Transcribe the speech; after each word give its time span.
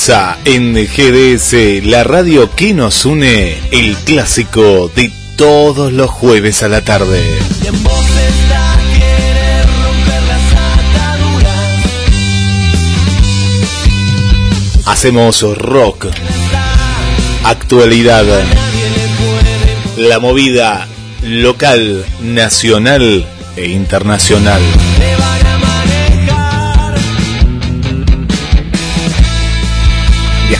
Comienza 0.00 0.38
en 0.46 0.72
GDS, 0.72 1.84
la 1.84 2.04
radio 2.04 2.50
que 2.56 2.72
nos 2.72 3.04
une, 3.04 3.58
el 3.70 3.94
clásico 3.98 4.90
de 4.96 5.12
todos 5.36 5.92
los 5.92 6.08
jueves 6.08 6.62
a 6.62 6.68
la 6.68 6.80
tarde. 6.80 7.22
Hacemos 14.86 15.42
rock, 15.58 16.06
actualidad, 17.44 18.24
la 19.98 20.18
movida 20.18 20.88
local, 21.22 22.06
nacional 22.22 23.26
e 23.54 23.68
internacional. 23.68 24.62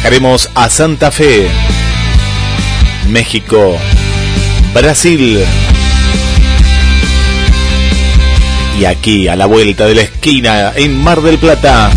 Viajaremos 0.02 0.48
a 0.54 0.70
Santa 0.70 1.10
Fe, 1.10 1.46
México, 3.10 3.76
Brasil. 4.72 5.44
Y 8.78 8.84
aquí, 8.86 9.28
a 9.28 9.36
la 9.36 9.44
vuelta 9.44 9.86
de 9.86 9.94
la 9.94 10.00
esquina, 10.00 10.72
en 10.74 10.96
Mar 10.96 11.20
del 11.20 11.36
Plata, 11.36 11.90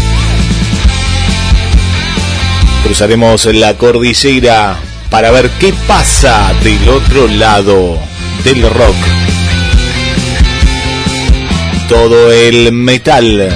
cruzaremos 2.83 3.45
la 3.45 3.77
cordillera 3.77 4.75
para 5.09 5.31
ver 5.31 5.49
qué 5.51 5.73
pasa 5.87 6.51
del 6.61 6.89
otro 6.89 7.29
lado 7.29 7.97
del 8.43 8.63
rock. 8.63 8.97
Todo 11.87 12.33
el 12.33 12.73
metal. 12.73 13.49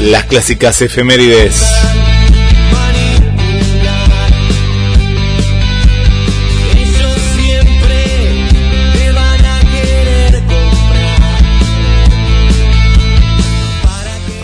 Las 0.00 0.24
clásicas 0.24 0.82
efemérides 0.82 1.77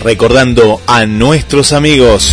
recordando 0.05 0.79
a 0.85 1.07
nuestros 1.07 1.73
amigos. 1.73 2.31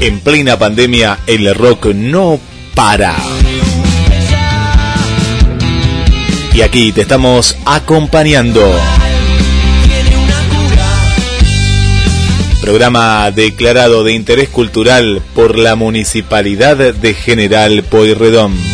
En 0.00 0.20
plena 0.20 0.58
pandemia 0.58 1.18
el 1.26 1.54
rock 1.54 1.88
no 1.94 2.40
para. 2.74 3.14
Y 6.54 6.62
aquí 6.62 6.90
te 6.92 7.02
estamos 7.02 7.54
acompañando. 7.66 8.62
Programa 12.62 13.30
declarado 13.30 14.04
de 14.04 14.14
interés 14.14 14.48
cultural 14.48 15.20
por 15.34 15.58
la 15.58 15.76
Municipalidad 15.76 16.94
de 16.94 17.12
General 17.12 17.82
Poirredón. 17.82 18.69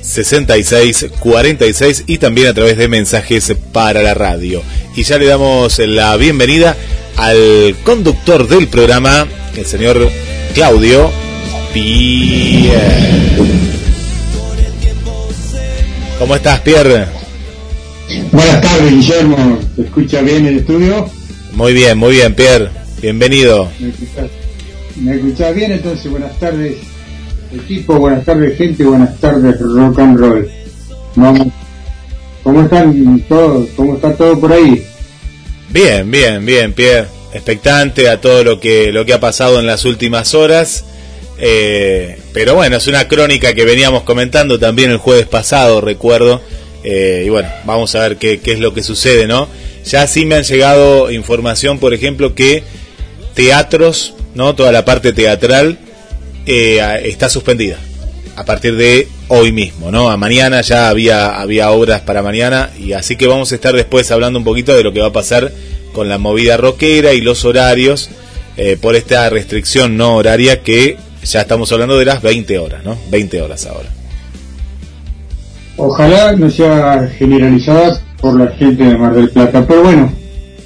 66 0.00 1.06
46 1.18 2.04
y 2.06 2.18
también 2.18 2.46
a 2.48 2.54
través 2.54 2.76
de 2.76 2.86
mensajes 2.88 3.54
para 3.72 4.02
la 4.02 4.14
radio. 4.14 4.62
Y 4.94 5.02
ya 5.02 5.18
le 5.18 5.26
damos 5.26 5.80
la 5.80 6.16
bienvenida 6.16 6.76
al 7.16 7.74
conductor 7.84 8.46
del 8.48 8.68
programa, 8.68 9.26
el 9.56 9.66
señor 9.66 10.08
Claudio 10.54 11.10
Pierre. 11.72 13.53
¿Cómo 16.24 16.36
estás, 16.36 16.58
Pierre? 16.60 17.04
Buenas 18.32 18.62
tardes, 18.62 18.90
Guillermo. 18.90 19.58
¿Te 19.76 19.82
escucha 19.82 20.22
bien 20.22 20.46
el 20.46 20.56
estudio? 20.56 21.06
Muy 21.52 21.74
bien, 21.74 21.98
muy 21.98 22.12
bien, 22.12 22.34
Pierre. 22.34 22.70
Bienvenido. 23.02 23.70
¿Me 24.96 25.16
escuchás, 25.16 25.54
bien? 25.54 25.72
Entonces, 25.72 26.10
buenas 26.10 26.40
tardes, 26.40 26.76
equipo, 27.52 27.98
buenas 27.98 28.24
tardes, 28.24 28.56
gente, 28.56 28.84
buenas 28.84 29.20
tardes, 29.20 29.60
rock 29.60 29.98
and 29.98 30.18
roll. 30.18 30.50
Vamos. 31.14 31.48
¿Cómo 32.42 32.62
están 32.62 33.20
todos? 33.28 33.68
¿Cómo 33.76 33.96
está 33.96 34.16
todo 34.16 34.40
por 34.40 34.50
ahí? 34.50 34.82
Bien, 35.68 36.10
bien, 36.10 36.46
bien, 36.46 36.72
Pierre. 36.72 37.08
Expectante 37.34 38.08
a 38.08 38.22
todo 38.22 38.42
lo 38.44 38.60
que, 38.60 38.92
lo 38.92 39.04
que 39.04 39.12
ha 39.12 39.20
pasado 39.20 39.60
en 39.60 39.66
las 39.66 39.84
últimas 39.84 40.32
horas. 40.32 40.86
Eh, 41.38 42.18
pero 42.32 42.54
bueno, 42.54 42.76
es 42.76 42.86
una 42.86 43.08
crónica 43.08 43.54
que 43.54 43.64
veníamos 43.64 44.02
comentando 44.02 44.58
también 44.58 44.90
el 44.90 44.98
jueves 44.98 45.26
pasado, 45.26 45.80
recuerdo. 45.80 46.40
Eh, 46.82 47.24
y 47.26 47.28
bueno, 47.28 47.48
vamos 47.64 47.94
a 47.94 48.00
ver 48.00 48.16
qué, 48.16 48.40
es 48.44 48.60
lo 48.60 48.74
que 48.74 48.82
sucede, 48.82 49.26
¿no? 49.26 49.48
Ya 49.84 50.06
sí 50.06 50.24
me 50.26 50.36
han 50.36 50.44
llegado 50.44 51.10
información, 51.10 51.78
por 51.78 51.94
ejemplo, 51.94 52.34
que 52.34 52.62
teatros, 53.34 54.14
¿no? 54.34 54.54
Toda 54.54 54.72
la 54.72 54.84
parte 54.84 55.12
teatral 55.12 55.78
eh, 56.46 56.80
está 57.04 57.28
suspendida 57.28 57.78
a 58.36 58.44
partir 58.44 58.76
de 58.76 59.08
hoy 59.28 59.52
mismo, 59.52 59.90
¿no? 59.90 60.10
A 60.10 60.16
mañana 60.16 60.60
ya 60.60 60.88
había, 60.88 61.40
había 61.40 61.70
obras 61.70 62.02
para 62.02 62.22
mañana 62.22 62.70
y 62.78 62.92
así 62.92 63.16
que 63.16 63.26
vamos 63.26 63.52
a 63.52 63.54
estar 63.54 63.74
después 63.74 64.10
hablando 64.10 64.38
un 64.38 64.44
poquito 64.44 64.74
de 64.74 64.82
lo 64.82 64.92
que 64.92 65.00
va 65.00 65.08
a 65.08 65.12
pasar 65.12 65.52
con 65.92 66.08
la 66.08 66.18
movida 66.18 66.56
rockera 66.56 67.12
y 67.12 67.20
los 67.20 67.44
horarios 67.44 68.10
por 68.80 68.96
esta 68.96 69.28
restricción 69.30 69.96
no 69.96 70.16
horaria 70.16 70.62
que 70.62 70.96
ya 71.24 71.40
estamos 71.40 71.70
hablando 71.72 71.98
de 71.98 72.04
las 72.04 72.22
20 72.22 72.58
horas, 72.58 72.84
¿no? 72.84 72.96
20 73.10 73.42
horas 73.42 73.66
ahora. 73.66 73.88
Ojalá 75.76 76.32
no 76.32 76.50
sea 76.50 77.08
generalizada 77.18 78.00
por 78.20 78.38
la 78.38 78.50
gente 78.52 78.84
de 78.84 78.96
Mar 78.96 79.14
del 79.14 79.30
Plata, 79.30 79.66
pero 79.66 79.82
bueno, 79.82 80.12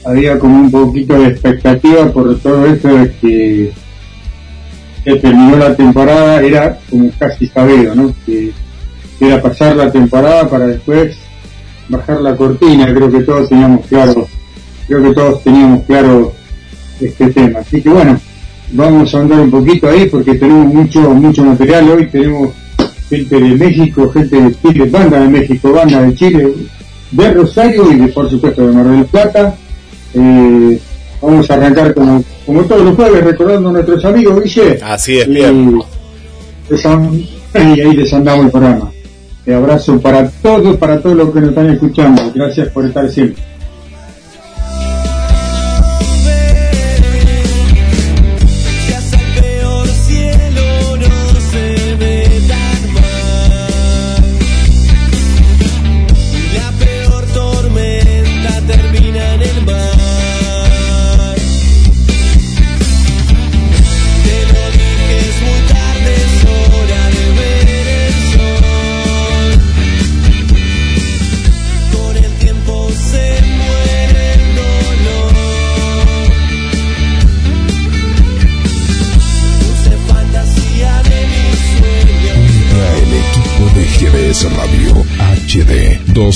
había 0.04 0.38
como 0.38 0.60
un 0.60 0.70
poquito 0.70 1.18
de 1.18 1.28
expectativa 1.28 2.12
por 2.12 2.38
todo 2.40 2.66
esto 2.66 2.88
de 2.88 3.10
que, 3.20 3.72
que 5.04 5.16
terminó 5.16 5.56
la 5.56 5.74
temporada, 5.74 6.42
era 6.42 6.78
como 6.90 7.10
casi 7.18 7.46
sabido, 7.46 7.94
¿no? 7.94 8.14
Que 8.26 8.52
era 9.20 9.42
pasar 9.42 9.76
la 9.76 9.90
temporada 9.90 10.48
para 10.48 10.66
después 10.66 11.16
bajar 11.88 12.20
la 12.20 12.36
cortina, 12.36 12.92
creo 12.94 13.10
que 13.10 13.20
todos 13.20 13.48
teníamos 13.48 13.86
claro, 13.86 14.28
creo 14.86 15.02
que 15.02 15.14
todos 15.14 15.42
teníamos 15.42 15.84
claro 15.84 16.32
este 17.00 17.30
tema. 17.30 17.60
Así 17.60 17.82
que 17.82 17.88
bueno, 17.88 18.20
vamos 18.72 19.14
a 19.14 19.20
andar 19.20 19.40
un 19.40 19.50
poquito 19.50 19.88
ahí 19.88 20.08
porque 20.08 20.34
tenemos 20.34 20.72
mucho 20.72 21.00
mucho 21.14 21.44
material 21.44 21.90
hoy, 21.90 22.06
tenemos 22.08 22.50
gente 23.08 23.40
de 23.40 23.54
México, 23.54 24.10
gente 24.10 24.40
de 24.40 24.54
Chile, 24.60 24.84
banda 24.90 25.20
de 25.20 25.28
México, 25.28 25.72
banda 25.72 26.02
de 26.02 26.14
Chile, 26.14 26.54
de 27.10 27.32
Rosario 27.32 27.90
y 27.92 27.96
de, 27.96 28.08
por 28.08 28.28
supuesto 28.28 28.66
de 28.66 28.72
Mar 28.72 28.86
del 28.86 29.04
Plata. 29.06 29.54
Eh, 30.14 30.80
vamos 31.20 31.50
a 31.50 31.54
arrancar 31.54 31.94
como, 31.94 32.22
como 32.44 32.62
todos 32.62 32.82
los 32.82 32.96
jueves 32.96 33.24
recordando 33.24 33.70
a 33.70 33.72
nuestros 33.72 34.04
amigos, 34.04 34.42
Guille. 34.42 34.78
Así 34.82 35.18
es, 35.18 35.28
y, 35.28 35.40
y 37.54 37.80
ahí 37.80 37.96
les 37.96 38.12
andamos 38.12 38.46
el 38.46 38.50
programa. 38.50 38.92
Un 39.46 39.54
abrazo 39.54 39.98
para 39.98 40.28
todos, 40.28 40.76
para 40.76 41.00
todos 41.00 41.16
los 41.16 41.32
que 41.32 41.40
nos 41.40 41.48
están 41.50 41.70
escuchando. 41.70 42.30
Gracias 42.34 42.68
por 42.68 42.84
estar 42.84 43.08
siempre. 43.08 43.42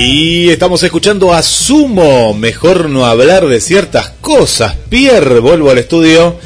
Y 0.00 0.48
estamos 0.50 0.80
escuchando 0.84 1.34
a 1.34 1.42
Sumo, 1.42 2.32
mejor 2.32 2.88
no 2.88 3.04
hablar 3.04 3.48
de 3.48 3.60
ciertas 3.60 4.10
cosas. 4.20 4.76
Pierre, 4.88 5.40
vuelvo 5.40 5.72
al 5.72 5.78
estudio 5.78 6.38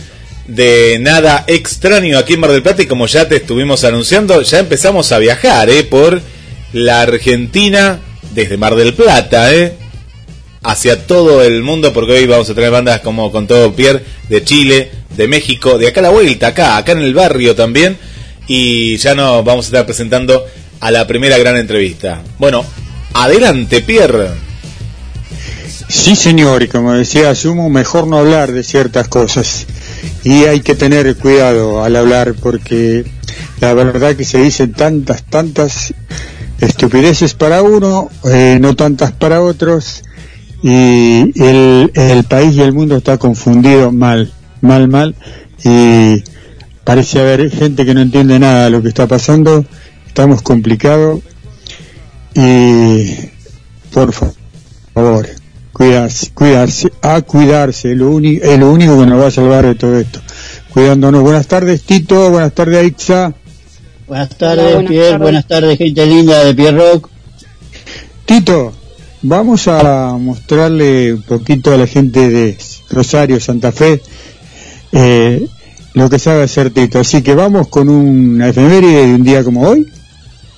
de 0.47 0.97
Nada 0.99 1.45
Extraño 1.47 2.17
aquí 2.17 2.33
en 2.33 2.41
Mar 2.41 2.51
del 2.51 2.63
Plata 2.63 2.83
y 2.83 2.87
como 2.87 3.07
ya 3.07 3.29
te 3.29 3.37
estuvimos 3.37 3.85
anunciando, 3.85 4.41
ya 4.41 4.59
empezamos 4.59 5.13
a 5.13 5.19
viajar 5.19 5.69
¿eh? 5.69 5.85
por 5.85 6.23
la 6.73 7.03
Argentina 7.03 8.01
desde 8.33 8.57
Mar 8.57 8.75
del 8.75 8.95
Plata, 8.95 9.55
¿eh? 9.55 9.75
hacia 10.63 11.07
todo 11.07 11.43
el 11.43 11.63
mundo, 11.63 11.93
porque 11.93 12.13
hoy 12.13 12.27
vamos 12.27 12.49
a 12.49 12.55
tener 12.55 12.71
bandas 12.71 13.01
como 13.01 13.31
con 13.31 13.47
todo 13.47 13.75
Pierre, 13.75 14.03
de 14.31 14.43
Chile, 14.43 14.91
de 15.15 15.29
México, 15.29 15.77
de 15.77 15.89
acá 15.89 16.01
a 16.01 16.05
la 16.05 16.11
vuelta, 16.11 16.47
acá, 16.49 16.79
acá 16.79 16.93
en 16.93 17.01
el 17.01 17.13
barrio 17.13 17.55
también, 17.55 17.99
y 18.49 18.97
ya 18.97 19.15
nos 19.15 19.45
vamos 19.45 19.67
a 19.67 19.69
estar 19.69 19.85
presentando 19.85 20.47
a 20.81 20.91
la 20.91 21.07
primera 21.07 21.37
gran 21.37 21.59
entrevista. 21.59 22.23
Bueno, 22.39 22.65
adelante 23.15 23.81
Pierre. 23.81 24.31
Sí, 25.89 26.17
señor, 26.17 26.63
y 26.63 26.69
como 26.69 26.93
decía 26.93 27.35
Sumo, 27.35 27.69
mejor 27.69 28.07
no 28.07 28.19
hablar 28.19 28.53
de 28.53 28.63
ciertas 28.63 29.09
cosas. 29.09 29.67
Y 30.25 30.45
hay 30.45 30.61
que 30.61 30.75
tener 30.75 31.17
cuidado 31.17 31.85
al 31.85 31.97
hablar 31.97 32.35
porque 32.35 33.05
la 33.61 33.75
verdad 33.75 34.17
que 34.17 34.25
se 34.25 34.39
dicen 34.39 34.73
tantas, 34.73 35.23
tantas 35.25 35.95
estupideces 36.61 37.35
para 37.35 37.63
uno, 37.63 38.09
eh, 38.25 38.59
no 38.61 38.75
tantas 38.75 39.13
para 39.13 39.43
otros, 39.43 40.03
y 40.63 41.33
el, 41.43 41.91
el 41.95 42.25
país 42.25 42.55
y 42.55 42.63
el 42.63 42.73
mundo 42.73 42.97
está 42.97 43.19
confundido 43.19 43.93
mal, 43.93 44.33
mal, 44.61 44.89
mal, 44.89 45.15
y 45.65 46.23
parece 46.85 47.21
haber 47.21 47.51
gente 47.51 47.85
que 47.85 47.95
no 47.95 48.01
entiende 48.01 48.39
nada 48.39 48.65
de 48.65 48.71
lo 48.71 48.83
que 48.83 48.89
está 48.89 49.07
pasando, 49.07 49.65
estamos 50.07 50.43
complicados, 50.43 51.21
y 52.35 53.15
por 53.93 54.13
favor, 54.13 55.29
cuidarse, 55.73 56.31
cuidarse, 56.33 56.93
a 57.03 57.21
cuidarse, 57.23 57.95
lo, 57.95 58.11
uni- 58.11 58.41
es 58.43 58.59
lo 58.59 58.71
único 58.73 58.99
que 58.99 59.07
nos 59.07 59.21
va 59.21 59.27
a 59.27 59.31
salvar 59.31 59.67
de 59.67 59.75
todo 59.75 59.99
esto. 59.99 60.21
Cuidándonos. 60.73 61.23
Buenas 61.23 61.47
tardes, 61.47 61.83
Tito, 61.83 62.31
buenas 62.31 62.53
tardes, 62.55 62.79
Aixa. 62.79 63.35
Buenas 64.09 64.31
tardes, 64.37 64.65
Hola, 64.65 64.75
buenas 64.75 64.91
Pierre. 64.91 65.05
tardes. 65.11 65.21
Buenas 65.23 65.47
tardes, 65.47 65.79
gente 65.79 66.07
linda 66.07 66.45
de 66.45 66.55
Pierrock. 66.55 67.09
Tito, 68.25 68.73
vamos 69.23 69.69
a 69.69 70.17
mostrarle 70.19 71.15
un 71.15 71.23
poquito 71.23 71.73
a 71.73 71.77
la 71.77 71.87
gente 71.87 72.31
de 72.31 72.57
Rosario, 72.91 73.39
Santa 73.41 73.73
Fe, 73.73 74.01
eh, 74.93 75.47
lo 75.95 76.09
que 76.09 76.19
sabe 76.19 76.43
hacer 76.45 76.71
Tito. 76.71 76.99
Así 77.01 77.21
que 77.23 77.35
vamos 77.35 77.69
con 77.69 77.89
una 77.89 78.49
efeméride 78.49 79.07
de 79.09 79.15
un 79.15 79.23
día 79.25 79.45
como 79.45 79.63
hoy. 79.69 79.87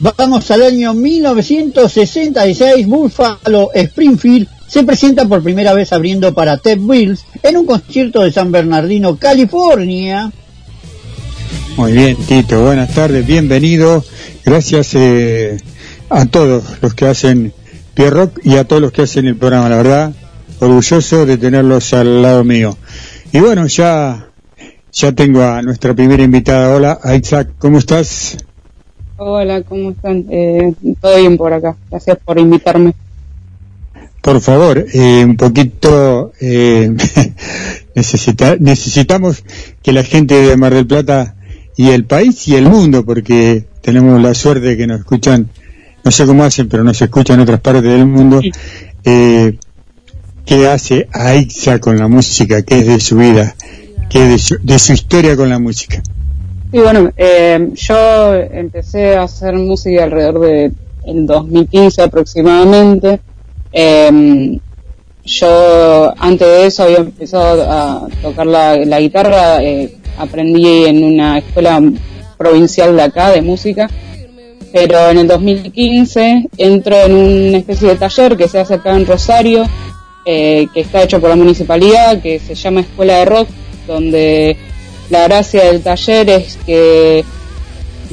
Vamos 0.04 0.50
al 0.50 0.60
año 0.60 0.92
1966. 0.92 2.86
Buffalo 2.86 3.70
Springfield 3.72 4.48
se 4.66 4.82
presenta 4.82 5.26
por 5.26 5.42
primera 5.42 5.72
vez 5.72 5.94
abriendo 5.94 6.34
para 6.34 6.58
Ted 6.58 6.78
Wills 6.78 7.24
en 7.42 7.56
un 7.56 7.64
concierto 7.64 8.22
de 8.22 8.30
San 8.30 8.52
Bernardino, 8.52 9.16
California. 9.16 10.30
Muy 11.78 11.92
bien, 11.92 12.16
Tito, 12.16 12.62
buenas 12.62 12.92
tardes, 12.92 13.26
bienvenido. 13.26 14.04
Gracias 14.44 14.94
eh, 14.94 15.56
a 16.10 16.26
todos 16.26 16.64
los 16.82 16.92
que 16.92 17.06
hacen 17.06 17.54
Pierrock 17.94 18.40
y 18.44 18.56
a 18.56 18.64
todos 18.64 18.82
los 18.82 18.92
que 18.92 19.02
hacen 19.02 19.26
el 19.26 19.36
programa, 19.36 19.70
la 19.70 19.76
verdad, 19.76 20.12
orgulloso 20.58 21.24
de 21.24 21.38
tenerlos 21.38 21.94
al 21.94 22.20
lado 22.20 22.44
mío. 22.44 22.76
Y 23.32 23.40
bueno, 23.40 23.66
ya, 23.68 24.28
ya 24.92 25.12
tengo 25.12 25.42
a 25.42 25.62
nuestra 25.62 25.94
primera 25.94 26.22
invitada. 26.22 26.76
Hola, 26.76 27.00
Isaac, 27.16 27.52
¿cómo 27.58 27.78
estás? 27.78 28.36
Hola, 29.16 29.62
¿cómo 29.62 29.90
están? 29.90 30.26
Eh, 30.30 30.72
todo 31.00 31.16
bien 31.18 31.36
por 31.36 31.52
acá. 31.52 31.76
Gracias 31.90 32.18
por 32.24 32.38
invitarme. 32.38 32.94
Por 34.20 34.40
favor, 34.40 34.84
eh, 34.92 35.24
un 35.24 35.36
poquito, 35.36 36.32
eh, 36.40 36.90
necesita- 37.94 38.56
necesitamos 38.58 39.44
que 39.82 39.92
la 39.92 40.02
gente 40.02 40.34
de 40.34 40.56
Mar 40.56 40.74
del 40.74 40.86
Plata 40.86 41.36
y 41.76 41.90
el 41.90 42.04
país 42.06 42.48
y 42.48 42.56
el 42.56 42.64
mundo, 42.68 43.04
porque 43.04 43.66
tenemos 43.82 44.20
la 44.20 44.34
suerte 44.34 44.66
de 44.68 44.76
que 44.76 44.86
nos 44.86 45.00
escuchan, 45.00 45.48
no 46.04 46.10
sé 46.10 46.26
cómo 46.26 46.42
hacen, 46.44 46.68
pero 46.68 46.82
nos 46.84 47.00
escuchan 47.00 47.36
en 47.36 47.42
otras 47.42 47.60
partes 47.60 47.82
del 47.82 48.06
mundo, 48.06 48.40
eh, 49.04 49.58
qué 50.46 50.68
hace 50.68 51.06
Aixa 51.12 51.78
con 51.78 51.98
la 51.98 52.08
música, 52.08 52.62
qué 52.62 52.78
es 52.78 52.86
de 52.86 53.00
su 53.00 53.16
vida, 53.18 53.54
qué 54.08 54.22
es 54.24 54.28
de 54.30 54.38
su, 54.38 54.56
de 54.62 54.78
su 54.78 54.92
historia 54.94 55.36
con 55.36 55.50
la 55.50 55.58
música. 55.58 56.02
Y 56.74 56.80
bueno, 56.80 57.08
eh, 57.16 57.70
yo 57.72 58.34
empecé 58.34 59.14
a 59.14 59.22
hacer 59.22 59.54
música 59.54 60.02
alrededor 60.02 60.40
de 60.40 60.72
el 61.06 61.24
2015 61.24 62.02
aproximadamente. 62.02 63.20
Eh, 63.72 64.58
yo 65.24 66.12
antes 66.18 66.48
de 66.48 66.66
eso 66.66 66.82
había 66.82 66.96
empezado 66.96 67.62
a 67.70 68.08
tocar 68.20 68.46
la, 68.48 68.98
guitarra, 68.98 69.62
eh, 69.62 69.94
aprendí 70.18 70.86
en 70.86 71.04
una 71.04 71.38
escuela 71.38 71.80
provincial 72.36 72.96
de 72.96 73.02
acá 73.02 73.30
de 73.30 73.40
música, 73.40 73.88
pero 74.72 75.10
en 75.10 75.18
el 75.18 75.28
2015 75.28 76.48
entro 76.58 76.96
en 76.96 77.14
una 77.14 77.58
especie 77.58 77.90
de 77.90 77.94
taller 77.94 78.36
que 78.36 78.48
se 78.48 78.58
hace 78.58 78.74
acá 78.74 78.96
en 78.96 79.06
Rosario, 79.06 79.64
eh, 80.26 80.66
que 80.74 80.80
está 80.80 81.04
hecho 81.04 81.20
por 81.20 81.30
la 81.30 81.36
municipalidad, 81.36 82.20
que 82.20 82.40
se 82.40 82.56
llama 82.56 82.80
Escuela 82.80 83.18
de 83.18 83.24
Rock, 83.26 83.48
donde 83.86 84.56
la 85.14 85.28
gracia 85.28 85.66
del 85.66 85.80
taller 85.80 86.28
es 86.28 86.58
que 86.66 87.24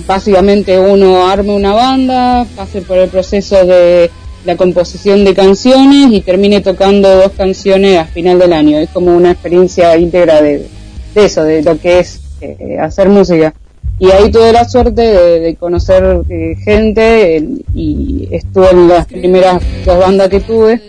básicamente 0.06 0.80
uno 0.80 1.28
arme 1.28 1.56
una 1.56 1.74
banda, 1.74 2.46
pase 2.56 2.84
por 2.84 3.00
el 3.00 3.10
proceso 3.10 3.66
de 3.66 4.12
la 4.46 4.56
composición 4.56 5.26
de 5.26 5.34
canciones 5.34 6.12
y 6.12 6.22
termine 6.22 6.62
tocando 6.62 7.10
dos 7.16 7.32
canciones 7.32 7.98
a 7.98 8.06
final 8.06 8.38
del 8.38 8.54
año. 8.54 8.78
Es 8.78 8.90
como 8.92 9.16
una 9.16 9.32
experiencia 9.32 9.98
íntegra 9.98 10.44
de, 10.44 10.68
eso, 11.16 11.44
de 11.44 11.64
lo 11.64 11.80
que 11.80 12.00
es 12.00 12.20
eh, 12.40 12.78
hacer 12.80 13.10
música. 13.10 13.52
Y 13.98 14.12
ahí 14.12 14.30
tuve 14.30 14.52
la 14.52 14.70
suerte 14.70 15.02
de, 15.02 15.56
conocer 15.56 16.22
eh, 16.30 16.56
gente 16.64 17.44
y 17.74 18.28
estuve 18.30 18.70
en 18.70 18.88
las 18.88 19.08
primeras 19.08 19.60
dos 19.86 19.98
bandas 19.98 20.30
que 20.30 20.42
tuve, 20.42 20.80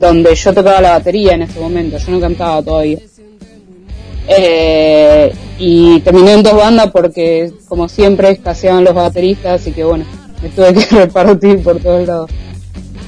donde 0.00 0.34
yo 0.34 0.52
tocaba 0.52 0.80
la 0.80 0.90
batería 0.98 1.34
en 1.34 1.42
ese 1.42 1.60
momento, 1.60 1.96
yo 1.96 2.10
no 2.10 2.20
cantaba 2.20 2.60
todavía. 2.60 2.98
Eh, 4.26 5.34
y 5.58 6.00
terminé 6.00 6.32
en 6.32 6.42
dos 6.42 6.56
bandas 6.56 6.90
porque, 6.90 7.52
como 7.68 7.88
siempre, 7.88 8.30
escaseaban 8.30 8.84
los 8.84 8.94
bateristas, 8.94 9.60
así 9.60 9.72
que 9.72 9.84
bueno, 9.84 10.04
me 10.42 10.48
tuve 10.48 10.74
que 10.74 10.84
repartir 10.96 11.62
por 11.62 11.78
todos 11.78 12.06
lados. 12.06 12.30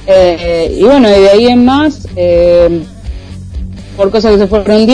Eh, 0.05 0.77
y 0.79 0.83
bueno, 0.83 1.09
y 1.09 1.19
de 1.19 1.29
ahí 1.29 1.47
en 1.47 1.65
más, 1.65 2.07
eh, 2.15 2.81
por 3.97 4.11
cosas 4.11 4.33
que 4.33 4.37
se 4.37 4.47
fueron 4.47 4.85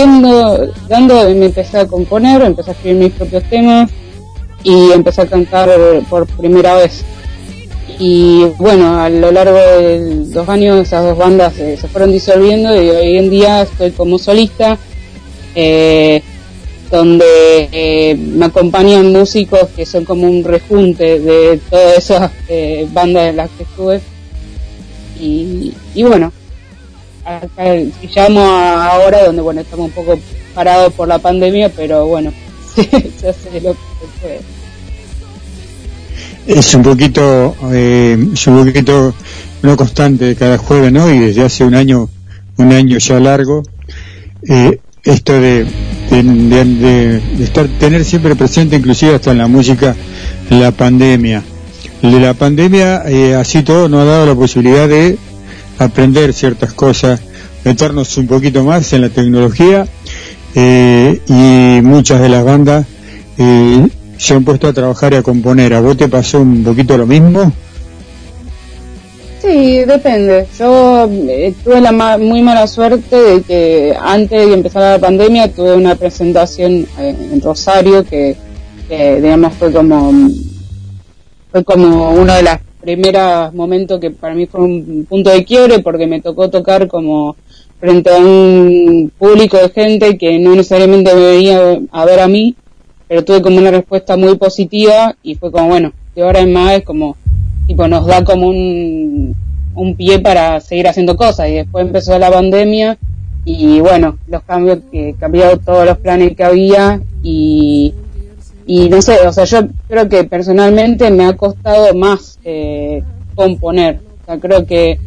dando, 0.88 1.30
me 1.36 1.46
empecé 1.46 1.80
a 1.80 1.88
componer, 1.88 2.42
empecé 2.42 2.72
a 2.72 2.74
escribir 2.74 3.04
mis 3.04 3.14
propios 3.14 3.44
temas 3.50 3.92
y 4.64 4.92
empecé 4.92 5.22
a 5.22 5.28
cantar 5.28 5.70
por 6.10 6.26
primera 6.26 6.76
vez. 6.76 7.04
Y 8.00 8.46
bueno, 8.58 9.00
a 9.00 9.10
lo 9.10 9.32
largo 9.32 9.58
de 9.58 10.26
los 10.34 10.50
años 10.50 10.88
esas 10.88 11.04
dos 11.04 11.18
bandas 11.18 11.54
se 11.54 11.88
fueron 11.90 12.12
disolviendo 12.12 12.74
y 12.82 12.90
hoy 12.90 13.18
en 13.18 13.30
día 13.30 13.62
estoy 13.62 13.92
como 13.92 14.18
solista, 14.18 14.80
eh, 15.56 16.22
donde 16.92 17.26
eh, 17.72 18.16
me 18.16 18.46
acompañan 18.46 19.12
músicos 19.12 19.70
que 19.76 19.86
son 19.86 20.06
como 20.06 20.30
un 20.30 20.44
rejunte 20.44 21.20
de 21.20 21.60
todas 21.70 21.98
esas 21.98 22.32
eh, 22.50 22.88
bandas 22.92 23.30
en 23.30 23.38
las 23.38 23.50
que 23.52 23.63
estuve. 23.63 24.02
Y, 25.20 25.74
y 25.96 26.04
bueno, 26.04 26.32
acá 27.26 27.76
llamo 28.16 28.42
a 28.42 28.89
ahora 28.89 29.26
donde 29.26 29.42
bueno 29.42 29.62
estamos 29.62 29.88
un 29.88 29.92
poco 29.92 30.20
parados 30.54 30.94
por 30.94 31.08
la 31.08 31.20
pandemia, 31.20 31.70
pero 31.70 32.06
bueno, 32.06 32.32
se 32.76 33.30
hace 33.30 33.62
lo 33.62 33.74
que 33.74 33.80
se 33.80 34.22
puede. 34.22 34.39
Es 36.46 36.74
un 36.74 36.84
poquito, 36.84 37.56
eh, 37.72 38.18
es 38.34 38.48
un 38.48 38.66
poquito 38.66 39.13
no 39.62 39.78
constante 39.78 40.36
cada 40.36 40.58
jueves, 40.58 40.92
¿no? 40.92 41.12
Y 41.12 41.20
desde 41.20 41.44
hace 41.44 41.63
un 41.63 41.74
año, 41.74 42.10
un 42.58 42.72
año 42.72 42.98
ya 42.98 43.20
largo, 43.20 43.63
eh, 44.48 44.80
esto 45.04 45.34
de, 45.34 45.66
de, 46.10 46.66
de- 46.66 47.44
estar, 47.44 47.68
tener 47.80 48.06
siempre 48.06 48.36
presente, 48.36 48.76
inclusive 48.76 49.16
hasta 49.16 49.32
en 49.32 49.38
la 49.39 49.48
música, 49.48 49.96
la 50.50 50.72
pandemia. 50.72 51.44
De 52.02 52.20
la 52.20 52.34
pandemia, 52.34 53.04
eh, 53.08 53.36
así 53.36 53.63
todo, 53.63 53.88
nos 53.88 54.02
ha 54.02 54.06
dado 54.06 54.26
la 54.26 54.36
posibilidad 54.36 54.88
de 54.88 55.18
aprender 55.80 56.34
ciertas 56.34 56.74
cosas, 56.74 57.22
meternos 57.63 58.18
un 58.18 58.28
poquito 58.28 58.63
más 58.63 58.92
en 58.94 59.02
la 59.02 59.10
tecnología, 59.10 59.88
eh, 60.56 61.22
y 61.28 61.82
muchas 61.82 62.22
de 62.22 62.30
las 62.30 62.44
bandas 62.44 62.86
eh, 63.38 63.88
se 64.18 64.34
han 64.34 64.44
puesto 64.44 64.68
a 64.68 64.74
trabajar 64.74 65.13
y 65.13 65.16
a 65.16 65.24
componer. 65.24 65.74
¿A 65.74 65.82
vos 65.82 65.98
te 65.98 66.08
pasó 66.08 66.42
un 66.42 66.63
poquito 66.63 66.98
lo 66.98 67.08
mismo? 67.08 67.52
Sí, 69.54 69.86
depende. 69.86 70.48
Yo 70.58 71.08
eh, 71.30 71.54
tuve 71.63 71.80
la 71.80 71.92
ma- 71.92 72.18
muy 72.18 72.42
mala 72.42 72.66
suerte 72.66 73.16
de 73.16 73.42
que 73.44 73.96
antes 74.02 74.48
de 74.48 74.52
empezar 74.52 74.82
la 74.82 74.98
pandemia 75.08 75.48
tuve 75.54 75.76
una 75.76 75.94
presentación 75.94 76.88
eh, 77.00 77.16
en 77.32 77.39
Rosario 77.39 78.04
que, 78.04 78.36
digamos 78.89 79.54
fue 79.54 79.72
como 79.72 80.12
fue 81.52 81.63
como 81.63 82.13
una 82.13 82.38
de 82.38 82.44
las 82.44 82.62
primeros 82.82 83.54
momentos 83.54 84.00
que 84.00 84.10
para 84.10 84.34
mí 84.34 84.48
fue 84.48 84.62
un 84.62 85.06
punto 85.08 85.30
de 85.30 85.46
quiebre 85.46 85.80
porque 85.80 86.08
me 86.08 86.20
tocó 86.20 86.50
tocar 86.50 86.88
como 86.88 87.36
frente 87.80 88.10
a 88.10 88.18
un 88.18 89.12
público 89.20 89.58
de 89.58 89.70
gente 89.70 90.18
que 90.18 90.39
no 90.39 90.56
necesariamente 90.56 91.13
me 91.13 91.22
venía 91.22 91.80
a 91.92 92.06
ver 92.06 92.22
a 92.22 92.28
mí, 92.28 92.56
pero 93.08 93.24
tuve 93.24 93.44
como 93.44 93.60
una 93.60 93.70
respuesta 93.70 94.18
muy 94.18 94.36
positiva 94.36 95.16
y 95.22 95.36
fue 95.36 95.52
como, 95.52 95.68
bueno, 95.68 95.94
de 96.16 96.24
ahora 96.24 96.39
en 96.39 96.54
más 96.54 96.72
es 96.74 96.84
como, 96.84 97.16
tipo, 97.68 97.88
nos 97.88 98.06
da 98.06 98.24
como 98.24 98.48
un, 98.48 99.03
un 99.76 99.96
pie 99.96 100.20
para 100.20 100.60
seguir 100.60 100.88
haciendo 100.88 101.16
cosas 101.16 101.50
y 101.50 101.54
después 101.54 101.86
empezó 101.86 102.18
la 102.20 102.32
pandemia 102.32 102.98
y 103.46 103.80
bueno, 103.82 104.18
los 104.28 104.44
cambios 104.44 104.80
que 104.92 105.16
cambiado 105.20 105.58
todos 105.58 105.86
los 105.86 105.98
planes 105.98 106.36
que 106.36 106.44
había 106.44 107.02
y 108.66 108.88
no 108.90 109.02
sé, 109.02 109.18
o 109.28 109.34
sea, 109.34 109.44
yo 109.44 109.60
creo 109.90 110.08
que 110.08 110.24
personalmente 110.24 111.12
me 111.12 111.26
ha 111.26 111.34
costado 111.36 111.94
más 111.94 112.40
eh, 112.46 113.04
componer. 113.36 114.00
O 114.22 114.26
sea, 114.26 114.40
creo 114.40 114.66
que 114.66 114.98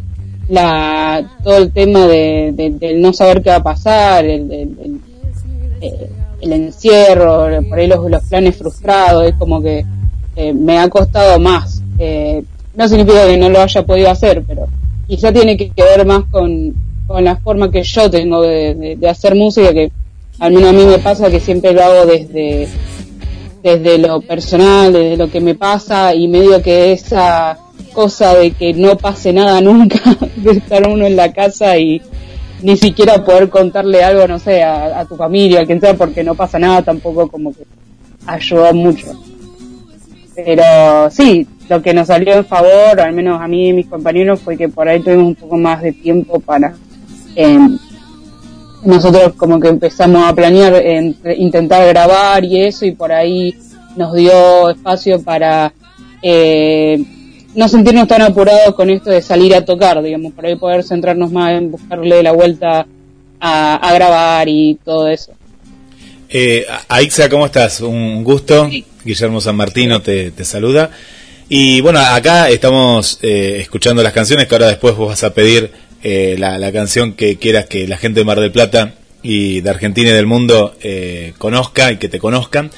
la 0.49 1.27
todo 1.43 1.57
el 1.59 1.73
tema 1.73 2.07
de, 2.07 2.53
de- 2.55 2.71
del 2.71 3.01
no 3.01 3.13
saber 3.15 3.43
qué 3.43 3.51
va 3.51 3.57
a 3.57 3.63
pasar, 3.63 4.25
el, 4.27 4.53
el- 4.53 5.01
encierro, 6.53 7.49
por 7.69 7.79
ahí 7.79 7.87
los, 7.87 8.11
los 8.11 8.23
planes 8.25 8.57
frustrados, 8.57 9.25
es 9.25 9.35
como 9.35 9.63
que 9.63 9.85
eh, 10.37 10.53
me 10.53 10.79
ha 10.79 10.89
costado 10.89 11.39
más. 11.41 11.83
Eh, 11.99 12.43
no 12.77 12.89
significa 12.89 13.27
que 13.27 13.37
no 13.37 13.49
lo 13.49 13.61
haya 13.61 13.83
podido 13.85 14.11
hacer, 14.11 14.43
pero 14.47 14.67
quizá 15.07 15.33
tiene 15.33 15.57
que, 15.57 15.73
ver 15.77 16.07
más 16.07 16.25
con, 16.31 16.75
con 17.07 17.25
la 17.25 17.37
forma 17.37 17.71
que 17.71 17.83
yo 17.83 18.11
tengo 18.11 18.43
de, 18.43 18.97
de- 18.99 19.09
hacer 19.09 19.35
música, 19.35 19.73
que 19.73 19.91
al 20.39 20.53
menos 20.53 20.71
a 20.71 20.73
mí 20.73 20.85
me 20.85 20.99
pasa 20.99 21.31
que 21.31 21.41
siempre 21.41 21.73
lo 21.73 21.83
hago 21.83 22.07
desde 22.07 22.69
desde 23.62 23.99
lo 23.99 24.21
personal, 24.21 24.93
desde 24.93 25.17
lo 25.17 25.29
que 25.29 25.41
me 25.41 25.57
pasa 25.57 26.15
y 26.15 26.29
medio 26.29 26.62
que 26.62 26.93
esa 26.93 27.59
cosa 27.93 28.35
de 28.35 28.53
que 28.53 28.73
no 28.75 28.97
pase 28.97 29.33
nada 29.33 29.61
nunca, 29.61 29.99
de 30.37 30.53
estar 30.53 30.87
uno 30.87 31.05
en 31.05 31.17
la 31.17 31.33
casa 31.33 31.77
y 31.77 32.01
ni 32.62 32.77
siquiera 32.77 33.25
poder 33.25 33.49
contarle 33.49 34.05
algo, 34.05 34.29
no 34.29 34.39
sé, 34.39 34.62
a, 34.62 35.01
a 35.01 35.05
tu 35.05 35.17
familia, 35.17 35.62
a 35.62 35.67
quien 35.67 35.81
sea, 35.81 35.95
porque 35.95 36.23
no 36.23 36.35
pasa 36.37 36.59
nada, 36.61 36.83
tampoco 36.83 37.29
como 37.29 37.53
que 37.53 37.65
ayudó 38.27 38.73
mucho. 38.73 39.07
Pero 40.35 41.11
sí, 41.11 41.47
lo 41.69 41.83
que 41.83 41.93
nos 41.95 42.07
salió 42.09 42.35
en 42.35 42.45
favor, 42.45 43.01
al 43.01 43.13
menos 43.13 43.41
a 43.41 43.49
mí 43.49 43.69
y 43.69 43.73
mis 43.73 43.87
compañeros, 43.87 44.41
fue 44.41 44.57
que 44.57 44.69
por 44.69 44.89
ahí 44.89 45.01
tuvimos 45.01 45.27
un 45.27 45.35
poco 45.35 45.57
más 45.57 45.83
de 45.83 45.93
tiempo 45.93 46.39
para 46.41 46.75
eh, 47.35 47.59
nosotros 48.85 49.33
como 49.37 49.59
que 49.59 49.69
empezamos 49.69 50.25
a 50.29 50.35
planear, 50.35 50.75
en- 50.77 51.17
intentar 51.39 51.87
grabar 51.89 52.45
y 52.45 52.63
eso, 52.63 52.85
y 52.87 52.93
por 52.93 53.13
ahí 53.13 53.55
nos 53.97 54.15
dio 54.15 54.71
espacio 54.71 55.21
para 55.23 55.73
eh, 56.23 57.03
no 57.55 57.69
sentirnos 57.69 58.07
tan 58.07 58.23
apurados 58.23 58.75
con 58.75 58.91
esto 58.91 59.11
de 59.11 59.23
salir 59.23 59.55
a 59.55 59.65
tocar, 59.65 60.03
digamos, 60.03 60.33
por 60.33 60.47
ahí 60.47 60.57
poder 60.57 60.85
centrarnos 60.85 61.33
más 61.33 61.53
en 61.53 61.71
buscarle 61.71 62.23
la 62.23 62.33
vuelta 62.33 62.87
a, 63.41 63.75
a 63.77 63.95
grabar 63.95 64.49
y 64.49 64.79
todo 64.85 65.09
eso. 65.09 65.33
Eh, 66.29 66.67
Aixa, 66.89 67.29
¿cómo 67.29 67.47
estás? 67.47 67.81
Un 67.81 68.23
gusto. 68.25 68.69
Guillermo 69.05 69.41
San 69.41 69.55
Martino 69.57 70.03
te, 70.03 70.33
te 70.33 70.45
saluda. 70.45 70.91
Y 71.49 71.81
bueno, 71.81 72.01
acá 72.01 72.49
estamos 72.51 73.19
eh, 73.23 73.59
escuchando 73.61 74.03
las 74.03 74.13
canciones 74.13 74.47
que 74.49 74.55
ahora 74.55 74.67
después 74.69 74.97
vos 74.97 75.09
vas 75.11 75.23
a 75.25 75.33
pedir 75.33 75.71
eh, 76.03 76.37
la, 76.39 76.59
la 76.59 76.73
canción 76.73 77.13
que 77.13 77.37
quieras 77.37 77.67
que 77.67 77.87
la 77.87 77.97
gente 77.99 78.21
de 78.21 78.25
Mar 78.25 78.41
del 78.41 78.51
Plata 78.51 78.95
y 79.23 79.61
de 79.61 79.71
Argentina 79.71 80.11
y 80.11 80.13
del 80.13 80.27
mundo 80.27 80.77
eh, 80.83 81.33
conozca 81.39 81.93
y 81.93 81.99
que 81.99 82.09
te 82.09 82.19
conozcan. 82.19 82.71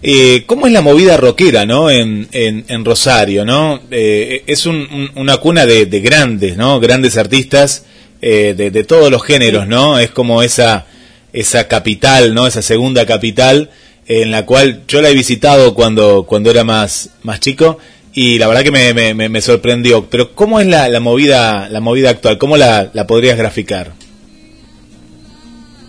Eh, 0.00 0.44
¿Cómo 0.46 0.68
es 0.68 0.72
la 0.72 0.80
movida 0.80 1.16
rockera, 1.16 1.66
no? 1.66 1.90
En, 1.90 2.28
en, 2.30 2.64
en 2.68 2.84
Rosario, 2.84 3.44
¿no? 3.44 3.80
Eh, 3.90 4.44
es 4.46 4.64
un- 4.66 4.76
un- 4.92 5.10
una 5.16 5.38
cuna 5.38 5.66
de, 5.66 5.86
de 5.86 6.00
grandes, 6.00 6.56
¿no? 6.56 6.78
Grandes 6.78 7.16
artistas 7.16 7.84
eh, 8.22 8.54
de, 8.56 8.70
de 8.70 8.84
todos 8.84 9.10
los 9.10 9.24
géneros, 9.24 9.66
¿no? 9.66 9.98
Es 9.98 10.10
como 10.10 10.44
esa, 10.44 10.86
esa 11.32 11.66
capital, 11.66 12.32
¿no? 12.32 12.46
Esa 12.46 12.62
segunda 12.62 13.06
capital 13.06 13.70
en 14.08 14.30
la 14.30 14.46
cual 14.46 14.82
yo 14.88 15.02
la 15.02 15.10
he 15.10 15.14
visitado 15.14 15.74
cuando, 15.74 16.24
cuando 16.26 16.50
era 16.50 16.64
más, 16.64 17.10
más 17.22 17.40
chico 17.40 17.78
y 18.14 18.38
la 18.38 18.48
verdad 18.48 18.62
que 18.62 18.70
me, 18.72 18.94
me, 19.14 19.28
me- 19.28 19.40
sorprendió. 19.40 20.06
Pero 20.08 20.34
¿cómo 20.34 20.58
es 20.60 20.66
la, 20.66 20.88
la 20.88 20.98
movida, 20.98 21.68
la 21.68 21.80
movida 21.80 22.10
actual? 22.10 22.38
¿Cómo 22.38 22.56
la, 22.56 22.90
la 22.94 23.06
podrías 23.06 23.36
graficar? 23.36 23.92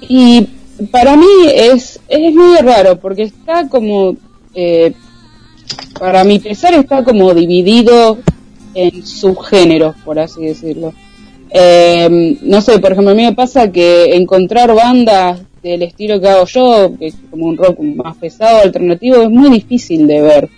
Y 0.02 0.48
para 0.92 1.16
mí 1.16 1.26
es, 1.54 2.00
es 2.08 2.34
muy 2.34 2.58
raro 2.58 3.00
porque 3.00 3.24
está 3.24 3.68
como, 3.70 4.16
eh, 4.54 4.94
para 6.00 6.24
mi 6.24 6.40
pesar 6.40 6.74
está 6.74 7.04
como 7.04 7.34
dividido 7.34 8.20
en 8.76 9.06
subgéneros, 9.06 9.96
por 10.06 10.20
así 10.20 10.46
decirlo. 10.46 10.94
Eh, 11.52 12.38
no 12.44 12.62
sé, 12.62 12.80
por 12.80 12.92
ejemplo, 12.92 13.12
a 13.12 13.16
mí 13.16 13.24
me 13.24 13.34
pasa 13.34 13.72
que 13.72 14.16
encontrar 14.16 14.74
bandas 14.74 15.40
del 15.62 15.84
estilo 15.84 16.20
que 16.20 16.28
hago 16.28 16.46
yo, 16.46 16.92
que 16.98 17.08
es 17.08 17.16
como 17.30 17.48
un 17.48 17.58
rock 17.58 17.80
más 17.80 18.18
pesado, 18.18 18.62
alternativo, 18.62 19.18
es 19.18 19.30
muy 19.30 19.50
difícil 19.50 20.08
de 20.08 20.22
ver. 20.22 20.50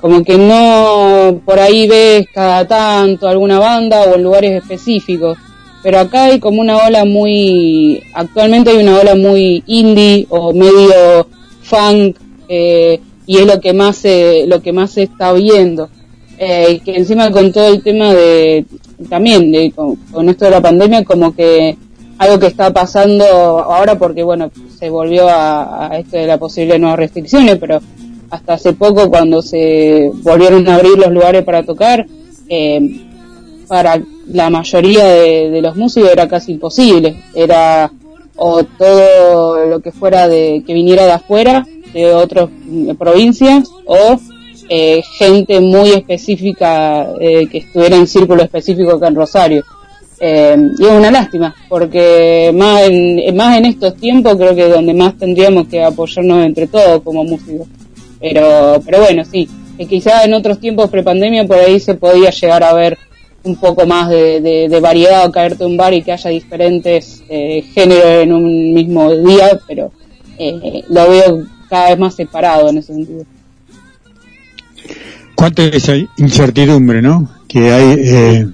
Como 0.00 0.22
que 0.22 0.36
no 0.36 1.40
por 1.44 1.58
ahí 1.58 1.88
ves 1.88 2.26
cada 2.32 2.66
tanto 2.66 3.28
alguna 3.28 3.58
banda 3.58 4.02
o 4.02 4.14
en 4.14 4.22
lugares 4.22 4.62
específicos. 4.62 5.38
Pero 5.82 6.00
acá 6.00 6.24
hay 6.24 6.40
como 6.40 6.60
una 6.60 6.78
ola 6.78 7.04
muy, 7.04 8.02
actualmente 8.12 8.70
hay 8.70 8.78
una 8.78 8.98
ola 8.98 9.14
muy 9.14 9.62
indie 9.66 10.26
o 10.30 10.52
medio 10.52 11.28
funk, 11.62 12.16
eh, 12.48 13.00
y 13.26 13.38
es 13.38 13.46
lo 13.46 13.60
que 13.60 13.72
más 13.72 13.96
se, 13.96 14.46
lo 14.46 14.60
que 14.60 14.72
más 14.72 14.92
se 14.92 15.04
está 15.04 15.32
viendo. 15.32 15.88
Eh, 16.38 16.80
que 16.84 16.96
encima 16.96 17.30
con 17.30 17.52
todo 17.52 17.68
el 17.68 17.82
tema 17.82 18.12
de, 18.12 18.66
también 19.08 19.50
de, 19.50 19.72
con, 19.72 19.96
con 19.96 20.28
esto 20.28 20.44
de 20.44 20.50
la 20.50 20.60
pandemia, 20.60 21.04
como 21.04 21.34
que 21.34 21.76
algo 22.18 22.38
que 22.38 22.46
está 22.46 22.72
pasando 22.72 23.24
ahora 23.24 23.98
porque 23.98 24.22
bueno, 24.22 24.50
se 24.78 24.90
volvió 24.90 25.28
a, 25.28 25.90
esto 25.98 26.16
de 26.16 26.26
la 26.26 26.38
posible 26.38 26.74
de 26.74 26.78
nuevas 26.78 26.98
restricciones, 26.98 27.56
pero 27.58 27.80
hasta 28.30 28.54
hace 28.54 28.72
poco 28.72 29.08
cuando 29.08 29.42
se 29.42 30.10
volvieron 30.22 30.66
a 30.68 30.76
abrir 30.76 30.98
los 30.98 31.10
lugares 31.10 31.44
para 31.44 31.62
tocar, 31.62 32.06
eh, 32.48 33.00
para 33.68 34.00
la 34.26 34.50
mayoría 34.50 35.04
de, 35.04 35.60
los 35.60 35.76
músicos 35.76 36.10
era 36.10 36.28
casi 36.28 36.52
imposible. 36.52 37.22
Era 37.34 37.90
o 38.36 38.64
todo 38.64 39.66
lo 39.66 39.80
que 39.80 39.92
fuera 39.92 40.28
de 40.28 40.62
que 40.66 40.74
viniera 40.74 41.04
de 41.06 41.12
afuera, 41.12 41.66
de 41.92 42.12
otras 42.12 42.50
mm, 42.50 42.94
provincias, 42.96 43.70
o 43.86 44.18
eh, 44.68 45.02
gente 45.18 45.60
muy 45.60 45.90
específica 45.90 47.08
eh, 47.20 47.46
que 47.46 47.58
estuviera 47.58 47.96
en 47.96 48.06
círculo 48.06 48.42
específico 48.42 48.92
acá 48.92 49.08
en 49.08 49.14
Rosario. 49.14 49.64
Eh, 50.18 50.56
y 50.78 50.84
es 50.84 50.90
una 50.90 51.10
lástima, 51.10 51.54
porque 51.68 52.50
más 52.54 52.82
en, 52.88 53.36
más 53.36 53.58
en 53.58 53.66
estos 53.66 53.96
tiempos 53.96 54.36
creo 54.36 54.54
que 54.54 54.68
donde 54.68 54.94
más 54.94 55.16
tendríamos 55.18 55.68
que 55.68 55.82
apoyarnos 55.82 56.44
entre 56.46 56.66
todos 56.66 57.02
como 57.02 57.24
músicos. 57.24 57.66
Pero, 58.18 58.80
pero 58.84 59.00
bueno, 59.00 59.24
sí, 59.24 59.48
que 59.76 59.86
quizá 59.86 60.24
en 60.24 60.34
otros 60.34 60.58
tiempos 60.58 60.90
prepandemia 60.90 61.44
por 61.44 61.58
ahí 61.58 61.78
se 61.80 61.94
podía 61.94 62.30
llegar 62.30 62.64
a 62.64 62.72
ver 62.72 62.98
un 63.44 63.56
poco 63.56 63.86
más 63.86 64.08
de, 64.08 64.40
de, 64.68 64.80
variedad 64.80 65.24
o 65.26 65.30
caerte 65.30 65.64
un 65.64 65.76
bar 65.76 65.94
y 65.94 66.02
que 66.02 66.12
haya 66.12 66.30
diferentes 66.30 67.22
eh, 67.28 67.62
géneros 67.74 68.22
en 68.22 68.32
un 68.32 68.74
mismo 68.74 69.14
día, 69.14 69.58
pero 69.68 69.92
eh, 70.38 70.82
lo 70.88 71.08
veo 71.08 71.46
cada 71.68 71.90
vez 71.90 71.98
más 71.98 72.14
separado 72.14 72.68
en 72.68 72.78
ese 72.78 72.94
sentido. 72.94 73.24
cuánta 75.36 75.64
esa 75.64 75.94
incertidumbre, 76.16 77.02
¿no? 77.02 77.28
Que 77.46 77.70
hay 77.70 77.94
eh, 77.98 78.46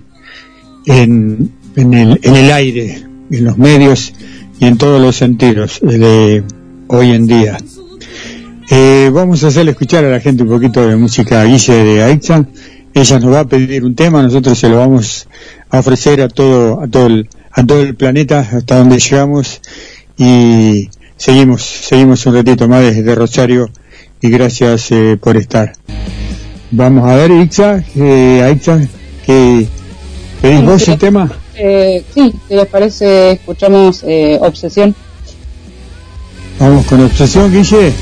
en, 0.86 1.52
en, 1.76 1.94
el, 1.94 2.20
en 2.22 2.36
el 2.36 2.52
aire, 2.52 3.02
en 3.30 3.44
los 3.44 3.58
medios 3.58 4.14
y 4.60 4.66
en 4.66 4.78
todos 4.78 5.00
los 5.00 5.16
sentidos 5.16 5.80
de 5.82 6.44
hoy 6.88 7.10
en 7.10 7.26
día. 7.26 7.58
Eh, 8.70 9.10
vamos 9.12 9.44
a 9.44 9.48
hacerle 9.48 9.72
escuchar 9.72 10.04
a 10.04 10.10
la 10.10 10.20
gente 10.20 10.44
un 10.44 10.48
poquito 10.48 10.86
de 10.86 10.96
música 10.96 11.44
Guille 11.44 11.84
de 11.84 12.02
Aixa. 12.02 12.46
Ella 12.94 13.18
nos 13.18 13.32
va 13.32 13.40
a 13.40 13.46
pedir 13.46 13.84
un 13.84 13.94
tema, 13.94 14.22
nosotros 14.22 14.58
se 14.58 14.68
lo 14.68 14.78
vamos 14.78 15.28
a 15.70 15.78
ofrecer 15.78 16.20
a 16.20 16.28
todo, 16.28 16.80
a 16.80 16.88
todo 16.88 17.06
el, 17.06 17.28
a 17.50 17.64
todo 17.64 17.82
el 17.82 17.94
planeta 17.94 18.40
hasta 18.40 18.78
donde 18.78 18.98
llegamos 18.98 19.60
y 20.16 20.88
seguimos, 21.16 21.62
seguimos 21.62 22.24
un 22.26 22.34
ratito 22.34 22.68
más 22.68 22.82
desde 22.82 23.14
Rosario 23.14 23.70
y 24.20 24.30
gracias 24.30 24.90
eh, 24.92 25.18
por 25.20 25.36
estar. 25.36 25.72
Vamos 26.70 27.10
a 27.10 27.16
ver, 27.16 27.30
Ixa, 27.30 27.84
eh, 27.96 28.42
Aixa, 28.42 28.80
que 29.26 29.66
pedís 30.42 30.64
vos 30.64 30.88
el 30.88 30.98
tema. 30.98 31.30
Eh, 31.54 32.04
sí, 32.12 32.34
si 32.48 32.54
les 32.54 32.66
parece, 32.66 33.32
escuchamos 33.32 34.02
eh, 34.06 34.38
Obsesión. 34.42 34.94
Vamos 36.58 36.84
con 36.86 37.02
obsesión, 37.04 37.50
Guille. 37.50 37.92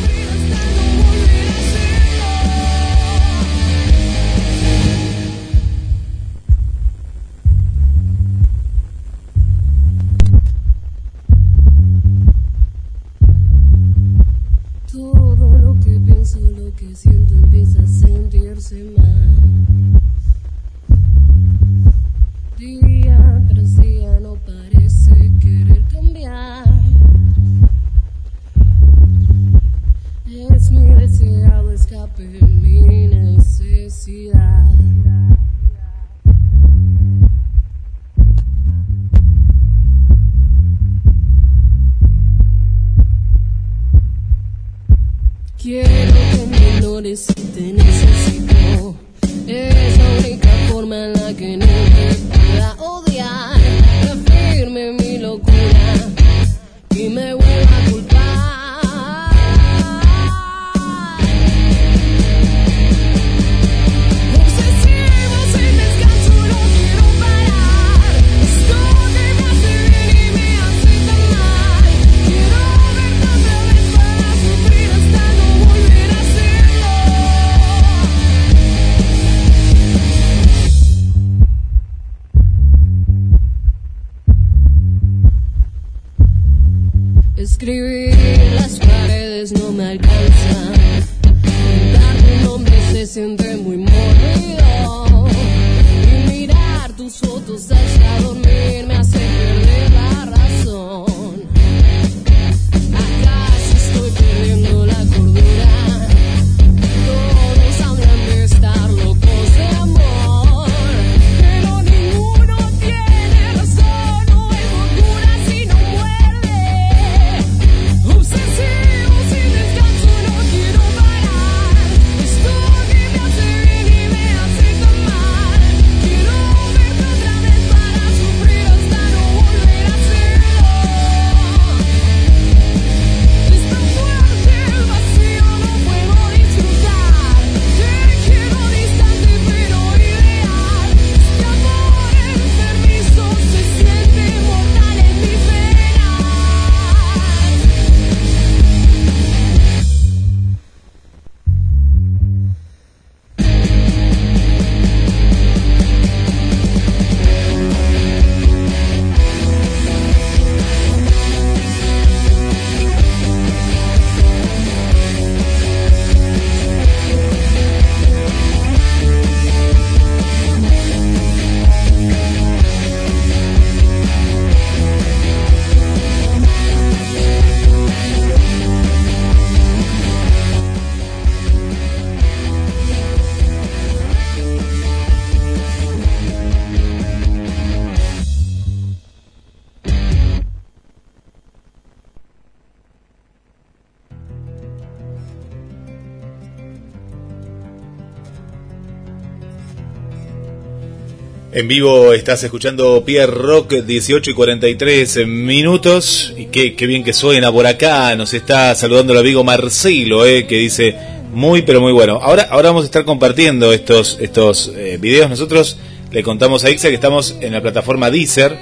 Vivo 201.70 202.12
estás 202.12 202.42
escuchando 202.42 203.04
Pierre 203.04 203.30
Rock 203.32 203.74
18 203.74 204.32
y 204.32 204.34
43 204.34 205.24
minutos. 205.28 206.34
Y 206.36 206.46
qué, 206.46 206.74
qué 206.74 206.86
bien 206.88 207.04
que 207.04 207.12
suena 207.12 207.52
por 207.52 207.64
acá. 207.64 208.16
Nos 208.16 208.34
está 208.34 208.74
saludando 208.74 209.12
el 209.12 209.20
amigo 209.20 209.44
Marcelo, 209.44 210.26
eh, 210.26 210.48
que 210.48 210.56
dice 210.56 210.96
muy 211.32 211.62
pero 211.62 211.80
muy 211.80 211.92
bueno. 211.92 212.18
Ahora, 212.20 212.48
ahora 212.50 212.70
vamos 212.70 212.82
a 212.82 212.86
estar 212.86 213.04
compartiendo 213.04 213.72
estos, 213.72 214.18
estos 214.20 214.72
eh, 214.76 214.98
videos. 215.00 215.30
Nosotros 215.30 215.78
le 216.10 216.24
contamos 216.24 216.64
a 216.64 216.70
Ixa 216.70 216.88
que 216.88 216.96
estamos 216.96 217.36
en 217.40 217.52
la 217.52 217.62
plataforma 217.62 218.10
Deezer, 218.10 218.58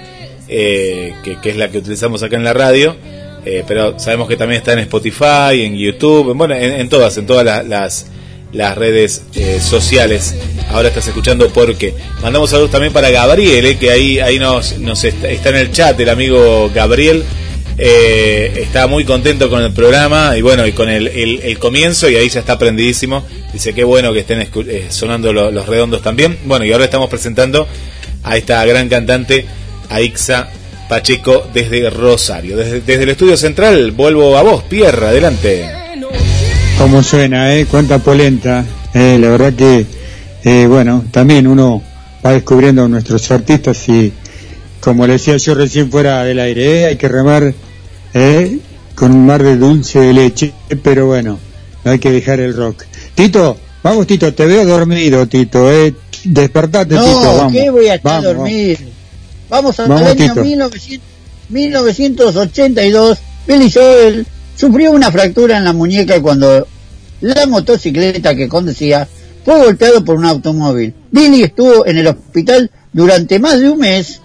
eh, 0.47 1.15
que, 1.25 1.41
que 1.41 1.49
es 1.49 1.57
la 1.57 1.71
que 1.71 1.79
utilizamos 1.79 2.23
acá 2.23 2.37
en 2.37 2.45
la 2.45 2.53
radio. 2.53 2.95
Eh, 3.47 3.65
pero 3.67 3.99
sabemos 3.99 4.29
que 4.29 4.37
también 4.37 4.59
está 4.59 4.75
en 4.75 4.81
Spotify, 4.81 5.63
en 5.65 5.79
YouTube, 5.79 6.35
bueno, 6.35 6.55
en, 6.55 6.73
en 6.75 6.89
todas, 6.91 7.17
en 7.17 7.25
todas 7.27 7.43
la- 7.47 7.63
las, 7.63 8.11
las 8.53 8.77
redes 8.77 9.23
eh, 9.35 9.61
sociales. 9.61 10.35
Ahora 10.71 10.89
estás 10.89 11.07
escuchando 11.09 11.49
porque 11.51 11.95
mandamos 12.23 12.51
saludos 12.51 12.71
también 12.71 12.93
para 12.93 13.11
Gabriel, 13.11 13.65
eh, 13.67 13.77
que 13.79 13.91
ahí 13.91 14.19
ahí 14.21 14.39
nos, 14.39 14.79
nos 14.79 15.03
está, 15.05 15.29
en 15.51 15.57
el 15.57 15.73
chat 15.73 15.99
el 16.01 16.09
amigo 16.09 16.71
Gabriel. 16.75 17.25
Eh, 17.81 18.53
está 18.63 18.89
muy 18.89 19.05
contento 19.05 19.49
con 19.49 19.63
el 19.63 19.73
programa 19.73 20.37
y 20.37 20.43
bueno, 20.43 20.67
y 20.67 20.73
con 20.73 20.89
el, 20.89 21.07
el- 21.07 21.41
el 21.45 21.59
comienzo 21.61 22.09
y 22.11 22.17
ahí 22.17 22.29
ya 22.29 22.41
está 22.41 22.59
prendidísimo. 22.59 23.25
Dice 23.53 23.73
que 23.73 23.85
bueno 23.85 24.13
que 24.13 24.21
estén 24.21 24.41
eh, 24.41 24.87
sonando 24.89 25.33
lo- 25.33 25.51
los 25.53 25.67
redondos 25.69 26.03
también. 26.03 26.39
Bueno, 26.45 26.65
y 26.65 26.73
ahora 26.73 26.87
estamos 26.87 27.09
presentando 27.09 27.69
a 28.25 28.37
esta 28.37 28.65
gran 28.65 28.89
cantante, 28.89 29.47
Aixa 29.91 30.49
Pacheco 30.89 31.47
desde 31.55 31.89
Rosario. 31.91 32.57
Desde, 32.57 32.81
desde 32.81 33.03
el 33.05 33.11
estudio 33.11 33.37
central 33.37 33.93
vuelvo 33.93 34.37
a 34.37 34.43
vos, 34.43 34.65
Pierre, 34.65 35.07
adelante. 35.07 35.65
Cómo 36.79 37.03
suena, 37.03 37.57
¿eh? 37.57 37.67
Cuánta 37.67 37.99
polenta. 37.99 38.65
Eh, 38.95 39.19
la 39.21 39.31
verdad 39.31 39.53
que, 39.53 39.85
eh, 40.45 40.67
bueno, 40.69 41.05
también 41.11 41.49
uno 41.49 41.83
va 42.25 42.33
descubriendo 42.33 42.85
a 42.85 42.89
nuestros 42.89 43.29
artistas 43.33 43.89
y, 43.89 44.13
como 44.81 45.05
le 45.07 45.15
decía 45.15 45.37
yo 45.39 45.55
recién 45.55 45.91
fuera 45.91 46.23
del 46.23 46.39
aire, 46.39 46.81
¿eh? 46.83 46.87
hay 46.87 46.97
que 46.97 47.09
remar 47.09 47.53
¿eh? 48.15 48.59
con 48.95 49.11
un 49.11 49.27
mar 49.27 49.43
de 49.43 49.57
dulce 49.57 49.99
de 49.99 50.13
leche, 50.13 50.53
pero 50.83 51.07
bueno, 51.07 51.41
no 51.85 51.91
hay 51.91 51.99
que 51.99 52.13
dejar 52.13 52.39
el 52.39 52.55
rock. 52.55 52.85
Tito, 53.15 53.57
vamos 53.83 54.07
Tito, 54.07 54.33
te 54.33 54.47
veo 54.47 54.65
dormido 54.65 55.27
Tito, 55.27 55.71
¿eh? 55.73 55.93
Despertate 56.23 56.95
No, 56.95 57.05
Tito, 57.05 57.37
vamos. 57.37 57.53
¿qué 57.53 57.71
voy 57.71 57.89
a 57.89 57.97
estar 57.97 58.23
Vamos, 58.23 58.37
dormir? 58.37 58.79
Vamos 59.49 59.81
al 59.81 59.89
Vamos, 59.89 60.09
año 60.11 60.15
Tito. 60.15 60.45
1900 60.45 61.09
1982. 61.51 63.19
Billy 63.47 63.71
Joel 63.71 64.27
sufrió 64.59 64.91
una 64.91 65.13
fractura 65.13 65.57
en 65.57 65.65
la 65.65 65.73
muñeca 65.73 66.21
cuando 66.21 66.67
la 67.21 67.47
motocicleta 67.47 68.35
que 68.35 68.49
conducía 68.49 69.09
fue 69.45 69.65
golpeado 69.65 70.05
por 70.05 70.17
un 70.17 70.25
automóvil. 70.25 70.93
Billy 71.13 71.45
estuvo 71.45 71.87
en 71.87 71.99
el 71.99 72.09
hospital 72.09 72.71
durante 72.93 73.39
más 73.39 73.61
de 73.61 73.69
un 73.69 73.79
mes. 73.79 74.21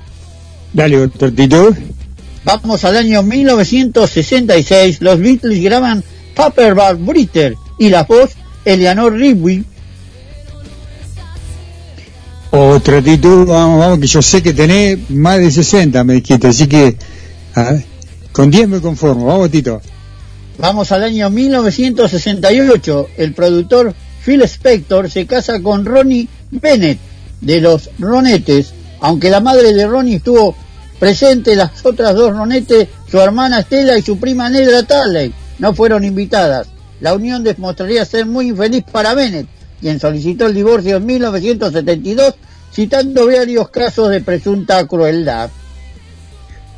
Dale 0.74 1.00
otro 1.00 1.32
Tito. 1.32 1.76
Vamos 2.44 2.84
al 2.84 2.98
año 2.98 3.22
1966. 3.22 5.02
Los 5.02 5.20
Beatles 5.20 5.62
graban 5.62 6.04
Paperback 6.36 6.98
Britter 7.00 7.56
y 7.78 7.90
la 7.90 8.04
voz 8.04 8.32
Eleanor 8.66 9.14
Rigby 9.14 9.64
Otro 12.50 13.02
Tito, 13.02 13.46
vamos, 13.46 13.80
vamos, 13.80 14.00
que 14.00 14.08
yo 14.08 14.22
sé 14.22 14.42
que 14.42 14.54
tenés 14.54 15.10
más 15.10 15.40
de 15.40 15.50
60, 15.50 16.04
me 16.04 16.14
dijiste, 16.14 16.48
así 16.48 16.68
que 16.68 16.96
a 17.56 17.64
ver, 17.64 17.86
con 18.32 18.52
10 18.52 18.68
me 18.68 18.80
conformo, 18.80 19.26
vamos 19.26 19.50
Tito. 19.50 19.82
Vamos 20.58 20.92
al 20.92 21.04
año 21.04 21.30
1968. 21.30 23.10
El 23.18 23.34
productor 23.34 23.94
Phil 24.24 24.42
Spector 24.44 25.10
se 25.10 25.26
casa 25.26 25.62
con 25.62 25.86
Ronnie 25.86 26.28
Bennett 26.52 27.00
de 27.42 27.62
los 27.62 27.90
Ronettes. 28.00 28.74
Aunque 29.02 29.30
la 29.30 29.40
madre 29.40 29.74
de 29.74 29.88
Ronnie 29.88 30.18
estuvo 30.18 30.56
presente, 31.00 31.56
las 31.56 31.86
otras 31.86 32.16
dos 32.16 32.32
Ronettes, 32.32 32.88
su 33.10 33.20
hermana 33.20 33.60
Estela 33.60 33.98
y 33.98 34.02
su 34.02 34.18
prima 34.18 34.50
Nedra 34.50 34.84
Tarley, 34.84 35.34
no 35.60 35.74
fueron 35.74 36.04
invitadas. 36.06 36.68
La 37.02 37.14
unión 37.14 37.44
demostraría 37.44 38.06
ser 38.06 38.26
muy 38.26 38.50
infeliz 38.50 38.86
para 38.90 39.14
Bennett, 39.14 39.48
quien 39.82 40.00
solicitó 40.00 40.46
el 40.46 40.54
divorcio 40.54 40.98
en 40.98 41.06
1972, 41.06 42.36
citando 42.72 43.28
varios 43.28 43.68
casos 43.70 44.10
de 44.10 44.22
presunta 44.22 44.88
crueldad. 44.88 45.50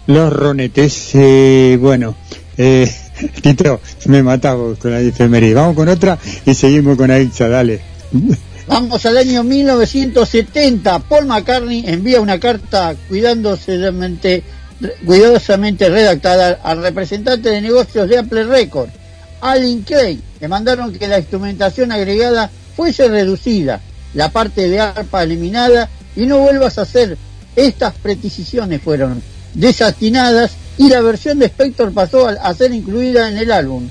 Los 0.07 0.34
ronetes, 0.34 1.11
eh, 1.13 1.78
bueno, 1.80 2.15
eh, 2.57 2.91
Tito, 3.41 3.82
me 4.05 4.24
matamos 4.24 4.78
con 4.78 4.91
la 4.91 4.99
efeméride. 4.99 5.53
Vamos 5.53 5.76
con 5.76 5.88
otra 5.88 6.18
y 6.45 6.53
seguimos 6.53 6.97
con 6.97 7.11
Aixa, 7.11 7.47
dale. 7.47 7.82
Vamos 8.68 9.05
al 9.05 9.18
año 9.18 9.43
1970. 9.43 10.99
Paul 10.99 11.26
McCartney 11.26 11.84
envía 11.86 12.20
una 12.20 12.39
carta 12.39 12.95
cuidadosamente, 13.07 14.43
cuidadosamente 15.05 15.88
redactada 15.89 16.59
al 16.63 16.82
representante 16.82 17.49
de 17.49 17.61
negocios 17.61 18.09
de 18.09 18.18
Apple 18.18 18.45
Records, 18.45 18.91
Alan 19.41 19.82
Craig. 19.84 20.20
Le 20.39 20.47
mandaron 20.47 20.91
que 20.93 21.07
la 21.07 21.20
instrumentación 21.20 21.91
agregada 21.91 22.49
fuese 22.76 23.07
reducida, 23.07 23.82
la 24.16 24.32
parte 24.32 24.68
de 24.68 24.80
arpa 24.80 25.24
eliminada 25.24 25.88
y 26.16 26.26
no 26.26 26.39
vuelvas 26.39 26.80
a 26.80 26.84
hacer. 26.84 27.18
Estas 27.55 27.93
precisiones 27.93 28.82
fueron 28.82 29.22
desatinadas 29.53 30.53
y 30.78 30.89
la 30.89 31.01
versión 31.01 31.39
de 31.39 31.45
Spector 31.47 31.91
pasó 31.93 32.28
a, 32.28 32.53
ser 32.53 32.73
incluida 32.73 33.30
en 33.30 33.38
el 33.38 33.51
álbum. 33.51 33.88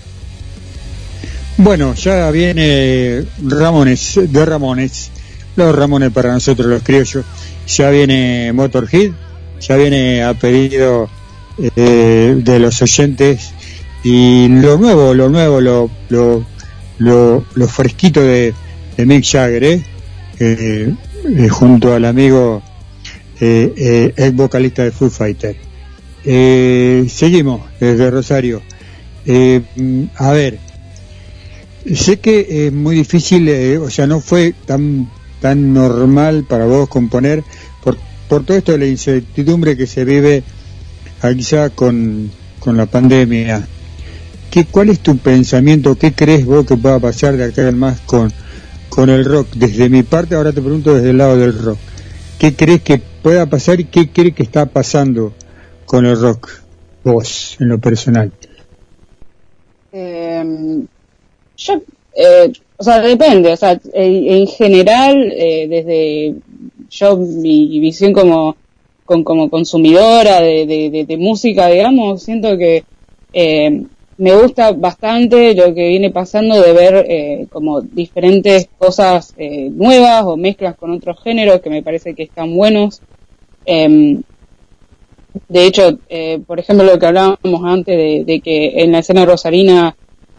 Bueno, 1.57 1.95
ya 1.95 2.31
viene 2.31 3.25
Ramones, 3.43 4.21
de 4.23 4.45
Ramones, 4.45 5.11
los 5.57 5.75
Ramones 5.75 6.11
para 6.13 6.33
nosotros 6.33 6.67
los 6.67 6.83
criollos, 6.83 7.25
ya 7.67 7.91
viene 7.91 8.53
Motorhead, 8.53 9.13
ya 9.61 9.77
viene 9.77 10.23
a 10.23 10.35
pedido 10.35 11.09
eh, 11.77 12.35
de 12.37 12.59
los 12.59 12.83
oyentes 12.83 13.53
y 14.03 14.49
lo 14.49 14.77
nuevo, 14.79 15.15
lo 15.15 15.29
nuevo, 15.29 15.61
lo, 15.61 15.91
lo, 16.09 16.45
lo, 16.99 17.45
lo 17.55 17.69
fresquito 17.69 18.21
de, 18.21 18.53
de 18.97 19.07
Mick 19.07 19.25
Jagger, 19.25 19.65
¿eh? 19.65 19.85
Eh, 20.41 20.93
eh, 21.25 21.49
junto 21.49 21.95
al 21.95 22.05
amigo 22.05 22.63
eh, 23.41 23.73
eh, 23.77 24.13
ex 24.17 24.35
vocalista 24.35 24.83
de 24.85 24.91
Foo 24.91 25.11
Fighter. 25.11 25.57
Eh, 26.25 27.07
seguimos 27.09 27.63
desde 27.79 28.11
Rosario. 28.11 28.63
Eh, 29.27 29.63
a 30.17 30.33
ver, 30.33 30.59
sé 31.95 32.19
que 32.19 32.67
es 32.67 32.73
muy 32.73 32.97
difícil, 32.97 33.49
eh, 33.49 33.79
o 33.79 33.91
sea, 33.91 34.07
no 34.07 34.21
fue 34.21 34.55
tan 34.67 35.09
tan 35.41 35.75
normal 35.75 36.47
para 36.49 36.65
vos 36.65 36.89
componer 36.89 37.45
por, 37.83 37.99
por 38.31 38.47
todo 38.47 38.57
esto 38.57 38.73
de 38.73 38.79
la 38.79 38.87
incertidumbre 38.87 39.77
que 39.77 39.87
se 39.87 40.03
vive 40.07 40.43
quizá 41.37 41.69
con, 41.71 42.31
con 42.59 42.79
la 42.79 42.87
pandemia. 42.87 43.67
¿Qué, 44.51 44.65
¿Cuál 44.65 44.91
es 44.91 45.01
tu 45.01 45.19
pensamiento? 45.19 45.97
¿Qué 45.97 46.13
crees 46.13 46.47
vos 46.47 46.65
que 46.65 46.77
pueda 46.77 46.99
pasar 46.99 47.37
de 47.37 47.45
acá 47.45 47.67
al 47.69 47.77
más 47.77 48.01
con, 48.01 48.33
con 48.89 49.11
el 49.11 49.25
rock? 49.25 49.49
Desde 49.55 49.91
mi 49.91 50.03
parte, 50.03 50.35
ahora 50.35 50.53
te 50.53 50.63
pregunto 50.63 50.95
desde 50.95 51.11
el 51.11 51.19
lado 51.19 51.37
del 51.37 51.59
rock. 51.59 51.79
¿Qué 52.39 52.55
crees 52.55 52.81
que 52.83 52.99
pueda 52.99 53.45
pasar 53.47 53.81
y 53.81 53.85
qué 53.85 54.11
crees 54.11 54.35
que 54.35 54.43
está 54.43 54.67
pasando 54.67 55.35
con 55.87 56.07
el 56.07 56.21
rock? 56.21 56.51
Vos, 57.05 57.57
en 57.61 57.69
lo 57.69 57.79
personal. 57.79 58.33
Eh, 59.93 60.85
yo, 61.57 61.75
eh, 62.15 62.53
o 62.77 62.83
sea, 62.83 63.01
depende, 63.01 63.53
o 63.53 63.57
sea, 63.57 63.79
en, 63.93 64.29
en 64.29 64.47
general, 64.47 65.33
eh, 65.33 65.69
desde 65.69 66.35
yo, 66.91 67.17
mi 67.17 67.79
visión 67.79 68.13
como, 68.13 68.57
con, 69.05 69.23
como 69.23 69.51
consumidora 69.51 70.41
de, 70.41 71.05
de, 71.07 71.17
música, 71.17 71.69
digamos, 71.69 72.23
siento 72.23 72.57
que 72.57 72.85
eh, 73.33 73.85
me 74.17 74.35
gusta 74.35 74.73
bastante 74.73 75.55
lo 75.55 75.75
que 75.75 75.89
viene 75.89 76.11
pasando 76.11 76.61
de 76.61 76.73
ver 76.73 77.07
eh, 77.09 77.47
como 77.51 77.81
diferentes 77.81 78.69
cosas 78.79 79.35
eh, 79.37 79.69
nuevas 79.71 80.23
o 80.25 80.37
mezclas 80.37 80.77
con 80.77 80.93
otros 80.93 81.21
géneros 81.23 81.61
que 81.61 81.71
me 81.71 81.83
parece 81.83 82.15
que 82.15 82.23
están 82.25 82.55
buenos. 82.57 83.01
Em, 83.67 84.23
de 85.49 85.67
hecho, 85.67 85.99
eh, 86.09 86.41
por 86.47 86.61
ejemplo, 86.61 86.85
lo 86.87 86.99
que 86.99 87.07
hablábamos 87.07 87.63
antes 87.65 88.27
de, 88.27 88.41
que 88.43 88.83
en 88.83 88.93
la 88.93 89.01
escena 89.01 89.25
rosarina, 89.25 89.97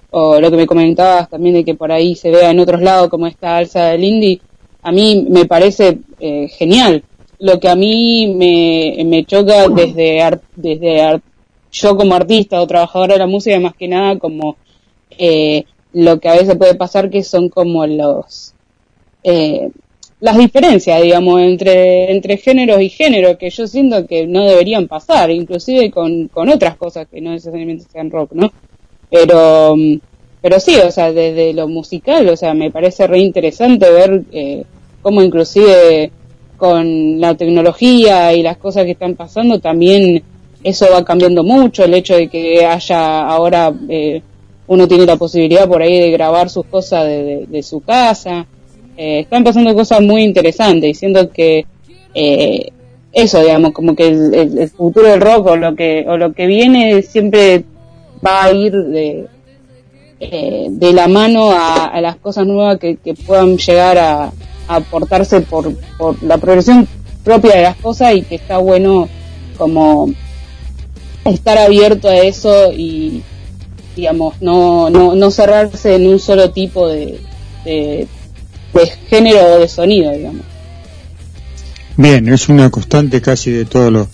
o 0.10 0.40
lo 0.40 0.50
que 0.52 0.58
me 0.58 0.68
comentabas 0.68 1.30
también 1.30 1.56
de 1.56 1.66
que 1.66 1.76
por 1.76 1.92
ahí 1.92 2.16
se 2.16 2.32
vea 2.32 2.52
en 2.52 2.60
otros 2.60 2.82
lados 2.82 3.10
como 3.10 3.28
esta 3.28 3.58
alza 3.58 3.88
del 3.88 4.04
indie, 4.04 4.42
a 4.84 4.92
mí 4.92 5.26
me 5.30 5.46
parece 5.46 6.00
eh, 6.20 6.48
genial. 6.50 7.04
Lo 7.40 7.60
que 7.60 7.68
a 7.70 7.76
mí 7.76 8.34
me, 8.36 9.04
me 9.06 9.26
choca 9.26 9.68
desde, 9.70 10.22
ar- 10.22 10.44
desde 10.56 11.02
ar- 11.02 11.22
yo 11.72 11.98
como 11.98 12.16
artista 12.16 12.62
o 12.62 12.68
trabajadora 12.68 13.14
de 13.16 13.20
la 13.20 13.28
música, 13.28 13.60
más 13.60 13.76
que 13.76 13.88
nada 13.90 14.18
como 14.18 14.58
eh, 15.10 15.66
lo 15.94 16.20
que 16.20 16.30
a 16.30 16.34
veces 16.36 16.56
puede 16.58 16.76
pasar 16.76 17.10
que 17.10 17.24
son 17.24 17.50
como 17.50 17.86
los 17.88 18.56
eh, 19.24 19.72
las 20.26 20.38
diferencias, 20.38 21.02
digamos, 21.02 21.40
entre, 21.42 22.12
entre 22.12 22.38
géneros 22.38 22.82
y 22.82 22.90
géneros 22.90 23.38
que 23.38 23.50
yo 23.50 23.68
siento 23.68 24.06
que 24.08 24.26
no 24.28 24.44
deberían 24.46 24.88
pasar, 24.88 25.30
inclusive 25.32 25.92
con, 25.92 26.28
con 26.30 26.50
otras 26.50 26.76
cosas 26.78 27.08
que 27.12 27.22
no 27.22 27.32
necesariamente 27.32 27.86
sean 27.92 28.10
rock, 28.12 28.32
¿no? 28.34 28.52
Pero, 29.10 29.76
pero 30.42 30.60
sí, 30.60 30.76
o 30.78 30.92
sea, 30.92 31.12
desde 31.12 31.54
lo 31.54 31.68
musical, 31.68 32.28
o 32.30 32.38
sea, 32.38 32.54
me 32.54 32.72
parece 32.72 33.08
re 33.08 33.20
interesante 33.20 33.90
ver 33.92 34.24
eh, 34.32 34.64
cómo 35.02 35.22
inclusive 35.22 36.12
con 36.58 37.20
la 37.20 37.36
tecnología 37.36 38.34
y 38.34 38.42
las 38.42 38.58
cosas 38.58 38.86
que 38.86 38.92
están 38.92 39.16
pasando 39.16 39.60
también 39.60 40.24
eso 40.64 40.88
va 40.92 41.04
cambiando 41.06 41.44
mucho, 41.44 41.84
el 41.84 41.94
hecho 41.94 42.16
de 42.16 42.30
que 42.30 42.66
haya 42.66 43.28
ahora 43.28 43.74
eh, 43.90 44.22
uno 44.68 44.88
tiene 44.88 45.06
la 45.06 45.18
posibilidad 45.18 45.68
por 45.68 45.82
ahí 45.82 46.00
de 46.00 46.12
grabar 46.12 46.50
sus 46.50 46.66
cosas 46.66 47.06
de, 47.06 47.24
de- 47.24 47.46
de 47.48 47.64
su 47.64 47.82
casa, 47.82 48.48
eh, 48.98 49.20
están 49.22 49.44
pasando 49.44 49.74
cosas 49.76 50.02
muy 50.02 50.24
interesantes 50.24 50.90
y 50.90 50.94
siento 50.94 51.30
que 51.32 51.66
eh, 52.14 52.72
eso, 53.12 53.42
digamos, 53.42 53.72
como 53.72 53.96
que 53.96 54.08
el, 54.08 54.70
futuro 54.70 55.08
del 55.08 55.22
rock 55.22 55.48
o 55.48 55.56
lo 55.56 55.76
que 55.76 56.06
o 56.08 56.18
lo 56.18 56.34
que 56.34 56.48
viene 56.48 57.02
siempre 57.02 57.64
va 58.26 58.46
a 58.46 58.52
ir 58.52 58.74
de, 58.74 59.28
eh, 60.20 60.68
de 60.70 60.94
la 60.94 61.08
mano 61.08 61.52
a, 61.52 62.00
las 62.02 62.18
cosas 62.18 62.46
nuevas 62.46 62.78
que, 62.80 62.98
puedan 63.26 63.58
llegar 63.58 63.98
a, 63.98 64.32
a 64.68 64.76
aportarse 64.76 65.42
por, 65.42 65.74
por 65.98 66.22
la 66.24 66.38
progresión 66.38 66.88
propia 67.24 67.56
de 67.56 67.62
las 67.64 67.76
cosas 67.78 68.16
y 68.16 68.22
que 68.22 68.36
está 68.36 68.58
bueno 68.58 69.08
como 69.58 70.10
estar 71.26 71.58
abierto 71.58 72.08
a 72.08 72.18
eso 72.18 72.72
y 72.72 73.24
digamos 73.96 74.42
no, 74.42 74.90
no, 74.90 75.16
no 75.16 75.32
cerrarse 75.32 75.96
en 75.96 76.08
un 76.08 76.20
solo 76.20 76.52
tipo 76.52 76.88
de, 76.88 77.20
de, 77.64 78.08
de 78.80 78.88
género 79.10 79.56
o 79.56 79.60
de 79.60 79.68
sonido 79.68 80.12
digamos 80.12 80.42
Bien, 81.98 82.28
es 82.28 82.50
una 82.50 82.70
constante 82.70 83.22
casi 83.22 83.52
de 83.52 83.66
todos 83.66 83.92
los 83.92 84.08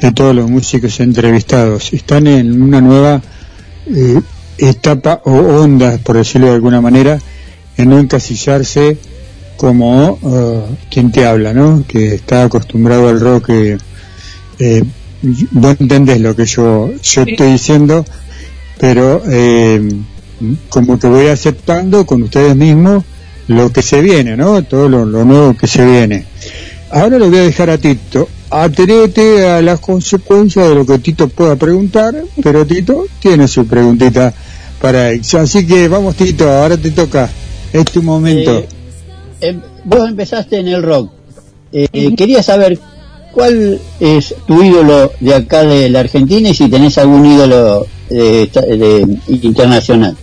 de 0.00 0.12
todos 0.12 0.34
los 0.34 0.48
músicos 0.48 0.98
entrevistados. 1.00 1.92
Están 1.92 2.26
en 2.26 2.62
una 2.62 2.80
nueva 2.80 3.20
eh, 3.86 4.20
etapa 4.56 5.20
o 5.24 5.32
onda, 5.32 5.98
por 5.98 6.16
decirlo 6.16 6.46
de 6.46 6.54
alguna 6.54 6.80
manera, 6.80 7.18
en 7.76 7.90
no 7.90 7.98
encasillarse 7.98 8.96
como 9.58 10.18
eh, 10.24 10.76
quien 10.90 11.12
te 11.12 11.26
habla, 11.26 11.52
¿no? 11.52 11.84
Que 11.86 12.14
está 12.14 12.44
acostumbrado 12.44 13.08
al 13.08 13.20
rock. 13.20 13.50
eh, 13.50 13.78
eh, 14.58 14.82
vos 15.50 15.76
entendés 15.80 16.20
lo 16.20 16.34
que 16.34 16.46
yo 16.46 16.90
yo 17.02 17.22
estoy 17.22 17.52
diciendo, 17.52 18.06
pero 18.78 19.22
eh, 19.28 19.86
como 20.70 20.98
que 20.98 21.08
voy 21.08 21.26
aceptando 21.26 22.06
con 22.06 22.22
ustedes 22.22 22.56
mismos 22.56 23.04
lo 23.48 23.72
que 23.72 23.82
se 23.82 24.00
viene, 24.00 24.36
¿no? 24.36 24.62
Todo 24.62 24.88
lo, 24.88 25.04
nuevo 25.04 25.56
que 25.56 25.66
se 25.66 25.84
viene. 25.84 26.24
Ahora 26.90 27.18
le 27.18 27.28
voy 27.28 27.38
a 27.38 27.42
dejar 27.42 27.70
a 27.70 27.78
Tito. 27.78 28.28
Atrévete 28.50 29.46
a 29.46 29.60
las 29.60 29.78
consecuencias 29.80 30.68
de 30.68 30.74
lo 30.74 30.86
que 30.86 30.98
Tito 30.98 31.28
pueda 31.28 31.56
preguntar, 31.56 32.14
pero 32.42 32.64
Tito 32.66 33.06
tiene 33.20 33.46
su 33.48 33.66
preguntita 33.66 34.32
para 34.80 35.10
él. 35.10 35.20
Así 35.38 35.66
que 35.66 35.88
vamos 35.88 36.14
Tito, 36.16 36.48
ahora 36.50 36.76
te 36.76 36.90
toca. 36.90 37.28
Es 37.72 37.84
tu 37.86 38.02
momento. 38.02 38.58
Eh, 38.60 38.68
em- 39.40 39.60
vos 39.84 40.08
empezaste 40.08 40.58
en 40.58 40.68
el 40.68 40.82
rock. 40.82 41.10
Eh, 41.72 41.88
eh, 41.92 42.14
quería 42.16 42.42
saber 42.42 42.78
cuál 43.32 43.78
es 44.00 44.34
tu 44.46 44.62
ídolo 44.62 45.12
de 45.20 45.34
acá 45.34 45.64
de 45.64 45.90
la 45.90 46.00
Argentina 46.00 46.48
y 46.48 46.54
si 46.54 46.68
tenés 46.68 46.96
algún 46.96 47.26
ídolo 47.26 47.86
eh, 48.10 48.44
esta- 48.46 48.62
de- 48.62 49.18
internacional. 49.28 50.16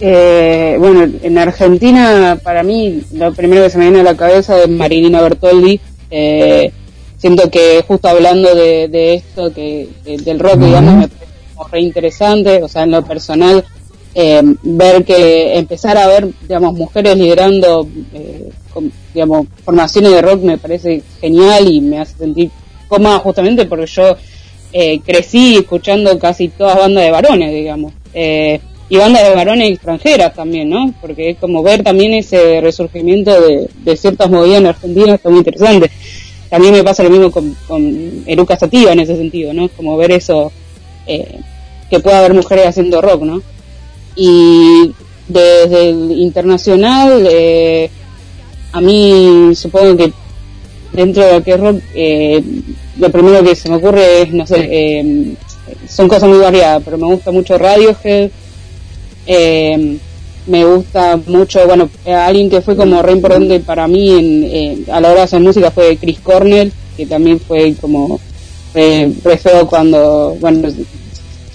Eh, 0.00 0.76
bueno, 0.78 1.10
en 1.22 1.38
Argentina, 1.38 2.38
para 2.42 2.62
mí, 2.62 3.02
lo 3.12 3.32
primero 3.32 3.62
que 3.62 3.70
se 3.70 3.78
me 3.78 3.84
viene 3.84 4.00
a 4.00 4.04
la 4.04 4.16
cabeza 4.16 4.62
es 4.62 4.68
Marilina 4.68 5.22
Bertoldi. 5.22 5.80
Eh, 6.10 6.72
siento 7.16 7.50
que 7.50 7.82
justo 7.86 8.08
hablando 8.08 8.54
de, 8.54 8.88
de 8.88 9.14
esto, 9.14 9.52
que, 9.52 9.88
del 10.04 10.38
rock, 10.38 10.58
digamos, 10.58 10.94
me 10.94 11.08
parece 11.08 11.32
como 11.54 11.68
re 11.68 11.80
interesante, 11.80 12.62
o 12.62 12.68
sea, 12.68 12.82
en 12.82 12.90
lo 12.90 13.02
personal, 13.04 13.64
eh, 14.14 14.42
ver 14.62 15.04
que 15.04 15.58
empezar 15.58 15.96
a 15.98 16.06
ver, 16.06 16.28
digamos, 16.42 16.74
mujeres 16.74 17.16
liderando, 17.16 17.88
eh, 18.14 18.50
con, 18.72 18.92
digamos, 19.12 19.46
formaciones 19.64 20.12
de 20.12 20.22
rock 20.22 20.42
me 20.42 20.58
parece 20.58 21.02
genial 21.20 21.68
y 21.68 21.80
me 21.80 22.00
hace 22.00 22.16
sentir 22.16 22.50
cómoda 22.88 23.18
justamente 23.18 23.66
porque 23.66 23.86
yo 23.86 24.16
eh, 24.72 25.00
crecí 25.00 25.56
escuchando 25.56 26.18
casi 26.18 26.48
todas 26.48 26.78
bandas 26.78 27.04
de 27.04 27.10
varones, 27.10 27.52
digamos. 27.52 27.92
Eh, 28.14 28.60
y 28.88 28.96
bandas 28.96 29.28
de 29.28 29.34
varones 29.34 29.72
extranjeras 29.72 30.34
también, 30.34 30.68
¿no? 30.68 30.94
Porque 31.00 31.30
es 31.30 31.38
como 31.38 31.62
ver 31.62 31.82
también 31.82 32.14
ese 32.14 32.60
resurgimiento 32.60 33.40
de, 33.40 33.68
de 33.82 33.96
ciertas 33.96 34.30
movidas 34.30 34.60
en 34.60 34.66
Argentina, 34.66 35.14
está 35.14 35.28
muy 35.28 35.38
interesante. 35.38 35.90
También 36.48 36.74
me 36.74 36.84
pasa 36.84 37.02
lo 37.02 37.10
mismo 37.10 37.30
con, 37.30 37.56
con 37.66 38.22
Eruca 38.26 38.56
Sativa 38.56 38.92
en 38.92 39.00
ese 39.00 39.16
sentido, 39.16 39.52
¿no? 39.52 39.68
Como 39.70 39.96
ver 39.96 40.12
eso, 40.12 40.52
eh, 41.06 41.40
que 41.90 42.00
pueda 42.00 42.20
haber 42.20 42.34
mujeres 42.34 42.66
haciendo 42.66 43.02
rock, 43.02 43.22
¿no? 43.22 43.42
Y 44.14 44.92
desde 45.26 45.90
el 45.90 46.12
internacional, 46.12 47.26
eh, 47.28 47.90
a 48.72 48.80
mí 48.80 49.52
supongo 49.54 49.96
que 49.96 50.12
dentro 50.92 51.24
de 51.24 51.42
que 51.42 51.56
rock, 51.56 51.80
eh, 51.94 52.42
lo 52.98 53.10
primero 53.10 53.42
que 53.42 53.56
se 53.56 53.68
me 53.68 53.76
ocurre 53.76 54.22
es, 54.22 54.32
no 54.32 54.46
sé, 54.46 54.68
eh, 54.70 55.34
son 55.88 56.08
cosas 56.08 56.28
muy 56.28 56.38
variadas, 56.38 56.82
pero 56.84 56.96
me 56.96 57.06
gusta 57.06 57.32
mucho 57.32 57.58
Radiohead, 57.58 58.30
eh, 59.26 59.98
me 60.46 60.64
gusta 60.64 61.18
mucho, 61.26 61.66
bueno, 61.66 61.88
eh, 62.04 62.14
alguien 62.14 62.48
que 62.48 62.60
fue 62.60 62.76
como 62.76 63.02
re 63.02 63.12
importante 63.12 63.60
para 63.60 63.88
mí 63.88 64.10
en, 64.10 64.44
eh, 64.44 64.78
a 64.92 65.00
la 65.00 65.08
hora 65.08 65.18
de 65.18 65.24
hacer 65.24 65.40
música 65.40 65.70
fue 65.70 65.96
Chris 65.96 66.20
Cornell, 66.20 66.72
que 66.96 67.06
también 67.06 67.40
fue 67.40 67.74
como 67.80 68.20
re, 68.72 69.12
cuando, 69.68 70.36
bueno, 70.40 70.68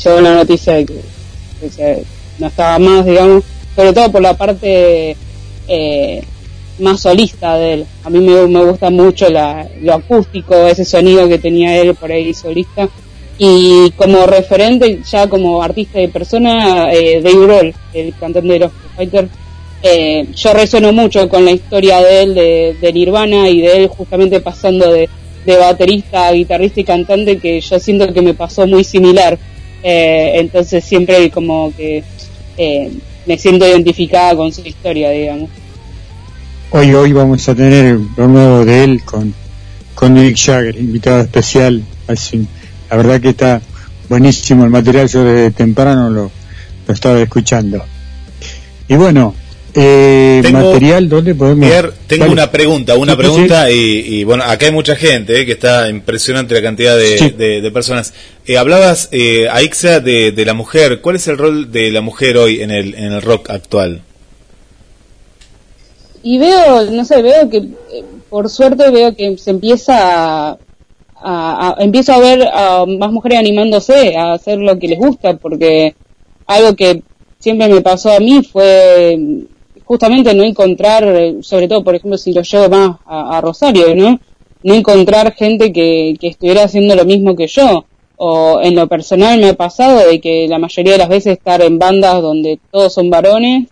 llegó 0.03 0.22
la 0.22 0.36
noticia 0.36 0.74
de 0.74 0.86
que, 0.86 2.03
no 2.39 2.47
estaba 2.47 2.80
más, 2.80 3.05
digamos, 3.05 3.43
sobre 3.76 3.93
todo 3.93 4.11
por 4.11 4.22
la 4.22 4.36
parte 4.36 5.15
eh, 5.67 6.24
más 6.80 7.01
solista 7.01 7.55
de 7.55 7.74
él. 7.74 7.86
A 8.03 8.09
mí 8.09 8.19
me, 8.19 8.47
me 8.47 8.65
gusta 8.65 8.89
mucho 8.89 9.30
la, 9.30 9.67
lo 9.82 9.93
acústico, 9.93 10.55
ese 10.67 10.84
sonido 10.84 11.30
que 11.30 11.38
tenía 11.38 11.78
él 11.78 11.95
por 11.95 12.11
ahí 12.11 12.34
solista. 12.34 12.89
Y 13.43 13.89
como 13.95 14.27
referente, 14.27 14.99
ya 15.03 15.27
como 15.27 15.63
artista 15.63 15.99
y 15.99 16.07
persona, 16.09 16.93
eh, 16.93 17.21
Dave 17.23 17.43
Grohl, 17.43 17.73
el 17.91 18.13
cantante 18.19 18.53
de 18.53 18.59
los 18.59 18.71
Fighters, 18.95 19.29
eh, 19.81 20.27
yo 20.35 20.53
resueno 20.53 20.93
mucho 20.93 21.27
con 21.27 21.43
la 21.43 21.49
historia 21.49 22.01
de 22.01 22.21
él, 22.21 22.35
de, 22.79 22.93
Nirvana 22.93 23.49
y 23.49 23.61
de 23.61 23.77
él 23.77 23.87
justamente 23.87 24.41
pasando 24.41 24.91
de, 24.91 25.09
baterista 25.47 26.27
a 26.27 26.33
guitarrista 26.33 26.81
y 26.81 26.83
cantante, 26.83 27.39
que 27.39 27.59
yo 27.59 27.79
siento 27.79 28.13
que 28.13 28.21
me 28.21 28.35
pasó 28.35 28.67
muy 28.67 28.83
similar. 28.83 29.39
Eh, 29.81 30.33
entonces 30.35 30.83
siempre 30.83 31.31
como 31.31 31.73
que 31.75 32.03
eh, 32.57 32.91
me 33.25 33.39
siento 33.39 33.67
identificada 33.67 34.35
con 34.35 34.53
su 34.53 34.61
historia, 34.61 35.09
digamos. 35.09 35.49
Hoy, 36.69 36.93
hoy 36.93 37.11
vamos 37.11 37.49
a 37.49 37.55
tener 37.55 37.97
lo 38.15 38.27
nuevo 38.27 38.63
de 38.65 38.83
él 38.83 39.03
con, 39.03 39.33
con 39.95 40.13
Mick 40.13 40.37
Jagger, 40.37 40.75
invitado 40.75 41.21
especial. 41.21 41.81
Así, 42.05 42.45
la 42.91 42.97
verdad 42.97 43.21
que 43.21 43.29
está 43.29 43.61
buenísimo 44.09 44.65
el 44.65 44.69
material, 44.69 45.07
yo 45.07 45.23
desde 45.23 45.51
temprano 45.51 46.09
lo, 46.09 46.31
lo 46.87 46.93
estaba 46.93 47.19
escuchando. 47.21 47.81
Y 48.89 48.95
bueno, 48.95 49.33
eh, 49.73 50.41
Tengo- 50.43 50.59
material, 50.73 51.07
¿dónde 51.07 51.33
podemos...? 51.33 51.69
Pierre, 51.69 51.91
tengo 52.07 52.23
Dale. 52.25 52.33
una 52.33 52.51
pregunta, 52.51 52.95
una 52.97 53.15
pregunta 53.15 53.71
y, 53.71 53.75
y, 54.19 54.23
bueno, 54.25 54.43
acá 54.43 54.65
hay 54.65 54.73
mucha 54.73 54.97
gente, 54.97 55.39
eh, 55.41 55.45
que 55.45 55.53
está 55.53 55.89
impresionante 55.89 56.53
la 56.53 56.61
cantidad 56.61 56.97
de, 56.97 57.17
Sí. 57.17 57.29
de- 57.29 57.61
de 57.61 57.71
personas. 57.71 58.13
Eh, 58.45 58.57
hablabas, 58.57 59.07
eh, 59.13 59.47
Aixa, 59.49 60.01
de, 60.01 60.33
de 60.33 60.45
la 60.45 60.53
mujer. 60.53 60.99
¿Cuál 60.99 61.15
es 61.15 61.25
el 61.29 61.37
rol 61.37 61.71
de 61.71 61.89
la 61.91 62.01
mujer 62.01 62.35
hoy 62.35 62.61
en 62.61 62.71
el, 62.71 62.93
en 62.95 63.13
el 63.13 63.21
rock 63.21 63.49
actual? 63.51 64.01
Y 66.23 66.37
veo, 66.37 66.91
no 66.91 67.05
sé, 67.05 67.21
veo 67.21 67.49
que, 67.49 67.57
eh, 67.57 68.03
por 68.29 68.49
suerte 68.49 68.91
veo 68.91 69.15
que 69.15 69.37
se 69.37 69.49
empieza 69.51 70.49
a, 70.51 70.57
a- 71.24 71.76
empiezo 71.80 72.13
a 72.13 72.19
ver 72.19 72.47
a 72.53 72.86
más 72.86 73.11
mujeres 73.11 73.39
animándose 73.39 74.15
a 74.17 74.34
hacer 74.34 74.57
lo 74.59 74.78
que 74.80 74.88
les 74.89 74.99
gusta, 74.99 75.36
porque 75.38 75.95
algo 76.47 76.76
que 76.76 77.03
siempre 77.39 77.67
me 77.67 77.82
pasó 77.82 78.11
a 78.11 78.19
mí 78.19 78.43
fue 78.43 79.17
justamente 79.86 80.34
no 80.34 80.43
encontrar, 80.43 81.03
sobre 81.41 81.67
todo, 81.67 81.84
por 81.84 81.95
ejemplo, 81.95 82.17
si 82.17 82.34
lo 82.34 82.41
llevo 82.43 82.69
más 82.69 82.97
a, 83.05 83.38
a 83.38 83.41
Rosario, 83.41 83.93
¿no? 83.95 84.19
No 84.63 84.74
encontrar 84.74 85.34
gente 85.34 85.74
que, 85.74 86.15
que 86.19 86.28
estuviera 86.28 86.63
haciendo 86.63 86.95
lo 86.95 87.03
mismo 87.05 87.36
que 87.36 87.47
yo. 87.47 87.86
O 88.24 88.59
en 88.61 88.76
lo 88.76 88.88
personal 88.88 89.39
me 89.39 89.49
ha 89.49 89.53
pasado 89.55 90.07
de 90.07 90.22
que 90.22 90.47
la 90.47 90.59
mayoría 90.59 90.93
de 90.93 90.99
las 90.99 91.09
veces 91.09 91.34
estar 91.38 91.61
en 91.63 91.80
bandas 91.80 92.22
donde 92.22 92.59
todos 92.72 92.93
son 92.93 93.09
varones 93.09 93.67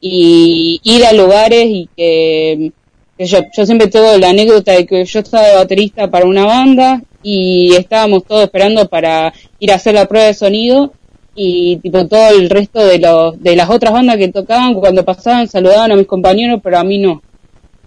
y 0.00 0.78
ir 0.84 1.06
a 1.06 1.12
lugares 1.14 1.64
y 1.66 1.88
que 1.96 2.72
yo, 3.18 3.38
yo 3.56 3.66
siempre 3.66 3.88
tengo 3.88 4.16
la 4.18 4.30
anécdota 4.30 4.72
de 4.72 4.86
que 4.86 5.04
yo 5.04 5.20
estaba 5.20 5.46
de 5.46 5.54
baterista 5.54 6.10
para 6.10 6.26
una 6.26 6.46
banda 6.46 7.02
y 7.22 7.74
estábamos 7.76 8.24
todos 8.24 8.42
esperando 8.42 8.88
para 8.88 9.32
ir 9.60 9.72
a 9.72 9.76
hacer 9.76 9.94
la 9.94 10.06
prueba 10.06 10.26
de 10.26 10.34
sonido 10.34 10.92
y 11.34 11.76
tipo 11.76 12.06
todo 12.06 12.28
el 12.30 12.50
resto 12.50 12.84
de 12.84 12.98
los 12.98 13.42
de 13.42 13.56
las 13.56 13.70
otras 13.70 13.92
bandas 13.92 14.16
que 14.16 14.28
tocaban 14.28 14.74
cuando 14.74 15.04
pasaban 15.04 15.48
saludaban 15.48 15.90
a 15.90 15.96
mis 15.96 16.06
compañeros 16.06 16.60
pero 16.62 16.78
a 16.78 16.84
mí 16.84 16.98
no. 16.98 17.22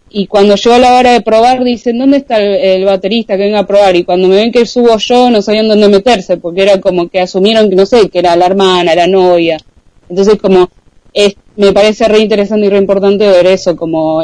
Y 0.09 0.27
cuando 0.27 0.55
llegó 0.55 0.77
la 0.77 0.95
hora 0.95 1.11
de 1.11 1.21
probar 1.21 1.63
dicen 1.65 1.97
dónde 1.99 2.17
está 2.17 2.41
el, 2.41 2.85
baterista 2.85 3.35
que 3.35 3.43
venga 3.43 3.59
a 3.59 3.67
probar 3.67 3.95
y 3.97 4.05
cuando 4.05 4.29
me 4.29 4.35
ven 4.35 4.51
que 4.53 4.65
subo 4.65 4.97
yo 4.97 5.29
no 5.29 5.41
sabían 5.41 5.67
dónde 5.67 5.89
meterse 5.89 6.37
porque 6.37 6.63
era 6.63 6.79
como 6.79 7.09
que 7.09 7.19
asumieron 7.19 7.69
que 7.69 7.75
no 7.75 7.85
sé 7.85 8.09
que 8.09 8.19
era 8.19 8.35
la 8.35 8.45
hermana 8.45 8.95
la 8.95 9.07
novia. 9.07 9.57
Entonces 10.09 10.37
como 10.41 10.69
me 11.57 11.73
parece 11.73 12.07
re 12.07 12.19
interesante 12.19 12.67
y 12.67 12.69
re 12.69 12.77
importante 12.77 13.27
ver 13.27 13.47
eso 13.47 13.75
como 13.75 14.21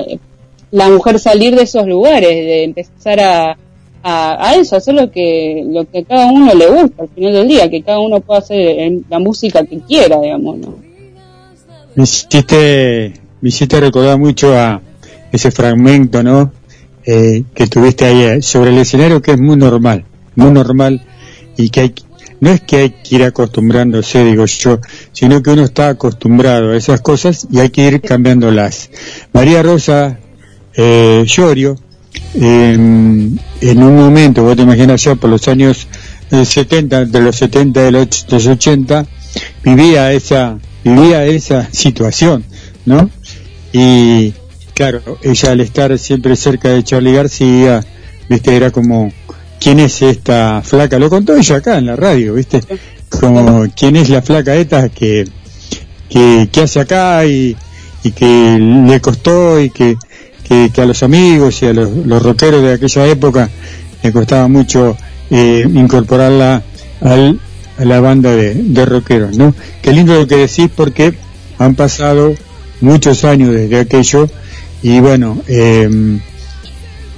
la 0.74 0.90
mujer 0.90 1.20
salir 1.20 1.56
de 1.56 1.64
esos 1.64 1.88
lugares 1.88 2.30
de 2.30 2.64
empezar 2.64 3.20
a 3.20 3.58
a, 4.04 4.50
a 4.50 4.56
eso, 4.56 4.76
hacer 4.76 4.94
lo 4.94 5.10
que 5.10 5.64
lo 5.66 5.90
que 5.90 6.04
cada 6.04 6.26
uno 6.28 6.54
le 6.54 6.68
gusta 6.68 7.04
al 7.04 7.10
final 7.10 7.34
del 7.34 7.48
día, 7.48 7.70
que 7.70 7.82
cada 7.82 8.00
uno 8.00 8.20
pueda 8.20 8.40
hacer 8.40 8.60
eh, 8.60 9.00
la 9.10 9.20
música 9.20 9.64
que 9.64 9.80
quiera, 9.80 10.20
digamos, 10.20 10.58
¿no? 10.58 10.76
Me 11.96 12.04
hiciste, 12.04 13.14
me 13.40 13.50
hiciste 13.50 13.80
recordar 13.80 14.20
mucho 14.20 14.54
a 14.54 14.82
ese 15.32 15.52
fragmento, 15.52 16.22
¿no? 16.22 16.52
Eh, 17.06 17.44
que 17.54 17.68
tuviste 17.68 18.06
ahí 18.06 18.22
eh, 18.24 18.42
sobre 18.42 18.72
el 18.72 18.78
escenario, 18.78 19.22
que 19.22 19.32
es 19.32 19.40
muy 19.40 19.56
normal, 19.56 20.04
muy 20.36 20.52
normal, 20.52 21.02
y 21.56 21.70
que 21.70 21.80
hay, 21.80 21.94
no 22.42 22.50
es 22.50 22.62
que 22.62 22.78
hay 22.78 22.90
que 22.90 23.16
ir 23.16 23.24
acostumbrándose, 23.24 24.26
digo 24.26 24.46
yo, 24.46 24.80
sino 25.14 25.42
que 25.42 25.52
uno 25.52 25.64
está 25.64 25.90
acostumbrado 25.90 26.72
a 26.72 26.78
esas 26.78 27.00
cosas 27.00 27.48
y 27.50 27.60
hay 27.60 27.70
que 27.70 27.88
ir 27.88 28.02
cambiándolas. 28.02 28.90
María 29.32 29.64
Rosa 29.64 30.20
eh, 30.76 31.24
Llorio, 31.26 31.76
en, 32.34 33.40
un 33.62 33.96
momento, 33.96 34.44
vos 34.44 34.56
te 34.56 34.64
imaginas 34.64 35.04
ya 35.04 35.16
por 35.16 35.30
los 35.30 35.48
años 35.48 35.88
eh, 36.32 36.46
70, 36.46 37.06
de 37.06 37.22
los 37.22 37.36
70 37.36 37.88
y 37.88 37.92
los 37.92 38.26
los 38.30 38.48
80, 38.48 39.06
vivía 39.64 40.12
esa, 40.12 40.58
vivía 40.84 41.26
esa 41.26 41.68
situación, 41.72 42.44
¿no? 42.86 43.10
Y 43.72 44.34
claro, 44.74 45.20
ella 45.22 45.52
al 45.52 45.62
estar 45.62 45.98
siempre 45.98 46.36
cerca 46.36 46.70
de 46.70 46.84
Charlie 46.84 47.14
García, 47.14 47.86
viste, 48.30 48.56
era 48.56 48.72
como, 48.72 49.12
¿quién 49.60 49.80
es 49.80 50.02
esta 50.02 50.62
flaca? 50.64 51.00
Lo 51.00 51.10
contó 51.10 51.36
ella 51.36 51.58
acá 51.58 51.78
en 51.78 51.86
la 51.88 51.96
radio, 51.96 52.34
viste, 52.34 52.62
como, 53.10 53.68
¿quién 53.76 53.96
es 53.96 54.10
la 54.10 54.22
flaca 54.22 54.56
esta 54.56 54.90
que, 54.90 55.28
que, 56.10 56.62
hace 56.62 56.80
acá 56.80 57.26
y 57.26 57.56
que 58.16 58.58
le 58.60 59.00
costó 59.02 59.60
y 59.60 59.70
que, 59.70 59.98
que, 60.54 60.72
que 60.74 60.82
a 60.82 60.86
los 60.86 61.02
amigos 61.04 61.62
y 61.62 61.66
a 61.68 61.74
los, 61.74 61.90
los 62.06 62.22
rockeros 62.22 62.62
de 62.62 62.74
aquella 62.74 63.08
época 63.08 63.50
le 64.04 64.12
costaba 64.12 64.48
mucho 64.48 64.96
eh, 65.32 65.66
incorporarla 65.74 66.62
al, 67.02 67.40
a 67.80 67.86
la 67.86 68.00
banda 68.00 68.32
de, 68.36 68.54
de 68.54 68.86
rockeros, 68.86 69.38
¿no? 69.38 69.56
Qué 69.82 69.92
lindo 69.92 70.14
lo 70.16 70.28
que 70.28 70.36
decís 70.38 70.70
porque 70.76 71.14
han 71.58 71.76
pasado 71.76 72.34
muchos 72.82 73.24
años 73.24 73.50
desde 73.52 73.80
aquello 73.80 74.28
y 74.84 75.00
bueno, 75.00 75.42
eh, 75.48 76.20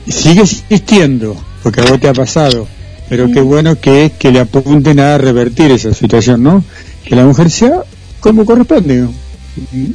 sigue 0.08 0.42
existiendo, 0.44 1.36
porque 1.64 1.82
a 1.82 1.86
vos 1.86 2.00
te 2.00 2.08
ha 2.08 2.14
pasado, 2.14 2.68
pero 3.10 3.30
qué 3.32 3.42
bueno 3.42 3.80
que 3.80 4.06
es 4.06 4.12
que 4.14 4.32
le 4.32 4.40
apunten 4.40 5.00
a 5.00 5.18
revertir 5.18 5.72
esa 5.72 5.94
situación, 5.94 6.44
¿no? 6.44 6.64
Que 7.04 7.16
la 7.16 7.26
mujer 7.26 7.50
sea 7.50 7.82
como 8.20 8.46
corresponde, 8.46 9.08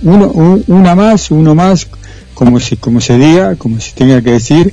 uno, 0.03 0.28
un- 0.28 0.64
una 0.68 0.95
más, 0.95 1.30
uno 1.30 1.55
más, 1.55 1.86
como 2.41 2.59
se, 2.59 2.78
como 2.78 3.03
se 3.03 3.18
diga, 3.18 3.57
como 3.57 3.78
se 3.80 3.93
tenga 3.93 4.22
que 4.22 4.30
decir, 4.30 4.72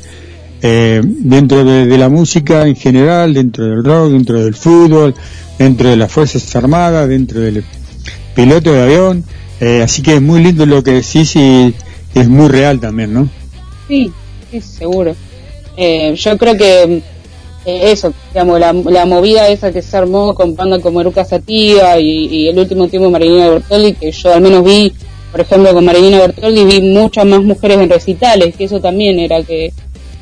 eh, 0.61 1.01
dentro 1.03 1.65
de, 1.65 1.97
la 1.97 2.07
música 2.07 2.65
en 2.65 2.78
general, 2.78 3.34
dentro 3.34 3.65
del 3.65 3.84
rock, 3.84 4.11
dentro 4.11 4.41
del 4.41 4.55
fútbol, 4.55 5.13
dentro 5.59 5.89
de 5.89 5.97
las 5.97 6.09
Fuerzas 6.09 6.55
Armadas, 6.55 7.09
dentro 7.09 7.41
del 7.41 7.65
piloto 8.34 8.72
de 8.72 8.84
avión, 8.84 9.26
eh, 9.59 9.82
así 9.84 10.01
que 10.01 10.15
es 10.15 10.22
muy 10.22 10.41
lindo 10.41 10.65
lo 10.65 10.82
que 10.82 10.91
decís 10.91 11.36
y 11.36 11.76
es 12.15 12.30
muy 12.30 12.47
real 12.47 12.80
también, 12.80 13.13
¿no? 13.13 13.30
Sí, 13.89 14.13
sí, 14.49 14.61
seguro. 14.61 15.13
Eh, 15.76 16.15
yo 16.15 16.38
creo 16.38 16.55
que 16.55 17.03
eh, 17.65 17.91
eso, 17.91 18.13
digamos, 18.34 18.61
la, 18.61 18.72
la 18.72 19.05
movida 19.05 19.49
esa 19.49 19.74
que 19.74 19.82
se 19.82 19.97
armó 19.97 20.34
con 20.34 20.55
bandas 20.55 20.80
como 20.80 21.01
Eruca 21.01 21.26
Sativa 21.26 21.99
y, 21.99 22.47
el 22.47 22.57
último 22.57 22.88
tiempo 22.88 23.09
Marilina 23.09 23.49
Bertoldi, 23.49 23.91
que 23.91 24.13
yo 24.13 24.34
al 24.34 24.39
menos 24.39 24.63
vi, 24.63 24.93
por 25.32 25.41
ejemplo, 25.41 25.73
con 25.73 25.86
Marilina 25.86 26.19
Bertoldi 26.19 26.63
vi 26.65 26.82
muchas 26.82 27.25
más 27.25 27.41
mujeres 27.41 27.78
en 27.78 27.89
recitales, 27.89 28.55
que 28.55 28.63
eso 28.65 28.80
también 28.80 29.19
era 29.19 29.41
que 29.43 29.71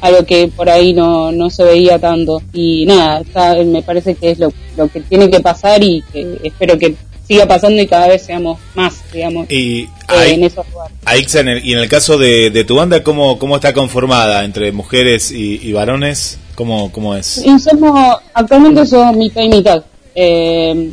algo 0.01 0.25
que 0.25 0.47
por 0.49 0.69
ahí 0.69 0.93
no, 0.93 1.31
no 1.31 1.49
se 1.49 1.63
veía 1.63 1.97
tanto. 1.99 2.41
Y 2.53 2.85
nada, 2.85 3.21
está- 3.21 3.55
me 3.63 3.81
parece 3.81 4.15
que 4.15 4.31
es 4.31 4.39
lo, 4.39 4.51
lo 4.77 4.87
que 4.87 5.01
tiene 5.01 5.29
que 5.29 5.39
pasar 5.39 5.83
y 5.83 6.03
que 6.11 6.37
espero 6.43 6.77
que 6.77 6.95
siga 7.27 7.47
pasando 7.47 7.81
y 7.81 7.87
cada 7.87 8.07
vez 8.07 8.21
seamos 8.23 8.59
más, 8.75 9.01
digamos, 9.11 9.49
Y 9.49 9.81
eh, 9.83 9.87
ahí- 10.07 10.33
en 10.33 10.43
esos 10.43 10.65
lugares. 10.71 10.95
Aixa, 11.05 11.39
en 11.39 11.47
el- 11.47 11.65
y 11.65 11.73
en 11.73 11.79
el 11.79 11.89
caso 11.89 12.17
de, 12.19 12.51
de 12.51 12.63
tu 12.65 12.75
banda, 12.75 13.01
¿cómo, 13.03 13.39
¿cómo 13.39 13.55
está 13.55 13.73
conformada? 13.73 14.43
¿Entre 14.45 14.71
mujeres 14.71 15.31
y, 15.31 15.59
y 15.67 15.71
varones? 15.73 16.37
¿Cómo, 16.55 16.91
¿Cómo 16.91 17.15
es? 17.15 17.37
Y 17.43 17.57
somos, 17.59 18.17
actualmente 18.33 18.85
somos 18.85 19.15
mitad 19.17 19.41
y 19.41 19.49
mitad. 19.49 19.83
Eh, 20.13 20.91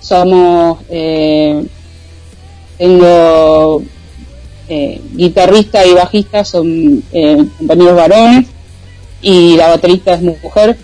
somos, 0.00 0.78
eh, 0.90 1.62
tengo 2.78 3.82
eh, 4.68 5.00
guitarrista 5.14 5.86
y 5.86 5.92
bajista 5.92 6.44
son 6.44 7.02
eh, 7.12 7.44
compañeros 7.58 7.96
varones 7.96 8.46
y 9.22 9.56
la 9.56 9.68
baterista 9.68 10.14
es 10.14 10.22
mujer. 10.22 10.76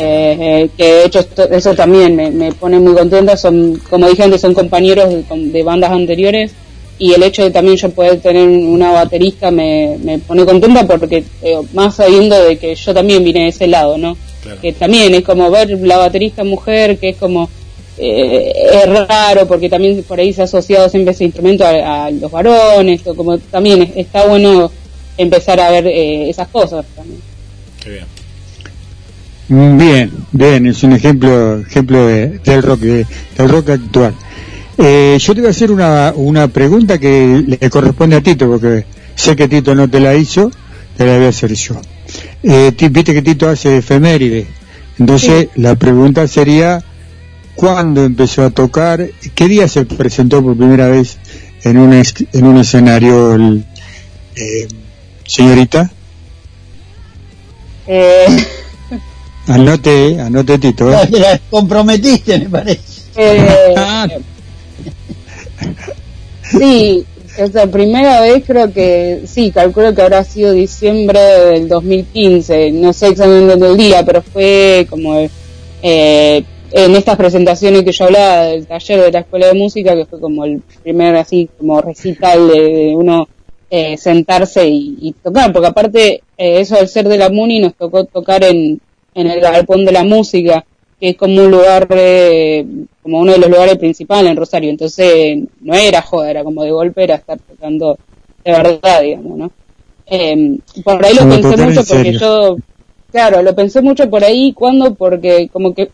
eh, 0.00 0.68
que 0.76 0.84
de 0.84 1.04
hecho 1.06 1.18
esto- 1.20 1.48
eso 1.50 1.74
también 1.74 2.14
me, 2.14 2.30
me 2.30 2.52
pone 2.52 2.78
muy 2.78 2.92
contenta, 2.94 3.36
son, 3.36 3.80
como 3.90 4.06
dije 4.08 4.22
antes, 4.22 4.40
son 4.40 4.54
compañeros 4.54 5.08
de, 5.08 5.24
de 5.50 5.62
bandas 5.62 5.90
anteriores 5.90 6.52
y 7.00 7.12
el 7.14 7.22
hecho 7.22 7.42
de 7.42 7.50
también 7.50 7.76
yo 7.76 7.90
poder 7.90 8.20
tener 8.20 8.46
una 8.48 8.92
baterista 8.92 9.50
me, 9.50 9.96
me 10.02 10.18
pone 10.18 10.44
contenta 10.44 10.86
porque 10.86 11.24
eh, 11.42 11.56
más 11.72 11.96
sabiendo 11.96 12.40
de 12.44 12.58
que 12.58 12.74
yo 12.74 12.94
también 12.94 13.24
vine 13.24 13.44
de 13.44 13.48
ese 13.48 13.66
lado, 13.66 13.96
¿no? 13.98 14.16
Claro. 14.42 14.60
Que 14.60 14.72
también 14.72 15.14
es 15.14 15.22
como 15.22 15.50
ver 15.50 15.70
la 15.80 15.96
baterista 15.96 16.44
mujer, 16.44 16.98
que 16.98 17.08
es 17.10 17.16
como 17.16 17.48
eh, 17.98 18.52
es 18.84 19.06
raro 19.08 19.46
porque 19.46 19.68
también 19.68 20.02
por 20.04 20.18
ahí 20.20 20.32
se 20.32 20.42
ha 20.42 20.44
asociado 20.44 20.88
siempre 20.88 21.12
ese 21.12 21.24
instrumento 21.24 21.64
a, 21.64 22.06
a 22.06 22.10
los 22.10 22.30
varones, 22.30 23.06
o 23.06 23.14
como 23.14 23.38
también 23.38 23.82
es- 23.82 23.96
está 23.96 24.26
bueno 24.26 24.70
empezar 25.16 25.58
a 25.60 25.70
ver 25.70 25.86
eh, 25.86 26.30
esas 26.30 26.48
cosas 26.48 26.84
también. 26.96 27.20
Qué 27.82 27.90
bien. 27.90 28.04
Bien, 29.50 30.10
bien, 30.32 30.66
es 30.66 30.82
un 30.82 30.92
ejemplo 30.92 31.60
ejemplo 31.60 32.06
de- 32.06 32.38
del 32.40 32.62
rock 32.62 32.80
de- 32.80 33.06
del 33.36 33.48
rock 33.48 33.70
actual. 33.70 34.14
Eh, 34.76 35.16
yo 35.18 35.34
te 35.34 35.40
voy 35.40 35.48
a 35.48 35.50
hacer 35.50 35.72
una, 35.72 36.12
una 36.14 36.48
pregunta 36.48 36.98
que 36.98 37.42
le 37.46 37.70
corresponde 37.70 38.16
a 38.16 38.20
Tito, 38.20 38.46
porque 38.46 38.84
sé 39.16 39.34
que 39.34 39.48
Tito 39.48 39.74
no 39.74 39.88
te 39.88 40.00
la 40.00 40.14
hizo, 40.14 40.50
te 40.96 41.06
la 41.06 41.16
voy 41.16 41.26
a 41.26 41.28
hacer 41.30 41.54
yo. 41.54 41.80
Eh, 42.42 42.72
ti- 42.76 42.88
Viste 42.88 43.14
que 43.14 43.22
Tito 43.22 43.48
hace 43.48 43.78
efeméride, 43.78 44.46
entonces 44.98 45.48
la 45.56 45.74
pregunta 45.76 46.28
sería, 46.28 46.84
¿cuándo 47.58 48.04
empezó 48.04 48.44
a 48.44 48.50
tocar? 48.50 49.04
¿Qué 49.34 49.48
día 49.48 49.66
se 49.66 49.84
presentó 49.84 50.40
por 50.40 50.56
primera 50.56 50.86
vez 50.86 51.18
en 51.64 51.76
un, 51.78 51.92
es- 51.92 52.14
en 52.32 52.44
un 52.46 52.56
escenario, 52.58 53.34
el, 53.34 53.64
eh, 54.36 54.68
señorita? 55.26 55.90
Eh, 57.88 58.26
Anote, 59.48 60.20
anote 60.20 60.58
Tito. 60.58 60.88
¿eh? 60.92 61.08
La, 61.10 61.18
la 61.18 61.40
comprometiste, 61.50 62.38
me 62.38 62.48
parece. 62.48 62.80
eh, 63.16 63.74
Ah. 63.76 64.06
sí, 66.50 67.04
esa 67.36 67.66
primera 67.66 68.20
vez 68.20 68.44
creo 68.46 68.72
que, 68.72 69.22
sí, 69.26 69.50
calculo 69.50 69.94
que 69.94 70.02
habrá 70.02 70.22
sido 70.22 70.52
diciembre 70.52 71.18
del 71.18 71.68
2015, 71.68 72.70
no 72.72 72.92
sé 72.92 73.08
exactamente 73.08 73.66
el 73.66 73.76
día, 73.76 74.04
pero 74.04 74.22
fue 74.22 74.86
como 74.88 75.28
eh, 75.82 76.44
en 76.72 76.94
estas 76.96 77.16
presentaciones 77.16 77.82
que 77.82 77.92
yo 77.92 78.04
hablaba 78.04 78.44
del 78.44 78.66
taller 78.66 79.00
de 79.00 79.12
la 79.12 79.20
escuela 79.20 79.46
de 79.46 79.54
música, 79.54 79.94
que 79.94 80.06
fue 80.06 80.20
como 80.20 80.44
el 80.44 80.60
primer 80.82 81.16
así 81.16 81.48
como 81.58 81.80
recital 81.80 82.48
de, 82.48 82.60
de 82.60 82.96
uno 82.96 83.28
eh, 83.70 83.96
sentarse 83.96 84.66
y, 84.66 84.96
y 85.00 85.12
tocar, 85.12 85.52
porque 85.52 85.68
aparte 85.68 86.22
eh, 86.36 86.60
eso 86.60 86.76
al 86.76 86.88
ser 86.88 87.08
de 87.08 87.18
la 87.18 87.30
MUNI 87.30 87.60
nos 87.60 87.74
tocó 87.74 88.04
tocar 88.04 88.44
en, 88.44 88.80
en 89.14 89.26
el 89.26 89.40
galpón 89.40 89.84
de 89.84 89.92
la 89.92 90.04
música, 90.04 90.64
que 91.00 91.10
es 91.10 91.16
como 91.16 91.42
un 91.42 91.50
lugar, 91.50 91.86
eh, 91.90 92.66
como 93.02 93.20
uno 93.20 93.32
de 93.32 93.38
los 93.38 93.50
lugares 93.50 93.76
principales 93.76 94.30
en 94.30 94.36
Rosario, 94.36 94.70
entonces 94.70 95.38
no 95.60 95.74
era 95.74 96.02
joda, 96.02 96.30
era 96.30 96.44
como 96.44 96.64
de 96.64 96.70
golpe, 96.70 97.04
era 97.04 97.16
estar 97.16 97.38
tocando 97.38 97.98
de 98.44 98.52
verdad, 98.52 99.02
digamos, 99.02 99.38
¿no? 99.38 99.50
Eh, 100.06 100.58
por 100.82 101.04
ahí 101.04 101.14
lo 101.14 101.28
pensé 101.28 101.56
mucho 101.56 101.84
porque 101.84 102.12
yo, 102.18 102.56
claro, 103.10 103.42
lo 103.42 103.54
pensé 103.54 103.82
mucho 103.82 104.08
por 104.08 104.24
ahí, 104.24 104.54
cuando 104.54 104.94
Porque 104.94 105.48
como 105.52 105.74
que 105.74 105.90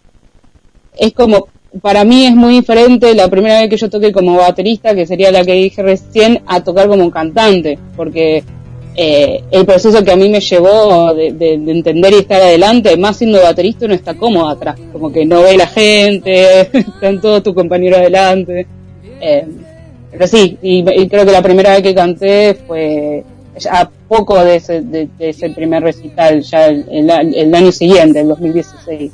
es 0.96 1.12
como, 1.12 1.48
para 1.82 2.04
mí 2.04 2.26
es 2.26 2.34
muy 2.34 2.54
diferente 2.54 3.14
la 3.14 3.28
primera 3.28 3.60
vez 3.60 3.68
que 3.70 3.76
yo 3.76 3.90
toqué 3.90 4.12
como 4.12 4.36
baterista, 4.36 4.94
que 4.94 5.06
sería 5.06 5.32
la 5.32 5.44
que 5.44 5.52
dije 5.54 5.82
recién, 5.82 6.40
a 6.46 6.62
tocar 6.62 6.88
como 6.88 7.10
cantante, 7.10 7.78
porque 7.96 8.44
eh, 8.96 9.42
el 9.50 9.66
proceso 9.66 10.04
que 10.04 10.12
a 10.12 10.16
mí 10.16 10.28
me 10.28 10.40
llevó 10.40 11.12
de, 11.14 11.32
de- 11.32 11.58
de 11.58 11.72
entender 11.72 12.12
y 12.12 12.18
estar 12.18 12.40
adelante, 12.40 12.96
más 12.96 13.16
siendo 13.16 13.42
baterista 13.42 13.86
uno 13.86 13.94
está 13.94 14.14
cómodo 14.14 14.48
atrás, 14.48 14.76
como 14.92 15.10
que 15.12 15.26
no 15.26 15.42
ve 15.42 15.56
la 15.56 15.66
gente, 15.66 16.60
están 16.72 17.20
todos 17.20 17.42
tus 17.42 17.54
compañeros 17.54 17.98
adelante. 17.98 18.66
Eh, 19.20 19.44
pero 20.12 20.26
sí, 20.28 20.56
y, 20.62 20.84
creo 21.08 21.26
que 21.26 21.32
la 21.32 21.42
primera 21.42 21.70
vez 21.72 21.82
que 21.82 21.92
canté 21.94 22.54
fue 22.68 23.24
a 23.68 23.88
poco 24.08 24.44
de 24.44 24.56
ese, 24.56 24.80
de 24.82 25.08
ese 25.18 25.50
primer 25.50 25.82
recital, 25.82 26.40
ya 26.42 26.66
el, 26.68 26.84
el- 26.88 27.34
el 27.34 27.54
año 27.54 27.72
siguiente, 27.72 28.20
el 28.20 28.28
2016. 28.28 29.10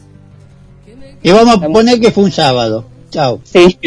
Y 1.22 1.30
vamos 1.30 1.62
a 1.62 1.68
poner 1.68 2.00
que 2.00 2.10
fue 2.10 2.24
un 2.24 2.32
sábado. 2.32 2.84
Chao. 3.10 3.40
Sí. 3.44 3.78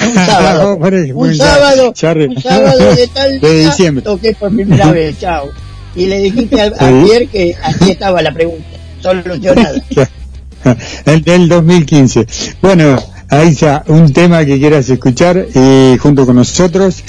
Un 0.00 0.14
sábado. 0.14 0.76
Un 1.14 1.34
sábado. 1.36 1.88
un 2.28 2.40
sábado 2.40 2.94
de 2.94 3.06
tal 3.08 3.40
de 3.40 3.64
diciembre. 3.66 4.04
toqué 4.04 4.34
por 4.34 4.54
primera 4.54 4.90
vez. 4.92 5.18
Chao. 5.18 5.48
Y 5.94 6.06
le 6.06 6.20
dijiste 6.20 6.60
a. 6.62 6.70
Pierre 6.70 7.26
que 7.26 7.54
aquí 7.62 7.90
estaba 7.90 8.22
la 8.22 8.32
pregunta. 8.32 8.64
Solucionada. 9.02 9.72
el 11.06 11.22
del 11.22 11.48
2015. 11.48 12.26
Bueno, 12.62 12.96
ahí 13.28 13.54
ya 13.54 13.82
un 13.88 14.12
tema 14.12 14.44
que 14.44 14.58
quieras 14.58 14.88
escuchar 14.90 15.46
eh, 15.54 15.96
junto 16.00 16.26
con 16.26 16.36
nosotros. 16.36 17.02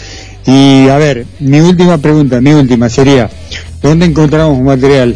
Y 0.48 0.88
a 0.90 0.98
ver, 0.98 1.26
mi 1.40 1.60
última 1.60 1.98
pregunta, 2.00 2.42
mi 2.42 2.52
última 2.54 2.90
sería, 2.90 3.30
¿dónde 3.82 4.08
encontramos 4.08 4.60
material? 4.62 5.16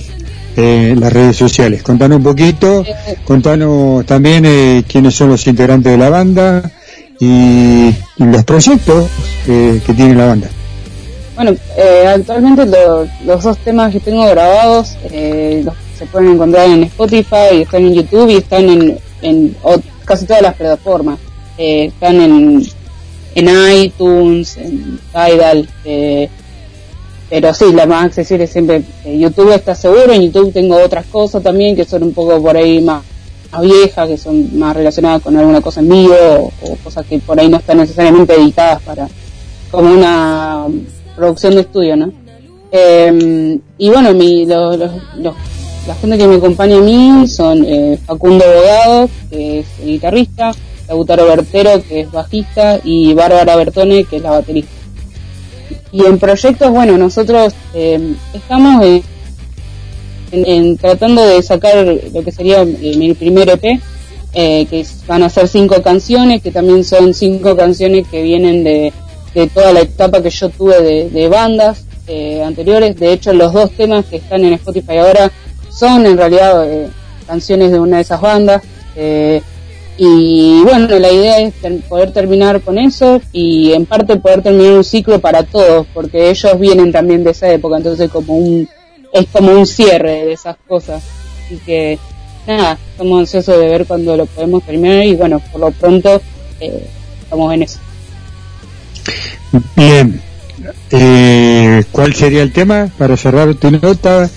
Eh, 0.57 0.95
las 0.97 1.11
redes 1.11 1.35
sociales. 1.35 1.83
Contanos 1.83 2.17
un 2.17 2.23
poquito, 2.23 2.85
contanos 3.25 4.05
también 4.05 4.45
eh, 4.45 4.83
quiénes 4.87 5.13
son 5.13 5.29
los 5.29 5.45
integrantes 5.47 5.91
de 5.91 5.97
la 5.97 6.09
banda 6.09 6.71
y, 7.19 7.93
los 8.17 8.43
proyectos 8.45 9.09
eh, 9.47 9.81
que 9.85 9.93
tiene 9.93 10.15
la 10.15 10.27
banda. 10.27 10.47
Bueno, 11.35 11.51
eh, 11.77 12.07
actualmente 12.07 12.65
lo- 12.65 13.05
los 13.25 13.43
dos 13.43 13.57
temas 13.57 13.91
que 13.91 13.99
tengo 13.99 14.25
grabados 14.25 14.95
eh, 15.11 15.65
se 15.99 16.05
pueden 16.05 16.31
encontrar 16.31 16.69
en 16.69 16.83
Spotify, 16.83 17.61
están 17.61 17.83
en 17.87 17.93
YouTube 17.93 18.29
y 18.29 18.35
están 18.37 18.69
en, 18.69 18.97
en 19.21 19.55
o- 19.61 19.81
casi 20.05 20.25
todas 20.25 20.41
las 20.41 20.55
plataformas. 20.55 21.19
Están 21.57 22.21
en, 22.21 22.65
en 23.35 23.49
iTunes, 23.83 24.55
en 24.57 24.99
Tidal, 25.11 25.67
eh, 25.83 26.29
pero 27.29 27.53
sí, 27.53 27.65
la 27.73 27.85
más 27.85 28.05
accesible 28.05 28.43
es 28.45 28.51
siempre 28.51 28.83
eh, 29.03 29.17
YouTube 29.17 29.51
está 29.51 29.73
seguro, 29.75 30.11
en 30.13 30.21
YouTube 30.31 30.53
tengo 30.53 30.77
otras 30.83 31.05
cosas 31.07 31.41
también 31.43 31.75
que 31.75 31.85
son 31.85 32.03
un 32.03 32.13
poco 32.13 32.41
por 32.41 32.55
ahí 32.55 32.81
más, 32.81 33.03
más 33.51 33.61
viejas, 33.63 34.07
que 34.07 34.17
son 34.17 34.57
más 34.59 34.75
relacionadas 34.75 35.21
con 35.21 35.35
alguna 35.35 35.61
cosa 35.61 35.79
en 35.79 35.89
vivo 35.89 36.13
o, 36.61 36.75
cosas 36.83 37.05
que 37.07 37.17
por 37.19 37.39
ahí 37.39 37.49
no 37.49 37.57
están 37.57 37.77
necesariamente 37.77 38.33
editadas 38.35 38.81
para 38.83 39.07
como 39.71 39.91
una 39.91 40.65
producción 41.15 41.55
de 41.55 41.61
estudio, 41.61 41.95
¿no? 41.95 42.11
Eh, 42.71 43.59
y 43.77 43.89
bueno, 43.89 44.13
mi, 44.13 44.45
lo- 44.45 44.75
los- 44.77 44.91
los- 45.17 45.35
la 45.87 45.95
gente 45.95 46.17
que 46.17 46.27
me 46.27 46.35
acompaña 46.35 46.77
a 46.77 46.81
mí 46.81 47.27
son 47.27 47.63
eh, 47.65 47.97
Facundo 48.05 48.43
Bogado, 48.45 49.09
que 49.29 49.59
es 49.59 49.65
guitarrista, 49.83 50.51
Lautaro 50.87 51.25
Bertero, 51.25 51.81
que 51.87 52.01
es 52.01 52.11
bajista, 52.11 52.79
y 52.83 53.13
Bárbara 53.13 53.55
Bertone, 53.55 54.03
que 54.05 54.17
es 54.17 54.21
la 54.21 54.31
baterista. 54.31 54.71
Y 55.95 56.05
en 56.05 56.19
proyectos, 56.19 56.71
bueno, 56.71 56.97
nosotros 56.97 57.53
eh, 57.73 58.15
estamos 58.33 58.85
en, 60.29 60.75
tratando 60.75 61.25
de 61.25 61.41
sacar 61.41 61.87
lo 62.13 62.21
que 62.21 62.33
sería 62.33 62.63
eh, 62.63 62.95
mi 62.97 63.13
primer 63.13 63.49
EP, 63.49 63.79
eh, 64.33 64.65
que 64.69 64.85
van 65.07 65.23
a 65.23 65.29
ser 65.29 65.47
cinco 65.47 65.81
canciones, 65.81 66.41
que 66.41 66.51
también 66.51 66.83
son 66.83 67.13
cinco 67.13 67.55
canciones 67.55 68.05
que 68.09 68.23
vienen 68.23 68.65
de, 68.65 68.91
de 69.33 69.47
toda 69.47 69.71
la 69.71 69.79
etapa 69.79 70.21
que 70.21 70.31
yo 70.31 70.49
tuve 70.49 70.81
de, 70.81 71.09
de 71.09 71.29
bandas 71.29 71.85
eh, 72.07 72.43
anteriores. 72.43 72.99
De 72.99 73.13
hecho, 73.13 73.31
los 73.31 73.53
dos 73.53 73.71
temas 73.71 74.03
que 74.03 74.17
están 74.17 74.43
en 74.43 74.51
Spotify 74.51 74.97
ahora 74.97 75.31
son 75.69 76.05
en 76.05 76.17
realidad 76.17 76.69
eh, 76.69 76.89
canciones 77.25 77.71
de 77.71 77.79
una 77.79 77.95
de 77.95 78.01
esas 78.01 78.19
bandas. 78.19 78.61
Y 79.97 80.61
bueno, 80.63 80.87
la 80.99 81.11
idea 81.11 81.39
es 81.39 81.53
ter- 81.55 81.79
poder 81.81 82.11
terminar 82.11 82.61
con 82.61 82.77
eso 82.77 83.21
y 83.31 83.71
en 83.73 83.85
parte 83.85 84.17
poder 84.17 84.41
terminar 84.41 84.73
un 84.73 84.83
ciclo 84.83 85.19
para 85.19 85.43
todos, 85.43 85.87
porque 85.93 86.29
ellos 86.29 86.59
vienen 86.59 86.91
también 86.91 87.23
de 87.23 87.31
esa 87.31 87.49
época, 87.51 87.77
entonces 87.77 88.09
como 88.09 88.35
un 88.37 88.67
es 89.13 89.25
como 89.31 89.51
un 89.51 89.65
cierre 89.65 90.25
de 90.25 90.33
esas 90.33 90.57
cosas. 90.67 91.01
Así 91.45 91.57
que 91.65 91.97
nada, 92.45 92.77
estamos 92.91 93.19
ansiosos 93.21 93.57
de 93.57 93.67
ver 93.69 93.85
cuándo 93.85 94.17
lo 94.17 94.25
podemos 94.25 94.63
terminar 94.63 95.05
y 95.05 95.15
bueno, 95.15 95.41
por 95.51 95.61
lo 95.61 95.71
pronto 95.71 96.21
eh, 96.59 96.85
estamos 97.23 97.53
en 97.53 97.63
eso. 97.63 97.79
Bien, 99.75 100.21
eh, 100.91 101.83
¿cuál 101.91 102.13
sería 102.13 102.41
el 102.41 102.51
tema 102.51 102.89
para 102.97 103.15
cerrar 103.15 103.53
tu 103.55 103.71
nota? 103.71 104.29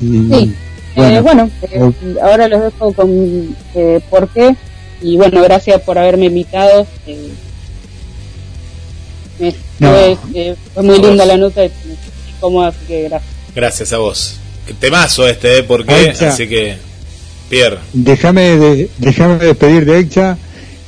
Y, 0.00 0.28
Sí. 0.30 0.54
Eh, 0.96 1.20
bueno, 1.22 1.50
eh, 1.62 1.92
ahora 2.22 2.46
los 2.46 2.62
dejo 2.62 2.92
con 2.92 3.10
eh, 3.74 4.00
por 4.08 4.28
qué 4.28 4.54
y 5.04 5.16
bueno, 5.16 5.42
gracias 5.42 5.80
por 5.82 5.98
haberme 5.98 6.26
invitado. 6.26 6.86
eh, 7.06 7.28
me- 9.38 9.54
No. 9.80 9.90
fue, 9.92 10.16
eh, 10.34 10.56
fue 10.72 10.82
muy 10.82 10.98
vos. 10.98 11.08
linda 11.08 11.24
la 11.26 11.36
nota 11.36 11.64
y 11.64 11.70
cómoda, 12.40 12.68
así 12.68 12.78
que 12.86 13.02
gracias. 13.02 13.32
Gracias 13.54 13.92
a 13.92 13.98
vos. 13.98 14.36
Qué 14.66 14.74
Temazo 14.74 15.26
este, 15.28 15.58
¿eh? 15.58 15.62
¿Por 15.62 15.80
Ahí 15.80 16.04
qué? 16.04 16.10
está. 16.10 16.28
Así 16.30 16.48
que, 16.48 16.76
Pierre. 17.48 17.78
Déjame 17.92 18.56
de, 18.56 18.90
déjame 18.98 19.36
despedir 19.38 19.84
de 19.84 19.98
Exa 19.98 20.38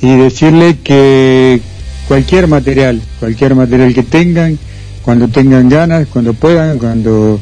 y 0.01 0.15
decirle 0.15 0.77
que 0.83 1.61
cualquier 2.07 2.47
material, 2.47 3.01
cualquier 3.19 3.55
material 3.55 3.93
que 3.93 4.03
tengan, 4.03 4.57
cuando 5.03 5.27
tengan 5.27 5.69
ganas, 5.69 6.07
cuando 6.07 6.33
puedan, 6.33 6.79
cuando 6.79 7.39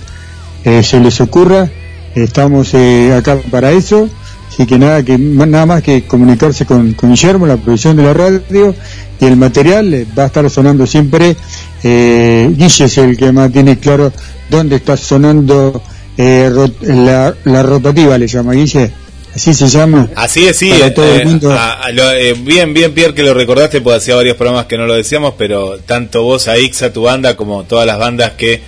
eh, 0.63 0.83
se 0.83 0.99
les 0.99 1.21
ocurra, 1.21 1.69
estamos 2.15 2.73
eh, 2.73 3.13
acá 3.13 3.39
para 3.51 3.71
eso. 3.71 4.09
Así 4.55 4.65
que 4.65 4.79
nada, 4.79 5.03
que 5.03 5.17
nada 5.17 5.65
más 5.65 5.83
que 5.83 6.03
comunicarse 6.05 6.65
con, 6.65 6.93
con 6.93 7.09
Guillermo, 7.11 7.45
la 7.45 7.57
producción 7.57 7.97
de 7.97 8.03
la 8.03 8.13
radio 8.13 8.73
y 9.19 9.25
el 9.25 9.35
material 9.35 9.93
eh, 9.93 10.07
va 10.17 10.23
a 10.23 10.27
estar 10.27 10.49
sonando 10.49 10.87
siempre. 10.87 11.35
Eh, 11.83 12.49
Guille 12.55 12.85
es 12.85 12.97
el 12.97 13.17
que 13.17 13.33
más 13.33 13.51
tiene 13.51 13.77
claro 13.79 14.13
dónde 14.49 14.77
está 14.77 14.95
sonando 14.95 15.83
eh, 16.17 16.49
ro- 16.53 16.71
la, 16.81 17.35
la 17.43 17.63
rotativa, 17.63 18.17
le 18.17 18.27
llama 18.27 18.53
Guille. 18.53 18.91
Así 19.35 19.53
se 19.53 19.67
llama. 19.67 20.07
Así 20.15 20.45
es, 20.47 20.55
sí. 20.55 20.69
Para 20.69 20.93
todo 20.93 21.13
el 21.13 21.21
eh, 21.21 21.25
mundo. 21.25 21.51
a- 21.51 21.73
a 21.73 21.91
lo- 21.91 22.13
eh, 22.13 22.31
bien, 22.33 22.73
bien, 22.73 22.93
Pierre, 22.93 23.13
que 23.13 23.23
lo 23.23 23.33
recordaste, 23.33 23.81
porque 23.81 23.97
hacía 23.97 24.15
varios 24.15 24.37
programas 24.37 24.67
que 24.67 24.77
no 24.77 24.87
lo 24.87 24.93
decíamos, 24.95 25.33
pero 25.37 25.79
tanto 25.85 26.23
vos, 26.23 26.47
a 26.47 26.57
Ixa, 26.57 26.93
tu 26.93 27.01
banda, 27.01 27.35
como 27.35 27.65
todas 27.65 27.85
las 27.85 27.99
bandas 27.99 28.31
que 28.37 28.61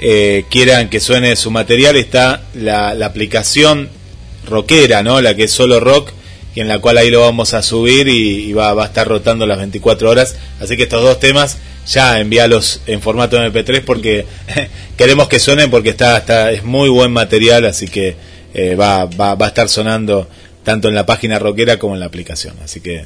eh, 0.00 0.44
quieran 0.50 0.88
que 0.90 0.98
suene 0.98 1.36
su 1.36 1.52
material, 1.52 1.94
está 1.94 2.42
la, 2.54 2.94
la 2.94 3.06
aplicación 3.06 3.88
rockera, 4.50 5.02
¿no? 5.02 5.20
La 5.22 5.34
que 5.34 5.44
es 5.44 5.50
solo 5.52 5.80
rock, 5.80 6.10
y 6.54 6.60
en 6.60 6.68
la 6.68 6.80
cual 6.80 6.98
ahí 6.98 7.10
lo 7.10 7.20
vamos 7.20 7.54
a 7.54 7.62
subir 7.62 8.08
y, 8.08 8.50
y 8.50 8.52
va, 8.52 8.74
va 8.74 8.82
a 8.82 8.86
estar 8.86 9.06
rotando 9.08 9.46
las 9.46 9.58
24 9.58 10.10
horas. 10.10 10.34
Así 10.60 10.76
que 10.76 10.82
estos 10.82 11.02
dos 11.02 11.18
temas 11.20 11.56
ya 11.86 12.18
envíalos 12.20 12.82
en 12.86 13.00
formato 13.00 13.38
MP3 13.38 13.82
porque 13.84 14.26
queremos 14.98 15.28
que 15.28 15.38
suenen 15.38 15.70
porque 15.70 15.90
está, 15.90 16.18
está 16.18 16.50
es 16.52 16.64
muy 16.64 16.88
buen 16.88 17.12
material, 17.12 17.64
así 17.66 17.86
que 17.86 18.16
eh, 18.52 18.74
va, 18.74 19.04
va, 19.06 19.34
va 19.36 19.46
a 19.46 19.48
estar 19.48 19.68
sonando 19.68 20.28
tanto 20.64 20.88
en 20.88 20.94
la 20.94 21.06
página 21.06 21.38
rockera 21.38 21.78
como 21.78 21.94
en 21.94 22.00
la 22.00 22.06
aplicación. 22.06 22.54
Así 22.62 22.80
que 22.80 23.04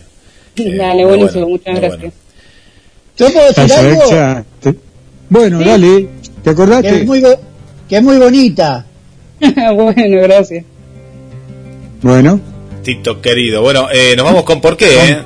Dale, 0.56 0.94
muy 0.94 1.16
buenísimo, 1.16 1.46
bueno, 1.46 1.48
muchas 1.48 1.80
gracias. 1.80 2.12
¿Yo 3.16 3.32
puedo 3.32 3.46
decir 3.46 3.64
Pasa, 3.68 3.80
algo? 4.32 4.46
Te- 4.60 4.74
Bueno, 5.28 5.58
Sí. 5.60 5.64
dale. 5.64 6.00
¿Te 6.02 6.42
Que 6.44 6.50
acordaste? 6.50 6.96
es 7.00 7.06
muy, 7.06 7.20
bo- 7.20 7.40
que 7.88 7.96
es 7.96 8.02
muy 8.02 8.16
bonita. 8.18 8.86
bueno, 9.74 10.22
gracias. 10.22 10.64
Bueno, 12.04 12.38
Tito 12.82 13.22
querido. 13.22 13.62
Bueno, 13.62 13.86
eh, 13.90 14.14
nos 14.14 14.26
vamos 14.26 14.42
con 14.44 14.60
por 14.60 14.76
qué, 14.76 14.86
¿eh? 15.10 15.18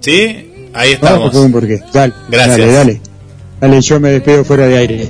¿Sí? 0.00 0.68
Ahí 0.74 0.94
vamos 1.00 1.10
estamos. 1.10 1.30
con 1.30 1.44
un 1.46 1.52
porqué. 1.52 1.80
Dale, 1.94 2.12
Gracias. 2.28 2.58
dale, 2.58 2.72
dale. 2.72 3.00
Dale, 3.58 3.80
yo 3.80 3.98
me 4.00 4.10
despido 4.10 4.44
fuera 4.44 4.66
de 4.66 4.76
aire. 4.76 5.08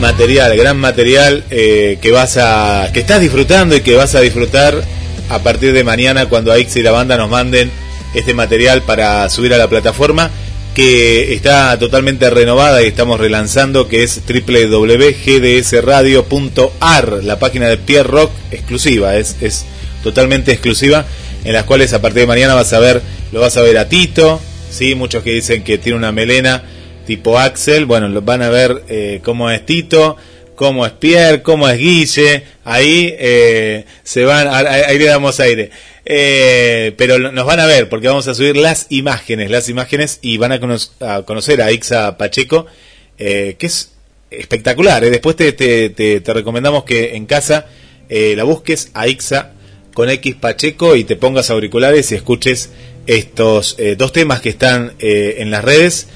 Material, 0.00 0.56
gran 0.56 0.78
material 0.78 1.44
eh, 1.50 1.98
que 2.00 2.10
vas 2.10 2.38
a, 2.38 2.88
que 2.92 3.00
estás 3.00 3.20
disfrutando 3.20 3.76
y 3.76 3.82
que 3.82 3.94
vas 3.94 4.14
a 4.14 4.20
disfrutar 4.20 4.82
a 5.28 5.38
partir 5.40 5.72
de 5.72 5.84
mañana 5.84 6.26
cuando 6.26 6.52
Aix 6.52 6.74
y 6.76 6.82
la 6.82 6.90
banda 6.90 7.16
nos 7.16 7.30
manden 7.30 7.70
este 8.14 8.34
material 8.34 8.82
para 8.82 9.30
subir 9.30 9.54
a 9.54 9.58
la 9.58 9.68
plataforma 9.68 10.30
que 10.74 11.32
está 11.34 11.78
totalmente 11.78 12.28
renovada 12.30 12.82
y 12.82 12.86
estamos 12.86 13.20
relanzando 13.20 13.86
que 13.88 14.02
es 14.02 14.22
www.gdsradio.ar 14.26 17.22
la 17.22 17.38
página 17.38 17.68
de 17.68 17.76
Pierre 17.76 18.08
Rock 18.08 18.32
exclusiva 18.50 19.16
es, 19.16 19.36
es 19.40 19.66
totalmente 20.02 20.50
exclusiva 20.52 21.04
en 21.44 21.52
las 21.52 21.64
cuales 21.64 21.92
a 21.92 22.00
partir 22.00 22.22
de 22.22 22.26
mañana 22.26 22.54
vas 22.54 22.72
a 22.72 22.78
ver 22.78 23.02
lo 23.32 23.40
vas 23.40 23.56
a 23.56 23.62
ver 23.62 23.78
a 23.78 23.88
Tito 23.88 24.40
sí 24.70 24.94
muchos 24.94 25.22
que 25.22 25.32
dicen 25.32 25.62
que 25.62 25.78
tiene 25.78 25.98
una 25.98 26.12
melena 26.12 26.62
tipo 27.10 27.36
Axel. 27.40 27.86
Bueno, 27.86 28.06
lo- 28.08 28.22
van 28.22 28.40
a 28.40 28.50
ver 28.50 28.84
eh, 28.88 29.20
cómo 29.24 29.50
es 29.50 29.66
Tito, 29.66 30.16
cómo 30.54 30.86
es 30.86 30.92
Pierre, 30.92 31.42
cómo 31.42 31.68
es 31.68 31.76
Guille. 31.76 32.44
Ahí 32.62 33.12
eh, 33.18 33.84
se 34.04 34.24
van, 34.24 34.46
ahí 34.48 34.96
le 34.96 35.06
damos 35.06 35.40
aire. 35.40 35.70
Eh, 36.04 36.92
pero 36.96 37.18
nos 37.18 37.44
van 37.46 37.58
a 37.58 37.66
ver 37.66 37.88
porque 37.88 38.06
vamos 38.06 38.28
a 38.28 38.34
subir 38.34 38.56
las 38.56 38.86
imágenes, 38.90 39.50
las 39.50 39.68
imágenes 39.68 40.20
y 40.22 40.36
van 40.38 40.52
a, 40.52 40.60
cono- 40.60 40.78
conocer 41.24 41.60
a 41.62 41.72
Ixa 41.72 42.16
Pacheco, 42.16 42.66
eh, 43.18 43.56
que 43.58 43.66
es 43.66 43.90
espectacular. 44.30 45.02
¿eh? 45.02 45.10
Después 45.10 45.34
te, 45.34 45.50
te, 45.52 45.90
te- 45.90 46.20
te 46.20 46.32
recomendamos 46.32 46.84
que 46.84 47.16
en 47.16 47.26
casa 47.26 47.66
eh, 48.08 48.34
la 48.36 48.44
busques 48.44 48.90
a 48.94 49.08
Ixa 49.08 49.50
con 49.94 50.08
X 50.10 50.36
Pacheco 50.36 50.94
y 50.94 51.02
te 51.02 51.16
pongas 51.16 51.50
auriculares 51.50 52.12
y 52.12 52.14
escuches 52.14 52.70
estos 53.08 53.76
dos 53.96 54.12
temas 54.12 54.40
que 54.40 54.50
están 54.50 54.92
en 55.00 55.50
las 55.50 55.64
redes. 55.64 56.06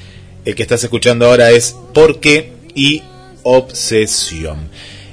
El 0.44 0.54
que 0.54 0.62
estás 0.62 0.84
escuchando 0.84 1.26
ahora 1.26 1.50
es 1.50 1.74
Porque 1.94 2.52
y 2.74 3.02
Obsesión. 3.44 4.68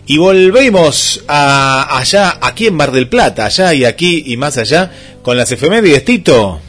Y 0.06 0.18
volvemos 0.18 1.24
a 1.28 1.98
allá, 1.98 2.38
aquí 2.42 2.68
en 2.68 2.76
Mar 2.76 2.92
del 2.92 3.08
Plata, 3.08 3.46
allá 3.46 3.74
y 3.74 3.86
aquí 3.86 4.26
y 4.28 4.36
más 4.36 4.58
allá, 4.58 4.92
con 5.22 5.38
las 5.38 5.50
efemérides, 5.52 6.04
Tito. 6.04 6.60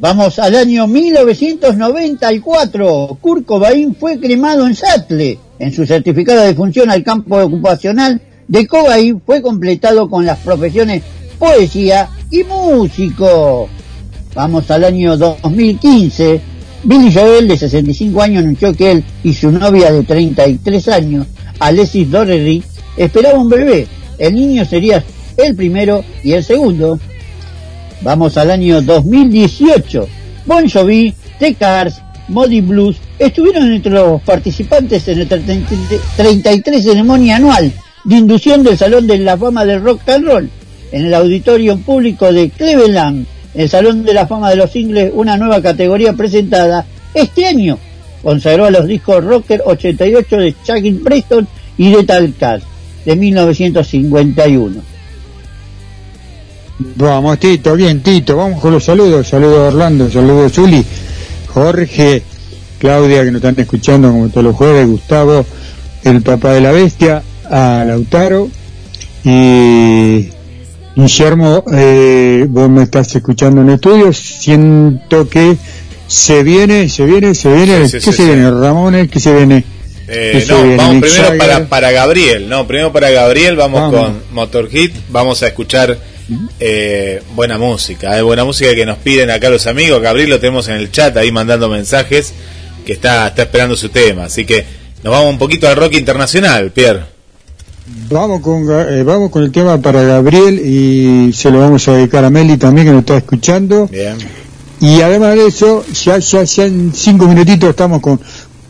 Vamos 0.00 0.40
al 0.40 0.56
año 0.56 0.88
1994. 0.88 3.18
Kurt 3.20 3.46
Cobain 3.46 3.94
fue 3.94 4.18
cremado 4.18 4.66
en 4.66 4.74
Satle. 4.74 5.38
En 5.60 5.72
su 5.72 5.86
certificado 5.86 6.42
de 6.42 6.56
función 6.56 6.90
al 6.90 7.04
campo 7.04 7.38
ocupacional 7.38 8.20
de 8.48 8.66
Cobain 8.66 9.22
fue 9.24 9.40
completado 9.40 10.10
con 10.10 10.26
las 10.26 10.40
profesiones 10.40 11.04
poesía 11.38 12.08
y 12.30 12.42
músico. 12.42 13.68
Vamos 14.34 14.68
al 14.72 14.82
año 14.84 15.16
2015. 15.16 16.53
Billy 16.84 17.12
Joel, 17.12 17.48
de 17.48 17.56
65 17.56 18.20
años, 18.20 18.42
anunció 18.42 18.74
que 18.74 18.92
él 18.92 19.04
y 19.22 19.32
su 19.32 19.50
novia 19.50 19.90
de 19.90 20.02
33 20.02 20.88
años, 20.88 21.26
Alexis 21.58 22.10
Dorrery, 22.10 22.62
esperaban 22.96 23.40
un 23.40 23.48
bebé. 23.48 23.86
El 24.18 24.34
niño 24.34 24.64
sería 24.64 25.02
el 25.36 25.56
primero 25.56 26.04
y 26.22 26.32
el 26.32 26.44
segundo. 26.44 26.98
Vamos 28.02 28.36
al 28.36 28.50
año 28.50 28.82
2018. 28.82 30.06
Bon 30.46 30.68
Jovi, 30.68 31.14
The 31.38 31.54
Cars, 31.54 32.02
Modi 32.28 32.60
Blues 32.60 32.96
estuvieron 33.18 33.72
entre 33.72 33.92
los 33.92 34.20
participantes 34.22 35.08
en 35.08 35.20
el 35.20 35.28
33 35.28 36.82
ceremonia 36.82 37.36
anual 37.36 37.72
de 38.04 38.16
inducción 38.16 38.62
del 38.62 38.76
Salón 38.76 39.06
de 39.06 39.18
la 39.18 39.36
Fama 39.36 39.64
del 39.64 39.82
Rock 39.82 40.08
and 40.08 40.26
Roll 40.26 40.50
en 40.92 41.06
el 41.06 41.14
auditorio 41.14 41.76
público 41.78 42.32
de 42.32 42.50
Cleveland, 42.50 43.26
el 43.54 43.68
Salón 43.68 44.04
de 44.04 44.14
la 44.14 44.26
Fama 44.26 44.50
de 44.50 44.56
los 44.56 44.72
Singles, 44.72 45.12
una 45.14 45.36
nueva 45.36 45.62
categoría 45.62 46.12
presentada 46.12 46.84
este 47.14 47.46
año. 47.46 47.78
Consagró 48.22 48.66
a 48.66 48.70
los 48.70 48.86
discos 48.86 49.22
Rocker 49.22 49.62
88 49.64 50.36
de 50.36 50.54
Chucky 50.64 50.92
Preston 50.92 51.46
y 51.76 51.92
de 51.92 52.04
Tal 52.04 52.34
Cars 52.38 52.64
de 53.04 53.16
1951. 53.16 54.82
Vamos, 56.96 57.38
Tito, 57.38 57.76
bien, 57.76 58.02
Tito, 58.02 58.36
vamos 58.36 58.60
con 58.60 58.72
los 58.72 58.84
saludos. 58.84 59.28
Saludos 59.28 59.72
Orlando, 59.72 60.10
saludos 60.10 60.58
a 60.58 61.52
Jorge, 61.52 62.22
Claudia, 62.78 63.24
que 63.24 63.30
nos 63.30 63.36
están 63.36 63.58
escuchando 63.58 64.10
como 64.10 64.28
todos 64.28 64.44
los 64.44 64.56
jueves, 64.56 64.88
Gustavo, 64.88 65.46
el 66.02 66.22
papá 66.22 66.52
de 66.52 66.60
la 66.60 66.72
bestia, 66.72 67.22
a 67.48 67.84
Lautaro 67.86 68.48
y 69.24 70.28
Guillermo, 70.96 71.64
eh, 71.72 72.46
vos 72.48 72.70
me 72.70 72.84
estás 72.84 73.14
escuchando 73.16 73.60
en 73.62 73.70
estudios, 73.70 74.16
siento 74.16 75.28
que 75.28 75.56
se 76.06 76.42
viene, 76.44 76.88
se 76.88 77.04
viene, 77.04 77.34
se 77.34 77.52
viene, 77.52 77.88
Sí, 77.88 77.98
sí, 78.00 78.04
¿qué 78.04 78.12
sí, 78.12 78.22
se 78.22 78.24
viene? 78.26 78.50
Ramones, 78.50 79.10
¿qué 79.10 79.18
se 79.18 79.34
viene? 79.34 79.64
Eh, 80.06 80.30
¿Qué 80.34 80.40
se 80.42 80.52
no, 80.52 80.62
viene? 80.62 80.76
vamos 80.76 81.00
primero 81.00 81.22
Jagger. 81.22 81.38
para, 81.38 81.68
para 81.68 81.90
Gabriel, 81.90 82.48
no, 82.48 82.66
primero 82.66 82.92
para 82.92 83.10
Gabriel, 83.10 83.56
vamos, 83.56 83.80
Vamos. 83.90 84.00
con 84.00 84.22
Motorhit, 84.32 84.94
vamos 85.08 85.42
a 85.42 85.48
escuchar 85.48 85.98
eh, 86.60 87.22
buena 87.34 87.58
música, 87.58 88.16
eh, 88.16 88.22
buena 88.22 88.44
música 88.44 88.74
que 88.74 88.86
nos 88.86 88.98
piden 88.98 89.30
acá 89.30 89.50
los 89.50 89.66
amigos, 89.66 90.00
Gabriel 90.00 90.30
lo 90.30 90.38
tenemos 90.40 90.68
en 90.68 90.76
el 90.76 90.92
chat 90.92 91.16
ahí 91.16 91.32
mandando 91.32 91.68
mensajes, 91.68 92.32
que 92.86 92.92
está, 92.92 93.26
está 93.28 93.42
esperando 93.42 93.76
su 93.76 93.88
tema, 93.88 94.24
así 94.26 94.44
que 94.44 94.64
nos 95.02 95.10
vamos 95.12 95.30
un 95.30 95.38
poquito 95.38 95.66
al 95.68 95.74
rock 95.76 95.94
internacional, 95.94 96.70
Pierre. 96.70 97.13
Vamos 98.10 98.40
con, 98.40 98.64
eh, 98.70 99.02
vamos 99.02 99.30
con 99.30 99.42
el 99.42 99.52
tema 99.52 99.78
para 99.80 100.02
Gabriel 100.02 100.58
y 100.64 101.32
se 101.34 101.50
lo 101.50 101.60
vamos 101.60 101.86
a 101.88 101.92
dedicar 101.92 102.24
a 102.24 102.30
Meli 102.30 102.56
también 102.56 102.86
que 102.86 102.92
nos 102.92 103.00
está 103.00 103.16
escuchando. 103.18 103.86
Bien. 103.88 104.16
Y 104.80 105.00
además 105.02 105.34
de 105.36 105.46
eso, 105.46 105.84
ya, 106.04 106.18
ya, 106.18 106.44
ya 106.44 106.64
en 106.66 106.92
cinco 106.94 107.26
minutitos 107.26 107.70
estamos 107.70 108.00
con 108.00 108.20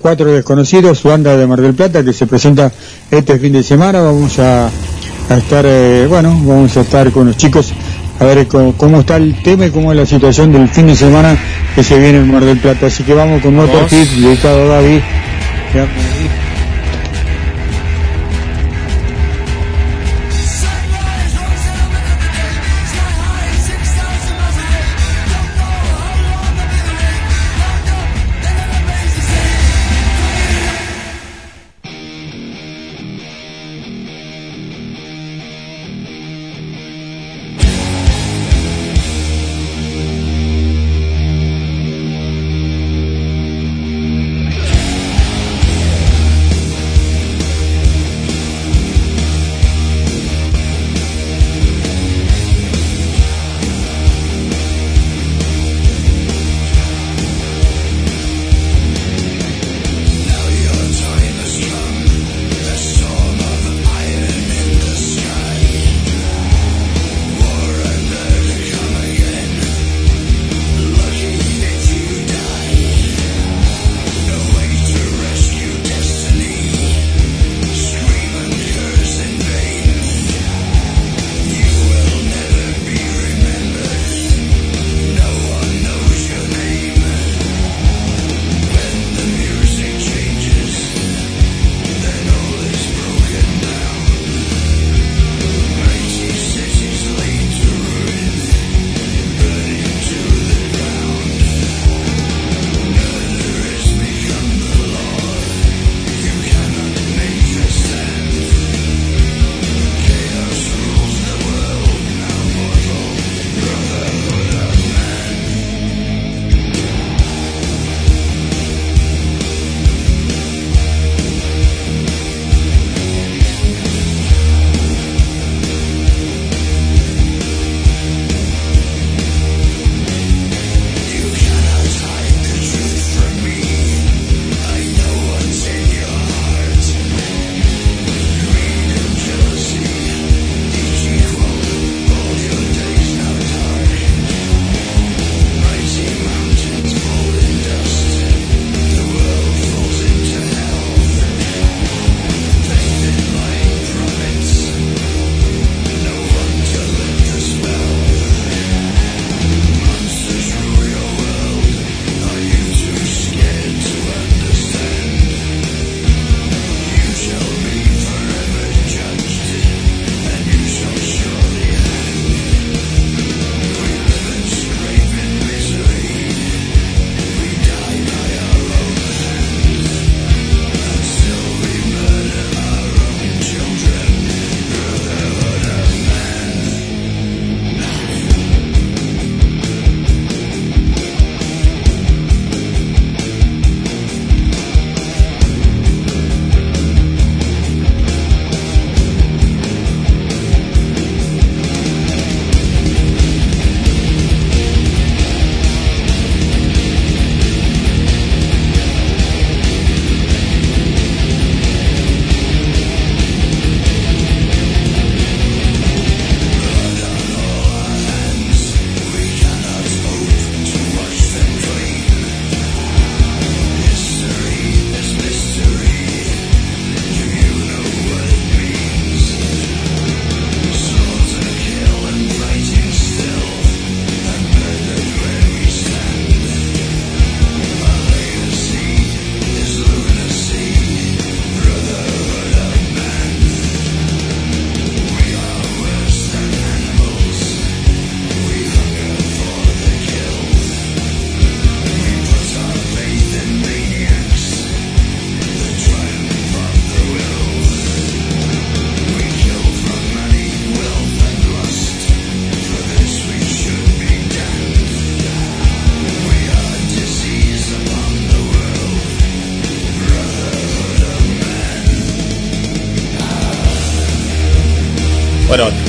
Cuatro 0.01 0.31
Desconocidos, 0.33 0.99
su 0.99 1.09
banda 1.09 1.37
de 1.37 1.47
Mar 1.47 1.61
del 1.61 1.75
Plata 1.75 2.05
que 2.05 2.13
se 2.13 2.27
presenta 2.27 2.71
este 3.11 3.39
fin 3.39 3.53
de 3.53 3.63
semana. 3.63 4.01
Vamos 4.03 4.39
a, 4.39 4.67
a 4.67 5.37
estar, 5.37 5.65
eh, 5.67 6.07
bueno, 6.09 6.31
vamos 6.45 6.77
a 6.77 6.81
estar 6.83 7.11
con 7.13 7.27
los 7.29 7.37
chicos 7.37 7.73
a 8.21 8.25
ver 8.25 8.47
cómo, 8.47 8.75
cómo 8.77 9.01
está 9.01 9.17
el 9.17 9.41
tema 9.43 9.67
y 9.67 9.71
cómo 9.71 9.93
es 9.93 9.99
la 9.99 10.07
situación 10.07 10.53
del 10.53 10.69
fin 10.69 10.87
de 10.89 10.95
semana 10.97 11.37
que 11.75 11.83
se 11.83 11.99
viene 11.99 12.19
en 12.19 12.31
Mar 12.33 12.45
del 12.45 12.59
Plata. 12.59 12.87
Así 12.87 13.03
que 13.05 13.15
vamos 13.15 13.41
con. 13.43 13.55
Motor 13.55 13.89
Hit, 13.89 14.09
dedicado 14.11 14.63
a 14.73 14.77
David. 14.77 15.01
Ya- 15.75 15.87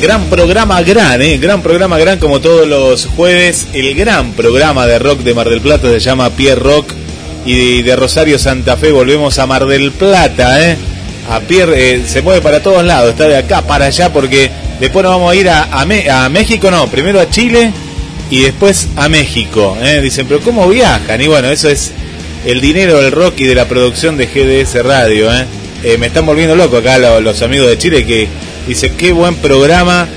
gran 0.06 0.26
programa, 0.26 0.84
gran, 0.84 1.20
¿eh? 1.24 1.40
Gran 1.40 1.64
programa, 1.64 1.98
gran, 1.98 2.20
como 2.20 2.40
todos 2.40 2.68
los 2.68 3.08
jueves. 3.08 3.66
El 3.74 3.96
gran 3.96 4.34
programa 4.34 4.86
de 4.86 5.00
rock 5.00 5.22
de 5.22 5.34
Mar 5.34 5.50
del 5.50 5.62
Plata 5.62 5.88
se 5.90 6.00
llama 6.00 6.30
Pierre 6.30 6.60
Rock. 6.62 6.94
Y 7.44 7.82
de, 7.82 7.96
Rosario 7.96 8.38
Santa 8.38 8.78
Fe 8.78 8.92
volvemos 8.92 9.40
a 9.40 9.48
Mar 9.48 9.66
del 9.66 9.92
Plata, 9.92 10.64
¿eh? 10.64 10.78
A 11.32 11.40
Pierre 11.40 11.96
eh, 11.96 12.02
se 12.08 12.22
mueve 12.22 12.42
para 12.42 12.62
todos 12.62 12.84
lados, 12.86 13.10
está 13.10 13.28
de 13.28 13.36
acá 13.38 13.64
para 13.64 13.86
allá 13.86 14.14
porque 14.14 14.52
después 14.80 15.02
nos 15.04 15.14
vamos 15.14 15.32
a 15.32 15.36
ir 15.36 15.50
a, 15.50 15.64
a, 15.72 16.30
México, 16.30 16.70
no, 16.70 16.86
primero 16.88 17.20
a 17.20 17.28
Chile 17.32 17.72
y 18.30 18.42
después 18.42 18.90
a 18.98 19.10
México. 19.10 19.76
¿eh? 19.82 20.02
Dicen, 20.04 20.28
pero 20.28 20.40
¿cómo 20.42 20.70
viajan? 20.70 21.20
Y 21.20 21.26
bueno, 21.28 21.50
eso 21.50 21.68
es 21.68 21.92
el 22.46 22.62
dinero 22.62 23.02
del 23.02 23.12
rock 23.12 23.40
y 23.40 23.46
de 23.46 23.56
la 23.56 23.68
producción 23.68 24.18
de 24.18 24.28
GDS 24.28 24.84
Radio. 24.84 25.34
¿eh? 25.34 25.46
Eh, 25.84 25.98
me 25.98 26.08
están 26.08 26.28
volviendo 26.28 26.56
loco 26.56 26.78
acá 26.78 27.00
lo- 27.00 27.20
los, 27.22 27.42
amigos 27.42 27.70
de 27.70 27.78
Chile 27.80 28.06
que 28.06 28.28
dicen, 28.68 28.96
qué 28.98 29.12
buen 29.12 29.36
programa. 29.36 30.08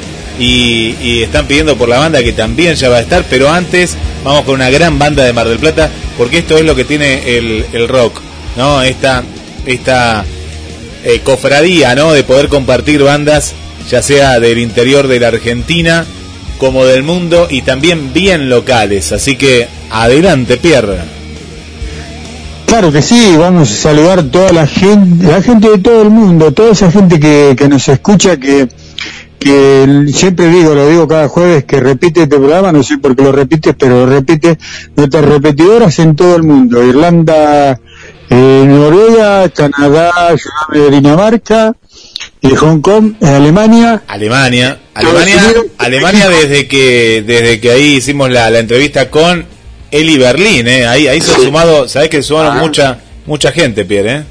Y, 0.40 0.94
y 1.02 1.22
están 1.24 1.48
pidiendo 1.48 1.76
por 1.76 1.88
la 1.88 1.98
banda 1.98 2.22
que 2.22 2.32
también 2.32 2.76
ya 2.76 2.88
va 2.88 2.98
a 2.98 3.00
estar, 3.00 3.24
pero 3.28 3.50
antes 3.50 3.96
vamos 4.22 4.44
con 4.44 4.54
una 4.54 4.70
gran 4.70 4.96
banda 4.96 5.24
de 5.24 5.32
Mar 5.32 5.48
del 5.48 5.58
Plata, 5.58 5.90
porque 6.16 6.38
esto 6.38 6.56
es 6.56 6.64
lo 6.64 6.76
que 6.76 6.84
tiene 6.84 7.36
el, 7.36 7.66
el 7.72 7.88
rock, 7.88 8.20
¿no? 8.56 8.80
Esta, 8.82 9.24
esta 9.66 10.24
eh, 11.04 11.20
cofradía, 11.24 11.96
¿no? 11.96 12.12
De 12.12 12.22
poder 12.22 12.46
compartir 12.46 13.02
bandas, 13.02 13.54
ya 13.90 14.00
sea 14.00 14.38
del 14.38 14.58
interior 14.58 15.08
de 15.08 15.18
la 15.18 15.28
Argentina 15.28 16.06
como 16.58 16.84
del 16.84 17.02
mundo 17.02 17.48
y 17.50 17.62
también 17.62 18.12
bien 18.12 18.48
locales. 18.48 19.12
Así 19.12 19.36
que 19.36 19.68
adelante, 19.90 20.56
Pierre. 20.56 21.17
Claro 22.68 22.92
que 22.92 23.00
sí, 23.00 23.34
vamos 23.38 23.70
a 23.70 23.74
saludar 23.74 24.24
toda 24.24 24.52
la 24.52 24.66
gente, 24.66 25.26
la 25.26 25.40
gente 25.40 25.70
de 25.70 25.78
todo 25.78 26.02
el 26.02 26.10
mundo, 26.10 26.52
toda 26.52 26.72
esa 26.72 26.90
gente 26.92 27.18
que, 27.18 27.56
que 27.56 27.66
nos 27.66 27.88
escucha, 27.88 28.36
que, 28.36 28.68
que 29.38 30.04
siempre 30.12 30.48
digo, 30.48 30.74
lo 30.74 30.86
digo 30.86 31.08
cada 31.08 31.28
jueves, 31.28 31.64
que 31.64 31.80
repite 31.80 32.24
este 32.24 32.36
programa, 32.36 32.70
no 32.70 32.82
sé 32.82 32.98
por 32.98 33.16
qué 33.16 33.22
lo 33.22 33.32
repites, 33.32 33.74
pero 33.76 34.04
lo 34.04 34.06
repite 34.06 34.58
nuestras 34.96 35.24
repetidoras 35.24 35.98
en 35.98 36.14
todo 36.14 36.36
el 36.36 36.42
mundo, 36.42 36.84
Irlanda, 36.84 37.80
eh, 38.28 38.64
Noruega, 38.68 39.48
Canadá, 39.48 40.12
Dinamarca, 40.90 41.74
y 42.42 42.54
Hong 42.54 42.82
Kong, 42.82 43.14
eh, 43.22 43.28
Alemania, 43.28 44.02
Alemania, 44.08 44.78
Alemania. 44.92 45.42
Alemania 45.78 46.28
desde 46.28 46.68
que 46.68 47.24
desde 47.26 47.60
que 47.60 47.70
ahí 47.70 47.94
hicimos 47.96 48.30
la, 48.30 48.50
la 48.50 48.58
entrevista 48.58 49.10
con 49.10 49.46
Eli 49.90 50.18
Berlín, 50.18 50.68
¿eh? 50.68 50.86
ahí 50.86 51.08
ahí 51.08 51.20
se 51.20 51.32
ha 51.32 51.36
sumado, 51.36 51.88
sabes 51.88 52.08
que 52.08 52.22
sumaron 52.22 52.58
mucha 52.58 52.98
mucha 53.26 53.52
gente, 53.52 53.84
Pierre, 53.84 54.16
¿eh? 54.16 54.24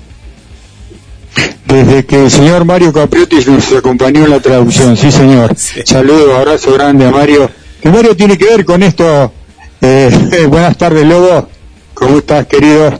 desde 1.67 2.05
que 2.05 2.23
el 2.23 2.31
señor 2.31 2.65
Mario 2.65 2.93
Capriotti 2.93 3.37
nos 3.45 3.71
acompañó 3.73 4.23
en 4.23 4.31
la 4.31 4.39
traducción, 4.39 4.95
sí 4.95 5.11
señor. 5.11 5.53
Saludos, 5.55 6.35
abrazo 6.35 6.73
grande 6.73 7.05
a 7.05 7.11
Mario. 7.11 7.49
Que 7.81 7.89
Mario 7.89 8.15
tiene 8.15 8.37
que 8.37 8.45
ver 8.45 8.65
con 8.65 8.81
esto. 8.83 9.33
Eh, 9.81 10.45
buenas 10.49 10.77
tardes, 10.77 11.05
Lobo. 11.05 11.49
¿Cómo 11.93 12.19
estás, 12.19 12.47
querido? 12.47 12.99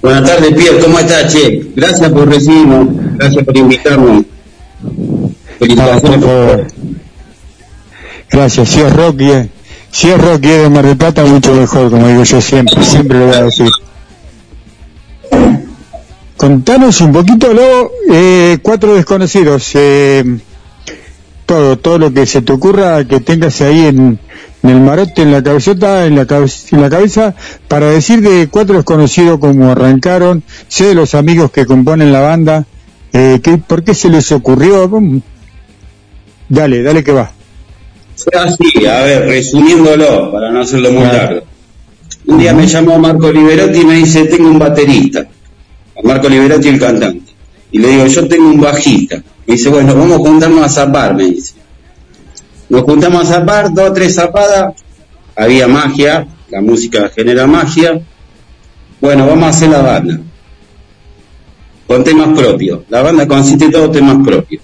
Buenas 0.00 0.24
tardes, 0.24 0.54
Pierre, 0.54 0.78
¿cómo 0.78 0.98
estás, 0.98 1.32
Che? 1.32 1.66
Gracias 1.74 2.12
por 2.12 2.28
recibirnos, 2.28 2.88
gracias 3.16 3.44
por 3.44 3.56
invitarnos. 3.56 4.24
Felicitaciones. 5.58 6.20
por 6.20 6.20
favor. 6.20 6.66
Gracias, 8.30 8.76
es 8.76 8.92
Rocky, 8.92 9.30
eh. 9.30 9.48
Si 9.94 10.10
es 10.10 10.20
Rocky 10.20 10.48
de 10.48 10.68
Mar 10.68 10.84
mucho 11.28 11.54
mejor, 11.54 11.88
como 11.88 12.08
digo 12.08 12.24
yo 12.24 12.40
siempre, 12.40 12.82
siempre 12.82 13.16
lo 13.16 13.26
voy 13.26 13.36
a 13.36 13.44
decir. 13.44 13.68
Contanos 16.36 17.00
un 17.00 17.12
poquito, 17.12 17.54
Lobo, 17.54 17.92
eh, 18.12 18.58
cuatro 18.60 18.96
desconocidos, 18.96 19.70
eh, 19.74 20.24
todo, 21.46 21.78
todo 21.78 21.98
lo 21.98 22.12
que 22.12 22.26
se 22.26 22.42
te 22.42 22.52
ocurra 22.52 23.04
que 23.04 23.20
tengas 23.20 23.60
ahí 23.60 23.86
en, 23.86 24.18
el 24.64 24.80
marote, 24.80 25.22
en 25.22 25.30
la 25.30 25.44
cabezota, 25.44 26.06
en 26.06 26.16
la, 26.16 26.26
en 26.28 26.80
la 26.80 26.90
cabeza, 26.90 27.36
para 27.68 27.86
decir 27.90 28.20
de 28.20 28.48
cuatro 28.48 28.74
desconocidos 28.74 29.38
cómo 29.38 29.70
arrancaron, 29.70 30.42
sé 30.66 30.86
de 30.86 30.96
los 30.96 31.14
amigos 31.14 31.52
que 31.52 31.66
componen 31.66 32.12
la 32.12 32.20
banda, 32.20 32.66
eh, 33.12 33.38
¿qué, 33.40 33.58
¿por 33.58 33.84
qué 33.84 33.94
se 33.94 34.08
les 34.08 34.32
ocurrió? 34.32 34.90
Dale, 36.48 36.82
dale 36.82 37.04
que 37.04 37.12
va. 37.12 37.33
Fue 38.16 38.40
así, 38.40 38.86
a 38.86 39.02
ver, 39.02 39.26
resumiéndolo, 39.26 40.32
para 40.32 40.50
no 40.50 40.60
hacerlo 40.60 40.92
muy 40.92 41.04
largo. 41.04 41.42
Un 42.26 42.38
día 42.38 42.54
me 42.54 42.66
llamó 42.66 42.98
Marco 42.98 43.30
Liberotti 43.30 43.80
y 43.80 43.84
me 43.84 43.94
dice, 43.94 44.24
tengo 44.26 44.48
un 44.48 44.58
baterista. 44.58 45.26
Marco 46.02 46.28
Liberotti 46.28 46.68
el 46.68 46.78
cantante. 46.78 47.32
Y 47.72 47.78
le 47.78 47.88
digo, 47.88 48.06
yo 48.06 48.28
tengo 48.28 48.48
un 48.48 48.60
bajista. 48.60 49.16
Me 49.46 49.54
dice, 49.54 49.68
bueno, 49.68 49.94
vamos 49.94 50.12
a 50.12 50.18
juntarnos 50.18 50.64
a 50.64 50.68
zapar, 50.68 51.14
me 51.14 51.24
dice. 51.24 51.54
Nos 52.68 52.82
juntamos 52.82 53.22
a 53.22 53.34
zapar, 53.34 53.74
dos 53.74 53.92
tres 53.92 54.14
zapadas. 54.14 54.74
Había 55.36 55.66
magia, 55.66 56.26
la 56.50 56.60
música 56.60 57.10
genera 57.14 57.46
magia. 57.46 58.00
Bueno, 59.00 59.26
vamos 59.26 59.44
a 59.44 59.48
hacer 59.48 59.68
la 59.68 59.82
banda. 59.82 60.18
Con 61.86 62.04
temas 62.04 62.38
propios. 62.38 62.80
La 62.88 63.02
banda 63.02 63.26
consiste 63.26 63.66
de 63.66 63.72
todos 63.72 63.92
temas 63.92 64.24
propios. 64.24 64.62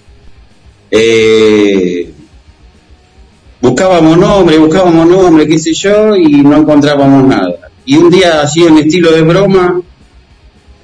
Eh, 0.89 2.11
buscábamos 3.61 4.17
nombre, 4.17 4.57
buscábamos 4.57 5.07
nombre, 5.07 5.47
qué 5.47 5.59
sé 5.59 5.73
yo, 5.73 6.15
y 6.15 6.41
no 6.41 6.57
encontrábamos 6.57 7.23
nada. 7.25 7.69
Y 7.85 7.97
un 7.97 8.09
día, 8.09 8.41
así 8.41 8.63
en 8.63 8.77
estilo 8.77 9.11
de 9.11 9.21
broma, 9.21 9.81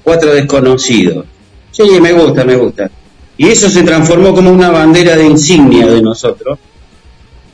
cuatro 0.02 0.32
desconocidos. 0.32 1.26
Sí, 1.70 1.82
me 2.00 2.12
gusta, 2.12 2.44
me 2.44 2.56
gusta. 2.56 2.90
Y 3.36 3.48
eso 3.48 3.68
se 3.68 3.82
transformó 3.82 4.34
como 4.34 4.50
una 4.50 4.70
bandera 4.70 5.16
de 5.16 5.24
insignia 5.24 5.86
de 5.86 6.02
nosotros, 6.02 6.58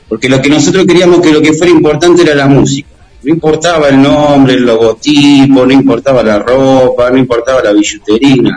porque 0.09 0.29
lo 0.29 0.41
que 0.41 0.49
nosotros 0.49 0.85
queríamos 0.85 1.19
que 1.21 1.31
lo 1.31 1.41
que 1.41 1.53
fuera 1.53 1.71
importante 1.71 2.23
era 2.23 2.35
la 2.35 2.47
música. 2.47 2.89
No 3.23 3.31
importaba 3.31 3.89
el 3.89 4.01
nombre, 4.01 4.53
el 4.53 4.63
logotipo, 4.63 5.65
no 5.65 5.71
importaba 5.71 6.21
la 6.23 6.39
ropa, 6.39 7.09
no 7.09 7.17
importaba 7.17 7.61
la 7.63 7.73
billutería. 7.73 8.53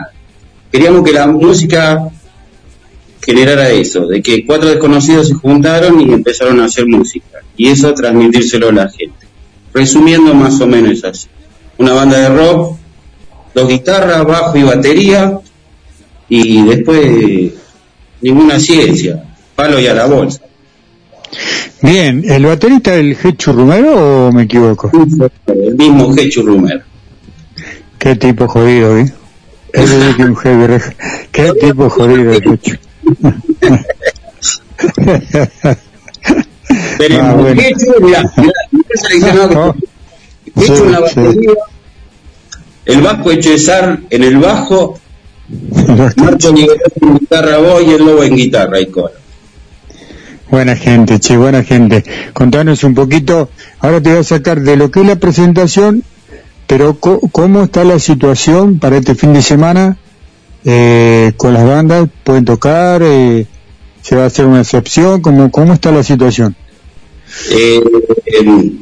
Queríamos 0.71 1.03
que 1.03 1.11
la 1.11 1.27
música 1.27 2.07
generara 3.29 3.69
eso, 3.69 4.07
de 4.07 4.23
que 4.23 4.43
cuatro 4.43 4.69
desconocidos 4.69 5.27
se 5.27 5.35
juntaron 5.35 6.01
y 6.01 6.11
empezaron 6.11 6.59
a 6.61 6.65
hacer 6.65 6.87
música. 6.87 7.37
Y 7.55 7.67
eso 7.67 7.93
transmitírselo 7.93 8.69
a 8.69 8.71
la 8.71 8.89
gente. 8.89 9.27
Resumiendo 9.71 10.33
más 10.33 10.59
o 10.61 10.65
menos 10.65 10.93
es 10.93 11.03
así. 11.03 11.27
Una 11.77 11.93
banda 11.93 12.17
de 12.17 12.29
rock, 12.29 12.77
dos 13.53 13.69
guitarras, 13.69 14.25
bajo 14.25 14.57
y 14.57 14.63
batería, 14.63 15.39
y 16.27 16.63
después 16.63 17.51
ninguna 18.21 18.59
ciencia, 18.59 19.23
palo 19.55 19.79
y 19.79 19.85
a 19.85 19.93
la 19.93 20.07
bolsa. 20.07 20.41
Bien, 21.83 22.23
¿el 22.25 22.47
baterista 22.47 22.91
del 22.93 23.15
Hechu 23.23 23.53
Rumero 23.53 24.27
o 24.27 24.31
me 24.31 24.43
equivoco? 24.43 24.89
El 25.45 25.75
mismo 25.75 26.15
Hechu 26.17 26.41
Rumero. 26.41 26.81
Qué 27.99 28.15
tipo 28.15 28.47
jodido, 28.47 28.97
¿eh? 28.97 29.13
Es 29.71 29.91
un 29.91 30.35
heavy 30.35 30.81
Qué 31.31 31.51
tipo 31.61 31.89
jodido 31.91 32.33
el 32.33 32.43
Hechu. 32.43 32.88
Tenemos 36.97 37.25
Ah, 37.29 37.33
bueno. 37.33 37.61
Hechu, 37.61 37.85
mirá, 38.01 38.23
mirá, 38.37 38.53
mirá 38.71 38.85
el 38.89 38.99
seleccionado 38.99 39.75
que 40.55 40.61
Hechu 40.65 40.83
en 40.85 40.91
la 40.91 41.07
Sí, 41.07 41.47
el 42.85 43.37
Echezar 43.37 43.99
en 44.09 44.23
el 44.23 44.37
bajo, 44.37 44.99
Liberotti 45.49 46.47
en 47.01 47.17
guitarra, 47.19 47.57
voz 47.57 47.83
y 47.85 47.91
el 47.91 48.05
lobo 48.05 48.23
en 48.23 48.35
guitarra 48.35 48.79
y 48.79 48.87
coro. 48.87 49.11
Buena 50.49 50.75
gente, 50.75 51.19
che, 51.19 51.37
buena 51.37 51.63
gente. 51.63 52.03
Contanos 52.33 52.83
un 52.83 52.95
poquito, 52.95 53.49
ahora 53.79 54.01
te 54.01 54.09
voy 54.09 54.19
a 54.19 54.23
sacar 54.23 54.61
de 54.61 54.75
lo 54.77 54.89
que 54.89 55.01
es 55.01 55.05
la 55.05 55.17
presentación, 55.17 56.03
pero 56.65 56.99
co- 56.99 57.19
¿cómo 57.31 57.63
está 57.63 57.83
la 57.83 57.99
situación 57.99 58.79
para 58.79 58.97
este 58.97 59.13
fin 59.13 59.33
de 59.33 59.43
semana 59.43 59.97
eh, 60.65 61.33
con 61.37 61.53
las 61.53 61.65
bandas? 61.65 62.07
¿Pueden 62.23 62.45
tocar? 62.45 63.01
Eh, 63.03 63.45
¿Se 64.01 64.15
va 64.15 64.23
a 64.23 64.27
hacer 64.27 64.45
una 64.45 64.61
excepción? 64.61 65.21
¿Cómo, 65.21 65.51
cómo 65.51 65.73
está 65.73 65.91
la 65.91 66.03
situación? 66.03 66.55
eh, 67.51 67.81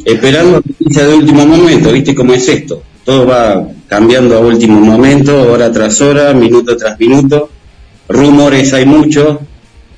esperando 0.06 0.62
noticias 0.66 1.08
de 1.08 1.16
último 1.16 1.46
momento, 1.46 1.92
¿viste 1.92 2.16
cómo 2.16 2.34
es 2.34 2.48
esto? 2.48 2.82
Todo 3.04 3.26
va 3.26 3.68
cambiando 3.88 4.38
a 4.38 4.40
último 4.40 4.80
momento, 4.80 5.50
hora 5.52 5.72
tras 5.72 6.02
hora, 6.02 6.34
minuto 6.34 6.76
tras 6.76 7.00
minuto. 7.00 7.50
Rumores 8.10 8.74
hay 8.74 8.86
muchos, 8.86 9.40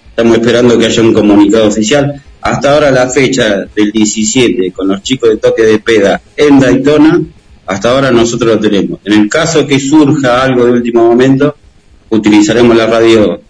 estamos 0.10 0.38
esperando 0.38 0.78
que 0.78 0.86
haya 0.86 1.02
un 1.02 1.14
comunicado 1.14 1.68
oficial. 1.68 2.22
Hasta 2.42 2.74
ahora 2.74 2.92
la 2.92 3.10
fecha 3.10 3.66
del 3.76 3.92
17 3.92 4.72
con 4.72 4.88
los 4.88 5.04
chicos 5.04 5.30
de 5.30 5.38
toque 5.38 5.64
de 5.64 5.80
peda 5.80 6.22
en 6.38 6.60
Daytona, 6.60 7.22
hasta 7.66 7.92
ahora 7.92 8.12
nosotros 8.12 8.56
lo 8.56 8.60
tenemos. 8.60 9.00
En 9.06 9.14
el 9.14 9.30
caso 9.30 9.68
que 9.68 9.80
surja 9.80 10.44
algo 10.44 10.66
de 10.66 10.72
último 10.72 11.06
momento, 11.06 11.56
utilizaremos 12.10 12.76
la 12.76 12.88
radio 12.88 13.42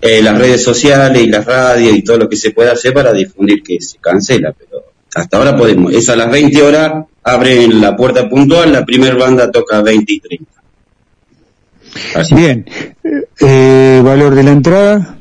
eh, 0.00 0.20
las 0.22 0.36
redes 0.36 0.62
sociales 0.64 1.22
y 1.22 1.28
las 1.28 1.44
radios 1.44 1.96
y 1.96 2.02
todo 2.02 2.18
lo 2.18 2.28
que 2.28 2.36
se 2.36 2.50
pueda 2.50 2.72
hacer 2.72 2.92
para 2.92 3.12
difundir 3.12 3.62
que 3.62 3.80
se 3.80 3.98
cancela, 3.98 4.52
pero 4.52 4.82
hasta 5.14 5.36
ahora 5.36 5.56
podemos. 5.56 5.92
Es 5.92 6.08
a 6.08 6.16
las 6.16 6.28
20 6.30 6.60
horas, 6.62 7.04
abren 7.22 7.80
la 7.80 7.94
puerta 7.96 8.28
puntual, 8.28 8.72
la 8.72 8.84
primer 8.84 9.14
banda 9.16 9.50
toca 9.52 9.80
20 9.80 10.12
y 10.12 10.20
30. 10.20 10.52
Bien, 12.34 12.64
eh, 13.40 14.00
valor 14.04 14.34
de 14.34 14.42
la 14.42 14.50
entrada. 14.52 15.18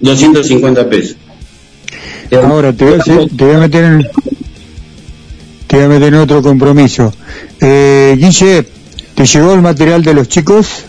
250 0.00 0.88
pesos. 0.88 1.16
Ahora 2.42 2.72
te 2.72 2.84
voy 2.84 2.94
a, 2.94 2.96
hacer- 2.98 3.28
te 3.36 3.44
voy 3.44 3.54
a 3.54 3.58
meter 3.58 3.84
en, 3.84 4.06
te 5.66 5.76
voy 5.76 5.84
a 5.84 5.88
meter 5.88 6.08
en 6.08 6.14
otro 6.20 6.42
compromiso. 6.42 7.12
Eh, 7.60 8.16
Guille, 8.18 8.66
¿te 9.14 9.26
llegó 9.26 9.52
el 9.54 9.62
material 9.62 10.02
de 10.02 10.14
los 10.14 10.28
chicos? 10.28 10.84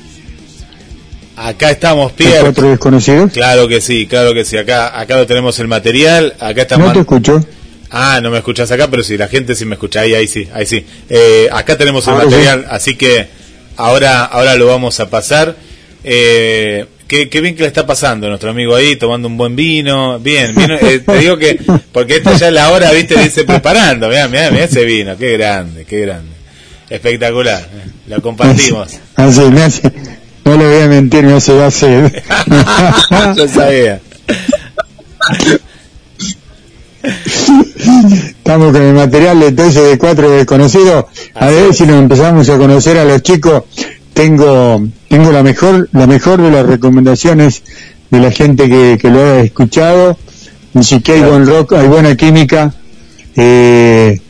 Acá 1.38 1.70
estamos, 1.70 2.06
¿Los 2.06 2.12
Pierre. 2.14 2.42
cuatro 2.42 2.70
desconocidos? 2.72 3.32
Claro 3.32 3.68
que 3.68 3.80
sí, 3.80 4.08
claro 4.08 4.34
que 4.34 4.44
sí. 4.44 4.58
Acá, 4.58 5.00
acá 5.00 5.18
lo 5.18 5.28
tenemos 5.28 5.60
el 5.60 5.68
material. 5.68 6.34
Acá 6.40 6.64
está 6.64 6.78
No 6.78 6.92
te 6.92 7.00
escucho. 7.00 7.46
Ah, 7.92 8.20
no 8.22 8.32
me 8.32 8.40
escuchas 8.40 8.70
acá, 8.72 8.90
pero 8.90 9.04
sí, 9.04 9.18
la 9.18 9.28
gente 9.28 9.54
sí 9.56 9.64
me 9.64 9.76
escucha. 9.76 10.02
Ahí, 10.02 10.16
ahí 10.16 10.28
sí, 10.28 10.48
ahí 10.52 10.66
sí. 10.66 10.84
Eh, 11.10 11.48
acá 11.52 11.78
tenemos 11.78 12.08
el 12.08 12.16
material, 12.16 12.66
así 12.70 12.96
que 12.96 13.28
ahora, 13.78 14.26
ahora 14.26 14.56
lo 14.56 14.66
vamos 14.66 15.00
a 15.00 15.10
pasar. 15.12 15.56
Eh, 16.04 16.86
qué, 17.08 17.30
qué 17.30 17.40
bien 17.40 17.56
que 17.56 17.62
le 17.62 17.68
está 17.68 17.86
pasando 17.86 18.28
nuestro 18.28 18.50
amigo 18.50 18.76
ahí, 18.76 18.96
tomando 18.96 19.28
un 19.28 19.38
buen 19.38 19.56
vino. 19.56 20.20
Bien, 20.20 20.56
vino, 20.56 20.74
eh, 20.76 21.00
te 21.06 21.18
digo 21.20 21.38
que, 21.38 21.60
porque 21.92 22.16
esta 22.18 22.36
ya 22.36 22.48
es 22.48 22.54
la 22.54 22.72
hora, 22.72 22.92
viste, 22.92 23.16
dice 23.22 23.44
preparando. 23.44 24.10
Mirá, 24.10 24.28
mirá, 24.28 24.50
mirá 24.50 24.66
ese 24.66 24.84
vino, 24.86 25.16
qué 25.16 25.34
grande, 25.34 25.86
qué 25.86 26.00
grande. 26.02 26.32
Espectacular, 26.90 27.62
eh, 27.62 27.90
lo 28.08 28.22
compartimos. 28.22 28.98
Así, 29.16 29.42
me 29.42 29.62
hace, 29.64 29.92
no 30.48 30.56
le 30.56 30.66
voy 30.66 30.82
a 30.82 30.88
mentir, 30.88 31.26
me 31.26 31.34
hace 31.34 31.56
da 31.56 31.70
sed. 31.70 32.12
Yo 33.36 33.48
sabía. 33.48 34.00
Estamos 38.38 38.72
con 38.72 38.82
el 38.82 38.94
material 38.94 39.44
entonces 39.44 39.90
de 39.90 39.98
cuatro 39.98 40.30
desconocidos. 40.30 41.06
A 41.36 41.48
ver 41.48 41.74
si 41.74 41.86
nos 41.86 41.98
empezamos 41.98 42.50
a 42.50 42.58
conocer 42.58 42.98
a 42.98 43.04
los 43.04 43.22
chicos. 43.22 43.64
Tengo, 44.14 44.88
tengo 45.10 45.32
la 45.32 45.44
mejor, 45.44 45.90
la 45.92 46.08
mejor 46.08 46.42
de 46.42 46.50
las 46.50 46.66
recomendaciones 46.66 47.64
de 48.10 48.20
la 48.20 48.32
gente 48.32 48.70
que, 48.70 48.98
que 49.00 49.10
lo 49.10 49.20
ha 49.20 49.40
escuchado. 49.42 50.18
Dice 50.74 51.02
que 51.02 51.14
hay 51.14 51.22
buen 51.22 51.46
rock, 51.46 51.74
hay 51.74 51.88
buena 51.88 52.16
química. 52.16 52.74
Eh, 53.36 54.22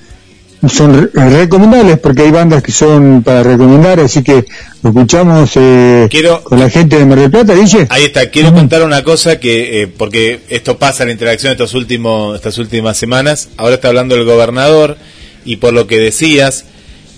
son 0.68 1.12
re- 1.14 1.30
recomendables 1.30 2.00
porque 2.00 2.24
hay 2.24 2.32
bandas 2.32 2.64
que 2.64 2.72
son 2.72 3.22
para 3.24 3.44
recomendar, 3.44 4.00
así 4.00 4.24
que 4.24 4.44
lo 4.82 4.90
escuchamos 4.90 5.52
eh, 5.56 6.08
Quiero- 6.10 6.44
con 6.44 6.60
la 6.60 6.70
gente 6.70 6.98
de 6.98 7.06
Mar 7.06 7.20
del 7.20 7.30
Plata, 7.32 7.54
dice. 7.54 7.86
Ahí 7.90 8.06
está, 8.06 8.30
quiero 8.32 8.54
contar 8.54 8.84
una 8.84 9.04
cosa 9.04 9.40
que, 9.40 9.84
eh, 9.84 9.88
porque 9.88 10.40
esto 10.50 10.78
pasa 10.80 11.04
en 11.04 11.10
la 11.10 11.14
interacción 11.14 11.52
estos 11.52 11.74
últimos, 11.76 12.36
estas 12.36 12.58
últimas 12.58 12.98
semanas, 12.98 13.50
ahora 13.58 13.76
está 13.76 13.90
hablando 13.90 14.16
el 14.16 14.24
gobernador, 14.26 14.98
y 15.46 15.58
por 15.58 15.74
lo 15.74 15.86
que 15.88 16.00
decías, 16.00 16.66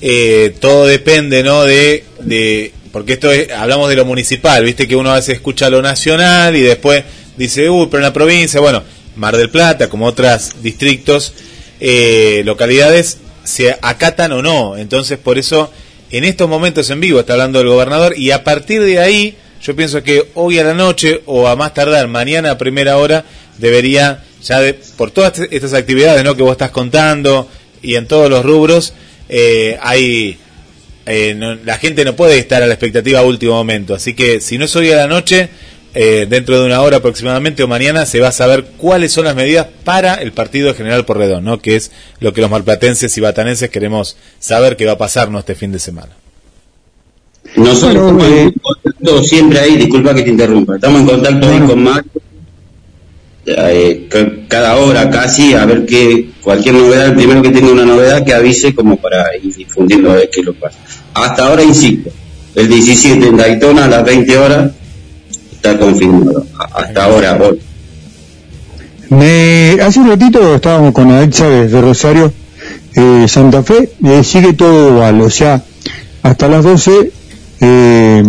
eh, 0.01 0.53
todo 0.59 0.85
depende, 0.85 1.41
¿no? 1.43 1.63
De, 1.63 2.03
de, 2.21 2.73
porque 2.91 3.13
esto 3.13 3.31
es, 3.31 3.51
hablamos 3.51 3.89
de 3.89 3.95
lo 3.95 4.05
municipal, 4.05 4.63
viste 4.63 4.87
que 4.87 4.95
uno 4.95 5.11
a 5.11 5.15
veces 5.15 5.35
escucha 5.35 5.69
lo 5.69 5.81
nacional 5.81 6.55
y 6.55 6.61
después 6.61 7.03
dice, 7.37 7.69
uy, 7.69 7.87
pero 7.89 7.99
en 7.99 8.03
la 8.03 8.13
provincia, 8.13 8.59
bueno, 8.59 8.83
Mar 9.15 9.35
del 9.37 9.49
Plata, 9.49 9.89
como 9.89 10.05
otros 10.05 10.51
distritos, 10.61 11.33
eh, 11.79 12.41
localidades, 12.45 13.17
se 13.49 13.75
acatan 13.81 14.31
o 14.33 14.41
no, 14.41 14.77
entonces 14.77 15.17
por 15.17 15.37
eso, 15.37 15.71
en 16.11 16.23
estos 16.23 16.47
momentos 16.49 16.89
en 16.89 16.99
vivo 17.01 17.19
está 17.19 17.33
hablando 17.33 17.59
el 17.61 17.67
gobernador, 17.67 18.13
y 18.17 18.31
a 18.31 18.43
partir 18.43 18.81
de 18.83 18.99
ahí, 18.99 19.35
yo 19.61 19.75
pienso 19.75 20.03
que 20.03 20.27
hoy 20.35 20.59
a 20.59 20.63
la 20.63 20.73
noche 20.73 21.21
o 21.25 21.47
a 21.47 21.55
más 21.55 21.73
tardar 21.73 22.07
mañana 22.07 22.51
a 22.51 22.57
primera 22.57 22.97
hora 22.97 23.25
debería 23.57 24.23
ya 24.43 24.59
de, 24.61 24.73
por 24.95 25.11
todas 25.11 25.37
est- 25.39 25.51
estas 25.51 25.73
actividades 25.73 26.23
¿no? 26.23 26.35
que 26.35 26.43
vos 26.43 26.53
estás 26.53 26.71
contando 26.71 27.49
y 27.81 27.95
en 27.95 28.07
todos 28.07 28.29
los 28.29 28.45
rubros 28.45 28.93
eh, 29.27 29.77
hay 29.81 30.37
eh, 31.05 31.33
no- 31.35 31.55
la 31.55 31.77
gente 31.77 32.05
no 32.05 32.15
puede 32.15 32.37
estar 32.37 32.63
a 32.63 32.67
la 32.67 32.73
expectativa 32.73 33.19
a 33.19 33.23
último 33.23 33.53
momento 33.53 33.93
así 33.95 34.13
que 34.13 34.39
si 34.39 34.57
no 34.57 34.63
es 34.65 34.75
hoy 34.77 34.91
a 34.91 34.95
la 34.95 35.07
noche 35.07 35.49
eh, 35.95 36.27
dentro 36.29 36.59
de 36.59 36.65
una 36.67 36.81
hora 36.81 36.97
aproximadamente 36.97 37.63
o 37.63 37.67
mañana 37.67 38.05
se 38.05 38.19
va 38.19 38.27
a 38.27 38.31
saber 38.31 38.65
cuáles 38.77 39.11
son 39.11 39.25
las 39.25 39.35
medidas 39.35 39.67
para 39.83 40.15
el 40.15 40.31
partido 40.31 40.67
de 40.67 40.73
General 40.75 41.03
Porredón 41.05 41.43
¿no? 41.43 41.59
que 41.59 41.75
es 41.75 41.91
lo 42.19 42.31
que 42.33 42.41
los 42.41 42.49
marplatenses 42.51 43.17
y 43.17 43.21
batanenses 43.21 43.69
queremos 43.69 44.15
saber 44.39 44.77
que 44.77 44.85
va 44.85 44.91
a 44.93 44.97
pasar 44.97 45.31
¿no? 45.31 45.39
este 45.39 45.55
fin 45.55 45.71
de 45.71 45.79
semana 45.79 46.11
Nosotros 47.55 48.11
estamos 48.11 48.23
eh, 48.27 48.41
en 48.43 48.51
contacto 48.61 49.23
siempre 49.23 49.59
ahí, 49.59 49.77
disculpa 49.77 50.13
que 50.13 50.21
te 50.23 50.29
interrumpa, 50.29 50.75
estamos 50.75 51.01
en 51.01 51.07
contacto 51.07 51.49
ahí 51.49 51.59
con 51.61 51.83
Mario, 51.83 52.11
eh, 53.45 54.07
ca- 54.09 54.31
cada 54.47 54.75
hora 54.77 55.09
casi, 55.09 55.53
a 55.53 55.65
ver 55.65 55.85
que 55.85 56.29
cualquier 56.41 56.75
novedad, 56.75 57.07
el 57.07 57.15
primero 57.15 57.41
que 57.41 57.49
tenga 57.49 57.71
una 57.71 57.85
novedad 57.85 58.23
que 58.23 58.33
avise 58.33 58.75
como 58.75 58.97
para 58.97 59.35
ir 59.41 59.55
difundiendo 59.55 60.11
a 60.11 60.15
ver 60.15 60.29
qué 60.31 60.43
lo 60.43 60.53
pasa. 60.53 60.77
Hasta 61.15 61.47
ahora, 61.47 61.63
insisto, 61.63 62.11
el 62.55 62.67
17 62.67 63.25
en 63.27 63.37
Daytona 63.37 63.85
a 63.85 63.87
las 63.87 64.03
20 64.05 64.37
horas 64.37 64.71
está 65.61 65.77
confirmado, 65.77 66.45
hasta 66.73 67.03
ahora, 67.03 67.37
hoy. 67.41 67.59
Me, 69.09 69.77
hace 69.81 69.99
un 69.99 70.09
ratito 70.09 70.55
estábamos 70.55 70.93
con 70.93 71.11
Alexa 71.11 71.47
desde 71.49 71.81
Rosario, 71.81 72.31
eh, 72.95 73.25
Santa 73.27 73.63
Fe, 73.63 73.91
y 74.01 74.23
sigue 74.23 74.53
todo 74.53 74.89
igual, 74.89 75.21
o 75.21 75.29
sea, 75.29 75.61
hasta 76.23 76.47
las 76.47 76.63
12, 76.63 77.11
eh, 77.61 78.23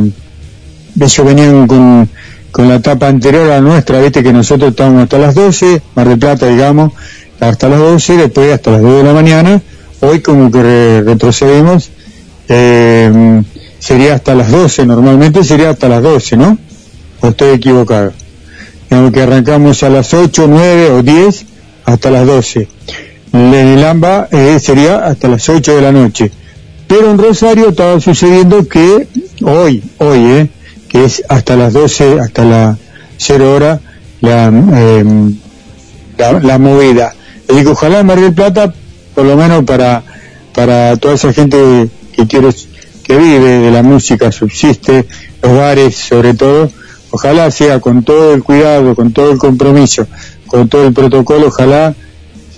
ellos 0.98 1.27
venían 1.27 1.66
con, 1.66 2.09
con 2.51 2.69
la 2.69 2.77
etapa 2.77 3.09
anterior 3.09 3.51
a 3.52 3.61
nuestra, 3.61 4.01
viste 4.01 4.23
que 4.23 4.32
nosotros 4.32 4.70
estábamos 4.70 5.02
hasta 5.05 5.19
las 5.19 5.35
12, 5.35 5.82
Mar 5.94 6.09
del 6.09 6.19
Plata, 6.19 6.47
digamos, 6.47 6.93
hasta 7.39 7.69
las 7.69 7.78
12, 7.78 8.16
después 8.16 8.52
hasta 8.52 8.70
las 8.73 8.82
2 8.82 8.97
de 8.98 9.05
la 9.05 9.12
mañana, 9.12 9.62
hoy 10.01 10.20
como 10.20 10.51
que 10.51 10.62
re- 10.62 11.02
retrocedimos, 11.02 11.90
eh, 12.48 13.43
sería 13.78 14.15
hasta 14.15 14.35
las 14.35 14.51
12, 14.51 14.86
normalmente 14.86 15.44
sería 15.44 15.70
hasta 15.70 15.89
las 15.90 16.02
12, 16.02 16.36
¿no? 16.39 16.59
¿O 17.20 17.28
estoy 17.28 17.51
equivocado? 17.51 18.12
digamos 18.88 19.12
que 19.12 19.20
arrancamos 19.22 19.82
a 19.84 19.88
las 19.88 20.12
8, 20.12 20.47
9 20.48 20.90
o 20.90 21.02
10 21.02 21.47
hasta 21.84 22.10
las 22.10 22.26
12. 22.26 22.68
En 23.32 23.55
el 23.55 23.84
AMBA 23.84 24.28
eh, 24.32 24.59
sería 24.60 25.06
hasta 25.06 25.28
las 25.28 25.48
8 25.48 25.76
de 25.76 25.80
la 25.80 25.92
noche. 25.92 26.32
Pero 26.88 27.10
en 27.10 27.18
Rosario 27.18 27.68
estaba 27.68 28.01
sucediendo 28.01 28.66
que 28.66 29.06
hoy, 29.42 29.84
hoy, 29.98 30.18
eh, 30.18 30.48
que 30.88 31.05
es 31.05 31.22
hasta 31.28 31.55
las 31.55 31.72
12, 31.72 32.18
hasta 32.18 32.44
la 32.44 32.78
0 33.16 33.55
hora, 33.55 33.80
la, 34.20 34.51
la, 36.18 36.32
la 36.40 36.59
movida. 36.59 37.14
Y 37.48 37.55
digo, 37.55 37.72
ojalá 37.72 38.01
en 38.01 38.06
Mar 38.06 38.20
del 38.20 38.34
Plata, 38.34 38.74
por 39.14 39.24
lo 39.24 39.36
menos 39.36 39.64
para, 39.64 40.02
para 40.52 40.97
toda 40.97 41.14
esa 41.14 41.32
gente 41.32 41.88
que 42.12 42.26
quiere, 42.26 42.48
que 43.05 43.16
vive 43.16 43.59
de 43.60 43.70
la 43.70 43.84
música, 43.84 44.32
subsiste, 44.32 45.06
los 45.42 45.56
bares 45.56 45.94
sobre 45.94 46.34
todo, 46.34 46.70
ojalá 47.11 47.51
sea 47.51 47.81
con 47.81 48.03
todo 48.03 48.35
el 48.35 48.43
cuidado, 48.43 48.95
con 48.95 49.12
todo 49.12 49.32
el 49.32 49.39
compromiso, 49.39 50.07
con 50.47 50.69
todo 50.69 50.87
el 50.87 50.93
protocolo, 50.93 51.49
ojalá 51.49 51.95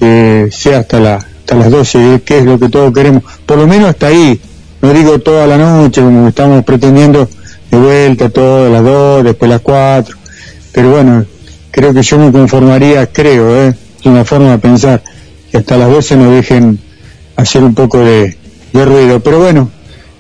eh, 0.01 0.49
sea 0.51 0.81
hasta 0.81 1.01
la 1.01 1.15
hasta 1.15 1.57
las 1.57 1.71
12, 1.71 2.23
que 2.25 2.39
es 2.39 2.45
lo 2.45 2.59
que 2.59 2.69
todos 2.69 2.93
queremos, 2.93 3.25
por 3.47 3.59
lo 3.59 3.67
menos 3.67 3.89
hasta 3.89 4.07
ahí, 4.07 4.41
no 4.81 4.93
digo 4.93 5.19
toda 5.19 5.47
la 5.47 5.59
noche 5.59 6.01
como 6.01 6.29
estamos 6.29 6.65
pretendiendo 6.65 7.29
de 7.71 7.79
vuelta, 7.79 8.29
todas 8.29 8.71
las 8.71 8.85
2, 8.85 9.25
después 9.25 9.51
las 9.51 9.61
4, 9.61 10.17
pero 10.73 10.91
bueno, 10.93 11.25
creo 11.73 11.93
que 11.93 12.03
yo 12.03 12.19
me 12.19 12.31
conformaría, 12.31 13.07
creo, 13.07 13.57
¿eh? 13.57 13.75
es 13.99 14.07
una 14.07 14.25
forma 14.25 14.53
de 14.53 14.59
pensar, 14.59 15.03
que 15.51 15.59
hasta 15.59 15.77
las 15.77 15.91
12 15.91 16.17
nos 16.17 16.31
dejen 16.31 16.79
hacer 17.35 17.65
un 17.65 17.75
poco 17.75 17.99
de, 17.99 18.37
de 18.73 18.85
ruido, 18.85 19.19
pero 19.21 19.41
bueno, 19.41 19.69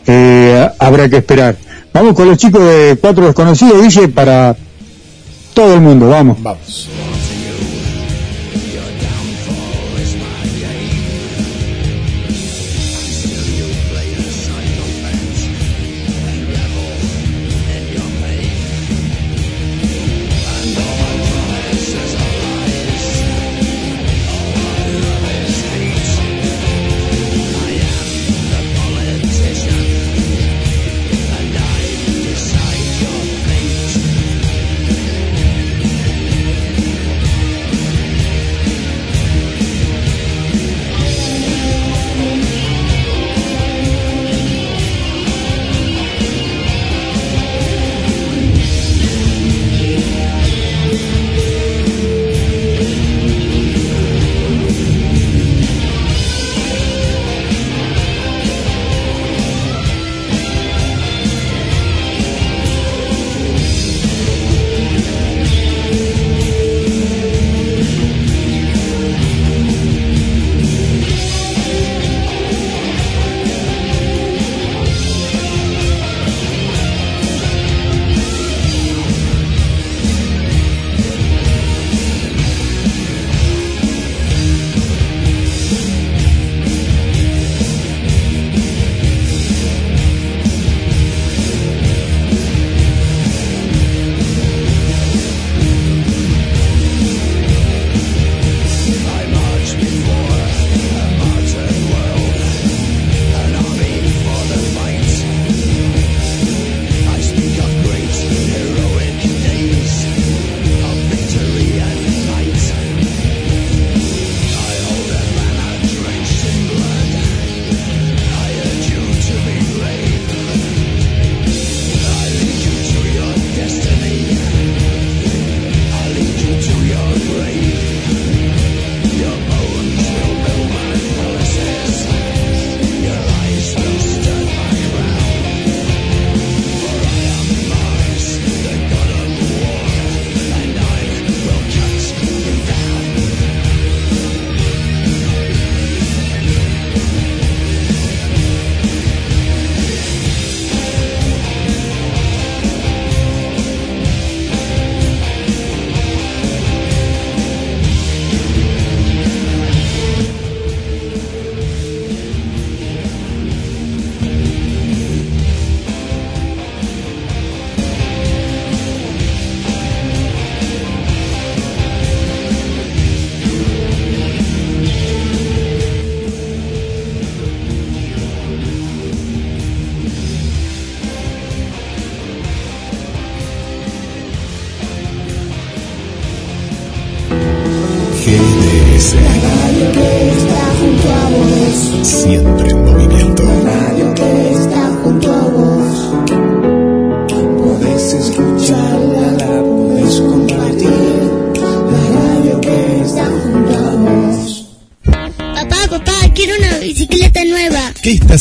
eh, 0.07 0.69
habrá 0.79 1.09
que 1.09 1.19
esperar. 1.19 1.57
Vamos 1.93 2.15
con 2.15 2.29
los 2.29 2.39
chicos 2.39 2.63
de 2.63 2.97
Cuatro 3.01 3.27
Desconocidos, 3.27 3.83
Guille, 3.83 4.09
para 4.09 4.57
todo 5.55 5.75
el 5.75 5.81
mundo, 5.81 6.09
vamos. 6.09 6.43
Vamos. 6.43 6.89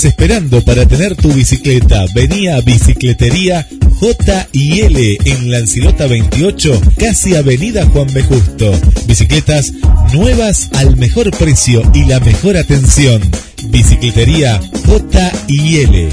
Estás 0.01 0.05
esperando 0.05 0.61
para 0.63 0.87
tener 0.87 1.15
tu 1.15 1.31
bicicleta? 1.33 2.05
Vení 2.13 2.47
a 2.47 2.61
Bicicletería 2.61 3.67
J 3.99 4.47
y 4.51 4.79
L 4.81 5.17
en 5.25 5.51
Lancilota 5.51 6.07
28, 6.07 6.81
casi 6.97 7.35
Avenida 7.35 7.85
Juan 7.87 8.07
B. 8.13 8.23
Justo. 8.23 8.71
Bicicletas 9.05 9.73
nuevas 10.13 10.69
al 10.73 10.97
mejor 10.97 11.29
precio 11.31 11.83
y 11.93 12.05
la 12.05 12.19
mejor 12.19 12.57
atención. 12.57 13.21
Bicicletería 13.65 14.59
J 14.85 15.31
y 15.47 15.77
L. 15.77 16.09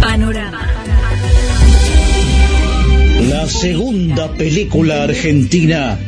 Panorama. 0.00 0.66
La 3.28 3.48
segunda 3.48 4.32
película 4.32 5.04
argentina 5.04 5.98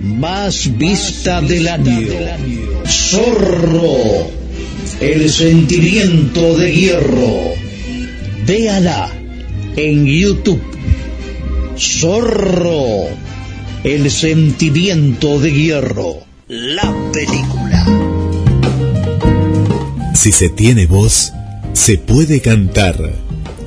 más 0.00 0.78
vista 0.78 1.40
del 1.40 1.68
año. 1.68 2.08
Zorro. 3.10 4.26
El 5.00 5.30
sentimiento 5.30 6.58
de 6.58 6.74
hierro. 6.74 7.54
Véala 8.46 9.10
en 9.76 10.04
YouTube. 10.04 10.60
Zorro. 11.78 13.06
El 13.82 14.10
sentimiento 14.10 15.40
de 15.40 15.52
hierro. 15.54 16.16
La 16.48 16.94
película. 17.10 17.86
Si 20.14 20.30
se 20.30 20.50
tiene 20.50 20.84
voz, 20.84 21.32
se 21.72 21.96
puede 21.96 22.42
cantar. 22.42 23.14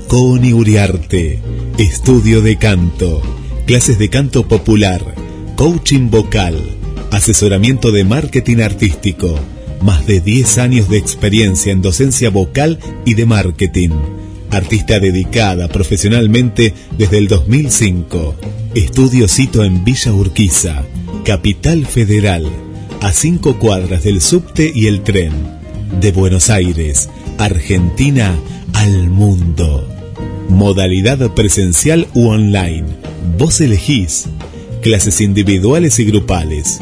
Coni 0.07 0.53
Uriarte, 0.53 1.39
estudio 1.79 2.41
de 2.41 2.57
canto, 2.57 3.23
clases 3.65 3.97
de 3.97 4.09
canto 4.09 4.47
popular, 4.47 5.15
coaching 5.55 6.11
vocal, 6.11 6.80
asesoramiento 7.21 7.91
de 7.91 8.03
marketing 8.03 8.61
artístico, 8.61 9.39
más 9.79 10.07
de 10.07 10.21
10 10.21 10.57
años 10.57 10.89
de 10.89 10.97
experiencia 10.97 11.71
en 11.71 11.83
docencia 11.83 12.31
vocal 12.31 12.79
y 13.05 13.13
de 13.13 13.27
marketing. 13.27 13.91
Artista 14.49 14.99
dedicada 14.99 15.67
profesionalmente 15.67 16.73
desde 16.97 17.19
el 17.19 17.27
2005. 17.27 18.35
Estudio 18.73 19.27
cito 19.27 19.63
en 19.63 19.83
Villa 19.83 20.11
Urquiza, 20.11 20.81
Capital 21.23 21.85
Federal, 21.85 22.49
a 23.01 23.13
cinco 23.13 23.59
cuadras 23.59 24.01
del 24.01 24.19
subte 24.19 24.71
y 24.73 24.87
el 24.87 25.03
tren. 25.03 25.31
De 26.01 26.11
Buenos 26.11 26.49
Aires, 26.49 27.07
Argentina 27.37 28.35
al 28.73 29.11
mundo. 29.11 29.87
Modalidad 30.49 31.35
presencial 31.35 32.07
u 32.15 32.29
online. 32.29 32.85
Vos 33.37 33.61
elegís. 33.61 34.25
Clases 34.81 35.21
individuales 35.21 35.99
y 35.99 36.05
grupales. 36.05 36.81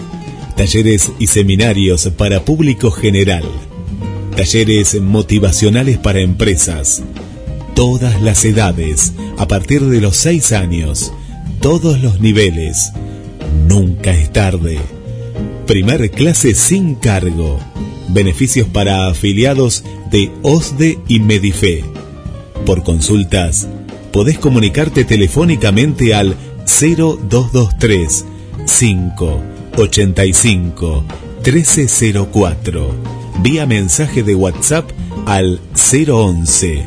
Talleres 0.59 1.11
y 1.19 1.27
seminarios 1.27 2.09
para 2.17 2.43
público 2.43 2.91
general. 2.91 3.45
Talleres 4.35 4.99
motivacionales 4.99 5.97
para 5.97 6.19
empresas. 6.19 7.01
Todas 7.75 8.21
las 8.21 8.43
edades, 8.43 9.13
a 9.37 9.47
partir 9.47 9.85
de 9.85 10.01
los 10.01 10.17
6 10.17 10.51
años. 10.51 11.13
Todos 11.61 12.01
los 12.01 12.19
niveles. 12.19 12.91
Nunca 13.69 14.11
es 14.11 14.33
tarde. 14.33 14.79
Primer 15.65 16.11
clase 16.11 16.53
sin 16.53 16.95
cargo. 16.95 17.57
Beneficios 18.09 18.67
para 18.67 19.07
afiliados 19.07 19.85
de 20.11 20.29
OSDE 20.41 20.99
y 21.07 21.21
Medife. 21.21 21.85
Por 22.65 22.83
consultas, 22.83 23.69
podés 24.11 24.37
comunicarte 24.37 25.05
telefónicamente 25.05 26.13
al 26.13 26.35
0223 26.65 28.25
585 29.87 31.05
1304. 31.43 32.91
Vía 33.41 33.65
mensaje 33.65 34.23
de 34.23 34.35
WhatsApp 34.35 34.89
al 35.25 35.61
011 35.73 36.85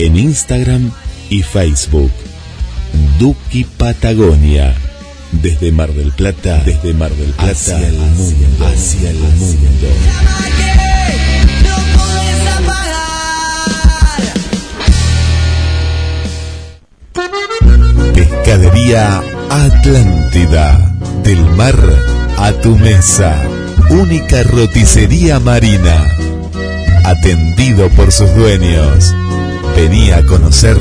en 0.00 0.16
Instagram 0.16 0.90
y 1.28 1.42
Facebook. 1.42 2.10
Duki 3.18 3.64
Patagonia. 3.64 4.74
Desde 5.32 5.70
Mar 5.70 5.92
del 5.92 6.10
Plata, 6.10 6.62
desde 6.64 6.92
Mar 6.92 7.12
del 7.12 7.30
Plata 7.30 7.52
hacia 7.52 7.86
el 7.86 7.98
mundo, 7.98 8.66
hacia 8.66 9.10
el 9.10 9.18
mundo. 9.18 9.88
Pescadería 18.14 19.22
Atlántida. 19.50 20.96
Del 21.22 21.44
mar 21.50 21.76
a 22.38 22.52
tu 22.52 22.76
mesa. 22.76 23.40
Única 23.90 24.42
roticería 24.42 25.38
marina. 25.38 26.06
Atendido 27.04 27.88
por 27.90 28.10
sus 28.10 28.34
dueños. 28.34 29.14
Venía 29.80 30.18
a 30.18 30.22
conocer 30.26 30.76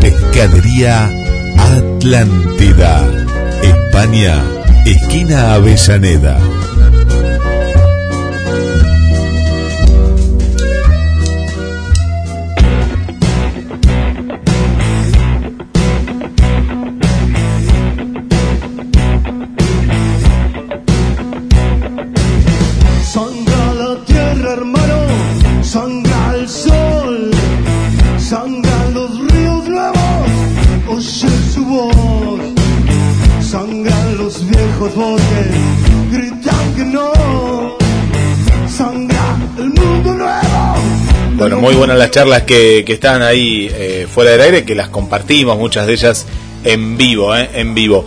Pescadería 0.00 1.10
Atlántida. 1.58 3.06
España, 3.62 4.42
esquina 4.86 5.52
Avellaneda. 5.52 6.38
Muy 41.62 41.76
buenas 41.76 41.96
las 41.96 42.10
charlas 42.10 42.42
que, 42.42 42.82
que 42.84 42.92
están 42.94 43.22
ahí 43.22 43.70
eh, 43.72 44.08
fuera 44.12 44.32
del 44.32 44.40
aire, 44.40 44.64
que 44.64 44.74
las 44.74 44.88
compartimos, 44.88 45.56
muchas 45.56 45.86
de 45.86 45.92
ellas 45.92 46.26
en 46.64 46.96
vivo, 46.96 47.36
eh, 47.36 47.48
en 47.54 47.72
vivo. 47.72 48.04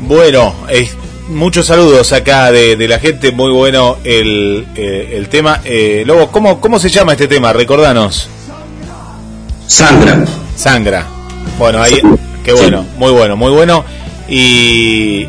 Bueno, 0.00 0.54
es- 0.68 0.94
muchos 1.28 1.66
saludos 1.66 2.12
acá 2.12 2.52
de, 2.52 2.76
de 2.76 2.86
la 2.86 2.98
gente, 2.98 3.32
muy 3.32 3.50
bueno 3.50 3.96
el, 4.04 4.66
eh, 4.76 5.14
el 5.16 5.28
tema. 5.30 5.62
Eh, 5.64 6.02
Lobo, 6.06 6.30
¿cómo, 6.30 6.60
¿cómo 6.60 6.78
se 6.78 6.90
llama 6.90 7.12
este 7.12 7.28
tema? 7.28 7.50
Recordanos. 7.54 8.28
Sangra. 9.66 10.24
Sangra. 10.54 11.06
Bueno, 11.58 11.82
ahí, 11.82 12.00
qué 12.44 12.52
bueno, 12.52 12.84
muy 12.98 13.10
bueno, 13.12 13.36
muy 13.36 13.50
bueno. 13.52 13.84
Y 14.28 15.26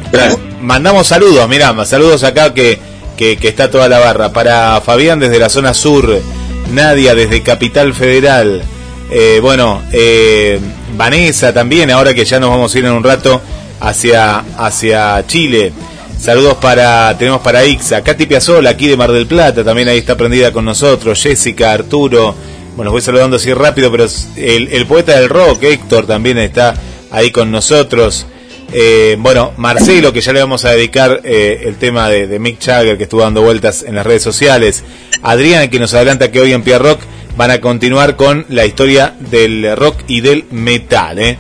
mandamos 0.62 1.08
saludos, 1.08 1.48
mirá, 1.48 1.74
saludos 1.86 2.24
acá 2.26 2.54
que, 2.54 2.78
que, 3.18 3.38
que 3.38 3.48
está 3.48 3.72
toda 3.72 3.88
la 3.88 4.00
barra. 4.00 4.34
Para 4.34 4.82
Fabián 4.82 5.20
desde 5.20 5.40
la 5.40 5.48
zona 5.50 5.74
sur, 5.74 6.22
Nadia 6.72 7.16
desde 7.16 7.42
Capital 7.42 7.94
Federal, 7.94 8.64
eh, 9.12 9.40
bueno, 9.42 9.82
eh, 9.92 10.60
Vanessa 10.96 11.54
también, 11.54 11.92
ahora 11.92 12.14
que 12.14 12.26
ya 12.26 12.40
nos 12.40 12.50
vamos 12.50 12.74
a 12.74 12.80
ir 12.80 12.86
en 12.86 12.92
un 12.92 13.04
rato 13.04 13.42
hacia, 13.80 14.40
hacia 14.58 15.26
Chile. 15.28 15.72
Saludos 16.20 16.56
para, 16.56 17.18
tenemos 17.18 17.42
para 17.42 17.66
Ixa, 17.66 18.04
Katy 18.04 18.26
Piazzola, 18.26 18.72
aquí 18.72 18.88
de 18.88 18.98
Mar 18.98 19.12
del 19.12 19.26
Plata, 19.26 19.64
también 19.64 19.88
ahí 19.88 20.00
está 20.00 20.16
prendida 20.16 20.52
con 20.52 20.66
nosotros, 20.66 21.22
Jessica, 21.22 21.72
Arturo, 21.72 22.36
bueno, 22.76 22.86
los 22.86 22.94
voy 22.94 23.02
saludando 23.02 23.38
así 23.38 23.54
rápido, 23.54 23.92
pero 23.92 24.06
el, 24.36 24.68
el 24.70 24.86
poeta 24.86 25.20
del 25.20 25.30
rock, 25.30 25.64
Héctor, 25.64 26.06
también 26.06 26.38
está 26.38 26.76
ahí 27.12 27.32
con 27.32 27.52
nosotros. 27.52 28.26
Eh, 28.72 29.18
bueno, 29.20 29.54
Marcelo, 29.58 30.14
que 30.14 30.22
ya 30.22 30.32
le 30.34 30.40
vamos 30.40 30.64
a 30.66 30.72
dedicar 30.72 31.22
eh, 31.24 31.64
el 31.66 31.76
tema 31.76 32.10
de, 32.10 32.40
Mick 32.40 32.64
Jagger, 32.64 32.98
que 32.98 33.04
estuvo 33.04 33.22
dando 33.22 33.42
vueltas 33.42 33.84
en 33.84 33.96
las 33.96 34.06
redes 34.06 34.22
sociales. 34.22 34.84
Adrián, 35.24 35.70
que 35.70 35.80
nos 35.80 35.94
adelanta 35.94 36.32
que 36.32 36.40
hoy 36.40 36.54
en 36.54 36.62
Pierre 36.62 36.84
Rock 36.84 37.02
van 37.36 37.52
a 37.52 37.62
continuar 37.62 38.16
con 38.16 38.46
la 38.50 38.66
historia 38.66 39.14
del 39.20 39.76
rock 39.76 39.96
y 40.08 40.22
del 40.22 40.46
metal. 40.52 41.18
¿eh? 41.20 41.38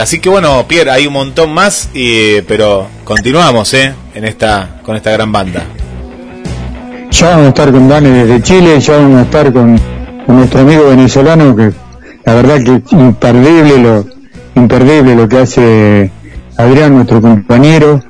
Así 0.00 0.20
que 0.20 0.28
bueno, 0.28 0.66
Pierre, 0.68 0.90
hay 0.90 1.06
un 1.06 1.14
montón 1.14 1.52
más, 1.52 1.88
pero 2.46 2.86
continuamos 3.04 3.74
en 3.74 3.94
esta, 4.14 4.80
con 4.82 4.96
esta 4.96 5.10
gran 5.10 5.32
banda. 5.32 5.64
Ya 7.10 7.28
vamos 7.30 7.46
a 7.46 7.48
estar 7.48 7.72
con 7.72 7.88
Dani 7.88 8.10
desde 8.10 8.42
Chile, 8.42 8.80
ya 8.80 8.96
vamos 8.96 9.18
a 9.18 9.22
estar 9.22 9.52
con, 9.52 9.78
con 10.26 10.36
nuestro 10.36 10.60
amigo 10.60 10.88
venezolano, 10.88 11.56
que 11.56 11.72
la 12.24 12.34
verdad 12.34 12.62
que 12.62 12.76
es 12.76 12.92
imperdible 12.92 13.78
lo, 13.78 14.06
imperdible 14.54 15.14
lo 15.14 15.28
que 15.28 15.38
hace 15.38 16.10
Adrián, 16.56 16.94
nuestro 16.94 17.20
compañero. 17.20 18.02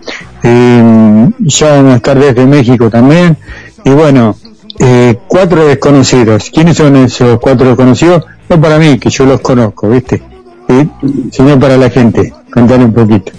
Eh, 0.43 1.29
ya 1.39 1.71
vamos 1.77 1.93
a 1.93 1.97
estar 1.97 2.19
desde 2.19 2.47
México 2.47 2.91
también. 2.91 3.37
Y 3.85 3.91
bueno, 3.91 4.37
eh, 4.79 5.19
cuatro 5.29 5.67
desconocidos. 5.67 6.51
¿Quiénes 6.51 6.77
son 6.77 6.97
esos 6.97 7.39
cuatro 7.41 7.69
desconocidos? 7.69 8.25
No 8.49 8.61
para 8.61 8.79
mí, 8.79 8.99
que 8.99 9.11
yo 9.11 9.25
los 9.25 9.41
conozco, 9.41 9.89
¿viste? 9.89 10.23
¿Sí? 10.69 10.89
Sino 11.31 11.59
para 11.59 11.77
la 11.77 11.91
gente. 11.91 12.33
Contale 12.53 12.85
un 12.85 12.93
poquito. 12.93 13.33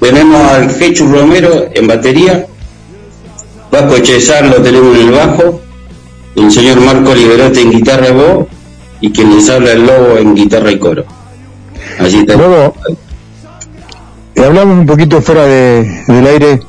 Tenemos 0.00 0.40
al 0.52 0.70
Fechu 0.70 1.06
Romero 1.08 1.66
en 1.74 1.86
batería, 1.86 2.46
Vasco 3.70 3.98
Chesar 3.98 4.46
lo 4.46 4.62
tenemos 4.62 4.96
en 4.96 5.08
el 5.08 5.10
bajo, 5.12 5.60
el 6.36 6.50
señor 6.52 6.80
Marco 6.80 7.14
Liberote 7.14 7.60
en 7.60 7.70
guitarra 7.72 8.08
y 8.08 8.12
voz, 8.12 8.46
y 9.00 9.10
quien 9.10 9.34
les 9.34 9.50
habla 9.50 9.72
el 9.72 9.84
Lobo 9.84 10.16
en 10.18 10.34
guitarra 10.34 10.70
y 10.70 10.78
coro. 10.78 11.04
Allí 11.98 12.18
está. 12.20 12.36
Hablamos 14.44 14.78
un 14.78 14.86
poquito 14.86 15.20
fuera 15.20 15.44
de, 15.44 16.04
del 16.06 16.26
aire 16.26 16.60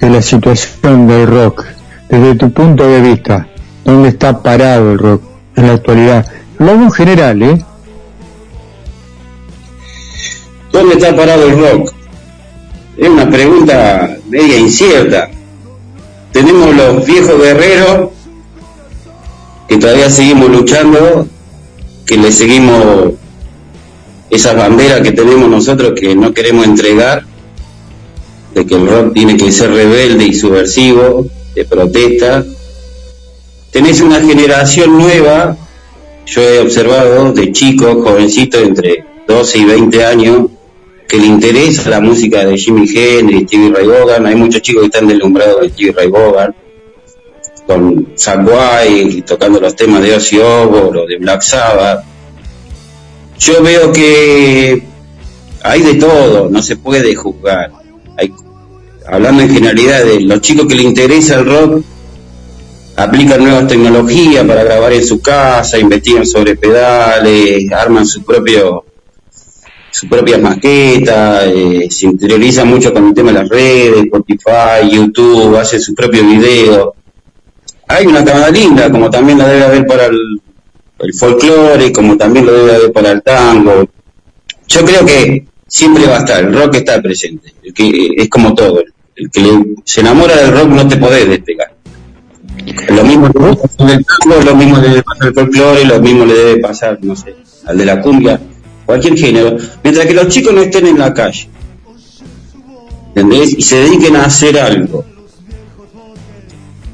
de 0.00 0.10
la 0.10 0.22
situación 0.22 1.06
del 1.06 1.26
rock. 1.26 1.64
Desde 2.08 2.34
tu 2.36 2.52
punto 2.52 2.86
de 2.86 3.00
vista, 3.00 3.48
¿dónde 3.84 4.10
está 4.10 4.42
parado 4.42 4.92
el 4.92 4.98
rock 4.98 5.22
en 5.56 5.66
la 5.66 5.72
actualidad? 5.74 6.26
Hablamos 6.58 6.86
en 6.86 6.92
general, 6.92 7.42
¿eh? 7.42 7.64
¿Dónde 10.72 10.94
está 10.94 11.14
parado 11.14 11.46
el 11.46 11.58
rock? 11.58 11.92
Es 12.96 13.08
una 13.08 13.28
pregunta 13.28 14.16
media 14.28 14.58
incierta. 14.58 15.30
Tenemos 16.32 16.74
los 16.74 17.06
viejos 17.06 17.40
guerreros 17.40 18.10
que 19.68 19.76
todavía 19.78 20.10
seguimos 20.10 20.50
luchando, 20.50 21.26
que 22.06 22.16
le 22.16 22.30
seguimos 22.30 23.14
esas 24.34 24.56
banderas 24.56 25.00
que 25.00 25.12
tenemos 25.12 25.48
nosotros 25.48 25.92
que 25.98 26.14
no 26.14 26.34
queremos 26.34 26.66
entregar, 26.66 27.24
de 28.52 28.66
que 28.66 28.74
el 28.74 28.86
rock 28.86 29.14
tiene 29.14 29.36
que 29.36 29.52
ser 29.52 29.70
rebelde 29.70 30.24
y 30.24 30.34
subversivo, 30.34 31.26
de 31.54 31.64
protesta. 31.64 32.44
Tenés 33.70 34.00
una 34.00 34.20
generación 34.20 34.98
nueva, 34.98 35.56
yo 36.26 36.42
he 36.42 36.60
observado 36.60 37.32
de 37.32 37.52
chicos, 37.52 37.96
jovencitos 38.02 38.62
entre 38.62 39.04
12 39.26 39.58
y 39.58 39.64
20 39.64 40.04
años, 40.04 40.46
que 41.08 41.18
le 41.18 41.26
interesa 41.26 41.90
la 41.90 42.00
música 42.00 42.44
de 42.44 42.56
Jimi 42.56 42.88
Hendrix, 42.88 43.46
Stevie 43.48 43.72
Ray 43.72 43.86
Vaughan, 43.86 44.26
hay 44.26 44.34
muchos 44.34 44.62
chicos 44.62 44.82
que 44.82 44.86
están 44.86 45.06
deslumbrados 45.06 45.60
de 45.60 45.68
Stevie 45.70 45.92
Ray 45.92 46.08
Vaughan, 46.08 46.54
con 47.66 48.08
Zack 48.16 48.40
White, 48.46 49.22
tocando 49.22 49.60
los 49.60 49.74
temas 49.76 50.02
de 50.02 50.14
Ozzy 50.14 50.38
Osbourne 50.38 51.00
o 51.00 51.06
de 51.06 51.18
Black 51.18 51.42
Sabbath. 51.42 52.13
Yo 53.38 53.62
veo 53.62 53.92
que 53.92 54.82
hay 55.62 55.82
de 55.82 55.94
todo, 55.94 56.48
no 56.50 56.62
se 56.62 56.76
puede 56.76 57.14
juzgar. 57.14 57.72
Hay, 58.16 58.32
hablando 59.06 59.42
en 59.42 59.50
generalidad 59.50 60.04
de 60.04 60.20
los 60.20 60.40
chicos 60.40 60.66
que 60.66 60.74
le 60.74 60.82
interesa 60.82 61.38
el 61.38 61.46
rock, 61.46 61.82
aplican 62.96 63.42
nuevas 63.42 63.66
tecnologías 63.66 64.44
para 64.44 64.62
grabar 64.62 64.92
en 64.92 65.04
su 65.04 65.20
casa, 65.20 65.78
investigan 65.78 66.26
sobre 66.26 66.56
pedales, 66.56 67.70
arman 67.72 68.06
su 68.06 68.22
propio 68.22 68.84
su 69.90 70.08
propia 70.08 70.38
maqueta, 70.38 71.46
eh, 71.46 71.88
se 71.88 72.06
interioriza 72.06 72.64
mucho 72.64 72.92
con 72.92 73.06
el 73.06 73.14
tema 73.14 73.30
de 73.30 73.38
las 73.38 73.48
redes, 73.48 74.04
Spotify, 74.04 74.90
YouTube, 74.90 75.56
hace 75.56 75.78
su 75.78 75.94
propio 75.94 76.24
video. 76.26 76.94
Hay 77.86 78.04
una 78.04 78.24
cámara 78.24 78.50
linda, 78.50 78.90
como 78.90 79.08
también 79.08 79.38
la 79.38 79.46
debe 79.46 79.64
haber 79.64 79.86
para 79.86 80.06
el, 80.06 80.40
el 81.04 81.14
folclore, 81.14 81.92
como 81.92 82.16
también 82.16 82.46
lo 82.46 82.52
debe 82.52 82.74
haber 82.76 82.92
para 82.92 83.12
el 83.12 83.22
tango. 83.22 83.88
Yo 84.68 84.84
creo 84.84 85.04
que 85.04 85.46
siempre 85.66 86.06
va 86.06 86.16
a 86.16 86.18
estar, 86.20 86.42
el 86.44 86.54
rock 86.54 86.76
está 86.76 87.00
presente, 87.02 87.54
el 87.62 87.74
es 88.16 88.28
como 88.28 88.54
todo, 88.54 88.82
el 89.16 89.30
que 89.30 89.40
le- 89.40 89.74
se 89.84 90.00
enamora 90.00 90.36
del 90.36 90.52
rock 90.52 90.68
no 90.68 90.88
te 90.88 90.96
podés 90.96 91.28
despegar. 91.28 91.74
Lo 92.88 93.04
mismo 93.04 93.28
le 93.28 93.40
debe 93.40 93.56
pasar 93.56 93.90
al 93.90 94.04
tango, 94.04 94.42
lo 94.44 94.56
mismo 94.56 94.76
le 94.78 94.88
debe 94.88 95.02
pasar 95.02 95.34
folclore, 95.34 95.84
lo 95.84 96.00
mismo 96.00 96.24
le 96.24 96.34
debe 96.34 96.56
pasar, 96.60 96.98
no 97.02 97.14
sé, 97.16 97.34
al 97.66 97.76
de 97.78 97.84
la 97.84 98.00
cumbia, 98.00 98.40
cualquier 98.86 99.16
género. 99.18 99.56
Mientras 99.82 100.06
que 100.06 100.14
los 100.14 100.28
chicos 100.28 100.52
no 100.54 100.62
estén 100.62 100.86
en 100.86 100.98
la 100.98 101.12
calle, 101.12 101.48
¿entendés? 103.08 103.54
Y 103.58 103.62
se 103.62 103.76
dediquen 103.76 104.16
a 104.16 104.24
hacer 104.24 104.58
algo, 104.58 105.04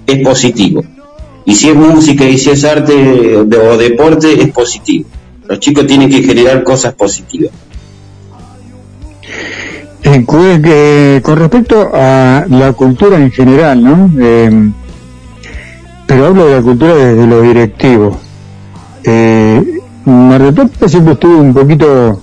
es 0.07 0.19
positivo. 0.25 0.85
Y 1.45 1.55
si 1.55 1.71
es 1.71 1.75
música 1.77 2.25
y 2.25 2.39
si 2.39 2.51
es 2.51 2.65
arte 2.65 3.37
o 3.39 3.77
deporte, 3.77 4.41
es 4.43 4.51
positivo. 4.53 5.09
Los 5.49 5.59
chicos 5.59 5.87
tienen 5.87 6.09
que 6.11 6.23
generar 6.23 6.63
cosas 6.63 6.95
positivas. 6.95 7.51
Eh, 10.03 10.25
que- 10.63 11.21
con 11.23 11.37
respecto 11.39 11.91
a 11.93 12.45
la 12.49 12.73
cultura 12.73 13.17
en 13.19 13.31
general, 13.31 13.83
¿no? 13.83 14.11
Eh, 14.19 14.71
pero 16.07 16.27
hablo 16.27 16.47
de 16.47 16.57
la 16.57 16.63
cultura 16.63 16.95
desde 16.95 17.27
lo 17.27 17.43
directivo. 17.43 18.19
Eh, 19.05 19.79
Mar 20.05 20.43
del 20.43 20.55
Plata 20.55 20.89
siempre 20.89 21.15
estuvo 21.15 21.39
un 21.39 21.53
poquito, 21.55 22.21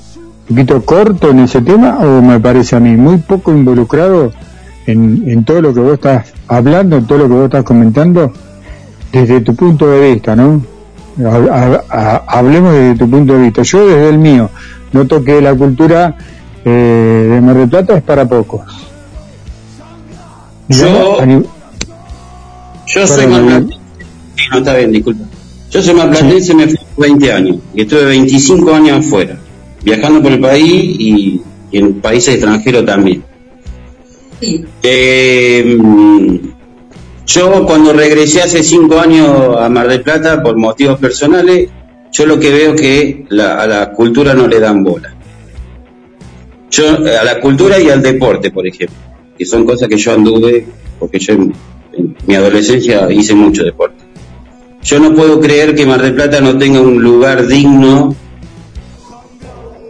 poquito 0.47 0.81
corto 0.83 1.29
en 1.29 1.39
ese 1.39 1.61
tema, 1.61 1.99
o 1.99 2.21
me 2.21 2.39
parece 2.39 2.75
a 2.75 2.79
mí, 2.79 2.95
muy 2.97 3.17
poco 3.17 3.51
involucrado 3.51 4.31
en 4.85 5.43
todo 5.43 5.61
lo 5.61 5.73
que 5.73 5.79
vos 5.81 5.93
estás 5.93 6.33
hablando, 6.47 6.97
en 6.97 7.05
todo 7.05 7.17
lo 7.19 7.27
que 7.27 7.33
vos 7.33 7.45
estás 7.45 7.63
comentando, 7.63 8.31
desde 9.11 9.41
tu 9.41 9.55
punto 9.55 9.87
de 9.89 10.13
vista, 10.13 10.35
¿no? 10.35 10.61
Ha- 11.25 11.47
ha- 11.51 11.83
ha- 11.89 12.23
hablemos 12.27 12.73
desde 12.73 12.95
tu 12.99 13.09
punto 13.09 13.33
de 13.33 13.39
vista. 13.43 13.61
Yo 13.63 13.87
desde 13.87 14.09
el 14.09 14.17
mío 14.19 14.49
noto 14.93 15.23
que 15.23 15.41
la 15.41 15.53
cultura 15.55 16.15
eh, 16.65 17.27
de 17.31 17.41
Mar 17.41 17.55
del 17.57 17.69
Plata 17.69 17.97
es 17.97 18.03
para 18.03 18.27
pocos. 18.27 18.61
Yo- 20.67 20.77
Yo 22.87 23.07
soy 23.07 23.25
Perdón, 23.25 23.31
más 23.31 23.41
Daniel. 23.41 23.65
platense. 23.65 23.77
Sí, 24.35 24.43
no, 24.51 24.57
está 24.59 24.73
bien, 24.75 24.91
disculpa. 24.91 25.23
Yo 25.71 25.81
soy 25.81 25.93
más 25.95 26.07
platense, 26.07 26.53
me 26.55 26.67
fui 26.67 26.77
por 26.95 27.05
20 27.05 27.33
años. 27.33 27.57
Y 27.73 27.81
estuve 27.81 28.05
25 28.05 28.73
años 28.73 29.05
afuera, 29.05 29.37
viajando 29.83 30.21
por 30.21 30.31
el 30.31 30.39
país 30.39 30.65
y, 30.99 31.41
y 31.71 31.77
en 31.77 31.99
países 32.01 32.35
extranjeros 32.35 32.85
también. 32.85 33.23
Eh, 34.83 35.77
yo 37.27 37.65
cuando 37.65 37.93
regresé 37.93 38.41
hace 38.41 38.63
5 38.63 38.99
años 38.99 39.57
a 39.59 39.69
Mar 39.69 39.87
del 39.87 40.01
Plata 40.01 40.41
por 40.41 40.55
motivos 40.57 40.97
personales, 40.99 41.69
yo 42.11 42.25
lo 42.25 42.39
que 42.39 42.51
veo 42.51 42.75
que 42.75 43.25
la- 43.29 43.61
a 43.61 43.67
la 43.67 43.91
cultura 43.91 44.33
no 44.33 44.47
le 44.47 44.59
dan 44.59 44.83
bola. 44.83 45.13
Yo, 46.71 46.85
a 46.97 47.23
la 47.23 47.39
cultura 47.39 47.79
y 47.79 47.89
al 47.89 48.01
deporte, 48.01 48.51
por 48.51 48.65
ejemplo, 48.65 48.95
que 49.37 49.45
son 49.45 49.65
cosas 49.65 49.87
que 49.87 49.97
yo 49.97 50.13
anduve, 50.13 50.65
porque 50.99 51.19
yo 51.19 51.33
en, 51.33 51.53
en 51.93 52.15
mi 52.25 52.35
adolescencia 52.35 53.11
hice 53.11 53.35
mucho 53.35 53.63
deporte. 53.63 54.03
Yo 54.83 54.99
no 54.99 55.13
puedo 55.13 55.39
creer 55.39 55.75
que 55.75 55.85
Mar 55.85 56.01
del 56.01 56.15
Plata 56.15 56.39
no 56.39 56.57
tenga 56.57 56.79
un 56.79 57.01
lugar 57.03 57.45
digno 57.47 58.15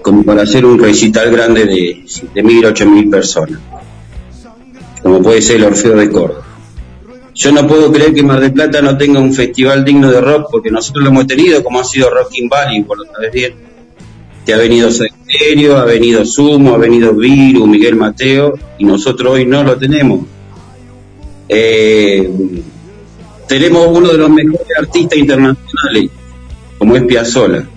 como 0.02 0.24
para 0.24 0.44
hacer 0.44 0.66
un 0.66 0.80
recital 0.80 1.30
grande 1.32 1.66
de 1.66 2.04
7.000, 2.06 2.66
8.000 2.74 3.10
personas, 3.12 3.60
como 5.04 5.22
puede 5.22 5.42
ser 5.42 5.58
el 5.58 5.66
Orfeo 5.66 5.96
de 5.96 6.10
Córdoba. 6.10 6.47
Yo 7.38 7.52
no 7.52 7.68
puedo 7.68 7.92
creer 7.92 8.16
que 8.16 8.24
Mar 8.24 8.40
del 8.40 8.52
Plata 8.52 8.82
no 8.82 8.98
tenga 8.98 9.20
un 9.20 9.32
festival 9.32 9.86
digno 9.86 10.10
de 10.10 10.20
rock, 10.20 10.48
porque 10.52 10.72
nosotros 10.72 11.04
lo 11.04 11.12
hemos 11.12 11.28
tenido, 11.28 11.64
como 11.64 11.80
ha 11.80 11.84
sido 11.84 12.10
Rocking 12.10 12.50
Valley, 12.50 12.82
por 12.84 12.98
lo 12.98 13.06
sabes 13.06 13.32
bien, 13.32 13.54
que 14.44 14.54
ha 14.56 14.58
venido 14.58 14.90
Serio, 14.90 15.78
ha 15.78 15.86
venido 15.86 16.26
Sumo, 16.26 16.74
ha 16.74 16.80
venido 16.80 17.14
Viru, 17.14 17.68
Miguel 17.68 17.96
Mateo, 17.96 18.56
y 18.80 18.86
nosotros 18.86 19.34
hoy 19.34 19.46
no 19.46 19.64
lo 19.64 19.78
tenemos. 19.78 20.26
Eh, 21.48 22.28
tenemos 23.48 23.88
uno 23.96 24.10
de 24.10 24.18
los 24.18 24.32
mejores 24.32 24.68
artistas 24.76 25.20
internacionales, 25.20 26.10
como 26.80 26.96
es 26.96 27.04
Piazzolla, 27.04 27.68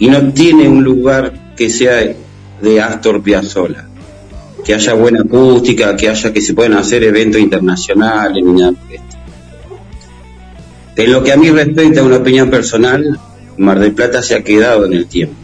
y 0.00 0.08
no 0.08 0.32
tiene 0.32 0.68
un 0.68 0.82
lugar 0.82 1.54
que 1.56 1.70
sea 1.70 2.16
de 2.60 2.80
Astor 2.80 3.22
Piazzolla. 3.22 3.87
Que 4.64 4.74
haya 4.74 4.94
buena 4.94 5.20
acústica, 5.20 5.96
que 5.96 6.08
haya 6.08 6.32
que 6.32 6.40
se 6.40 6.54
puedan 6.54 6.74
hacer 6.74 7.04
eventos 7.04 7.40
internacionales, 7.40 8.42
ni. 8.44 8.62
En 10.96 11.12
lo 11.12 11.22
que 11.22 11.32
a 11.32 11.36
mí 11.36 11.50
respecta, 11.50 12.02
una 12.02 12.16
opinión 12.16 12.50
personal, 12.50 13.18
Mar 13.56 13.78
del 13.78 13.92
Plata 13.92 14.22
se 14.22 14.34
ha 14.34 14.42
quedado 14.42 14.84
en 14.84 14.94
el 14.94 15.06
tiempo 15.06 15.36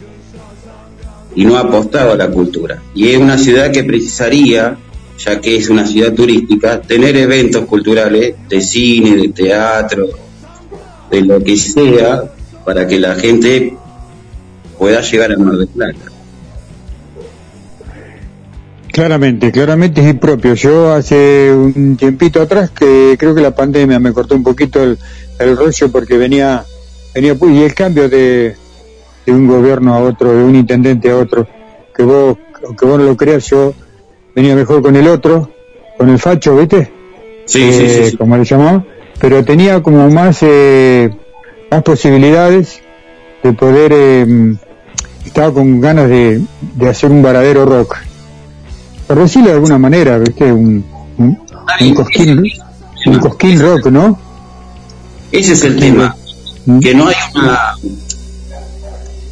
y 1.35 1.45
no 1.45 1.57
ha 1.57 1.61
apostado 1.61 2.13
a 2.13 2.15
la 2.15 2.29
cultura. 2.29 2.81
Y 2.93 3.09
es 3.09 3.17
una 3.17 3.37
ciudad 3.37 3.71
que 3.71 3.83
precisaría, 3.83 4.77
ya 5.17 5.41
que 5.41 5.57
es 5.57 5.69
una 5.69 5.85
ciudad 5.85 6.13
turística, 6.13 6.81
tener 6.81 7.15
eventos 7.17 7.65
culturales 7.65 8.35
de 8.49 8.61
cine, 8.61 9.15
de 9.17 9.29
teatro, 9.29 10.07
de 11.11 11.21
lo 11.21 11.43
que 11.43 11.57
sea, 11.57 12.23
para 12.63 12.87
que 12.87 12.99
la 12.99 13.15
gente 13.15 13.75
pueda 14.77 15.01
llegar 15.01 15.33
a 15.33 15.37
Mar 15.37 15.57
del 15.57 15.67
Plata. 15.67 16.14
Claramente, 18.95 19.51
claramente 19.51 19.99
es 19.99 20.09
impropio. 20.09 20.53
Yo 20.53 20.93
hace 20.93 21.51
un 21.53 21.97
tiempito 21.97 22.41
atrás 22.41 22.69
que 22.69 23.17
creo 23.19 23.35
que 23.35 23.41
la 23.41 23.53
pandemia 23.53 23.99
me 23.99 24.13
cortó 24.13 24.35
un 24.35 24.43
poquito 24.43 24.81
el, 24.81 24.97
el 25.37 25.57
rollo 25.57 25.91
porque 25.91 26.17
venía, 26.17 26.63
venía 27.13 27.35
y 27.37 27.63
el 27.63 27.73
cambio 27.73 28.07
de, 28.07 28.55
de 29.25 29.31
un 29.33 29.47
gobierno 29.47 29.95
a 29.95 29.99
otro, 29.99 30.31
de 30.31 30.41
un 30.41 30.55
intendente 30.55 31.11
a 31.11 31.17
otro, 31.17 31.45
que 31.93 32.03
vos, 32.03 32.37
que 32.79 32.85
vos 32.85 32.97
no 32.97 33.03
lo 33.03 33.17
creas, 33.17 33.45
yo 33.49 33.73
venía 34.33 34.55
mejor 34.55 34.81
con 34.81 34.95
el 34.95 35.09
otro, 35.09 35.51
con 35.97 36.07
el 36.07 36.17
facho, 36.17 36.55
¿viste? 36.55 36.89
Sí, 37.43 37.73
sí, 37.73 37.89
sí, 37.89 38.11
sí. 38.11 38.15
Como 38.15 38.37
le 38.37 38.45
llamaba, 38.45 38.85
pero 39.19 39.43
tenía 39.43 39.83
como 39.83 40.09
más, 40.09 40.37
eh, 40.39 41.09
más 41.69 41.83
posibilidades 41.83 42.79
de 43.43 43.51
poder, 43.51 43.91
eh, 43.93 44.55
estaba 45.25 45.53
con 45.53 45.81
ganas 45.81 46.07
de, 46.07 46.41
de 46.75 46.87
hacer 46.87 47.11
un 47.11 47.21
varadero 47.21 47.65
rock. 47.65 47.97
Por 49.07 49.19
decirlo 49.19 49.47
de 49.49 49.53
alguna 49.53 49.77
manera, 49.77 50.17
¿viste? 50.17 50.51
Un, 50.51 50.83
un, 51.17 51.37
un 51.81 51.93
cosquín, 51.93 52.43
un 53.05 53.19
cosquín 53.19 53.59
rock, 53.59 53.87
¿no? 53.87 54.19
Ese 55.31 55.53
es 55.53 55.63
el 55.63 55.75
tema, 55.77 56.15
que 56.81 56.93
no 56.95 57.07
hay 57.07 57.15
una, 57.35 57.59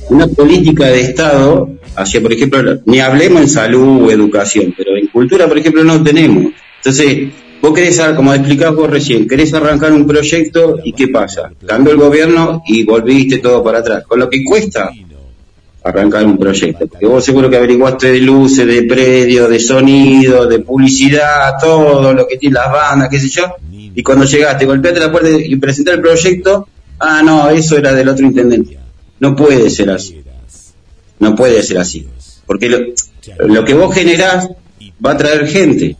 una 0.09 0.27
política 0.27 0.85
de 0.87 1.01
Estado 1.01 1.69
hacia, 1.95 2.21
por 2.21 2.33
ejemplo, 2.33 2.79
ni 2.85 2.99
hablemos 2.99 3.41
en 3.41 3.49
salud 3.49 4.03
o 4.03 4.11
educación, 4.11 4.73
pero 4.77 4.95
en 4.97 5.07
cultura, 5.07 5.47
por 5.47 5.57
ejemplo, 5.57 5.83
no 5.83 6.03
tenemos. 6.03 6.51
Entonces, 6.77 7.29
vos 7.61 7.73
querés, 7.73 7.99
ar- 7.99 8.15
como 8.15 8.33
explicabas 8.33 8.75
vos 8.75 8.89
recién, 8.89 9.27
querés 9.27 9.53
arrancar 9.53 9.93
un 9.93 10.05
proyecto 10.05 10.79
y 10.83 10.91
¿qué 10.93 11.07
pasa? 11.07 11.51
Cambió 11.65 11.93
el 11.93 11.99
gobierno 11.99 12.61
y 12.67 12.83
volviste 12.83 13.37
todo 13.37 13.63
para 13.63 13.79
atrás, 13.79 14.03
con 14.07 14.19
lo 14.19 14.29
que 14.29 14.43
cuesta 14.43 14.91
arrancar 15.83 16.25
un 16.25 16.37
proyecto, 16.37 16.87
porque 16.87 17.05
vos 17.05 17.23
seguro 17.23 17.49
que 17.49 17.57
averiguaste 17.57 18.11
de 18.11 18.19
luces, 18.19 18.65
de 18.65 18.83
predios, 18.83 19.49
de 19.49 19.59
sonido, 19.59 20.47
de 20.47 20.59
publicidad, 20.59 21.53
todo 21.61 22.13
lo 22.13 22.25
que 22.25 22.37
tiene 22.37 22.55
las 22.55 22.71
bandas, 22.71 23.09
qué 23.09 23.19
sé 23.19 23.29
yo, 23.29 23.55
y 23.95 24.01
cuando 24.01 24.25
llegaste, 24.25 24.65
golpeaste 24.65 24.99
la 24.99 25.11
puerta 25.11 25.29
y 25.29 25.55
presentaste 25.57 25.97
el 25.97 26.01
proyecto, 26.01 26.67
ah, 26.99 27.21
no, 27.23 27.49
eso 27.49 27.77
era 27.77 27.93
del 27.93 28.09
otro 28.09 28.25
intendente. 28.25 28.77
No 29.19 29.35
puede 29.35 29.69
ser 29.69 29.91
así. 29.91 30.21
No 31.19 31.35
puede 31.35 31.61
ser 31.61 31.77
así. 31.77 32.07
Porque 32.45 32.69
lo, 32.69 32.79
lo 33.45 33.63
que 33.63 33.73
vos 33.73 33.93
generás 33.93 34.49
va 35.05 35.11
a 35.11 35.17
traer 35.17 35.47
gente. 35.47 35.95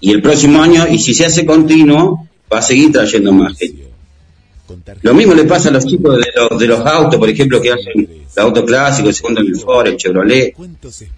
Y 0.00 0.12
el 0.12 0.22
próximo 0.22 0.62
año, 0.62 0.86
y 0.88 0.98
si 0.98 1.14
se 1.14 1.26
hace 1.26 1.44
continuo, 1.44 2.26
va 2.52 2.58
a 2.58 2.62
seguir 2.62 2.90
trayendo 2.90 3.32
más 3.32 3.56
gente. 3.56 3.88
Lo 5.02 5.14
mismo 5.14 5.34
le 5.34 5.44
pasa 5.44 5.68
a 5.68 5.72
los 5.72 5.84
chicos 5.84 6.16
de 6.16 6.26
los, 6.34 6.58
de 6.58 6.66
los 6.66 6.80
autos, 6.80 7.18
por 7.18 7.28
ejemplo, 7.28 7.60
que 7.60 7.70
hacen 7.70 8.21
el 8.34 8.42
auto 8.42 8.64
clásico, 8.64 9.08
el 9.08 9.14
segundo 9.14 9.40
en 9.40 9.48
el 9.48 9.56
Ford, 9.56 9.86
el 9.86 9.96
Chevrolet. 9.96 10.54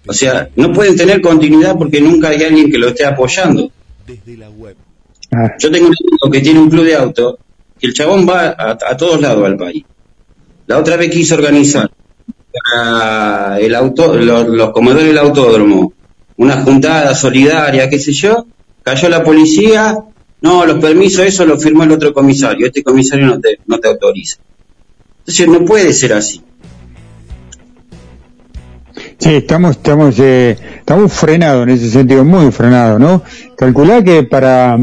O 0.07 0.13
sea, 0.13 0.49
no 0.55 0.71
pueden 0.73 0.95
tener 0.95 1.21
continuidad 1.21 1.77
porque 1.77 2.01
nunca 2.01 2.29
hay 2.29 2.43
alguien 2.43 2.71
que 2.71 2.77
lo 2.77 2.89
esté 2.89 3.05
apoyando. 3.05 3.71
Yo 4.07 5.71
tengo 5.71 5.87
un 5.87 5.93
amigo 5.93 6.31
que 6.31 6.41
tiene 6.41 6.59
un 6.59 6.69
club 6.69 6.85
de 6.85 6.95
auto, 6.95 7.39
que 7.79 7.87
el 7.87 7.93
chabón 7.93 8.27
va 8.27 8.55
a, 8.57 8.97
todos 8.97 9.19
lados 9.21 9.45
al 9.45 9.57
país. 9.57 9.83
La 10.67 10.79
otra 10.79 10.97
vez 10.97 11.09
quiso 11.09 11.35
organizar 11.35 11.89
el 13.59 13.75
auto, 13.75 14.15
los, 14.15 14.47
los 14.47 14.71
comedores 14.71 15.07
del 15.07 15.17
autódromo, 15.17 15.93
una 16.37 16.63
juntada 16.63 17.13
solidaria, 17.15 17.89
qué 17.89 17.99
sé 17.99 18.13
yo, 18.13 18.45
cayó 18.83 19.09
la 19.09 19.23
policía, 19.23 19.97
no, 20.41 20.65
los 20.65 20.79
permisos, 20.79 21.25
eso 21.25 21.45
lo 21.45 21.57
firmó 21.57 21.83
el 21.83 21.91
otro 21.91 22.13
comisario, 22.13 22.67
este 22.67 22.83
comisario 22.83 23.25
no 23.25 23.39
te, 23.39 23.59
no 23.65 23.79
te 23.79 23.87
autoriza. 23.87 24.37
Entonces 25.19 25.47
no 25.47 25.65
puede 25.65 25.91
ser 25.91 26.13
así. 26.13 26.41
Sí, 29.25 29.37
estamos, 29.37 29.71
estamos, 29.71 30.19
eh, 30.19 30.55
estamos 30.77 31.11
frenados 31.11 31.63
en 31.63 31.69
ese 31.69 31.89
sentido, 31.89 32.23
muy 32.23 32.51
frenados, 32.51 32.99
¿no? 32.99 33.23
Calculá 33.57 34.03
que 34.03 34.21
para, 34.21 34.77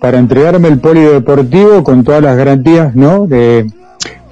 para 0.00 0.18
entregarme 0.18 0.66
el 0.66 0.80
polideportivo 0.80 1.84
con 1.84 2.02
todas 2.02 2.20
las 2.20 2.36
garantías, 2.36 2.96
¿no? 2.96 3.28
De, 3.28 3.70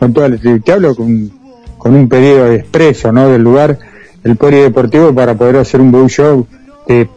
con 0.01 0.13
todas, 0.13 0.33
te 0.41 0.73
hablo 0.73 0.97
con, 0.97 1.31
con 1.79 1.95
un 1.95 2.09
pedido 2.09 2.51
expreso, 2.51 3.13
¿no? 3.13 3.29
Del 3.29 3.43
lugar, 3.43 3.79
el 4.25 4.35
polideportivo 4.35 5.15
para 5.15 5.35
poder 5.35 5.59
hacer 5.59 5.81
un 5.81 5.93
bow 5.93 6.09
show, 6.09 6.45
de 6.89 7.09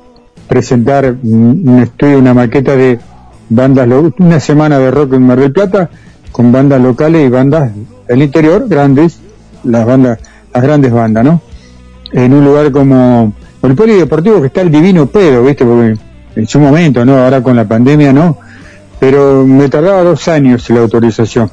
presentar 0.47 1.15
un 1.23 1.79
estudio, 1.81 2.19
una 2.19 2.35
maqueta 2.35 2.75
de 2.75 2.99
bandas, 3.49 3.87
una 4.19 4.39
semana 4.39 4.77
de 4.77 4.91
rock 4.91 5.13
en 5.13 5.25
Mar 5.25 5.39
del 5.39 5.53
Plata, 5.53 5.89
con 6.31 6.51
bandas 6.51 6.79
locales 6.81 7.25
y 7.25 7.29
bandas 7.29 7.71
del 8.07 8.21
interior, 8.21 8.67
grandes, 8.69 9.17
las 9.63 9.87
bandas, 9.87 10.19
las 10.53 10.61
grandes 10.61 10.91
bandas, 10.91 11.25
¿no? 11.25 11.41
En 12.13 12.33
un 12.33 12.43
lugar 12.43 12.71
como 12.71 13.33
el 13.63 13.75
polideportivo 13.75 14.41
que 14.41 14.47
está 14.47 14.61
el 14.61 14.71
divino 14.71 15.05
pedo, 15.07 15.43
¿viste? 15.43 15.65
Porque 15.65 15.97
en 16.35 16.47
su 16.47 16.59
momento, 16.59 17.05
¿no? 17.05 17.17
Ahora 17.17 17.41
con 17.41 17.55
la 17.55 17.67
pandemia, 17.67 18.13
no. 18.13 18.37
Pero 18.99 19.45
me 19.45 19.69
tardaba 19.69 20.03
dos 20.03 20.27
años 20.27 20.69
la 20.69 20.81
autorización. 20.81 21.49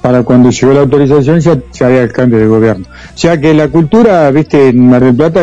Para 0.00 0.22
cuando 0.22 0.50
llegó 0.50 0.72
la 0.72 0.80
autorización 0.80 1.40
ya, 1.40 1.58
ya 1.72 1.86
había 1.86 2.02
el 2.02 2.12
cambio 2.12 2.38
de 2.38 2.46
gobierno. 2.46 2.86
O 2.88 3.18
sea 3.18 3.40
que 3.40 3.52
la 3.52 3.68
cultura, 3.68 4.30
¿viste? 4.30 4.68
En 4.68 4.88
Mar 4.88 5.02
del 5.02 5.14
Plata 5.14 5.40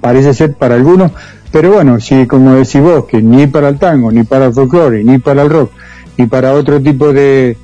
parece 0.00 0.34
ser 0.34 0.54
para 0.54 0.74
algunos, 0.74 1.12
pero 1.50 1.72
bueno, 1.72 2.00
si 2.00 2.26
como 2.26 2.54
decís 2.54 2.80
vos, 2.80 3.04
que 3.06 3.20
ni 3.20 3.46
para 3.46 3.68
el 3.68 3.78
tango, 3.78 4.12
ni 4.12 4.22
para 4.22 4.46
el 4.46 4.52
folclore, 4.52 5.02
ni 5.02 5.18
para 5.18 5.42
el 5.42 5.50
rock, 5.50 5.72
ni 6.16 6.26
para 6.26 6.54
otro 6.54 6.80
tipo 6.80 7.12
de, 7.12 7.56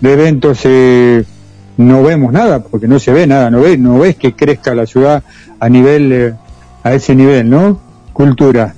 de 0.00 0.12
eventos 0.12 0.60
eh, 0.64 1.24
no 1.76 2.02
vemos 2.02 2.32
nada, 2.32 2.62
porque 2.62 2.88
no 2.88 2.98
se 2.98 3.12
ve 3.12 3.26
nada, 3.26 3.50
no 3.50 3.60
ves, 3.60 3.78
no 3.78 3.98
ves 3.98 4.16
que 4.16 4.34
crezca 4.34 4.74
la 4.74 4.86
ciudad 4.86 5.22
a 5.58 5.68
nivel, 5.68 6.12
eh, 6.12 6.34
a 6.82 6.94
ese 6.94 7.14
nivel, 7.14 7.48
¿no? 7.50 7.80
Cultura. 8.12 8.74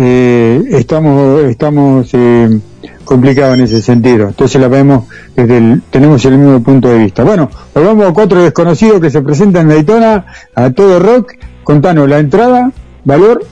Eh, 0.00 0.62
estamos, 0.70 1.42
estamos 1.44 2.08
eh, 2.12 2.60
complicados 3.04 3.58
en 3.58 3.64
ese 3.64 3.82
sentido. 3.82 4.28
Entonces 4.28 4.60
la 4.60 4.68
vemos 4.68 5.06
desde 5.34 5.58
el, 5.58 5.82
tenemos 5.90 6.24
el 6.24 6.38
mismo 6.38 6.62
punto 6.62 6.88
de 6.88 6.98
vista. 6.98 7.24
Bueno, 7.24 7.50
volvamos 7.74 8.08
a 8.08 8.12
cuatro 8.12 8.42
desconocidos 8.42 9.00
que 9.00 9.10
se 9.10 9.22
presentan 9.22 9.62
en 9.62 9.68
Daytona 9.76 10.26
a 10.54 10.70
todo 10.70 11.00
rock. 11.00 11.32
Contanos 11.64 12.08
la 12.08 12.18
entrada, 12.18 12.70
valor. 13.04 13.44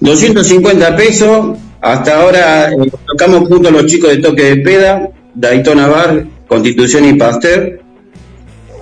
250 0.00 0.96
pesos, 0.96 1.56
hasta 1.80 2.20
ahora 2.20 2.70
eh, 2.70 2.90
tocamos 3.06 3.48
junto 3.48 3.68
a 3.68 3.72
los 3.72 3.86
chicos 3.86 4.10
de 4.10 4.18
Toque 4.18 4.42
de 4.42 4.56
Peda, 4.56 5.08
Daytona 5.34 5.86
Bar, 5.86 6.26
Constitución 6.48 7.04
y 7.04 7.12
Pasteur. 7.14 7.80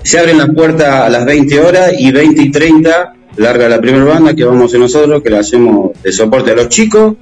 Se 0.05 0.19
abren 0.19 0.39
las 0.39 0.51
puertas 0.51 0.87
a 0.87 1.09
las 1.09 1.25
20 1.25 1.61
horas 1.61 1.93
y 1.99 2.13
20 2.13 2.43
y 2.43 2.51
30 2.51 3.15
larga 3.37 3.69
la 3.69 3.81
primera 3.81 4.05
banda 4.05 4.35
que 4.35 4.45
vamos 4.45 4.75
a 4.75 4.79
nosotros, 4.79 5.23
que 5.23 5.31
la 5.31 5.41
hacemos 5.41 5.91
de 6.03 6.13
soporte 6.13 6.53
a 6.53 6.55
los 6.55 6.69
chicos. 6.69 7.15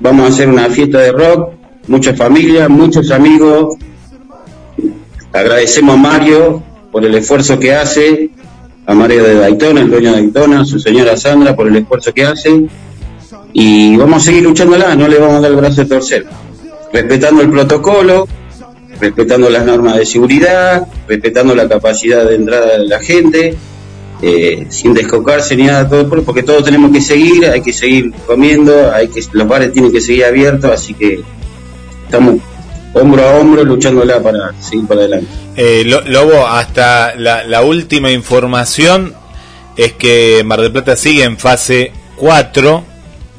Vamos 0.00 0.26
a 0.26 0.28
hacer 0.28 0.48
una 0.48 0.68
fiesta 0.70 1.00
de 1.00 1.12
rock, 1.12 1.50
muchas 1.88 2.16
familias, 2.16 2.68
muchos 2.70 3.10
amigos. 3.10 3.76
Agradecemos 5.32 5.96
a 5.96 5.98
Mario 5.98 6.62
por 6.92 7.04
el 7.04 7.14
esfuerzo 7.16 7.58
que 7.58 7.74
hace, 7.74 8.30
a 8.86 8.94
Mario 8.94 9.24
de 9.24 9.34
Daytona, 9.34 9.80
el 9.80 9.90
dueño 9.90 10.12
de 10.12 10.22
Daytona, 10.22 10.60
a 10.60 10.64
su 10.64 10.78
señora 10.78 11.16
Sandra 11.16 11.54
por 11.54 11.66
el 11.66 11.76
esfuerzo 11.76 12.14
que 12.14 12.24
hace. 12.24 12.66
Y 13.52 13.96
vamos 13.96 14.22
a 14.22 14.26
seguir 14.26 14.44
luchándola, 14.44 14.94
no 14.94 15.08
le 15.08 15.18
vamos 15.18 15.36
a 15.36 15.40
dar 15.40 15.50
el 15.50 15.56
brazo 15.56 15.82
de 15.82 15.88
torcer. 15.88 16.26
Respetando 16.92 17.42
el 17.42 17.50
protocolo, 17.50 18.28
respetando 19.00 19.48
las 19.50 19.64
normas 19.64 19.96
de 19.96 20.06
seguridad, 20.06 20.86
respetando 21.06 21.54
la 21.54 21.68
capacidad 21.68 22.24
de 22.24 22.34
entrada 22.36 22.78
de 22.78 22.86
la 22.86 23.00
gente, 23.00 23.54
eh, 24.22 24.66
sin 24.70 24.94
descocarse 24.94 25.54
ni 25.56 25.64
nada, 25.64 25.88
todo, 25.88 26.08
por- 26.08 26.24
porque 26.24 26.42
todos 26.42 26.64
tenemos 26.64 26.90
que 26.90 27.00
seguir, 27.00 27.46
hay 27.46 27.60
que 27.62 27.72
seguir 27.72 28.12
comiendo, 28.26 28.92
hay 28.92 29.08
que, 29.08 29.20
los 29.32 29.46
bares 29.46 29.72
tienen 29.72 29.92
que 29.92 30.00
seguir 30.00 30.24
abiertos, 30.24 30.70
así 30.72 30.94
que 30.94 31.20
estamos 32.04 32.36
hombro 32.94 33.22
a 33.28 33.36
hombro 33.36 33.62
luchándola 33.64 34.20
para 34.22 34.52
seguir 34.60 34.86
para 34.86 35.02
adelante. 35.02 35.26
Eh, 35.56 35.84
Lo- 35.86 36.00
Lobo, 36.02 36.46
hasta 36.46 37.14
la, 37.16 37.44
la 37.44 37.62
última 37.62 38.10
información 38.10 39.14
es 39.76 39.92
que 39.92 40.42
Mar 40.44 40.60
del 40.60 40.72
Plata 40.72 40.96
sigue 40.96 41.22
en 41.22 41.38
fase 41.38 41.92
4 42.16 42.82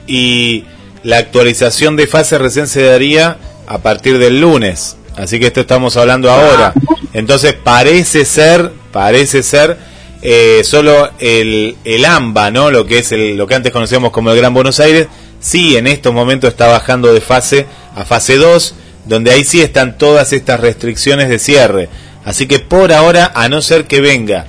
y 0.08 0.64
la 1.04 1.18
actualización 1.18 1.96
de 1.98 2.08
fase 2.08 2.38
recién 2.38 2.68
se 2.68 2.84
daría 2.84 3.38
a 3.68 3.80
partir 3.80 4.18
del 4.18 4.40
lunes. 4.40 4.96
Así 5.20 5.40
que 5.40 5.48
esto 5.48 5.62
estamos 5.62 5.98
hablando 5.98 6.32
ahora. 6.32 6.74
Entonces 7.14 7.54
parece 7.54 8.24
ser, 8.24 8.72
parece 8.92 9.44
ser 9.44 9.78
eh, 10.22 10.62
solo 10.64 11.10
el, 11.20 11.76
el 11.84 12.06
AMBA, 12.06 12.52
¿no? 12.52 12.72
Lo 12.72 12.86
que 12.86 13.00
es 13.00 13.12
el, 13.12 13.36
lo 13.36 13.46
que 13.46 13.56
antes 13.56 13.74
conocíamos 13.74 14.12
como 14.12 14.32
el 14.32 14.38
Gran 14.38 14.54
Buenos 14.54 14.80
Aires, 14.80 15.08
sí 15.40 15.76
en 15.76 15.88
estos 15.88 16.14
momentos 16.14 16.50
está 16.50 16.68
bajando 16.68 17.14
de 17.14 17.20
fase 17.20 17.66
a 17.96 18.06
fase 18.06 18.38
2, 18.38 18.76
donde 19.06 19.32
ahí 19.32 19.44
sí 19.44 19.62
están 19.62 19.98
todas 19.98 20.32
estas 20.32 20.60
restricciones 20.62 21.28
de 21.28 21.40
cierre. 21.40 21.90
Así 22.24 22.48
que 22.48 22.60
por 22.60 22.94
ahora, 22.94 23.32
a 23.36 23.50
no 23.50 23.62
ser 23.62 23.86
que 23.86 24.02
venga 24.02 24.46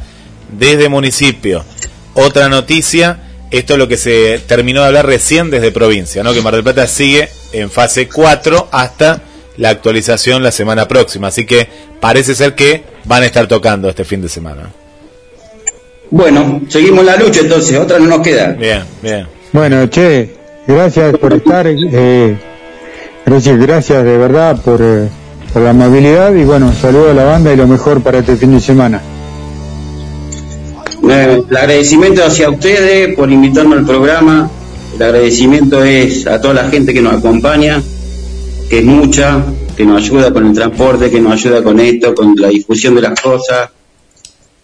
desde 0.52 0.88
municipio 0.88 1.64
otra 2.14 2.48
noticia, 2.48 3.18
esto 3.50 3.72
es 3.72 3.78
lo 3.78 3.88
que 3.88 3.96
se 3.96 4.38
terminó 4.46 4.82
de 4.82 4.88
hablar 4.88 5.06
recién 5.06 5.50
desde 5.50 5.72
provincia, 5.72 6.22
¿no? 6.22 6.32
Que 6.32 6.42
Mar 6.42 6.54
del 6.54 6.62
Plata 6.62 6.86
sigue 6.86 7.28
en 7.52 7.70
fase 7.70 8.08
4 8.08 8.68
hasta 8.70 9.22
la 9.56 9.70
actualización 9.70 10.42
la 10.42 10.52
semana 10.52 10.88
próxima. 10.88 11.28
Así 11.28 11.46
que 11.46 11.68
parece 12.00 12.34
ser 12.34 12.54
que 12.54 12.84
van 13.04 13.22
a 13.22 13.26
estar 13.26 13.46
tocando 13.46 13.88
este 13.88 14.04
fin 14.04 14.22
de 14.22 14.28
semana. 14.28 14.70
Bueno, 16.10 16.62
seguimos 16.68 17.04
la 17.04 17.16
lucha 17.16 17.40
entonces, 17.40 17.78
otra 17.78 17.98
no 17.98 18.06
nos 18.06 18.20
queda. 18.20 18.48
Bien, 18.52 18.82
bien. 19.00 19.26
Bueno, 19.52 19.86
che, 19.88 20.30
gracias 20.66 21.16
por 21.18 21.32
estar. 21.34 21.66
Eh, 21.68 22.36
gracias, 23.24 23.58
gracias 23.58 24.04
de 24.04 24.18
verdad 24.18 24.60
por, 24.60 24.80
eh, 24.82 25.08
por 25.52 25.62
la 25.62 25.70
amabilidad 25.70 26.34
y 26.34 26.44
bueno, 26.44 26.72
saludo 26.72 27.10
a 27.10 27.14
la 27.14 27.24
banda 27.24 27.52
y 27.52 27.56
lo 27.56 27.68
mejor 27.68 28.02
para 28.02 28.18
este 28.18 28.36
fin 28.36 28.52
de 28.52 28.60
semana. 28.60 29.00
Eh, 31.08 31.42
el 31.48 31.56
agradecimiento 31.56 32.24
hacia 32.24 32.50
ustedes 32.50 33.14
por 33.16 33.30
invitarme 33.30 33.76
al 33.76 33.86
programa. 33.86 34.50
El 34.94 35.02
agradecimiento 35.02 35.82
es 35.84 36.26
a 36.26 36.40
toda 36.40 36.54
la 36.54 36.68
gente 36.68 36.92
que 36.92 37.00
nos 37.00 37.14
acompaña, 37.14 37.82
que 38.70 38.78
es 38.78 38.84
mucha, 38.84 39.44
que 39.76 39.84
nos 39.84 40.00
ayuda 40.00 40.32
con 40.32 40.46
el 40.46 40.52
transporte, 40.54 41.10
que 41.10 41.20
nos 41.20 41.32
ayuda 41.32 41.60
con 41.60 41.80
esto, 41.80 42.14
con 42.14 42.36
la 42.36 42.48
difusión 42.48 42.94
de 42.94 43.02
las 43.02 43.20
cosas. 43.20 43.68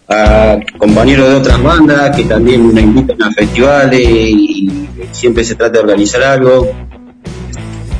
A 0.07 0.57
compañeros 0.77 1.27
de 1.27 1.35
otras 1.35 1.61
bandas 1.61 2.15
que 2.15 2.23
también 2.23 2.73
me 2.73 2.79
invitan 2.79 3.21
a 3.21 3.31
festivales 3.33 3.99
y 3.99 4.87
siempre 5.11 5.43
se 5.43 5.55
trata 5.55 5.73
de 5.73 5.79
organizar 5.79 6.23
algo. 6.23 6.71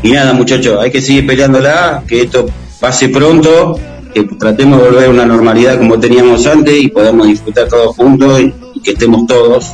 Y 0.02 0.12
nada, 0.12 0.32
muchachos, 0.32 0.80
hay 0.82 0.90
que 0.90 1.02
seguir 1.02 1.28
peleándola, 1.28 2.04
que 2.08 2.22
esto 2.22 2.46
pase 2.80 3.10
pronto, 3.10 3.78
que 4.14 4.24
tratemos 4.24 4.82
de 4.82 4.90
volver 4.90 5.08
a 5.08 5.10
una 5.10 5.26
normalidad 5.26 5.78
como 5.78 6.00
teníamos 6.00 6.48
antes 6.48 6.82
y 6.82 6.88
podamos 6.88 7.28
disfrutar 7.28 7.68
todos 7.68 7.94
juntos 7.98 8.40
y, 8.40 8.54
y 8.76 8.80
que 8.80 8.92
estemos 8.92 9.28
todos 9.28 9.74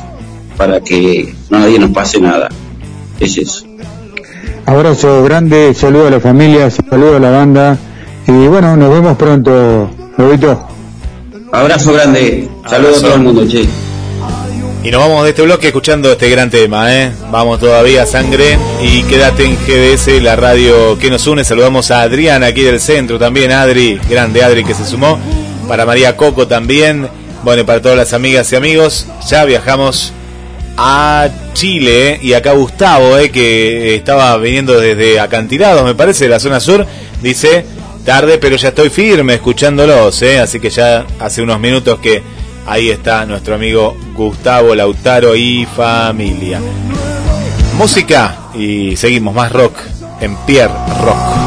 para 0.56 0.80
que 0.80 1.32
nadie 1.48 1.78
nos 1.78 1.90
pase 1.90 2.20
nada. 2.20 2.48
Es 3.20 3.38
eso. 3.38 3.64
Abrazo 4.66 5.22
grande, 5.24 5.74
saludo 5.74 6.08
a 6.08 6.10
la 6.10 6.20
familia, 6.20 6.70
saludo 6.70 7.16
a 7.16 7.20
la 7.20 7.30
banda 7.30 7.78
y 8.26 8.32
bueno, 8.46 8.76
nos 8.76 8.90
vemos 8.90 9.16
pronto, 9.16 9.90
Lobito. 10.16 10.68
Abrazo 11.52 11.92
grande, 11.92 12.48
saludos 12.68 12.98
a 12.98 13.00
todo 13.02 13.14
el 13.14 13.20
mundo, 13.20 13.46
che. 13.46 13.68
Y 14.82 14.90
nos 14.90 15.00
vamos 15.00 15.24
de 15.24 15.30
este 15.30 15.42
bloque 15.42 15.68
escuchando 15.68 16.12
este 16.12 16.28
gran 16.30 16.50
tema, 16.50 16.94
¿eh? 16.94 17.12
Vamos 17.30 17.60
todavía, 17.60 18.04
sangre. 18.06 18.58
Y 18.82 19.02
quédate 19.04 19.44
en 19.44 19.56
GDS, 19.56 20.22
la 20.22 20.36
radio 20.36 20.98
que 20.98 21.10
nos 21.10 21.26
une. 21.26 21.44
Saludamos 21.44 21.90
a 21.90 22.02
Adrián 22.02 22.42
aquí 22.42 22.62
del 22.62 22.80
centro 22.80 23.18
también, 23.18 23.52
Adri, 23.52 23.98
grande 24.10 24.42
Adri 24.42 24.64
que 24.64 24.74
se 24.74 24.84
sumó. 24.84 25.18
Para 25.68 25.86
María 25.86 26.16
Coco 26.16 26.46
también. 26.46 27.08
Bueno, 27.44 27.62
y 27.62 27.64
para 27.64 27.80
todas 27.80 27.96
las 27.96 28.12
amigas 28.14 28.50
y 28.52 28.56
amigos, 28.56 29.06
ya 29.28 29.44
viajamos 29.44 30.13
a 30.76 31.28
Chile. 31.52 32.18
Y 32.22 32.32
acá 32.32 32.52
Gustavo, 32.52 33.16
¿eh? 33.18 33.30
que 33.30 33.94
estaba 33.94 34.36
viniendo 34.38 34.78
desde 34.78 35.20
Acantilados, 35.20 35.84
me 35.84 35.94
parece, 35.94 36.28
la 36.28 36.40
zona 36.40 36.60
sur, 36.60 36.86
dice, 37.22 37.64
tarde, 38.04 38.38
pero 38.38 38.56
ya 38.56 38.68
estoy 38.68 38.90
firme 38.90 39.34
escuchándolos. 39.34 40.22
¿eh? 40.22 40.40
Así 40.40 40.60
que 40.60 40.70
ya 40.70 41.06
hace 41.18 41.42
unos 41.42 41.60
minutos 41.60 41.98
que 42.00 42.22
Ahí 42.66 42.88
está 42.90 43.26
nuestro 43.26 43.54
amigo 43.54 43.94
Gustavo 44.14 44.74
Lautaro 44.74 45.36
y 45.36 45.66
familia. 45.66 46.60
Música 47.76 48.36
y 48.54 48.96
seguimos 48.96 49.34
más 49.34 49.52
rock 49.52 49.76
en 50.20 50.34
Pierre 50.46 50.72
Rock. 51.02 51.43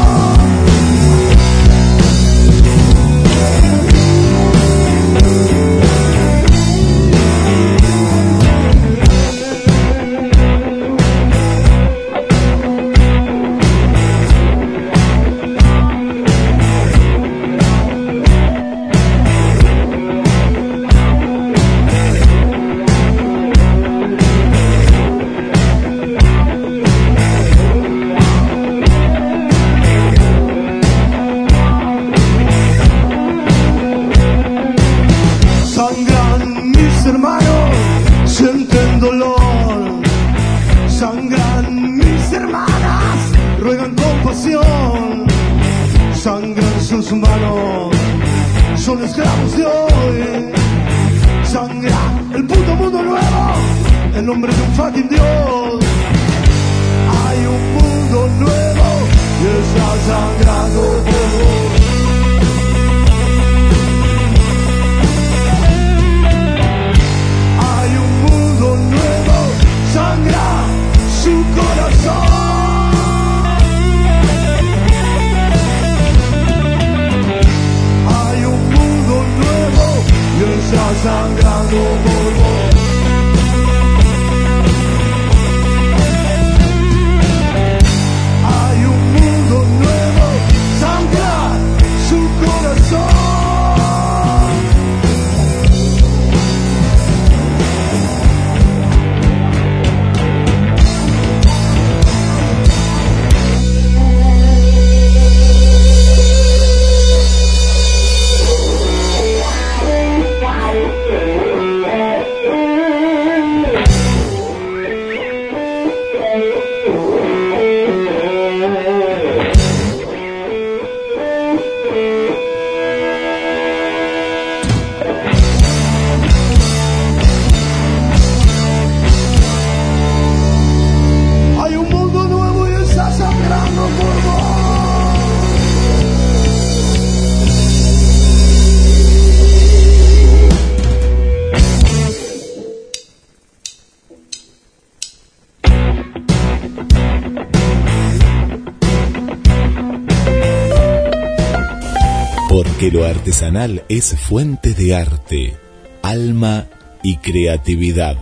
Creatividad. 157.48 158.18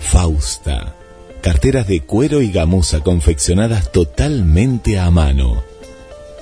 Fausta. 0.00 0.96
Carteras 1.40 1.86
de 1.86 2.00
cuero 2.00 2.42
y 2.42 2.50
gamuza 2.50 3.00
confeccionadas 3.00 3.92
totalmente 3.92 4.98
a 4.98 5.08
mano. 5.12 5.62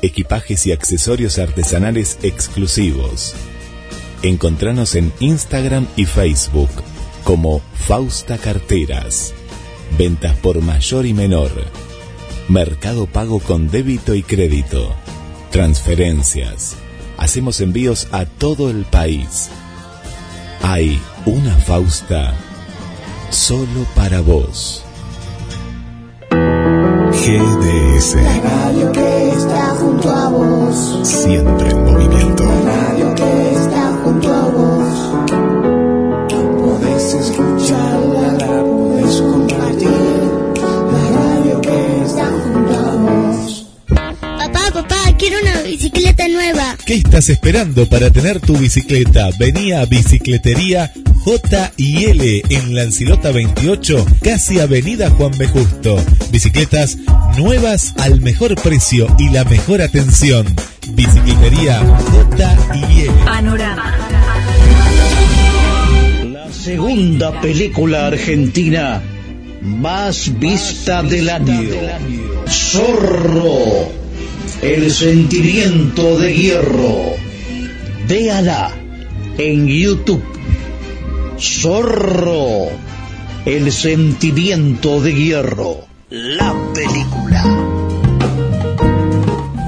Equipajes 0.01 0.67
y 0.67 0.73
accesorios 0.73 1.39
artesanales 1.39 2.19
exclusivos. 2.23 3.35
Encontranos 4.23 4.95
en 4.95 5.13
Instagram 5.21 5.87
y 5.97 6.07
Facebook 6.07 6.71
como 7.25 7.61
Fausta 7.75 8.39
Carteras. 8.39 9.35
Ventas 9.99 10.35
por 10.37 10.63
mayor 10.63 11.05
y 11.05 11.13
menor. 11.13 11.51
Mercado 12.49 13.07
pago 13.07 13.39
con 13.41 13.71
débito 13.71 14.15
y 14.15 14.23
crédito. 14.23 14.95
Transferencias. 15.51 16.75
Hacemos 17.19 17.61
envíos 17.61 18.09
a 18.13 18.25
todo 18.25 18.71
el 18.71 18.85
país. 18.85 19.51
Hay 20.63 20.99
una 21.27 21.55
Fausta 21.57 22.35
solo 23.31 23.87
para 23.95 24.21
vos. 24.21 24.85
GDS. 26.31 28.15
La 28.17 28.41
radio 28.41 28.93
que 28.93 29.29
está 29.29 29.67
junto 29.79 30.11
a 30.11 30.29
vos. 30.29 30.99
Siempre 31.09 31.71
en 31.71 31.85
movimiento. 31.85 32.45
La 32.45 32.77
radio 32.77 33.15
que 33.15 33.53
está 33.53 33.93
junto 34.03 34.35
a 34.35 34.49
vos. 34.49 34.89
Podés 36.61 37.15
escucharla, 37.15 38.33
la 38.33 38.63
podés 38.63 39.21
compartir. 39.21 39.89
La 40.93 41.05
radio 41.21 41.61
que 41.61 42.03
está 42.05 42.27
junto 42.27 42.75
a 42.75 42.97
vos. 42.97 43.67
Papá, 43.89 44.71
papá, 44.73 45.17
quiero 45.19 45.37
una 45.41 45.63
bicicleta 45.63 46.27
nueva. 46.29 46.77
¿Qué 46.85 46.95
estás 46.95 47.29
esperando 47.29 47.89
para 47.89 48.11
tener 48.11 48.41
tu 48.41 48.57
bicicleta? 48.57 49.29
Vení 49.39 49.73
a 49.73 49.85
Bicicletería 49.85 50.93
J 51.25 51.73
y 51.77 52.05
L 52.07 52.43
en 52.51 52.75
Lancilota 52.75 53.31
28, 53.31 54.05
casi 54.23 54.59
Avenida 54.59 55.09
Juan 55.11 55.31
B. 55.39 55.47
Justo. 55.47 55.97
Bicicletas 56.33 56.99
nuevas 57.39 57.95
al 57.99 58.21
mejor 58.21 58.57
precio 58.61 59.07
y 59.21 59.29
la 59.29 59.45
mejor 59.45 59.83
atención. 59.83 60.47
Bicicletería 60.95 61.79
J 61.79 62.57
y 62.75 63.01
L. 63.03 63.13
Panorama. 63.25 63.95
La 66.33 66.53
segunda 66.53 67.41
película 67.41 68.09
argentina 68.09 69.01
más 69.61 70.41
vista 70.41 71.05
del 71.05 71.31
año. 71.31 71.71
Zorro. 72.49 73.93
El 74.61 74.91
sentimiento 74.91 76.19
de 76.19 76.35
hierro. 76.35 77.15
Véala 78.09 78.73
en 79.39 79.69
YouTube. 79.69 80.32
Zorro. 81.43 82.69
El 83.45 83.73
sentimiento 83.73 85.01
de 85.01 85.13
hierro. 85.13 85.79
La 86.09 86.55
película. 86.73 87.43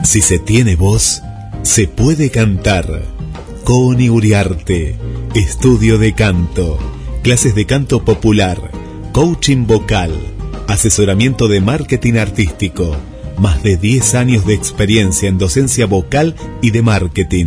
Si 0.05 0.20
se 0.20 0.38
tiene 0.38 0.76
voz, 0.76 1.22
se 1.62 1.88
puede 1.88 2.30
cantar. 2.30 3.02
Coni 3.64 4.09
Uriarte, 4.09 4.96
estudio 5.34 5.98
de 5.98 6.14
canto, 6.14 6.78
clases 7.22 7.56
de 7.56 7.66
canto 7.66 8.05
popular, 8.05 8.70
coaching 9.12 9.66
vocal, 9.66 10.12
asesoramiento 10.68 11.48
de 11.48 11.60
marketing 11.60 12.14
artístico, 12.14 12.94
más 13.38 13.64
de 13.64 13.76
10 13.76 14.14
años 14.14 14.46
de 14.46 14.55
experiencia 14.55 15.28
en 15.28 15.38
docencia 15.38 15.86
vocal 15.86 16.36
y 16.62 16.70
de 16.70 16.82
marketing. 16.82 17.46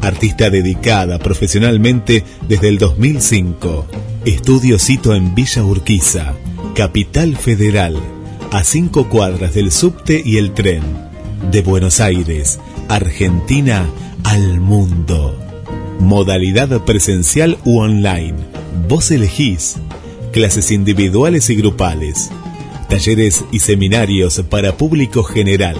Artista 0.00 0.50
dedicada 0.50 1.18
profesionalmente 1.18 2.24
desde 2.48 2.68
el 2.68 2.78
2005. 2.78 3.86
Estudio 4.24 4.78
cito 4.78 5.14
en 5.14 5.34
Villa 5.34 5.64
Urquiza, 5.64 6.34
Capital 6.74 7.36
Federal, 7.36 7.96
a 8.52 8.62
cinco 8.64 9.08
cuadras 9.08 9.54
del 9.54 9.72
subte 9.72 10.22
y 10.24 10.38
el 10.38 10.52
tren. 10.52 10.82
De 11.50 11.62
Buenos 11.62 12.00
Aires, 12.00 12.58
Argentina 12.88 13.86
al 14.24 14.60
mundo. 14.60 15.36
Modalidad 15.98 16.84
presencial 16.84 17.58
u 17.64 17.78
online. 17.78 18.34
Vos 18.88 19.10
elegís. 19.10 19.76
Clases 20.32 20.70
individuales 20.70 21.50
y 21.50 21.56
grupales. 21.56 22.30
Talleres 22.88 23.44
y 23.50 23.58
seminarios 23.58 24.42
para 24.48 24.76
público 24.76 25.22
general. 25.22 25.76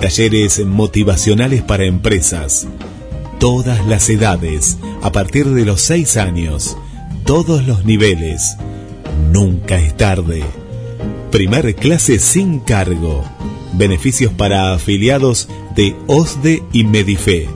Talleres 0.00 0.64
motivacionales 0.64 1.62
para 1.62 1.84
empresas. 1.84 2.66
Todas 3.40 3.84
las 3.86 4.08
edades, 4.10 4.76
a 5.00 5.10
partir 5.12 5.48
de 5.48 5.64
los 5.64 5.80
6 5.80 6.18
años. 6.18 6.76
Todos 7.24 7.66
los 7.66 7.86
niveles. 7.86 8.58
Nunca 9.32 9.78
es 9.78 9.96
tarde. 9.96 10.44
Primer 11.30 11.74
clase 11.74 12.18
sin 12.18 12.60
cargo. 12.60 13.24
Beneficios 13.72 14.34
para 14.34 14.74
afiliados 14.74 15.48
de 15.74 15.96
OSDE 16.06 16.62
y 16.74 16.84
Medife. 16.84 17.48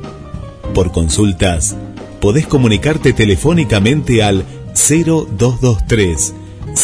Por 0.73 0.91
consultas, 0.91 1.77
podés 2.19 2.47
comunicarte 2.47 3.13
telefónicamente 3.13 4.23
al 4.23 4.47
0223 4.73 6.33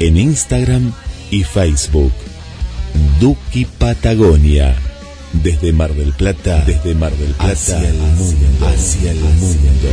en 0.00 0.16
Instagram 0.16 0.92
y 1.30 1.44
Facebook. 1.44 2.12
Duki 3.20 3.64
Patagonia. 3.64 4.74
Desde 5.32 5.72
Mar 5.72 5.92
del 5.92 6.12
Plata, 6.12 6.64
desde 6.64 6.94
Mar 6.94 7.12
del 7.12 7.32
Plata 7.32 7.52
hacia 7.52 7.78
el 7.88 7.98
mundo, 7.98 8.66
hacia 8.66 9.10
el 9.10 9.20
mundo. 9.20 9.88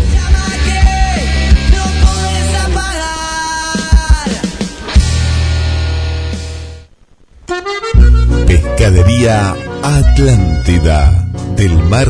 Pescadería 8.48 9.56
Atlántida. 9.84 11.30
Del 11.58 11.76
mar 11.90 12.10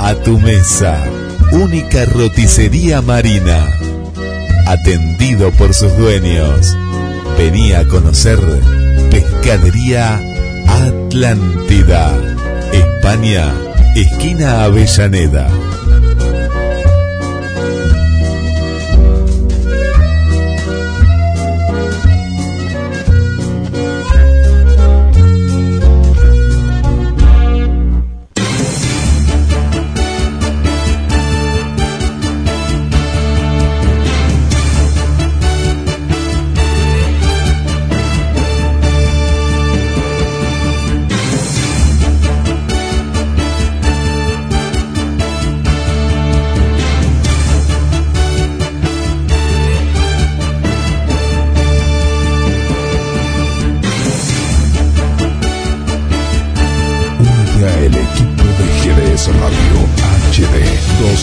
a 0.00 0.14
tu 0.14 0.38
mesa. 0.38 1.04
Única 1.52 2.06
roticería 2.06 3.02
marina. 3.02 3.68
Atendido 4.66 5.50
por 5.52 5.74
sus 5.74 5.94
dueños. 5.96 6.74
Venía 7.42 7.80
a 7.80 7.88
conocer 7.88 8.38
Pescadería 9.10 10.20
Atlántida. 10.68 12.16
España, 12.72 13.52
esquina 13.96 14.62
Avellaneda. 14.62 15.48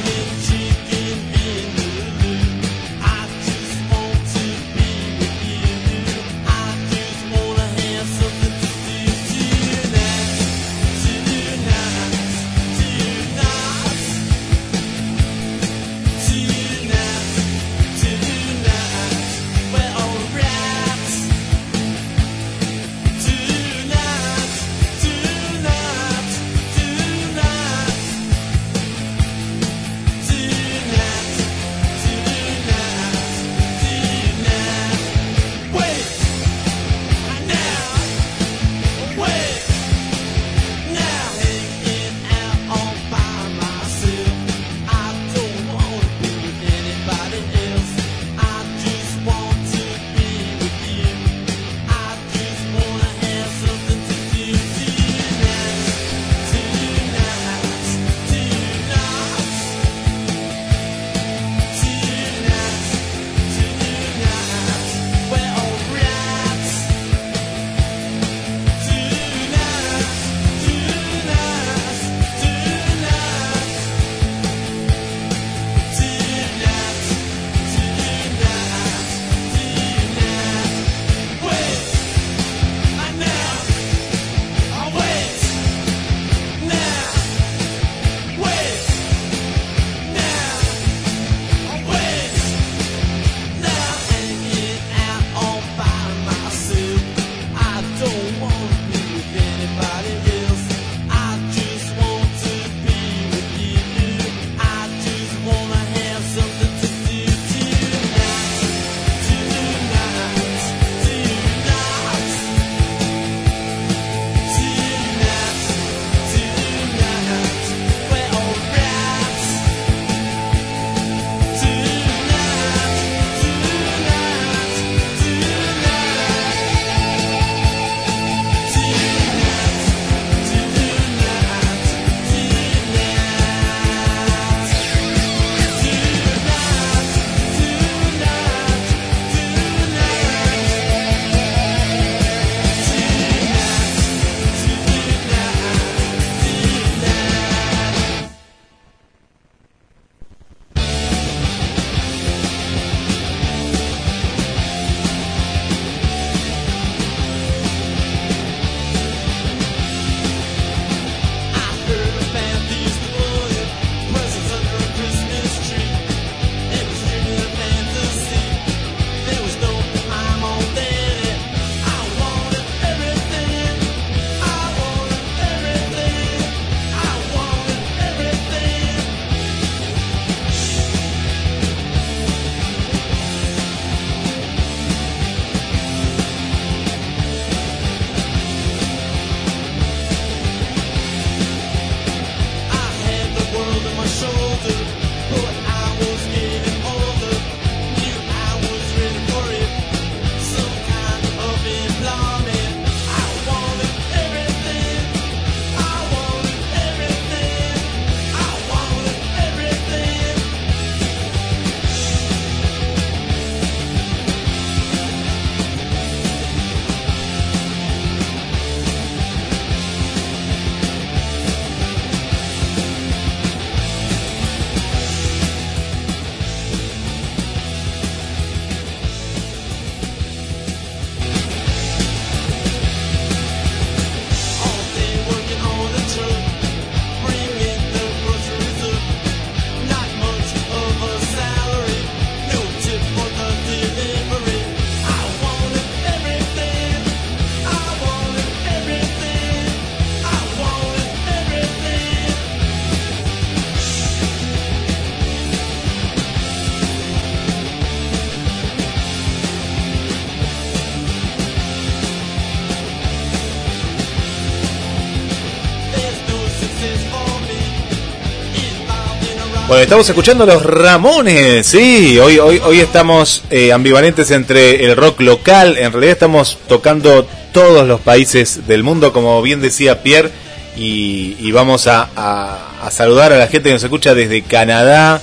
Estamos 269.81 270.07
escuchando 270.07 270.43
a 270.43 270.47
los 270.47 270.63
Ramones, 270.63 271.65
sí, 271.65 272.17
hoy, 272.19 272.39
hoy, 272.39 272.61
hoy 272.63 272.79
estamos 272.79 273.43
eh, 273.49 273.71
ambivalentes 273.71 274.31
entre 274.31 274.85
el 274.85 274.95
rock 274.95 275.21
local, 275.21 275.77
en 275.77 275.91
realidad 275.91 276.13
estamos 276.13 276.57
tocando 276.67 277.27
todos 277.51 277.87
los 277.87 277.99
países 278.01 278.67
del 278.67 278.83
mundo, 278.83 279.11
como 279.11 279.41
bien 279.41 279.61
decía 279.61 280.01
Pierre, 280.03 280.31
y, 280.77 281.51
vamos 281.51 281.87
a, 281.87 282.09
a- 282.15 282.67
a 282.87 282.91
saludar 282.91 283.33
a 283.33 283.37
la 283.37 283.47
gente 283.47 283.69
que 283.69 283.73
nos 283.73 283.83
escucha 283.83 284.15
desde 284.15 284.41
Canadá, 284.41 285.21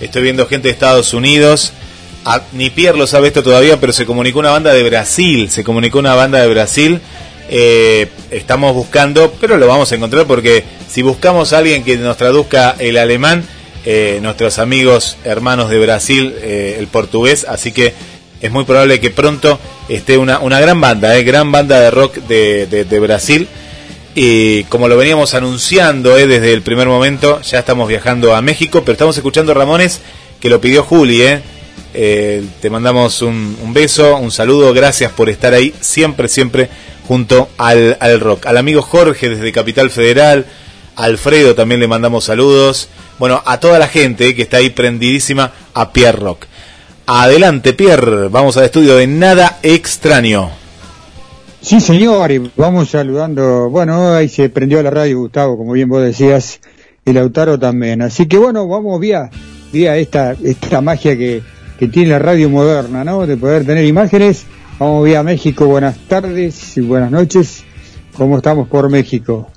estoy 0.00 0.22
viendo 0.22 0.46
gente 0.46 0.68
de 0.68 0.72
Estados 0.72 1.14
Unidos, 1.14 1.72
a- 2.24 2.42
ni 2.52 2.70
Pierre 2.70 2.98
lo 2.98 3.06
sabe 3.06 3.28
esto 3.28 3.42
todavía, 3.42 3.78
pero 3.80 3.92
se 3.92 4.06
comunicó 4.06 4.40
una 4.40 4.50
banda 4.50 4.72
de 4.72 4.82
Brasil, 4.82 5.50
se 5.50 5.62
comunicó 5.64 5.98
una 6.00 6.14
banda 6.14 6.40
de 6.40 6.48
Brasil, 6.48 7.00
eh, 7.50 8.08
estamos 8.30 8.74
buscando, 8.74 9.32
pero 9.40 9.56
lo 9.56 9.66
vamos 9.66 9.90
a 9.92 9.94
encontrar 9.94 10.26
porque 10.26 10.64
si 10.90 11.02
buscamos 11.02 11.52
a 11.52 11.58
alguien 11.58 11.84
que 11.84 11.96
nos 11.96 12.16
traduzca 12.16 12.74
el 12.78 12.98
alemán, 12.98 13.44
eh, 13.90 14.18
nuestros 14.20 14.58
amigos 14.58 15.16
hermanos 15.24 15.70
de 15.70 15.78
Brasil, 15.78 16.34
eh, 16.42 16.76
el 16.78 16.88
portugués, 16.88 17.46
así 17.48 17.72
que 17.72 17.94
es 18.42 18.50
muy 18.52 18.64
probable 18.64 19.00
que 19.00 19.08
pronto 19.08 19.58
esté 19.88 20.18
una, 20.18 20.40
una 20.40 20.60
gran 20.60 20.78
banda, 20.78 21.16
eh, 21.16 21.22
gran 21.24 21.50
banda 21.50 21.80
de 21.80 21.90
rock 21.90 22.16
de, 22.28 22.66
de- 22.66 23.00
Brasil. 23.00 23.48
Y 24.14 24.64
como 24.64 24.88
lo 24.88 24.96
veníamos 24.98 25.32
anunciando 25.32 26.18
eh, 26.18 26.26
desde 26.26 26.52
el 26.52 26.60
primer 26.60 26.86
momento, 26.86 27.40
ya 27.40 27.60
estamos 27.60 27.88
viajando 27.88 28.34
a 28.36 28.42
México, 28.42 28.80
pero 28.82 28.92
estamos 28.92 29.16
escuchando 29.16 29.54
Ramones, 29.54 30.00
que 30.38 30.50
lo 30.50 30.60
pidió 30.60 30.82
Juli. 30.84 31.22
Te 31.94 32.70
mandamos 32.70 33.22
un, 33.22 33.56
un 33.62 33.72
beso, 33.72 34.18
un 34.18 34.30
saludo, 34.30 34.74
gracias 34.74 35.12
por 35.12 35.30
estar 35.30 35.54
ahí 35.54 35.72
siempre, 35.80 36.28
siempre 36.28 36.68
junto 37.08 37.48
al, 37.56 37.96
al 38.00 38.20
rock. 38.20 38.44
Al 38.46 38.58
amigo 38.58 38.82
Jorge 38.82 39.30
desde 39.30 39.50
Capital 39.50 39.90
Federal, 39.90 40.44
Alfredo 40.98 41.54
también 41.54 41.80
le 41.80 41.86
mandamos 41.86 42.24
saludos. 42.24 42.88
Bueno, 43.20 43.40
a 43.46 43.60
toda 43.60 43.78
la 43.78 43.86
gente 43.86 44.34
que 44.34 44.42
está 44.42 44.56
ahí 44.56 44.70
prendidísima 44.70 45.52
a 45.72 45.92
Pierre 45.92 46.18
Rock. 46.18 46.46
Adelante, 47.06 47.72
Pierre, 47.72 48.26
vamos 48.28 48.56
al 48.56 48.64
estudio 48.64 48.96
de 48.96 49.06
Nada 49.06 49.60
Extraño. 49.62 50.50
Sí, 51.60 51.80
señor, 51.80 52.32
y 52.32 52.50
vamos 52.56 52.90
saludando. 52.90 53.70
Bueno, 53.70 54.12
ahí 54.12 54.28
se 54.28 54.48
prendió 54.48 54.82
la 54.82 54.90
radio, 54.90 55.20
Gustavo, 55.20 55.56
como 55.56 55.72
bien 55.72 55.88
vos 55.88 56.02
decías, 56.02 56.58
y 57.04 57.12
Lautaro 57.12 57.60
también. 57.60 58.02
Así 58.02 58.26
que 58.26 58.36
bueno, 58.36 58.66
vamos 58.66 58.98
vía, 58.98 59.30
vía 59.72 59.96
esta, 59.96 60.34
esta 60.42 60.80
magia 60.80 61.16
que, 61.16 61.42
que 61.78 61.86
tiene 61.86 62.10
la 62.10 62.18
radio 62.18 62.50
moderna, 62.50 63.04
¿no? 63.04 63.24
De 63.24 63.36
poder 63.36 63.64
tener 63.64 63.84
imágenes. 63.84 64.46
Vamos 64.80 65.04
vía 65.04 65.22
México, 65.22 65.66
buenas 65.66 65.96
tardes 66.08 66.76
y 66.76 66.80
buenas 66.80 67.12
noches. 67.12 67.62
¿Cómo 68.16 68.38
estamos 68.38 68.66
por 68.66 68.90
México? 68.90 69.48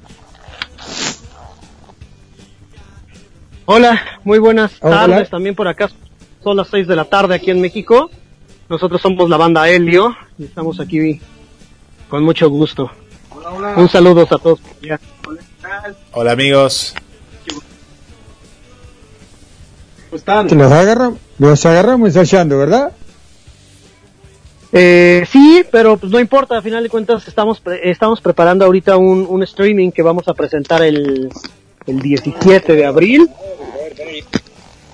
Hola, 3.74 4.02
muy 4.26 4.38
buenas 4.38 4.74
Hola. 4.82 5.08
tardes 5.08 5.30
también 5.30 5.56
por 5.56 5.66
acá. 5.66 5.90
Son 6.44 6.58
las 6.58 6.68
6 6.68 6.88
de 6.88 6.96
la 6.98 7.06
tarde 7.06 7.36
aquí 7.36 7.52
en 7.52 7.62
México. 7.62 8.10
Nosotros 8.68 9.02
somos 9.02 9.30
la 9.30 9.38
banda 9.38 9.70
Helio 9.70 10.14
y 10.38 10.44
estamos 10.44 10.82
aquí 10.82 11.22
con 12.10 12.22
mucho 12.24 12.50
gusto. 12.50 12.92
Un 13.78 13.88
saludo 13.88 14.24
a 14.24 14.38
todos. 14.38 14.60
Hola 16.12 16.32
amigos. 16.34 16.94
Te 20.50 20.56
los 20.56 20.72
agarramos, 20.74 21.20
los 21.40 21.66
agarramos 21.66 22.14
ensayando, 22.14 22.58
¿verdad? 22.58 22.92
Eh, 24.74 25.24
sí, 25.32 25.64
pero 25.72 25.96
pues 25.96 26.12
no 26.12 26.20
importa, 26.20 26.58
a 26.58 26.62
final 26.62 26.84
de 26.84 26.90
cuentas 26.90 27.26
estamos 27.26 27.62
pre- 27.62 27.90
estamos 27.90 28.20
preparando 28.20 28.66
ahorita 28.66 28.98
un, 28.98 29.26
un 29.30 29.44
streaming 29.44 29.92
que 29.92 30.02
vamos 30.02 30.28
a 30.28 30.34
presentar 30.34 30.82
el, 30.84 31.30
el 31.88 32.00
17 32.02 32.76
de 32.76 32.86
abril. 32.86 33.30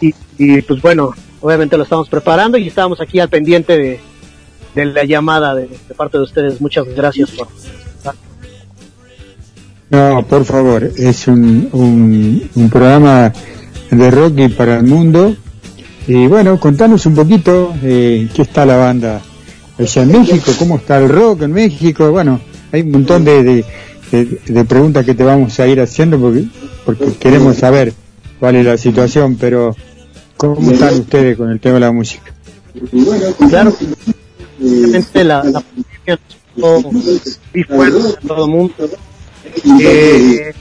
Y, 0.01 0.13
y, 0.37 0.61
pues 0.61 0.81
bueno, 0.81 1.13
obviamente 1.41 1.77
lo 1.77 1.83
estamos 1.83 2.07
preparando 2.09 2.57
y 2.57 2.67
estamos 2.67 3.01
aquí 3.01 3.19
al 3.19 3.29
pendiente 3.29 3.77
de, 4.75 4.85
la 4.85 5.03
llamada 5.05 5.55
de, 5.55 5.67
parte 5.95 6.17
de 6.17 6.23
ustedes. 6.23 6.61
Muchas 6.61 6.85
gracias 6.95 7.31
por... 7.31 7.47
No, 9.89 10.25
por 10.27 10.43
favor, 10.43 10.83
es 10.97 11.27
un, 11.27 11.69
un, 11.71 12.49
un 12.55 12.69
programa 12.69 13.31
de 13.89 14.11
rock 14.11 14.33
y 14.39 14.47
para 14.49 14.77
el 14.77 14.83
mundo. 14.83 15.35
Y 16.07 16.27
bueno, 16.27 16.59
contanos 16.59 17.05
un 17.05 17.15
poquito 17.15 17.73
eh, 17.83 18.27
qué 18.33 18.41
está 18.41 18.65
la 18.65 18.75
banda 18.75 19.21
allá 19.79 20.01
en 20.03 20.11
México, 20.11 20.51
cómo 20.59 20.75
está 20.77 20.97
el 20.97 21.07
rock 21.09 21.43
en 21.43 21.53
México. 21.53 22.11
Bueno, 22.11 22.41
hay 22.71 22.81
un 22.81 22.91
montón 22.91 23.23
de, 23.23 23.43
de, 23.43 23.65
de- 24.11 24.39
de 24.45 24.65
preguntas 24.65 25.05
que 25.05 25.15
te 25.15 25.23
vamos 25.23 25.57
a 25.59 25.67
ir 25.67 25.79
haciendo 25.79 26.19
porque, 26.19 26.45
porque 26.85 27.13
queremos 27.13 27.55
saber 27.55 27.93
cuál 28.39 28.55
es 28.55 28.65
la 28.65 28.77
situación, 28.77 29.35
pero 29.35 29.75
¿cómo 30.37 30.71
están 30.71 30.93
ustedes 30.95 31.37
con 31.37 31.51
el 31.51 31.59
tema 31.59 31.75
de 31.75 31.79
la 31.81 31.91
música? 31.91 32.33
Claro, 33.49 33.75
obviamente 34.59 35.23
la, 35.23 35.43
la 35.43 35.61
pandemia 35.61 36.19
muy 36.55 37.63
fuerte 37.63 37.97
a 38.23 38.27
todo 38.27 38.45
el 38.45 38.51
mundo. 38.51 38.89
Eh, 39.81 40.53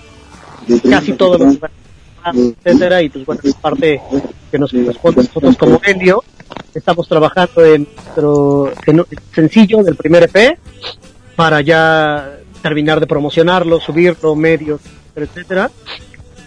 casi 0.89 1.12
todos 1.12 1.40
los 1.40 1.59
etcétera, 2.35 3.03
y 3.03 3.09
pues 3.09 3.24
bueno, 3.24 3.40
es 3.44 3.55
parte 3.55 4.01
que 4.51 4.59
nos 4.59 4.73
corresponde 4.73 5.20
a 5.20 5.24
nosotros 5.24 5.57
como 5.57 5.81
Helio. 5.85 6.24
Estamos 6.74 7.09
trabajando 7.09 7.65
en 7.65 7.86
nuestro 7.94 8.73
en 8.86 9.01
un 9.01 9.07
sencillo 9.32 9.82
del 9.82 9.97
primer 9.97 10.24
EP 10.24 10.59
para 11.36 11.61
ya 11.61 12.39
terminar 12.62 12.98
de 12.98 13.07
promocionarlo, 13.07 13.81
subirlo, 13.81 14.35
medios, 14.35 14.81
etcétera. 15.15 15.70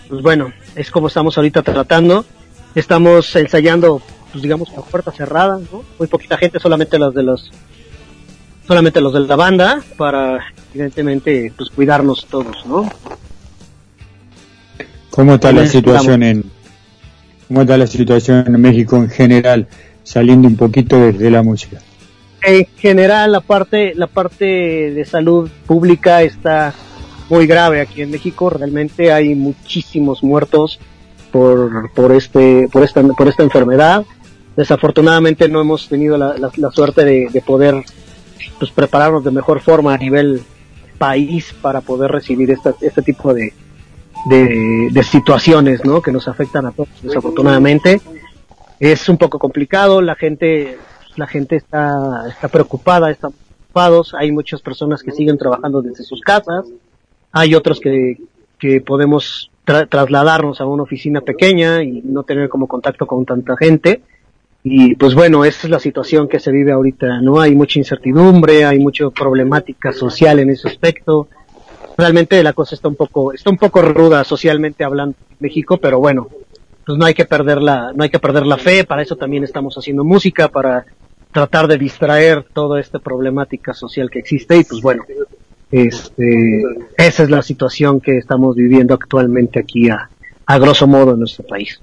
Pues 0.10 0.23
bueno, 0.23 0.52
es 0.76 0.90
como 0.90 1.07
estamos 1.07 1.38
ahorita 1.38 1.61
tratando. 1.61 2.26
Estamos 2.73 3.36
ensayando, 3.36 4.02
pues 4.31 4.41
digamos, 4.41 4.69
a 4.76 4.81
puerta 4.81 5.11
cerrada, 5.11 5.60
¿no? 5.72 5.84
Muy 5.99 6.07
poquita 6.07 6.38
gente, 6.38 6.60
solamente 6.60 6.98
los 6.98 7.14
de 7.14 7.23
los 7.23 7.52
solamente 8.68 9.02
los 9.02 9.14
de 9.14 9.22
la 9.22 9.36
banda 9.36 9.81
para 9.98 10.40
evidentemente 10.73 11.53
pues 11.56 11.69
cuidarnos 11.69 12.26
todos, 12.26 12.65
¿no? 12.65 12.90
¿Cómo 15.10 15.36
está 15.36 15.52
la 15.52 15.65
situación 15.65 16.23
en 16.23 16.44
cómo 17.48 17.61
está 17.61 17.77
la 17.77 17.88
situación 17.88 18.44
en 18.48 18.61
México 18.61 18.98
en 18.98 19.10
general, 19.10 19.68
saliendo 20.03 20.48
un 20.48 20.56
poquito 20.56 21.11
de 21.11 21.31
la 21.31 21.44
música? 21.44 21.80
en 22.41 22.68
general 22.77 23.34
la 23.34 23.41
parte 23.41 23.94
la 23.95 24.07
parte 24.07 24.45
de 24.45 25.06
salud 25.06 25.49
pública 25.65 26.22
está 26.22 26.73
muy 27.30 27.47
grave 27.47 27.81
aquí 27.81 28.01
en 28.01 28.11
México. 28.11 28.49
Realmente 28.49 29.11
hay 29.11 29.35
muchísimos 29.35 30.23
muertos 30.23 30.80
por 31.31 31.91
por 31.93 32.11
este 32.11 32.68
por 32.72 32.84
esta 32.84 33.03
por 33.03 33.27
esta 33.27 33.43
enfermedad. 33.43 34.06
Desafortunadamente 34.56 35.47
no 35.47 35.61
hemos 35.61 35.88
tenido 35.88 36.18
la, 36.18 36.35
la- 36.38 36.51
suerte 36.72 37.06
de, 37.06 37.30
de 37.31 37.41
poder 37.41 37.76
pues 38.57 38.72
prepararnos 38.72 39.23
de 39.23 39.31
mejor 39.31 39.61
forma 39.61 39.93
a 39.93 39.97
nivel 39.97 40.41
país 40.97 41.53
para 41.61 41.80
poder 41.81 42.11
recibir 42.11 42.51
esta, 42.51 42.73
este 42.81 43.01
tipo 43.01 43.34
de, 43.34 43.53
de, 44.26 44.89
situaciones 45.03 45.85
¿no? 45.85 46.01
que 46.01 46.11
nos 46.11 46.27
afectan 46.27 46.65
a 46.65 46.72
todos 46.72 46.89
desafortunadamente. 47.01 48.01
Es 48.80 49.07
un 49.07 49.18
poco 49.18 49.39
complicado 49.39 50.01
la 50.01 50.15
gente 50.15 50.77
la 51.15 51.27
gente 51.27 51.56
está 51.56 52.26
está 52.30 52.47
preocupada 52.49 53.11
está 53.11 53.30
preocupados. 53.30 54.14
Hay 54.14 54.31
muchas 54.31 54.61
personas 54.61 55.03
que 55.03 55.11
siguen 55.11 55.38
trabajando 55.38 55.81
desde 55.81 56.03
sus 56.03 56.22
casas 56.22 56.65
hay 57.31 57.56
otros 57.56 57.80
que 57.80 58.18
que 58.57 58.81
podemos 58.81 59.51
tra- 59.65 59.88
trasladarnos 59.88 60.60
a 60.60 60.65
una 60.65 60.84
oficina 60.84 61.22
pequeña 61.22 61.81
y 61.81 62.01
no 62.03 62.23
tener 62.23 62.49
como 62.49 62.68
contacto 62.68 63.07
con 63.07 63.26
tanta 63.26 63.56
gente. 63.56 64.01
Y 64.64 64.95
pues 64.95 65.15
bueno 65.15 65.45
esa 65.45 65.68
es 65.68 65.72
la 65.72 65.80
situación 65.80 66.27
que 66.27 66.39
se 66.39 66.51
vive 66.51 66.73
ahorita 66.73 67.22
no 67.22 67.39
hay 67.39 67.56
mucha 67.56 67.80
incertidumbre 67.80 68.65
hay 68.65 68.77
mucha 68.80 69.10
problemática 69.11 69.93
social 69.93 70.39
en 70.39 70.49
ese 70.49 70.68
aspecto. 70.68 71.30
Realmente 71.97 72.43
la 72.43 72.51
cosa 72.51 72.76
está 72.76 72.89
un 72.89 72.95
poco 72.95 73.31
está 73.31 73.49
un 73.49 73.57
poco 73.57 73.81
ruda 73.81 74.26
socialmente 74.26 74.84
hablando 74.84 75.15
en 75.30 75.38
México 75.39 75.77
pero 75.77 75.99
bueno 75.99 76.27
pues 76.85 76.97
no 76.97 77.06
hay 77.06 77.14
que 77.14 77.23
perder 77.23 77.61
la 77.61 77.93
no 77.95 78.03
hay 78.03 78.10
que 78.10 78.19
perder 78.19 78.45
la 78.45 78.57
fe. 78.57 78.84
Para 78.84 79.01
eso 79.03 79.15
también 79.15 79.45
estamos 79.45 79.77
haciendo 79.77 80.03
música 80.03 80.49
para 80.49 80.85
tratar 81.31 81.68
de 81.68 81.77
distraer 81.77 82.43
toda 82.51 82.81
esta 82.81 82.99
problemática 82.99 83.73
social 83.73 84.10
que 84.10 84.19
existe 84.19 84.57
y 84.57 84.65
pues 84.65 84.81
bueno 84.81 85.06
este 85.72 86.64
esa 86.98 87.24
es 87.24 87.30
la 87.30 87.41
situación 87.41 88.00
que 88.02 88.18
estamos 88.18 88.56
viviendo 88.56 88.94
actualmente 88.94 89.60
aquí 89.60 89.90
a, 89.90 90.10
a 90.46 90.58
grosso 90.60 90.88
modo 90.88 91.14
en 91.14 91.20
nuestro 91.20 91.46
país 91.46 91.80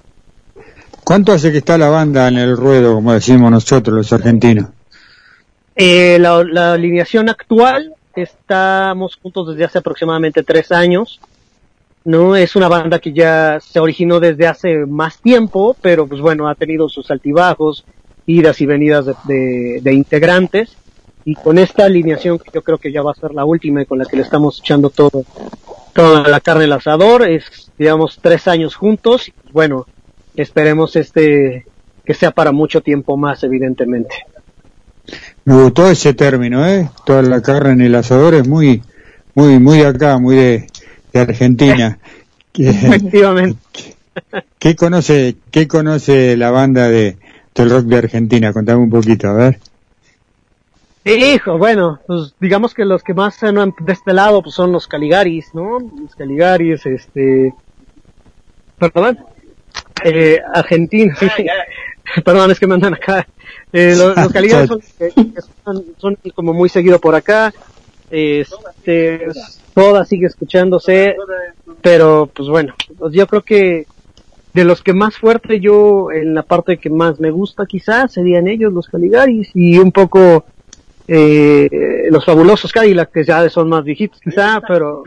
¿Cuánto 1.05 1.31
hace 1.33 1.53
que 1.53 1.59
está 1.59 1.79
la 1.79 1.89
banda 1.89 2.27
en 2.27 2.37
el 2.37 2.57
ruedo, 2.57 2.95
como 2.95 3.13
decimos 3.13 3.49
nosotros 3.53 3.97
los 3.97 4.13
argentinos? 4.13 4.71
Eh, 5.77 6.19
la, 6.21 6.43
la 6.43 6.73
alineación 6.73 7.29
actual 7.29 7.95
estamos 8.17 9.15
juntos 9.23 9.51
desde 9.51 9.65
hace 9.67 9.79
aproximadamente 9.79 10.43
tres 10.43 10.73
años. 10.73 11.21
No 12.05 12.35
es 12.35 12.57
una 12.57 12.67
banda 12.67 12.99
que 12.99 13.13
ya 13.13 13.61
se 13.61 13.79
originó 13.79 14.19
desde 14.19 14.49
hace 14.49 14.79
más 14.87 15.21
tiempo, 15.21 15.77
pero 15.81 16.09
pues 16.09 16.21
bueno 16.21 16.49
ha 16.49 16.57
tenido 16.57 16.89
sus 16.89 17.09
altibajos, 17.13 17.85
idas 18.27 18.61
y 18.61 18.67
venidas 18.67 19.07
de, 19.07 19.15
de- 19.29 19.81
de 19.83 19.95
integrantes. 19.95 20.77
Y 21.27 21.35
con 21.35 21.59
esta 21.59 21.85
alineación 21.87 22.39
que 22.39 22.53
yo 22.55 22.63
creo 22.63 22.79
que 22.79 22.93
ya 22.93 23.03
va 23.03 23.11
a 23.11 23.15
ser 23.15 23.35
la 23.35 23.45
última 23.45 23.83
y 23.83 23.87
con 23.87 23.99
la 23.99 24.05
que 24.05 24.15
le 24.15 24.23
estamos 24.23 24.61
echando 24.61 24.91
todo, 24.91 25.25
toda 25.93 26.29
la 26.29 26.39
carne 26.39 26.65
al 26.65 26.73
asador, 26.75 27.29
es 27.29 27.73
digamos 27.77 28.21
tres 28.23 28.47
años 28.47 28.77
juntos. 28.77 29.27
Y, 29.29 29.33
bueno, 29.51 29.87
esperemos 30.37 30.95
este 30.95 31.67
que 32.05 32.15
sea 32.15 32.31
para 32.31 32.53
mucho 32.53 32.81
tiempo 32.81 33.17
más, 33.17 33.43
evidentemente. 33.43 34.15
Me 35.45 35.61
gustó 35.65 35.91
ese 35.91 36.15
término, 36.15 36.65
¿eh? 36.65 36.89
Toda 37.05 37.23
la 37.23 37.43
carne 37.43 37.73
en 37.73 37.81
el 37.81 37.97
asador 37.97 38.35
es 38.35 38.47
muy, 38.47 38.85
muy, 39.35 39.59
muy 39.59 39.79
de 39.79 39.87
acá, 39.87 40.19
muy 40.19 40.37
de, 40.37 40.67
de 41.13 41.21
Argentina. 41.21 41.99
¿Qué, 42.53 42.69
Efectivamente. 42.69 43.59
qué 44.61 44.77
conoce, 44.77 45.35
qué 45.51 45.67
conoce 45.67 46.37
la 46.37 46.53
banda 46.53 46.89
de, 46.89 47.17
del 47.53 47.71
rock 47.71 47.87
de 47.87 47.97
Argentina? 47.97 48.53
Contame 48.53 48.79
un 48.79 48.91
poquito, 48.91 49.27
a 49.29 49.33
ver. 49.33 49.59
Hijo, 51.15 51.57
bueno, 51.57 52.01
pues 52.07 52.35
digamos 52.41 52.75
que 52.75 52.85
los 52.85 53.05
que 53.05 53.15
más 53.15 53.37
suenan 53.37 53.73
de 53.79 53.93
este 53.93 54.13
lado 54.13 54.43
pues 54.43 54.57
son 54.57 54.73
los 54.73 54.89
Caligaris, 54.89 55.55
¿no? 55.55 55.79
Los 55.79 56.17
Caligaris, 56.17 56.85
este... 56.85 57.55
Perdón. 58.77 59.19
Eh, 60.05 60.41
Argentina, 60.53 61.15
sí. 61.17 61.29
Perdón, 62.25 62.51
es 62.51 62.59
que 62.59 62.67
me 62.67 62.75
andan 62.75 62.95
acá. 62.95 63.27
Eh, 63.73 63.95
los, 63.97 64.17
los 64.17 64.29
Caligaris 64.33 64.69
son, 64.69 64.81
que 64.99 65.41
son, 65.65 65.85
son 65.97 66.19
como 66.35 66.53
muy 66.53 66.69
seguido 66.69 66.99
por 66.99 67.15
acá. 67.15 67.55
Este, 68.11 69.29
toda 69.75 70.05
sigue 70.05 70.27
escuchándose, 70.27 71.17
pero 71.83 72.29
pues 72.35 72.49
bueno, 72.49 72.75
pues 72.99 73.13
yo 73.13 73.29
creo 73.29 73.43
que 73.43 73.87
de 74.55 74.65
los 74.65 74.83
que 74.83 74.93
más 74.93 75.17
fuerte 75.17 75.61
yo 75.61 76.11
en 76.11 76.35
la 76.35 76.43
parte 76.43 76.79
que 76.79 76.91
más 76.91 77.21
me 77.21 77.31
gusta 77.31 77.67
quizás 77.67 78.13
serían 78.13 78.49
ellos 78.49 78.73
los 78.73 78.89
Caligaris 78.89 79.51
y 79.55 79.79
un 79.79 79.93
poco 79.93 80.47
eh, 81.09 81.69
los 82.11 82.25
fabulosos 82.25 82.73
Cadillac 82.73 83.11
que 83.13 83.25
ya 83.25 83.49
son 83.49 83.69
más 83.69 83.85
viejitos 83.85 84.21
quizá 84.21 84.61
pero 84.67 85.05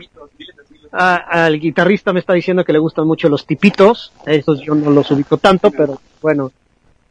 a- 0.92 1.44
al 1.44 1.60
guitarrista 1.60 2.12
me 2.12 2.20
está 2.20 2.32
diciendo 2.32 2.64
que 2.64 2.72
le 2.72 2.78
gustan 2.78 3.06
mucho 3.06 3.28
los 3.28 3.46
tipitos 3.46 4.12
esos 4.26 4.60
yo 4.62 4.74
no 4.74 4.90
los 4.90 5.10
ubico 5.10 5.36
tanto 5.36 5.70
pero 5.70 6.00
bueno 6.22 6.50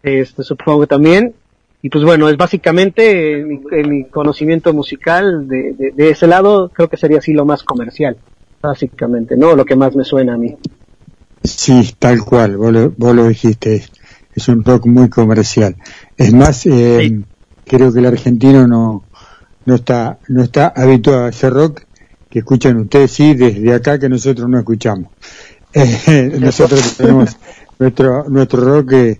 este 0.02 0.44
supongo 0.44 0.82
que 0.82 0.88
también. 0.88 1.34
Y 1.82 1.90
pues 1.90 2.04
bueno 2.04 2.28
es 2.28 2.36
básicamente 2.36 3.40
eh, 3.40 3.46
mi, 3.46 3.56
eh, 3.72 3.84
mi 3.88 4.06
conocimiento 4.06 4.74
musical 4.74 5.48
de, 5.48 5.74
de, 5.74 5.92
de 5.92 6.10
ese 6.10 6.28
lado 6.28 6.70
creo 6.74 6.90
que 6.90 6.98
sería 6.98 7.20
así 7.20 7.32
lo 7.34 7.46
más 7.46 7.64
comercial 7.64 8.18
básicamente 8.62 9.38
no 9.38 9.56
lo 9.56 9.64
que 9.64 9.76
más 9.78 9.96
me 9.96 10.04
suena 10.04 10.34
a 10.34 10.38
mí. 10.38 10.58
Sí, 11.42 11.96
tal 11.98 12.20
cual, 12.26 12.58
vos 12.58 12.74
lo, 12.74 12.92
vos 12.98 13.16
lo 13.16 13.28
dijiste, 13.30 13.76
es, 13.76 13.92
es 14.36 14.50
un 14.50 14.62
rock 14.66 14.86
muy 14.88 15.08
comercial. 15.10 15.78
Es 16.18 16.34
más, 16.34 16.66
eh, 16.66 17.22
creo 17.70 17.94
que 17.94 18.00
el 18.00 18.06
argentino 18.08 18.68
no, 18.68 19.06
no 19.66 19.76
está, 19.76 20.18
no 20.28 20.44
está 20.44 20.74
habituado 20.76 21.26
a 21.26 21.30
ese 21.30 21.50
rock 21.50 21.84
que 22.30 22.40
escuchan 22.40 22.78
ustedes, 22.78 23.12
sí, 23.12 23.34
desde 23.36 23.74
acá 23.74 23.98
que 24.00 24.10
nosotros 24.10 24.50
no 24.50 24.60
escuchamos. 24.60 25.12
Eh, 25.72 26.36
nosotros 26.40 26.98
tenemos 26.98 27.38
nuestro, 27.78 28.28
nuestro 28.28 28.60
rock 28.62 28.90
que, 28.90 29.20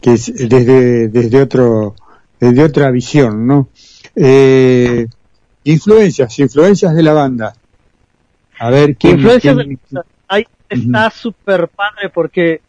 que 0.00 0.12
es 0.12 0.32
desde, 0.48 1.08
desde 1.08 1.42
otro, 1.42 1.96
desde 2.38 2.62
otra 2.62 2.92
visión, 2.92 3.44
¿no? 3.48 3.68
Eh, 4.14 5.08
influencias, 5.64 6.38
influencias 6.38 6.94
de 6.94 7.02
la 7.02 7.12
banda. 7.14 7.52
A 8.60 8.70
ver, 8.70 8.96
¿quién, 8.96 9.16
influencias 9.16 9.56
quién- 9.56 9.78
de- 9.90 10.00
ahí 10.28 10.46
está 10.68 11.10
súper 11.10 11.66
padre 11.66 12.10
porque 12.14 12.60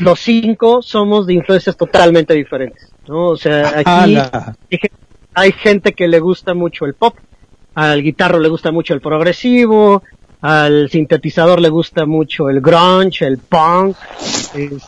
los 0.00 0.20
cinco 0.20 0.82
somos 0.82 1.26
de 1.26 1.34
influencias 1.34 1.76
totalmente 1.76 2.34
diferentes, 2.34 2.90
¿no? 3.08 3.28
O 3.28 3.36
sea, 3.36 3.68
aquí 3.68 3.82
Ala. 3.86 4.56
hay 4.70 4.78
gen- 4.78 4.90
hay 5.34 5.52
gente 5.52 5.92
que 5.92 6.08
le 6.08 6.18
gusta 6.20 6.54
mucho 6.54 6.84
el 6.86 6.94
pop, 6.94 7.14
al 7.74 8.02
guitarro 8.02 8.38
le 8.40 8.48
gusta 8.48 8.72
mucho 8.72 8.94
el 8.94 9.00
progresivo, 9.00 10.02
al 10.40 10.88
sintetizador 10.90 11.60
le 11.60 11.68
gusta 11.68 12.06
mucho 12.06 12.48
el 12.50 12.60
grunge, 12.60 13.26
el 13.26 13.38
punk, 13.38 13.96
es- 14.54 14.82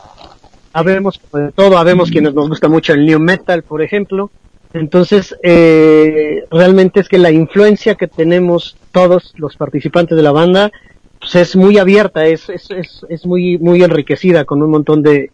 habemos 0.73 1.21
de 1.33 1.53
todo, 1.53 1.77
habemos 1.79 2.11
quienes 2.11 2.35
nos 2.35 2.49
gusta 2.49 2.69
mucho 2.69 2.93
el 2.95 3.05
new 3.07 3.21
metal, 3.21 3.63
por 3.63 3.83
ejemplo. 3.83 4.31
Entonces, 4.75 5.37
eh, 5.43 6.45
realmente 6.51 7.01
es 7.01 7.09
que 7.09 7.19
la 7.19 7.31
influencia 7.31 7.95
que 7.95 8.09
tenemos 8.09 8.77
todos 8.91 9.35
los 9.37 9.55
participantes 9.57 10.17
de 10.17 10.23
la 10.23 10.33
banda, 10.33 10.71
pues 11.23 11.37
es 11.37 11.55
muy 11.55 11.79
abierta, 11.79 12.27
es, 12.27 12.49
es, 12.49 12.69
es, 12.73 13.07
es 13.09 13.27
muy, 13.27 13.57
muy 13.57 13.81
enriquecida 13.85 14.45
con 14.45 14.61
un 14.61 14.71
montón 14.71 15.05
de, 15.05 15.31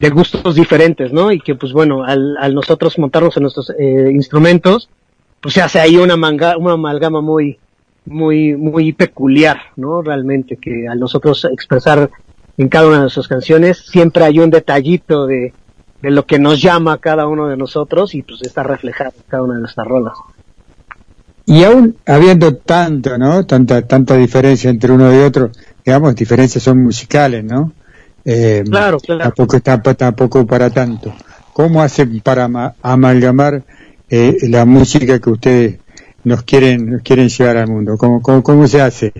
de 0.00 0.08
gustos 0.08 0.54
diferentes, 0.54 1.12
¿no? 1.12 1.30
Y 1.30 1.40
que 1.40 1.54
pues 1.54 1.74
bueno, 1.74 2.04
al, 2.04 2.38
al 2.38 2.54
nosotros 2.54 2.98
montarnos 2.98 3.36
en 3.36 3.42
nuestros 3.42 3.70
eh, 3.78 4.10
instrumentos, 4.14 4.88
pues 5.42 5.52
se 5.52 5.60
hace 5.60 5.78
ahí 5.78 5.98
una 5.98 6.16
manga, 6.16 6.56
una 6.56 6.72
amalgama 6.72 7.20
muy, 7.20 7.58
muy, 8.06 8.56
muy 8.56 8.94
peculiar, 8.94 9.58
¿no? 9.76 10.00
Realmente, 10.00 10.56
que 10.56 10.88
al 10.88 10.98
nosotros 10.98 11.44
expresar 11.44 12.08
en 12.56 12.68
cada 12.70 12.86
una 12.86 12.96
de 12.96 13.02
nuestras 13.02 13.28
canciones, 13.28 13.76
siempre 13.76 14.24
hay 14.24 14.38
un 14.38 14.48
detallito 14.48 15.26
de, 15.26 15.52
de 16.00 16.10
lo 16.10 16.24
que 16.24 16.38
nos 16.38 16.62
llama 16.62 16.94
a 16.94 16.98
cada 16.98 17.26
uno 17.26 17.48
de 17.48 17.58
nosotros 17.58 18.14
y 18.14 18.22
pues 18.22 18.40
está 18.40 18.62
reflejado 18.62 19.12
en 19.18 19.24
cada 19.28 19.42
una 19.42 19.54
de 19.56 19.60
nuestras 19.60 19.86
rolas. 19.86 20.16
Y 21.46 21.62
aún 21.62 21.96
habiendo 22.06 22.56
tanto, 22.56 23.16
¿no? 23.16 23.46
Tanta, 23.46 23.80
tanta 23.82 24.16
diferencia 24.16 24.68
entre 24.68 24.90
uno 24.92 25.14
y 25.14 25.18
otro, 25.22 25.50
digamos, 25.84 26.14
diferencias 26.16 26.64
son 26.64 26.82
musicales, 26.82 27.44
¿no? 27.44 27.72
Eh, 28.24 28.64
Claro, 28.68 28.98
claro. 28.98 29.32
Tampoco, 29.32 29.60
tampoco, 29.94 30.44
para 30.46 30.70
tanto. 30.70 31.14
¿Cómo 31.52 31.80
hacen 31.80 32.20
para 32.20 32.44
ama- 32.44 32.74
amalgamar 32.82 33.62
eh, 34.10 34.36
la 34.42 34.64
música 34.64 35.20
que 35.20 35.30
ustedes 35.30 35.78
nos 36.24 36.42
quieren, 36.42 36.90
nos 36.90 37.02
quieren 37.02 37.28
llevar 37.28 37.58
al 37.58 37.68
mundo? 37.68 37.96
¿Cómo, 37.96 38.20
cómo, 38.20 38.42
cómo 38.42 38.66
se 38.66 38.80
hace? 38.80 39.12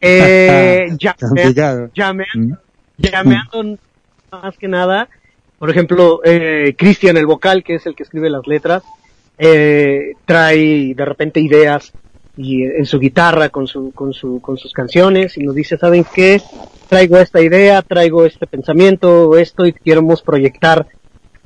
Eh, 0.00 0.88
llame- 0.98 1.16
Complicado. 1.18 1.90
llameando, 1.94 2.58
llameando 2.98 3.78
más 4.30 4.58
que 4.58 4.68
nada, 4.68 5.08
por 5.58 5.70
ejemplo, 5.70 6.20
eh, 6.24 6.74
Cristian, 6.76 7.16
el 7.16 7.26
vocal, 7.26 7.64
que 7.64 7.76
es 7.76 7.86
el 7.86 7.94
que 7.94 8.02
escribe 8.02 8.28
las 8.28 8.46
letras, 8.46 8.82
eh, 9.44 10.14
trae 10.24 10.94
de 10.94 11.04
repente 11.04 11.40
ideas 11.40 11.92
y 12.36 12.62
en 12.62 12.86
su 12.86 13.00
guitarra 13.00 13.48
con 13.48 13.66
su, 13.66 13.90
con 13.90 14.12
su, 14.12 14.40
con 14.40 14.56
sus 14.56 14.72
canciones 14.72 15.36
y 15.36 15.42
nos 15.42 15.56
dice, 15.56 15.76
¿saben 15.76 16.06
qué? 16.14 16.40
Traigo 16.88 17.16
esta 17.16 17.40
idea, 17.40 17.82
traigo 17.82 18.24
este 18.24 18.46
pensamiento, 18.46 19.36
esto 19.36 19.66
y 19.66 19.72
queremos 19.72 20.22
proyectar 20.22 20.86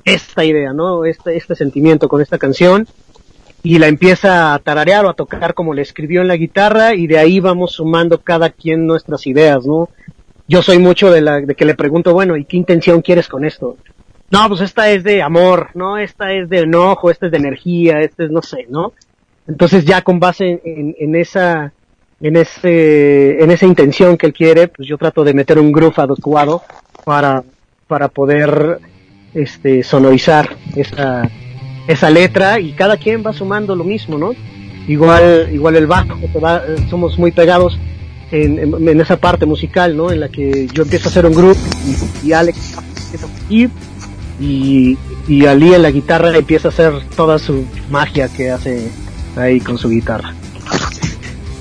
esta 0.05 0.45
idea, 0.45 0.75
¿no? 0.75 1.07
Este, 1.07 1.39
este 1.39 1.57
sentimiento 1.57 2.07
con 2.07 2.21
esta 2.21 2.37
canción 2.37 2.87
y 3.63 3.79
la 3.79 3.87
empieza 3.89 4.53
a 4.53 4.59
tararear 4.59 5.07
o 5.07 5.09
a 5.09 5.15
tocar 5.15 5.55
como 5.55 5.73
le 5.73 5.81
escribió 5.81 6.21
en 6.21 6.29
la 6.29 6.37
guitarra 6.37 6.95
y 6.95 7.07
de 7.07 7.19
ahí 7.19 7.41
vamos 7.41 7.73
sumando 7.73 8.21
cada 8.21 8.51
quien 8.51 8.87
nuestras 8.87 9.27
ideas, 9.27 9.65
¿no? 9.65 9.89
Yo 10.49 10.61
soy 10.61 10.79
mucho 10.79 11.11
de 11.11 11.23
la 11.23 11.41
de 11.41 11.55
que 11.55 11.65
le 11.65 11.75
pregunto, 11.75 12.13
bueno, 12.13 12.37
¿y 12.37 12.45
qué 12.45 12.59
intención 12.59 13.01
quieres 13.01 13.27
con 13.27 13.47
esto? 13.47 13.79
No, 14.31 14.49
pues 14.49 14.61
esta 14.61 14.91
es 14.91 15.05
de 15.05 15.23
amor, 15.23 15.69
¿no? 15.75 15.99
Esta 15.99 16.33
es 16.33 16.49
de 16.49 16.61
enojo, 16.61 17.11
esta 17.11 17.27
es 17.27 17.33
de 17.33 17.39
energía, 17.39 18.01
esta 18.01 18.25
es 18.25 18.31
no 18.31 18.43
sé, 18.43 18.67
¿no? 18.69 18.93
Entonces 19.47 19.85
ya 19.85 20.03
con 20.03 20.19
base 20.19 20.61
en, 20.65 20.97
en 20.99 21.15
esa 21.15 21.73
en 22.21 22.37
ese 22.37 23.43
en 23.43 23.51
esa 23.51 23.67
intención 23.67 24.17
que 24.17 24.27
él 24.27 24.33
quiere, 24.33 24.69
pues 24.69 24.89
yo 24.89 24.99
trato 24.99 25.23
de 25.23 25.35
meter 25.35 25.59
un 25.61 25.71
groove 25.71 25.99
adecuado 25.99 26.63
para 27.05 27.45
para 27.87 28.09
poder 28.09 28.81
este 29.35 29.83
sonorizar 29.85 30.57
esa 30.75 31.31
esa 31.87 32.11
letra 32.11 32.59
y 32.59 32.73
cada 32.73 32.97
quien 32.97 33.25
va 33.25 33.33
sumando 33.33 33.77
lo 33.77 33.85
mismo, 33.85 34.19
¿no? 34.19 34.33
Igual, 34.89 35.49
igual 35.53 35.77
el 35.77 35.87
bajo, 35.87 36.17
somos 36.91 37.17
muy 37.19 37.31
pegados 37.33 37.79
en, 38.33 38.59
en- 38.89 39.01
esa 39.01 39.17
parte 39.17 39.47
musical, 39.47 39.97
¿no? 39.97 40.11
En 40.11 40.19
la 40.21 40.29
que 40.29 40.67
yo 40.73 40.83
empiezo 40.83 41.09
a 41.09 41.11
hacer 41.11 41.27
un 41.27 41.35
grupo 41.35 41.61
y, 42.25 42.29
y 42.29 42.33
Alex 42.33 42.77
empieza 43.05 43.27
a 43.27 43.31
y, 44.41 44.97
y 45.29 45.47
Ali 45.47 45.75
en 45.75 45.83
la 45.83 45.91
guitarra 45.91 46.37
empieza 46.37 46.69
a 46.69 46.71
hacer 46.71 46.93
toda 47.17 47.39
su 47.39 47.65
magia 47.91 48.29
que 48.29 48.51
hace 48.51 48.89
ahí 49.37 49.61
con 49.61 49.79
su 49.79 49.89
guitarra. 49.89 50.35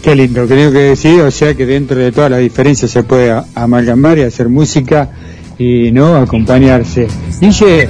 Qué 0.02 0.16
lindo, 0.16 0.46
creo 0.48 0.72
que 0.72 0.96
sí, 0.96 1.20
o 1.20 1.32
sea 1.32 1.56
que 1.56 1.66
dentro 1.66 1.98
de 1.98 2.12
todas 2.12 2.30
las 2.30 2.40
diferencias 2.40 2.92
se 2.92 3.02
puede 3.04 3.42
amalgamar 3.56 4.20
y 4.20 4.22
hacer 4.22 4.50
música 4.50 5.10
y 5.58 5.92
no 5.92 6.16
acompañarse. 6.18 7.08
Dice, 7.42 7.90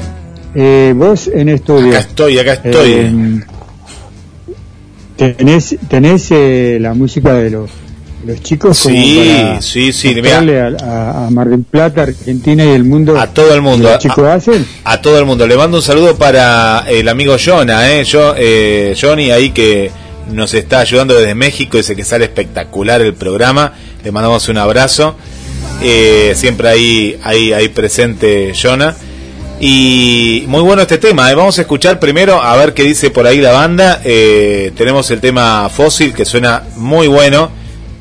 eh, 0.53 0.93
vos 0.95 1.27
en 1.27 1.49
estudio. 1.49 1.89
Acá 1.89 1.99
estoy, 1.99 2.39
acá 2.39 2.53
estoy. 2.53 2.91
eh, 5.17 5.35
tenés 5.37 5.75
tenés 5.89 6.31
eh, 6.31 6.77
la 6.79 6.93
música 6.93 7.33
de 7.33 7.49
los, 7.49 7.69
los 8.25 8.41
chicos 8.41 8.81
como 8.81 8.95
Sí, 8.95 9.33
para 9.37 9.61
sí, 9.61 9.93
sí, 9.93 10.15
mostrarle 10.15 10.59
a, 10.61 10.67
a- 10.81 11.27
a 11.27 11.29
Mar 11.29 11.47
del 11.49 11.63
Plata, 11.63 12.03
Argentina 12.03 12.65
y 12.65 12.69
el 12.69 12.83
mundo. 12.83 13.17
A 13.19 13.27
todo 13.27 13.53
el 13.53 13.61
mundo. 13.61 13.87
A, 13.89 13.93
Los 13.93 14.01
chicos 14.01 14.25
hacen. 14.27 14.65
a 14.83 15.01
todo 15.01 15.17
el 15.19 15.25
mundo. 15.25 15.45
Le 15.47 15.55
mando 15.55 15.77
un 15.77 15.83
saludo 15.83 16.15
para 16.17 16.83
el 16.89 17.07
amigo 17.07 17.35
Jonah, 17.43 17.91
¿eh? 17.93 18.03
Yo, 18.03 18.33
eh, 18.37 18.95
Johnny 18.99 19.31
ahí 19.31 19.51
que 19.51 19.91
nos 20.31 20.53
está 20.53 20.79
ayudando 20.79 21.13
desde 21.13 21.35
México. 21.35 21.77
Dice 21.77 21.95
que 21.95 22.03
sale 22.03 22.25
espectacular 22.25 23.01
el 23.01 23.13
programa. 23.13 23.73
Le 24.03 24.11
mandamos 24.11 24.47
un 24.49 24.57
abrazo. 24.57 25.15
Eh, 25.81 26.33
siempre 26.35 26.69
ahí, 26.69 27.19
ahí, 27.23 27.53
ahí 27.53 27.67
presente 27.69 28.53
Jonah. 28.59 28.95
Y 29.59 30.43
muy 30.47 30.61
bueno 30.61 30.81
este 30.81 30.97
tema. 30.97 31.31
¿eh? 31.31 31.35
Vamos 31.35 31.57
a 31.57 31.61
escuchar 31.61 31.99
primero 31.99 32.41
a 32.41 32.55
ver 32.57 32.73
qué 32.73 32.83
dice 32.83 33.09
por 33.09 33.25
ahí 33.25 33.39
la 33.39 33.51
banda. 33.51 34.01
Eh, 34.03 34.71
tenemos 34.75 35.09
el 35.11 35.21
tema 35.21 35.69
Fósil 35.69 36.13
que 36.13 36.25
suena 36.25 36.63
muy 36.75 37.07
bueno. 37.07 37.49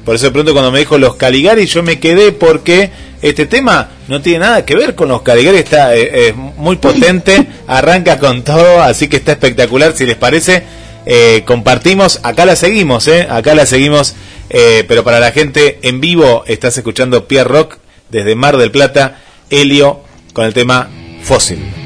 Por 0.05 0.15
eso 0.15 0.27
de 0.27 0.31
pronto 0.33 0.53
cuando 0.53 0.71
me 0.71 0.81
dijo 0.81 0.99
los 0.99 1.17
Caligari 1.17 1.67
yo 1.67 1.83
me 1.83 1.99
quedé 1.99 2.33
porque 2.33 2.91
Este 3.23 3.47
tema 3.47 3.89
no 4.07 4.21
tiene 4.21 4.41
nada 4.41 4.67
que 4.67 4.77
ver 4.77 4.95
con 4.95 5.09
los 5.09 5.23
Caligari, 5.23 5.57
está 5.57 5.97
eh, 5.97 6.35
muy 6.35 6.77
potente, 6.77 7.47
arranca 7.67 8.19
con 8.19 8.43
todo, 8.43 8.83
así 8.83 9.09
que 9.09 9.17
está 9.17 9.33
espectacular. 9.33 9.95
Si 9.97 10.05
les 10.05 10.17
parece, 10.17 10.63
eh, 11.07 11.43
compartimos. 11.47 12.21
Acá 12.23 12.45
la 12.45 12.55
seguimos, 12.55 13.09
¿eh? 13.09 13.27
Acá 13.31 13.55
la 13.55 13.65
seguimos. 13.65 14.15
eh, 14.51 14.85
pero 14.87 15.05
para 15.05 15.21
la 15.21 15.33
gente 15.33 15.79
en 15.81 16.03
vivo, 16.03 16.45
estás 16.47 16.77
escuchando 16.77 17.27
Pierre 17.27 17.49
Rock 17.49 17.79
desde 18.11 18.35
Mar 18.35 18.59
del 18.59 18.71
Plata, 18.71 19.23
Helio, 19.49 20.01
con 20.35 20.45
el 20.45 20.53
tema 20.53 20.91
Fósil. 21.23 21.84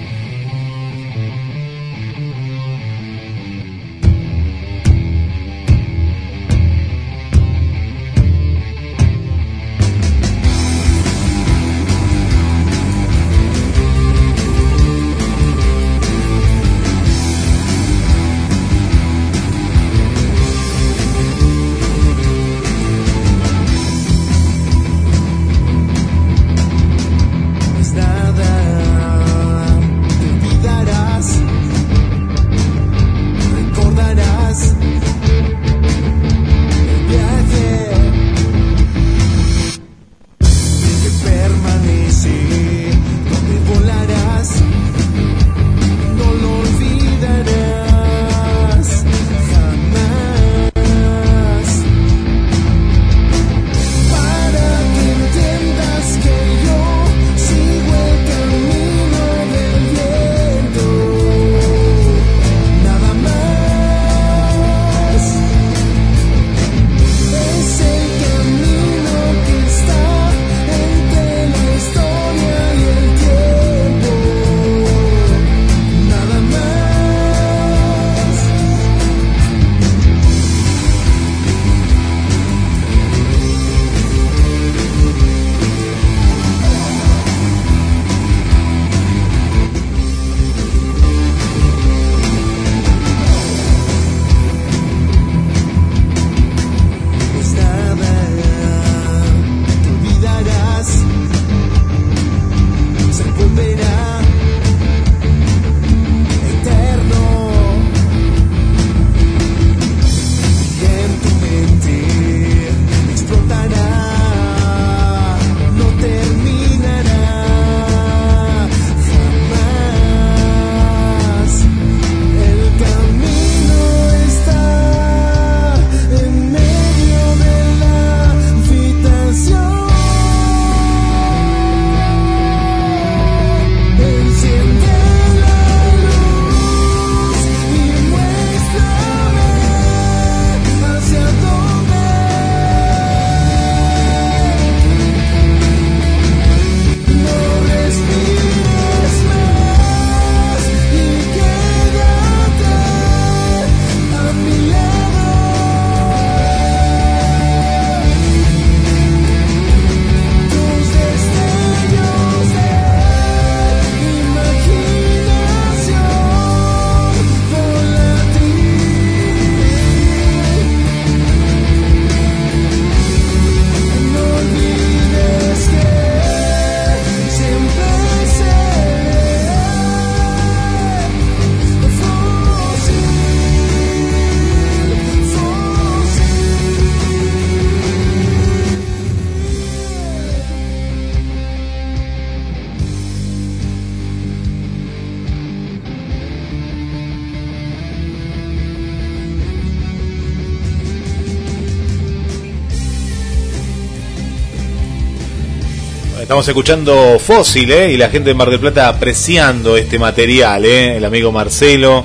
Estamos 206.39 206.51
escuchando 206.51 207.19
Fósil, 207.19 207.69
¿eh? 207.73 207.91
Y 207.91 207.97
la 207.97 208.11
gente 208.11 208.29
de 208.29 208.35
Mar 208.35 208.49
del 208.49 208.61
Plata 208.61 208.89
apreciando 208.89 209.77
este 209.77 209.99
material, 209.99 210.65
¿eh? 210.65 210.97
El 210.97 211.05
amigo 211.05 211.33
Marcelo, 211.33 212.05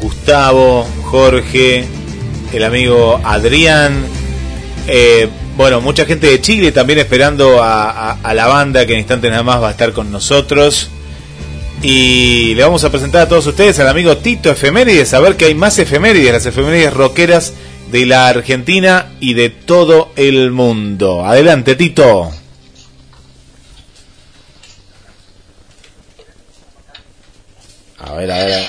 Gustavo, 0.00 0.86
Jorge, 1.02 1.84
el 2.52 2.62
amigo 2.62 3.20
Adrián. 3.24 4.04
eh, 4.86 5.28
bueno, 5.56 5.80
mucha 5.80 6.06
gente 6.06 6.28
de 6.28 6.40
Chile 6.40 6.70
también 6.70 7.00
esperando 7.00 7.60
a 7.60 8.32
la 8.32 8.46
banda 8.46 8.86
que 8.86 8.92
en 8.92 9.00
instantes 9.00 9.32
nada 9.32 9.42
más 9.42 9.60
va 9.60 9.66
a 9.66 9.72
estar 9.72 9.92
con 9.92 10.12
nosotros. 10.12 10.88
Y 11.82 12.54
le 12.54 12.62
vamos 12.62 12.84
a 12.84 12.92
presentar 12.92 13.22
a 13.22 13.28
todos 13.28 13.44
ustedes 13.44 13.80
al 13.80 13.88
amigo 13.88 14.16
Tito 14.18 14.52
Efemérides, 14.52 15.14
a 15.14 15.18
ver 15.18 15.36
que 15.36 15.46
hay 15.46 15.56
más 15.56 15.76
efemérides, 15.80 16.32
las 16.32 16.46
efemérides 16.46 16.94
rockeras 16.94 17.54
de 17.90 18.06
la 18.06 18.28
Argentina 18.28 19.14
y 19.18 19.34
de 19.34 19.50
todo 19.50 20.12
el 20.14 20.52
mundo. 20.52 21.26
Adelante, 21.26 21.74
Tito. 21.74 22.30
A 28.14 28.18
ver, 28.18 28.30
a 28.30 28.36
ver. 28.36 28.44
a 28.52 28.56
ver. 28.56 28.66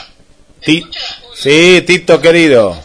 Ti- 0.62 0.84
sí, 1.36 1.84
Tito 1.86 2.20
querido. 2.20 2.76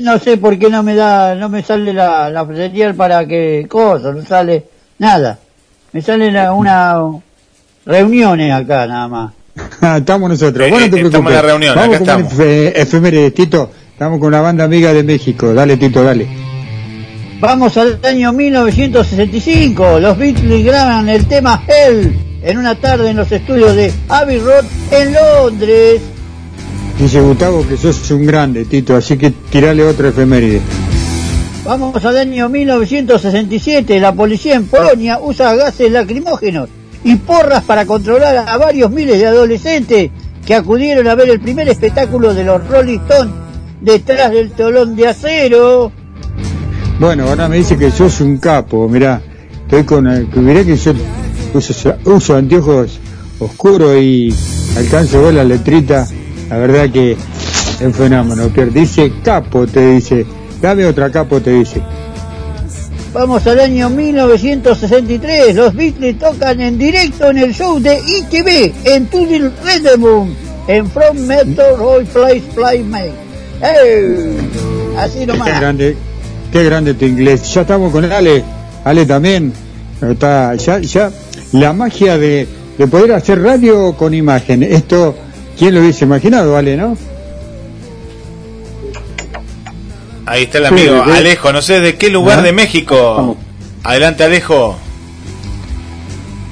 No 0.00 0.18
sé 0.18 0.36
por 0.38 0.58
qué 0.58 0.68
no 0.70 0.82
me 0.82 0.94
da, 0.94 1.34
no 1.34 1.48
me 1.48 1.62
sale 1.62 1.92
la, 1.92 2.28
la 2.30 2.46
señal 2.46 2.94
para 2.94 3.26
que 3.26 3.66
cosa, 3.68 4.12
no 4.12 4.24
sale 4.24 4.64
nada. 4.98 5.38
Me 5.92 6.02
sale 6.02 6.30
la- 6.32 6.52
una 6.52 6.96
reuniones 7.86 8.52
acá 8.52 8.86
nada 8.86 9.08
más. 9.08 9.32
Estamos 9.98 10.28
nosotros. 10.30 10.68
Bueno, 10.70 10.86
no 10.86 10.90
te 10.92 11.00
Eh, 11.00 11.04
estamos 11.04 11.10
preocupes. 11.10 11.30
en 11.30 11.34
la 11.34 11.42
reunión, 11.42 11.74
Vamos 11.76 11.96
acá 11.96 11.98
con 12.14 12.22
estamos. 12.24 12.32
efe- 12.48 12.72
efemérides, 12.74 13.34
Tito. 13.34 13.70
Estamos 13.92 14.18
con 14.18 14.32
la 14.32 14.40
banda 14.40 14.64
amiga 14.64 14.92
de 14.92 15.04
México. 15.04 15.54
Dale, 15.54 15.76
Tito, 15.76 16.02
dale. 16.02 16.26
Vamos 17.46 17.76
al 17.76 18.00
año 18.04 18.32
1965. 18.32 20.00
Los 20.00 20.16
Beatles 20.16 20.64
graban 20.64 21.10
el 21.10 21.26
tema 21.26 21.62
Hell 21.68 22.40
en 22.42 22.56
una 22.56 22.74
tarde 22.74 23.10
en 23.10 23.18
los 23.18 23.30
estudios 23.30 23.76
de 23.76 23.92
Abbey 24.08 24.38
Road 24.38 24.64
en 24.90 25.12
Londres. 25.12 26.00
Dice 26.98 27.20
Gustavo 27.20 27.66
que 27.68 27.76
sos 27.76 28.10
un 28.12 28.24
grande, 28.24 28.64
Tito, 28.64 28.96
así 28.96 29.18
que 29.18 29.30
tirale 29.30 29.84
otra 29.84 30.08
efeméride. 30.08 30.62
Vamos 31.66 32.02
al 32.02 32.16
año 32.16 32.48
1967. 32.48 34.00
La 34.00 34.14
policía 34.14 34.54
en 34.54 34.66
Polonia 34.66 35.18
usa 35.20 35.54
gases 35.54 35.92
lacrimógenos 35.92 36.70
y 37.04 37.16
porras 37.16 37.62
para 37.64 37.84
controlar 37.84 38.48
a 38.48 38.56
varios 38.56 38.90
miles 38.90 39.18
de 39.18 39.26
adolescentes 39.26 40.10
que 40.46 40.54
acudieron 40.54 41.06
a 41.08 41.14
ver 41.14 41.28
el 41.28 41.40
primer 41.40 41.68
espectáculo 41.68 42.32
de 42.32 42.44
los 42.44 42.66
Rolling 42.66 43.00
Stones 43.00 43.34
detrás 43.82 44.32
del 44.32 44.52
telón 44.52 44.96
de 44.96 45.08
acero. 45.08 45.92
Bueno, 46.98 47.28
ahora 47.28 47.48
me 47.48 47.56
dice 47.56 47.76
que 47.76 47.90
sos 47.90 48.20
un 48.20 48.38
capo, 48.38 48.88
mirá. 48.88 49.20
Estoy 49.62 49.84
con 49.84 50.06
el, 50.06 50.28
que 50.28 50.40
mirá 50.40 50.64
que 50.64 50.76
yo 50.76 50.92
uso, 51.52 51.94
uso 52.04 52.36
anteojos 52.36 52.98
oscuros 53.38 53.96
y 53.96 54.32
alcanzo 54.76 55.22
ver 55.22 55.34
la 55.34 55.44
letrita. 55.44 56.06
La 56.48 56.58
verdad 56.58 56.90
que 56.90 57.12
es 57.12 57.80
un 57.80 57.92
fenómeno. 57.92 58.48
Pierre 58.48 58.70
dice 58.70 59.12
capo, 59.24 59.66
te 59.66 59.94
dice. 59.94 60.24
Dame 60.60 60.86
otra 60.86 61.10
capo, 61.10 61.40
te 61.40 61.50
dice. 61.50 61.82
Vamos 63.12 63.46
al 63.46 63.60
año 63.60 63.90
1963. 63.90 65.54
Los 65.54 65.74
Beatles 65.74 66.18
tocan 66.18 66.60
en 66.60 66.78
directo 66.78 67.30
en 67.30 67.38
el 67.38 67.54
show 67.54 67.80
de 67.80 67.98
ITV 67.98 68.72
en 68.84 69.06
Tunnel 69.06 69.52
Redemund 69.64 70.34
en 70.66 70.88
From 70.90 71.18
Metal 71.18 71.76
Roy 71.78 72.04
Place 72.04 72.42
Play 72.54 72.82
May. 72.82 73.10
¡Ey! 73.60 74.50
Así 74.98 75.20
Qué 75.20 75.26
nomás. 75.26 75.60
grande, 75.60 75.96
qué 76.54 76.62
grande 76.62 76.94
tu 76.94 77.04
inglés. 77.04 77.52
Ya 77.52 77.62
estamos 77.62 77.90
con 77.90 78.04
Ale. 78.04 78.44
Ale 78.84 79.04
también. 79.04 79.52
Está, 80.00 80.54
ya, 80.54 80.78
ya, 80.78 81.10
la 81.52 81.72
magia 81.72 82.16
de, 82.16 82.46
de 82.78 82.86
poder 82.86 83.10
hacer 83.12 83.42
radio 83.42 83.94
con 83.96 84.14
imagen. 84.14 84.62
Esto, 84.62 85.16
¿quién 85.58 85.74
lo 85.74 85.80
hubiese 85.80 86.04
imaginado, 86.04 86.56
Ale, 86.56 86.76
no? 86.76 86.96
Ahí 90.26 90.44
está 90.44 90.58
el 90.58 90.64
Sí, 90.68 90.70
amigo 90.88 91.04
de- 91.06 91.12
Alejo, 91.12 91.52
no 91.52 91.60
sé 91.60 91.80
de 91.80 91.96
qué 91.96 92.08
lugar 92.08 92.38
¿Ah? 92.38 92.42
de 92.42 92.52
México. 92.52 93.36
Adelante 93.82 94.22
Alejo. 94.24 94.76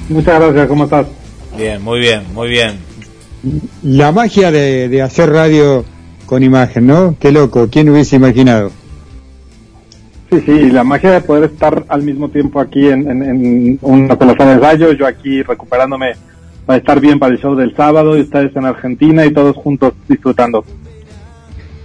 Muchas 0.09 0.39
gracias, 0.39 0.67
¿cómo 0.67 0.83
estás? 0.83 1.07
Bien, 1.57 1.81
muy 1.81 1.99
bien, 1.99 2.23
muy 2.33 2.49
bien. 2.49 2.77
La 3.83 4.11
magia 4.11 4.51
de, 4.51 4.89
de 4.89 5.01
hacer 5.01 5.29
radio 5.31 5.85
con 6.25 6.43
imagen, 6.43 6.87
¿no? 6.87 7.15
Qué 7.19 7.31
loco, 7.31 7.69
¿quién 7.71 7.89
hubiese 7.89 8.17
imaginado? 8.17 8.71
Sí, 10.33 10.41
sí, 10.47 10.71
la 10.71 10.83
magia 10.83 11.11
de 11.11 11.21
poder 11.21 11.43
estar 11.43 11.85
al 11.87 12.01
mismo 12.01 12.27
tiempo 12.27 12.59
aquí 12.59 12.87
en, 12.87 13.07
en, 13.07 13.21
en 13.21 13.79
una 13.83 14.17
sola 14.17 14.33
de 14.33 14.53
ensayo, 14.53 14.91
yo 14.93 15.05
aquí 15.05 15.43
recuperándome 15.43 16.13
para 16.65 16.79
estar 16.79 16.99
bien 16.99 17.19
para 17.19 17.33
el 17.33 17.39
show 17.39 17.55
del 17.55 17.75
sábado 17.75 18.17
y 18.17 18.21
ustedes 18.21 18.55
en 18.55 18.65
Argentina 18.65 19.27
y 19.27 19.31
todos 19.31 19.55
juntos 19.55 19.93
disfrutando. 20.09 20.65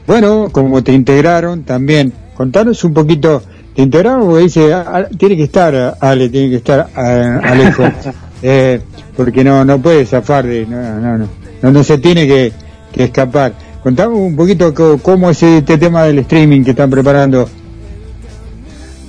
Bueno, 0.07 0.49
como 0.51 0.83
te 0.83 0.93
integraron 0.95 1.65
también, 1.65 2.11
contanos 2.35 2.83
un 2.85 2.95
poquito, 2.95 3.43
¿te 3.75 3.83
integraron? 3.83 4.27
Porque 4.27 4.45
dice, 4.45 4.73
ah, 4.73 4.85
ah, 4.87 5.05
tiene 5.19 5.37
que 5.37 5.43
estar, 5.43 5.99
Ale, 6.01 6.31
tiene 6.31 6.49
que 6.49 6.57
estar 6.57 6.89
ah, 6.97 7.41
Alejo, 7.45 7.83
eh, 8.43 8.81
porque 9.15 9.45
no 9.45 9.63
no 9.63 9.79
puede 9.79 10.07
zafar 10.07 10.47
de, 10.47 10.65
no, 10.65 10.81
no, 10.81 11.19
no, 11.19 11.29
no, 11.61 11.71
no 11.71 11.85
se 11.85 11.99
tiene 11.99 12.27
que, 12.27 12.51
que 12.95 13.05
escapar. 13.05 13.53
Contame 13.83 14.15
un 14.15 14.35
poquito 14.35 14.73
cómo 15.03 15.29
es 15.29 15.43
este 15.43 15.77
tema 15.77 16.05
del 16.05 16.21
streaming 16.21 16.65
que 16.65 16.71
están 16.71 16.89
preparando. 16.89 17.47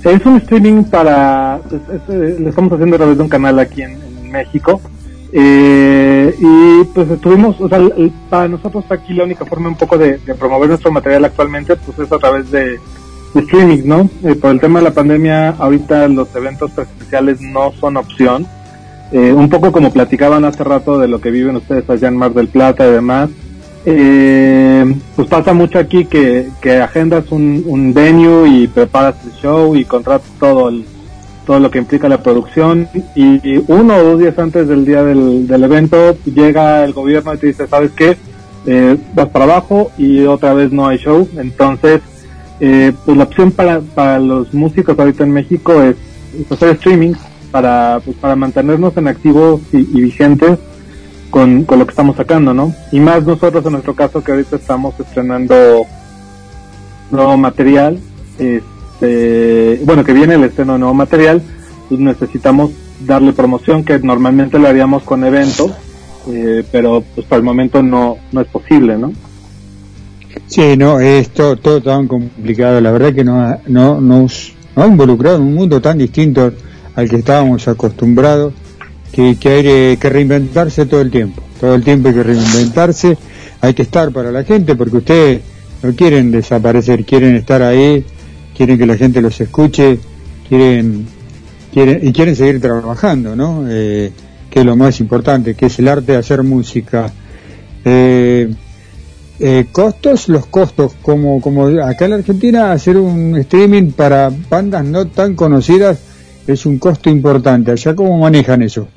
Es 0.04 0.24
un 0.24 0.36
streaming 0.36 0.84
para, 0.84 1.60
es- 1.70 2.08
eh, 2.14 2.36
lo 2.40 2.48
estamos 2.48 2.72
haciendo 2.72 2.96
a 2.96 2.98
través 2.98 3.16
de 3.18 3.22
un 3.22 3.28
canal 3.28 3.58
aquí 3.58 3.82
en, 3.82 3.98
México. 4.30 4.80
Eh, 5.32 6.34
y 6.38 6.84
pues 6.94 7.10
estuvimos, 7.10 7.60
o 7.60 7.68
sea, 7.68 7.80
para 8.28 8.46
nosotros 8.48 8.84
aquí 8.90 9.12
la 9.12 9.24
única 9.24 9.44
forma 9.44 9.68
un 9.68 9.76
poco 9.76 9.98
de, 9.98 10.18
de 10.18 10.34
promover 10.36 10.68
nuestro 10.68 10.90
material 10.92 11.24
actualmente 11.24 11.74
pues 11.76 11.98
es 11.98 12.12
a 12.12 12.18
través 12.18 12.48
de, 12.50 12.78
de 13.34 13.40
streaming, 13.40 13.82
¿no? 13.84 14.08
Eh, 14.22 14.36
por 14.36 14.52
el 14.52 14.60
tema 14.60 14.78
de 14.78 14.84
la 14.84 14.92
pandemia, 14.92 15.50
ahorita 15.58 16.06
los 16.08 16.34
eventos 16.36 16.70
presenciales 16.70 17.40
no 17.40 17.72
son 17.72 17.96
opción. 17.96 18.46
Eh, 19.12 19.32
un 19.32 19.48
poco 19.48 19.72
como 19.72 19.92
platicaban 19.92 20.44
hace 20.44 20.62
rato 20.62 20.98
de 21.00 21.08
lo 21.08 21.20
que 21.20 21.32
viven 21.32 21.56
ustedes 21.56 21.90
allá 21.90 22.06
en 22.06 22.16
Mar 22.16 22.32
del 22.32 22.46
Plata 22.48 22.86
y 22.86 22.92
demás. 22.92 23.30
Eh, 23.86 24.94
pues 25.16 25.28
pasa 25.28 25.54
mucho 25.54 25.78
aquí 25.78 26.04
que, 26.04 26.48
que 26.60 26.76
agendas 26.76 27.32
un, 27.32 27.92
venue 27.94 28.48
y 28.48 28.66
preparas 28.68 29.14
el 29.24 29.32
show 29.40 29.74
y 29.74 29.84
contratas 29.84 30.30
todo 30.38 30.68
el, 30.68 30.84
todo 31.46 31.60
lo 31.60 31.70
que 31.70 31.78
implica 31.78 32.08
la 32.08 32.22
producción 32.22 32.88
y, 33.14 33.56
uno 33.68 33.96
o 33.96 34.02
dos 34.02 34.20
días 34.20 34.38
antes 34.38 34.68
del 34.68 34.84
día 34.84 35.02
del, 35.02 35.46
del 35.46 35.64
evento 35.64 36.16
llega 36.26 36.84
el 36.84 36.92
gobierno 36.92 37.32
y 37.32 37.38
te 37.38 37.46
dice, 37.48 37.66
¿sabes 37.66 37.92
qué? 37.92 38.16
Eh, 38.66 38.98
vas 39.14 39.28
para 39.28 39.46
abajo 39.46 39.90
y 39.96 40.24
otra 40.24 40.52
vez 40.52 40.70
no 40.70 40.86
hay 40.86 40.98
show. 40.98 41.26
Entonces, 41.38 42.02
eh, 42.60 42.92
pues 43.06 43.16
la 43.16 43.24
opción 43.24 43.50
para, 43.50 43.80
para 43.80 44.18
los 44.18 44.52
músicos 44.52 44.98
ahorita 44.98 45.24
en 45.24 45.32
México 45.32 45.82
es, 45.82 45.96
es 46.38 46.52
hacer 46.52 46.70
streaming 46.70 47.14
para, 47.50 48.00
pues, 48.04 48.16
para 48.18 48.36
mantenernos 48.36 48.94
en 48.98 49.08
activos 49.08 49.62
y, 49.72 49.78
y 49.78 50.02
vigentes 50.02 50.58
con, 51.30 51.64
con 51.64 51.78
lo 51.78 51.86
que 51.86 51.90
estamos 51.90 52.16
sacando, 52.16 52.52
¿no? 52.52 52.74
Y 52.92 53.00
más 53.00 53.24
nosotros 53.24 53.64
en 53.64 53.72
nuestro 53.72 53.94
caso 53.94 54.22
que 54.22 54.32
ahorita 54.32 54.56
estamos 54.56 54.98
estrenando 54.98 55.86
nuevo 57.10 57.36
material, 57.36 57.98
este, 58.38 59.80
bueno, 59.84 60.04
que 60.04 60.12
viene 60.12 60.34
el 60.34 60.44
estreno 60.44 60.74
de 60.74 60.78
nuevo 60.80 60.94
material, 60.94 61.42
pues 61.88 62.00
necesitamos 62.00 62.70
darle 63.06 63.32
promoción 63.32 63.84
que 63.84 63.98
normalmente 63.98 64.58
lo 64.58 64.68
haríamos 64.68 65.02
con 65.02 65.24
eventos, 65.24 65.72
eh, 66.28 66.64
pero 66.70 67.02
pues 67.14 67.26
para 67.26 67.38
el 67.38 67.44
momento 67.44 67.82
no, 67.82 68.18
no 68.32 68.40
es 68.40 68.46
posible, 68.48 68.98
¿no? 68.98 69.12
Sí, 70.46 70.76
no, 70.76 71.00
es 71.00 71.30
todo, 71.30 71.56
todo 71.56 71.80
tan 71.82 72.06
complicado. 72.06 72.80
La 72.80 72.92
verdad 72.92 73.12
que 73.12 73.24
no, 73.24 73.58
no, 73.66 74.00
nos, 74.00 74.52
nos 74.76 74.84
ha 74.84 74.86
involucrado 74.86 75.36
en 75.36 75.42
un 75.42 75.54
mundo 75.54 75.80
tan 75.80 75.98
distinto 75.98 76.52
al 76.94 77.08
que 77.08 77.16
estábamos 77.16 77.66
acostumbrados, 77.68 78.52
que, 79.12 79.36
que 79.36 79.48
hay 79.48 79.96
que- 79.96 80.08
reinventarse 80.10 80.86
todo 80.86 81.00
el 81.00 81.10
tiempo. 81.10 81.42
Todo 81.60 81.74
el 81.74 81.82
tiempo 81.84 82.08
hay 82.08 82.14
que 82.14 82.22
reinventarse, 82.22 83.18
hay 83.60 83.74
que 83.74 83.82
estar 83.82 84.10
para 84.12 84.30
la 84.30 84.44
gente, 84.44 84.74
porque 84.76 84.96
ustedes 84.98 85.40
no 85.82 85.92
quieren 85.94 86.30
desaparecer, 86.30 87.04
quieren 87.04 87.36
estar 87.36 87.62
ahí, 87.62 88.04
quieren 88.56 88.78
que 88.78 88.86
la 88.86 88.96
gente 88.96 89.20
los 89.20 89.40
escuche, 89.40 89.98
quieren, 90.48 91.06
quieren 91.72 92.00
y 92.06 92.12
quieren 92.12 92.36
seguir 92.36 92.60
trabajando, 92.60 93.34
¿no? 93.36 93.64
Eh, 93.68 94.12
que 94.50 94.60
es 94.60 94.66
lo 94.66 94.76
más 94.76 95.00
importante, 95.00 95.54
que 95.54 95.66
es 95.66 95.78
el 95.78 95.88
arte 95.88 96.12
de 96.12 96.18
hacer 96.18 96.42
música. 96.42 97.12
Eh, 97.84 98.52
eh, 99.38 99.66
costos, 99.72 100.28
los 100.28 100.46
costos, 100.46 100.92
como, 101.00 101.40
como 101.40 101.66
acá 101.66 102.04
en 102.04 102.10
la 102.10 102.16
Argentina 102.18 102.72
hacer 102.72 102.96
un 102.98 103.36
streaming 103.38 103.92
para 103.92 104.30
bandas 104.50 104.84
no 104.84 105.06
tan 105.06 105.34
conocidas 105.34 105.98
es 106.46 106.66
un 106.66 106.78
costo 106.78 107.08
importante. 107.08 107.70
¿Allá 107.70 107.94
cómo 107.94 108.18
manejan 108.18 108.62
eso? 108.62 108.88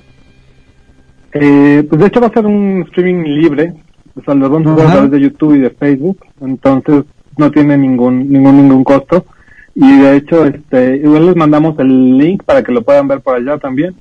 Eh, 1.34 1.84
pues 1.90 2.00
de 2.00 2.08
hecho 2.08 2.22
va 2.22 2.28
a 2.28 2.34
ser 2.34 2.46
un 2.46 2.84
streaming 2.88 3.24
libre, 3.24 3.74
o 4.16 4.22
sea, 4.24 4.36
lo 4.36 4.50
vamos 4.50 4.68
a 4.68 4.74
hacer 4.74 4.88
a 4.88 4.92
través 4.92 5.12
de 5.12 5.22
YouTube 5.22 5.56
y 5.56 5.60
de 5.62 5.72
Facebook, 5.72 6.20
entonces 6.42 7.04
no 7.38 7.50
tiene 7.50 7.78
ningún 7.78 8.32
ningún 8.32 8.58
ningún 8.58 8.84
costo 8.84 9.26
y 9.74 10.00
de 10.00 10.18
hecho 10.18 10.46
este 10.46 10.98
igual 10.98 11.26
les 11.26 11.36
mandamos 11.36 11.78
el 11.80 12.18
link 12.18 12.44
para 12.44 12.62
que 12.62 12.72
lo 12.72 12.84
puedan 12.84 13.08
ver 13.08 13.22
por 13.22 13.36
allá 13.36 13.58
también. 13.58 13.96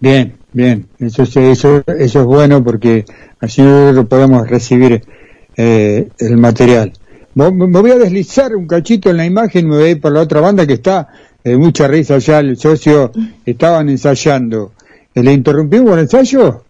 Bien, 0.00 0.34
bien, 0.52 0.86
eso 0.98 1.22
es, 1.22 1.36
eso, 1.36 1.82
eso 1.86 2.20
es 2.20 2.26
bueno 2.26 2.62
porque 2.64 3.04
así 3.40 3.62
nosotros 3.62 4.06
podemos 4.06 4.48
recibir 4.48 5.02
eh, 5.56 6.08
el 6.18 6.36
material. 6.36 6.92
Me 7.34 7.50
voy 7.50 7.90
a 7.90 7.98
deslizar 7.98 8.56
un 8.56 8.66
cachito 8.66 9.10
en 9.10 9.18
la 9.18 9.26
imagen, 9.26 9.68
me 9.68 9.76
voy 9.76 9.84
a 9.84 9.90
ir 9.90 10.00
por 10.00 10.12
la 10.12 10.20
otra 10.22 10.40
banda 10.40 10.66
que 10.66 10.74
está, 10.74 11.08
eh, 11.44 11.56
mucha 11.56 11.86
risa 11.86 12.16
ya, 12.16 12.40
el 12.40 12.56
socio, 12.56 13.12
estaban 13.44 13.90
ensayando. 13.90 14.72
Eh, 15.16 15.22
¿Le 15.22 15.32
interrumpimos 15.32 15.94
el 15.94 16.00
ensayo? 16.00 16.62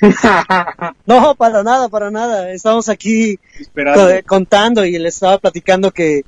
No, 1.06 1.34
para 1.34 1.62
nada, 1.62 1.88
para 1.90 2.10
nada. 2.10 2.50
Estamos 2.52 2.88
aquí 2.88 3.38
Esperando. 3.58 4.00
co- 4.08 4.26
contando 4.26 4.84
y 4.86 4.98
les 4.98 5.14
estaba 5.14 5.36
platicando 5.38 5.90
que, 5.90 6.22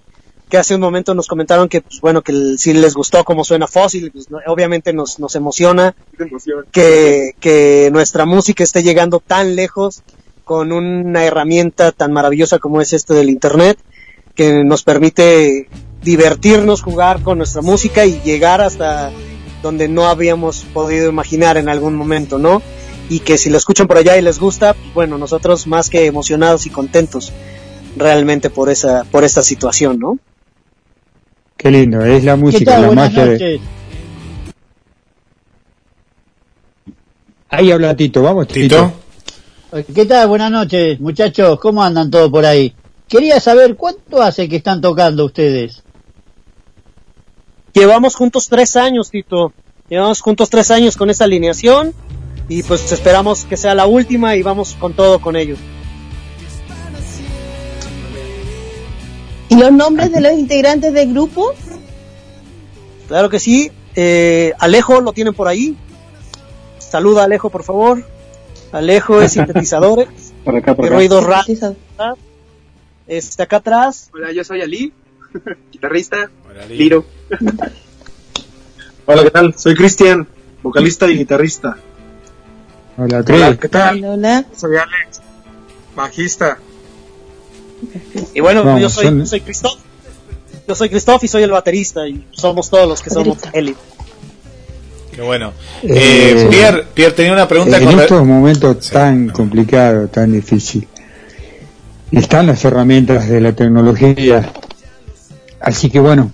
que 0.51 0.59
hace 0.59 0.75
un 0.75 0.81
momento 0.83 1.15
nos 1.15 1.27
comentaron 1.27 1.69
que, 1.69 1.81
pues, 1.81 2.01
bueno, 2.03 2.21
que 2.21 2.33
si 2.59 2.75
les 2.75 2.95
gustó 2.95 3.25
cómo 3.25 3.45
suena 3.45 3.67
Fósil, 3.67 4.11
pues, 4.13 4.31
no- 4.31 4.41
obviamente 4.47 4.93
nos, 4.93 5.19
nos 5.19 5.35
emociona 5.37 5.95
que, 6.71 7.33
que 7.41 7.89
nuestra 7.93 8.27
música 8.27 8.63
esté 8.63 8.83
llegando 8.83 9.21
tan 9.27 9.57
lejos 9.57 10.03
con 10.45 10.73
una 10.73 11.25
herramienta 11.25 11.93
tan 11.93 12.13
maravillosa 12.13 12.59
como 12.59 12.81
es 12.83 12.93
este 12.93 13.15
del 13.15 13.31
Internet, 13.31 13.79
que 14.35 14.65
nos 14.65 14.83
permite 14.83 15.69
divertirnos, 16.03 16.83
jugar 16.83 17.23
con 17.23 17.39
nuestra 17.39 17.63
música 17.63 18.05
y 18.05 18.21
llegar 18.21 18.61
hasta 18.61 19.11
donde 19.63 19.89
no 19.89 20.07
habíamos 20.07 20.65
podido 20.73 21.09
imaginar 21.09 21.57
en 21.57 21.69
algún 21.69 21.95
momento, 21.95 22.39
¿no? 22.39 22.63
Y 23.09 23.21
que 23.21 23.39
si 23.39 23.51
lo 23.51 23.59
escuchan 23.59 23.87
por 23.87 23.99
allá 23.99 24.17
y 24.17 24.23
les 24.23 24.39
gusta, 24.39 24.75
pues, 24.75 24.95
bueno, 24.95 25.19
nosotros 25.19 25.67
más 25.67 25.91
que 25.91 26.07
emocionados 26.07 26.67
y 26.67 26.71
contentos 26.71 27.33
realmente 27.97 28.51
por 28.51 28.71
esa, 28.71 29.05
por 29.05 29.25
esta 29.25 29.43
situación, 29.43 29.99
¿no? 29.99 30.19
Qué 31.57 31.71
lindo, 31.71 32.05
es 32.05 32.25
la 32.25 32.35
¿Qué 32.35 32.41
música, 32.41 32.79
la 32.79 32.91
magia 32.91 33.25
de... 33.25 33.33
noches. 33.33 33.61
Ahí 37.49 37.71
habla 37.71 37.95
Tito, 37.95 38.23
vamos 38.23 38.49
Tito. 38.49 38.93
¿Qué 39.95 40.07
tal? 40.07 40.29
Buenas 40.29 40.51
noches, 40.51 41.01
muchachos. 41.01 41.59
¿Cómo 41.61 41.83
andan 41.83 42.11
todos 42.11 42.31
por 42.31 42.45
ahí? 42.45 42.75
quería 43.13 43.41
saber 43.41 43.77
cuánto 43.77 44.23
hace 44.23 44.49
que 44.49 44.57
están 44.57 44.81
tocando 44.81 45.27
ustedes. 45.27 45.82
Llevamos 47.73 48.15
juntos 48.15 48.49
tres 48.49 48.77
años, 48.77 49.11
Tito. 49.11 49.53
Llevamos 49.89 50.21
juntos 50.21 50.51
tres 50.51 50.71
años 50.71 50.97
con 50.97 51.11
esa 51.11 51.25
alineación 51.25 51.95
y 52.49 52.63
pues 52.63 52.91
esperamos 52.93 53.45
que 53.45 53.57
sea 53.57 53.75
la 53.75 53.87
última 53.87 54.37
y 54.37 54.43
vamos 54.43 54.75
con 54.79 54.95
todo 54.95 55.21
con 55.21 55.37
ellos. 55.37 55.59
¿Y 59.49 59.57
los 59.57 59.73
nombres 59.73 60.13
de 60.13 60.21
los 60.21 60.33
integrantes 60.33 60.93
del 60.93 61.13
grupo? 61.13 61.53
Claro 63.09 63.29
que 63.29 63.39
sí. 63.39 63.71
Eh, 63.95 64.53
Alejo 64.59 65.01
lo 65.01 65.13
tienen 65.13 65.35
por 65.35 65.49
ahí. 65.49 65.77
Saluda 66.79 67.25
Alejo, 67.25 67.51
por 67.51 67.63
favor. 67.63 68.03
Alejo 68.73 69.21
es 69.21 69.33
sintetizadores. 69.35 70.33
Por 70.45 70.57
acá, 70.57 70.75
por 70.75 70.87
acá. 70.87 70.95
ruidos. 70.95 71.25
Este 73.07 73.43
acá 73.43 73.57
atrás. 73.57 74.11
Hola, 74.15 74.33
yo 74.33 74.43
soy 74.45 74.63
Ali, 74.63 74.93
guitarrista, 75.73 76.31
Liro. 76.71 77.05
Hola, 79.07 79.23
¿qué 79.25 79.31
tal? 79.31 79.55
Soy 79.57 79.75
Cristian, 79.75 80.27
vocalista 80.63 81.09
y 81.09 81.19
guitarrista. 81.19 81.77
Hola, 82.97 83.25
Hola, 83.27 83.57
¿qué 83.57 83.69
tal? 83.69 84.05
Hola. 84.05 84.45
Soy 84.57 84.77
Alex, 84.77 85.21
bajista. 85.97 86.59
Y 88.35 88.41
bueno, 88.41 88.65
Vamos, 88.65 88.81
yo 88.83 88.89
soy, 88.91 89.07
son- 89.07 89.27
soy 89.27 89.41
Christoph. 89.41 89.79
Yo 90.69 90.75
soy 90.77 90.89
Christoph 90.89 91.25
y 91.25 91.29
soy 91.29 91.43
el 91.43 91.51
baterista 91.51 92.07
y 92.07 92.25
somos 92.31 92.71
todos 92.71 92.89
los 92.89 93.03
que 93.03 93.11
somos 93.11 93.39
Eli. 93.53 93.75
Qué 95.13 95.21
bueno. 95.21 95.53
Eh, 95.83 96.35
Eh, 96.39 96.47
Pierre, 96.49 96.85
Pierre 96.95 97.13
tenía 97.15 97.33
una 97.33 97.49
pregunta 97.49 97.77
en 97.79 97.85
con 97.85 97.97
re- 97.97 98.03
estos 98.05 98.25
momentos 98.25 98.89
tan 98.91 99.29
complicados, 99.31 100.11
tan 100.13 100.33
difíciles, 100.33 100.89
están 102.13 102.47
las 102.47 102.65
herramientas 102.65 103.29
de 103.29 103.41
la 103.41 103.53
tecnología. 103.53 104.53
Así 105.61 105.91
que 105.91 105.99
bueno, 106.01 106.31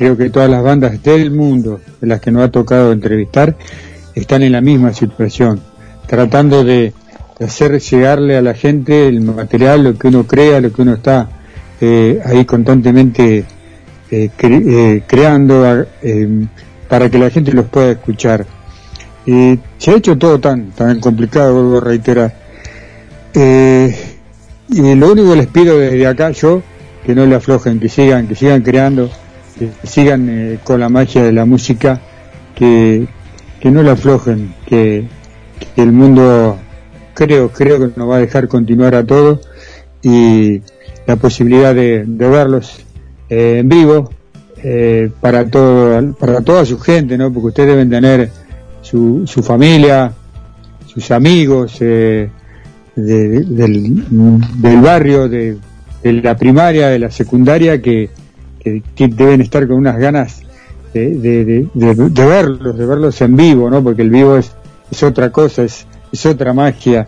creo 0.00 0.16
que 0.16 0.30
todas 0.30 0.48
las 0.48 0.62
bandas 0.62 1.02
del 1.02 1.30
mundo, 1.30 1.78
de 2.00 2.06
las 2.06 2.22
que 2.22 2.30
nos 2.30 2.42
ha 2.42 2.50
tocado 2.50 2.90
entrevistar, 2.90 3.54
están 4.14 4.42
en 4.42 4.52
la 4.52 4.62
misma 4.62 4.94
situación, 4.94 5.60
tratando 6.06 6.64
de, 6.64 6.94
hacer 7.38 7.78
llegarle 7.78 8.38
a 8.38 8.40
la 8.40 8.54
gente 8.54 9.08
el 9.08 9.20
material, 9.20 9.84
lo 9.84 9.98
que 9.98 10.08
uno 10.08 10.26
crea, 10.26 10.58
lo 10.62 10.72
que 10.72 10.80
uno 10.80 10.94
está 10.94 11.28
eh, 11.82 12.18
ahí 12.24 12.46
constantemente 12.46 13.44
eh, 14.10 14.30
eh, 14.38 15.02
creando 15.06 15.86
eh, 16.00 16.46
para 16.88 17.10
que 17.10 17.18
la 17.18 17.28
gente 17.28 17.52
los 17.52 17.66
pueda 17.66 17.90
escuchar. 17.90 18.46
Y 19.26 19.58
se 19.76 19.90
ha 19.90 19.96
hecho 19.96 20.16
todo 20.16 20.40
tan, 20.40 20.70
tan 20.70 20.98
complicado, 21.00 21.52
vuelvo 21.52 21.76
a 21.76 21.80
reiterar. 21.82 22.34
Y 23.34 24.94
lo 24.94 25.12
único 25.12 25.32
que 25.32 25.36
les 25.36 25.46
pido 25.48 25.78
desde 25.78 26.06
acá, 26.06 26.30
yo, 26.30 26.62
que 27.04 27.14
no 27.14 27.26
le 27.26 27.34
aflojen, 27.34 27.78
que 27.78 27.90
sigan, 27.90 28.26
que 28.26 28.34
sigan 28.34 28.62
creando, 28.62 29.10
que 29.60 29.86
sigan 29.86 30.28
eh, 30.30 30.58
con 30.64 30.80
la 30.80 30.88
magia 30.88 31.22
de 31.22 31.32
la 31.32 31.44
música, 31.44 32.00
que, 32.54 33.06
que 33.60 33.70
no 33.70 33.82
le 33.82 33.90
aflojen, 33.90 34.54
que, 34.66 35.04
que 35.74 35.82
el 35.82 35.92
mundo 35.92 36.56
creo, 37.14 37.50
creo 37.50 37.78
que 37.78 37.92
nos 37.98 38.08
va 38.08 38.16
a 38.16 38.20
dejar 38.20 38.48
continuar 38.48 38.94
a 38.94 39.04
todo 39.04 39.40
y 40.02 40.62
la 41.06 41.16
posibilidad 41.16 41.74
de, 41.74 42.04
de 42.06 42.28
verlos 42.28 42.84
eh, 43.28 43.58
en 43.60 43.68
vivo 43.68 44.10
eh, 44.62 45.10
para 45.20 45.44
todo, 45.46 46.14
para 46.14 46.40
toda 46.40 46.64
su 46.64 46.78
gente, 46.78 47.18
¿no? 47.18 47.30
Porque 47.32 47.48
ustedes 47.48 47.68
deben 47.70 47.90
tener 47.90 48.30
su, 48.80 49.24
su 49.26 49.42
familia, 49.42 50.12
sus 50.86 51.10
amigos 51.10 51.76
eh, 51.80 52.30
de- 52.96 53.40
del, 53.42 54.04
del 54.60 54.80
barrio, 54.80 55.28
de, 55.28 55.56
de 56.02 56.12
la 56.14 56.34
primaria, 56.36 56.88
de 56.88 56.98
la 56.98 57.10
secundaria, 57.10 57.80
que, 57.82 58.08
que- 58.60 58.82
que 58.94 59.08
deben 59.08 59.40
estar 59.40 59.66
con 59.66 59.76
unas 59.78 59.96
ganas 59.98 60.42
de, 60.94 61.10
de- 61.16 61.44
de- 61.44 61.68
de- 61.74 61.94
de 62.10 62.24
verlos, 62.26 62.76
de 62.78 62.86
verlos 62.86 63.20
en 63.20 63.36
vivo, 63.36 63.70
¿no? 63.70 63.82
Porque 63.82 64.02
el 64.02 64.10
vivo 64.10 64.36
es, 64.36 64.52
es 64.90 65.02
otra 65.02 65.30
cosa, 65.30 65.62
es, 65.62 65.86
es 66.12 66.26
otra 66.26 66.52
magia. 66.52 67.06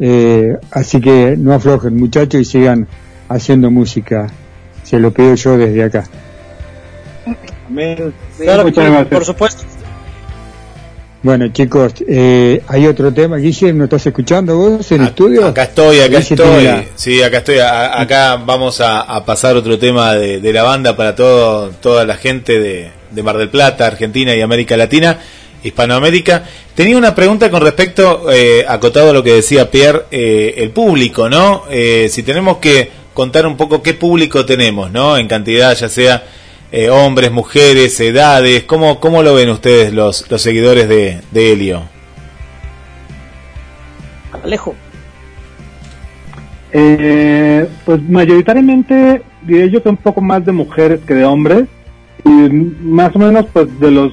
Eh, 0.00 0.56
así 0.70 1.00
que 1.00 1.36
no 1.36 1.52
aflojen, 1.52 1.96
muchachos, 1.96 2.40
y 2.40 2.44
sigan 2.44 2.86
haciendo 3.28 3.70
música. 3.70 4.28
Se 4.84 4.98
lo 4.98 5.12
pido 5.12 5.34
yo 5.34 5.58
desde 5.58 5.82
acá. 5.84 6.04
Amén. 7.68 8.12
Sí, 8.36 8.44
por 9.10 9.24
supuesto. 9.24 9.64
Bueno, 11.20 11.48
chicos, 11.48 11.94
eh, 12.06 12.62
hay 12.68 12.86
otro 12.86 13.12
tema. 13.12 13.38
Guille, 13.38 13.72
¿no 13.72 13.84
estás 13.84 14.06
escuchando 14.06 14.56
vos 14.56 14.92
en 14.92 15.00
el 15.02 15.08
estudio? 15.08 15.46
Acá 15.48 15.64
estoy, 15.64 15.98
acá 15.98 16.18
Guille 16.20 16.34
estoy. 16.34 16.88
Sí, 16.94 17.22
acá 17.22 17.38
estoy. 17.38 17.58
A- 17.58 18.00
acá 18.00 18.36
vamos 18.36 18.80
a, 18.80 19.00
a 19.00 19.24
pasar 19.24 19.56
otro 19.56 19.78
tema 19.80 20.14
de, 20.14 20.40
de 20.40 20.52
la 20.52 20.62
banda 20.62 20.96
para 20.96 21.16
todo, 21.16 21.70
toda 21.80 22.04
la 22.04 22.14
gente 22.16 22.60
de, 22.60 22.90
de 23.10 23.22
Mar 23.24 23.36
del 23.36 23.48
Plata, 23.48 23.86
Argentina 23.88 24.32
y 24.36 24.40
América 24.42 24.76
Latina, 24.76 25.18
Hispanoamérica. 25.64 26.44
Tenía 26.76 26.96
una 26.96 27.16
pregunta 27.16 27.50
con 27.50 27.62
respecto, 27.62 28.30
eh, 28.32 28.64
acotado 28.68 29.10
a 29.10 29.12
lo 29.12 29.24
que 29.24 29.32
decía 29.34 29.68
Pierre, 29.72 30.04
eh, 30.12 30.54
el 30.58 30.70
público, 30.70 31.28
¿no? 31.28 31.64
Eh, 31.68 32.08
si 32.12 32.22
tenemos 32.22 32.58
que 32.58 32.90
contar 33.12 33.44
un 33.44 33.56
poco 33.56 33.82
qué 33.82 33.94
público 33.94 34.46
tenemos, 34.46 34.92
¿no? 34.92 35.16
En 35.18 35.26
cantidad, 35.26 35.76
ya 35.76 35.88
sea 35.88 36.22
eh, 36.70 36.90
hombres, 36.90 37.30
mujeres, 37.32 37.98
edades, 38.00 38.64
¿cómo, 38.64 39.00
cómo 39.00 39.22
lo 39.22 39.34
ven 39.34 39.48
ustedes 39.50 39.92
los, 39.92 40.30
los 40.30 40.42
seguidores 40.42 40.88
de, 40.88 41.20
de 41.30 41.52
Helio? 41.52 41.82
Alejo. 44.42 44.74
Eh, 46.72 47.66
pues 47.84 48.02
mayoritariamente 48.02 49.22
diría 49.42 49.66
yo 49.66 49.82
que 49.82 49.88
un 49.88 49.96
poco 49.96 50.20
más 50.20 50.44
de 50.44 50.52
mujeres 50.52 51.00
que 51.06 51.14
de 51.14 51.24
hombres 51.24 51.64
y 52.24 52.28
más 52.28 53.16
o 53.16 53.18
menos 53.18 53.46
pues 53.52 53.80
de 53.80 53.90
los 53.90 54.12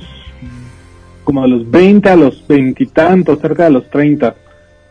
como 1.26 1.42
de 1.42 1.50
los 1.50 1.70
20 1.70 2.10
a 2.10 2.16
los 2.16 2.48
veintitantos 2.48 3.42
cerca 3.42 3.66
de 3.66 3.72
los 3.72 3.90
30 3.90 4.36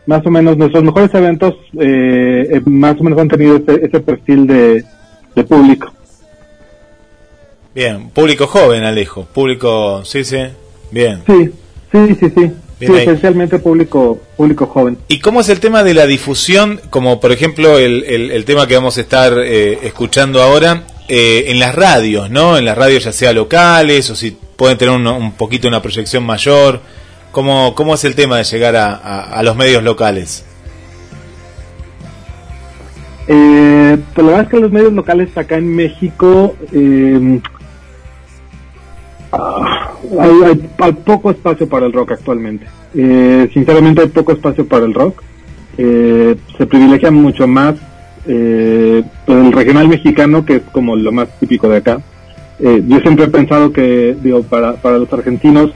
más 0.05 0.23
o 0.27 0.29
menos 0.29 0.57
nuestros 0.57 0.83
mejores 0.83 1.11
eventos 1.15 1.55
eh, 1.79 2.49
eh, 2.51 2.61
más 2.65 2.99
o 2.99 3.03
menos 3.03 3.17
han 3.17 3.29
tenido 3.29 3.55
ese, 3.55 3.83
ese 3.83 3.99
perfil 3.99 4.45
de, 4.45 4.83
de 5.35 5.43
público 5.43 5.91
Bien, 7.75 8.09
público 8.09 8.47
joven, 8.47 8.83
Alejo. 8.83 9.25
Público, 9.25 10.03
sí, 10.05 10.23
sí. 10.23 10.37
Bien. 10.91 11.21
sí 11.27 11.51
sí 11.91 12.15
sí 12.19 12.29
sí, 12.35 12.51
sí 12.79 12.85
esencialmente 12.93 13.57
público 13.59 14.19
público 14.37 14.65
joven 14.67 14.97
¿Y 15.07 15.19
cómo 15.19 15.41
es 15.41 15.49
el 15.49 15.59
tema 15.59 15.83
de 15.83 15.93
la 15.93 16.05
difusión? 16.05 16.79
Como 16.89 17.19
por 17.19 17.31
ejemplo 17.31 17.77
el, 17.79 18.03
el, 18.05 18.31
el 18.31 18.45
tema 18.45 18.67
que 18.67 18.75
vamos 18.75 18.97
a 18.97 19.01
estar 19.01 19.33
eh, 19.39 19.79
escuchando 19.83 20.41
ahora 20.41 20.83
eh, 21.07 21.45
en 21.47 21.59
las 21.59 21.73
radios, 21.75 22.29
¿no? 22.29 22.57
En 22.57 22.65
las 22.65 22.77
radios 22.77 23.03
ya 23.03 23.11
sea 23.11 23.33
locales 23.33 24.09
o 24.09 24.15
si 24.15 24.31
pueden 24.55 24.77
tener 24.77 24.93
un, 24.95 25.05
un 25.07 25.33
poquito 25.33 25.67
una 25.67 25.81
proyección 25.81 26.23
mayor. 26.25 26.81
¿Cómo, 27.31 27.75
¿Cómo 27.75 27.95
es 27.95 28.03
el 28.05 28.15
tema 28.15 28.37
de 28.37 28.43
llegar 28.45 28.75
a, 28.77 28.93
a- 28.95 29.23
a 29.39 29.43
los 29.43 29.55
medios 29.57 29.83
locales? 29.83 30.45
Eh, 33.27 33.97
pues 34.13 34.25
la 34.25 34.31
verdad 34.31 34.45
es 34.45 34.49
que 34.51 34.59
los 34.59 34.71
medios 34.71 34.93
locales 34.93 35.35
acá 35.37 35.57
en 35.57 35.75
México 35.75 36.55
eh, 36.71 37.39
hay, 40.19 40.31
hay- 40.79 40.91
poco 40.93 41.31
espacio 41.31 41.67
para 41.67 41.85
el 41.85 41.93
rock 41.93 42.11
actualmente. 42.13 42.65
Eh, 42.93 43.49
sinceramente 43.53 44.01
hay 44.01 44.07
poco 44.07 44.31
espacio 44.31 44.65
para 44.65 44.85
el 44.85 44.93
rock. 44.93 45.21
Eh, 45.77 46.35
se 46.57 46.65
privilegia 46.65 47.11
mucho 47.11 47.47
más 47.47 47.75
eh, 48.27 49.03
el 49.27 49.51
regional 49.51 49.87
mexicano, 49.87 50.45
que 50.45 50.55
es 50.57 50.61
como 50.71 50.95
lo 50.95 51.11
más 51.11 51.27
típico 51.39 51.67
de 51.69 51.77
acá. 51.77 52.01
Eh, 52.59 52.81
yo 52.87 52.99
siempre 53.01 53.25
he 53.25 53.29
pensado 53.29 53.71
que, 53.73 54.15
digo, 54.21 54.43
para, 54.43 54.73
para 54.77 54.97
los 54.97 55.11
argentinos, 55.11 55.71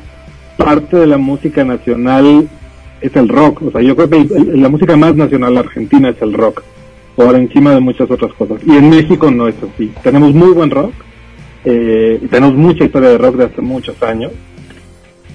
parte 0.57 0.97
de 0.97 1.07
la 1.07 1.17
música 1.17 1.63
nacional 1.65 2.47
es 3.01 3.15
el 3.15 3.27
rock. 3.27 3.63
O 3.63 3.71
sea, 3.71 3.81
yo 3.81 3.95
creo 3.95 4.09
que 4.09 4.27
la 4.55 4.69
música 4.69 4.95
más 4.95 5.15
nacional 5.15 5.57
argentina 5.57 6.09
es 6.09 6.21
el 6.21 6.33
rock 6.33 6.63
por 7.15 7.35
encima 7.35 7.71
de 7.73 7.81
muchas 7.81 8.09
otras 8.09 8.31
cosas. 8.33 8.61
Y 8.65 8.71
en 8.77 8.89
México 8.89 9.29
no 9.29 9.47
es 9.49 9.55
así. 9.61 9.91
Tenemos 10.03 10.33
muy 10.33 10.51
buen 10.53 10.71
rock, 10.71 10.93
eh, 11.65 12.19
tenemos 12.29 12.55
mucha 12.55 12.85
historia 12.85 13.09
de 13.09 13.17
rock 13.17 13.35
de 13.37 13.45
hace 13.45 13.61
muchos 13.61 14.01
años, 14.03 14.31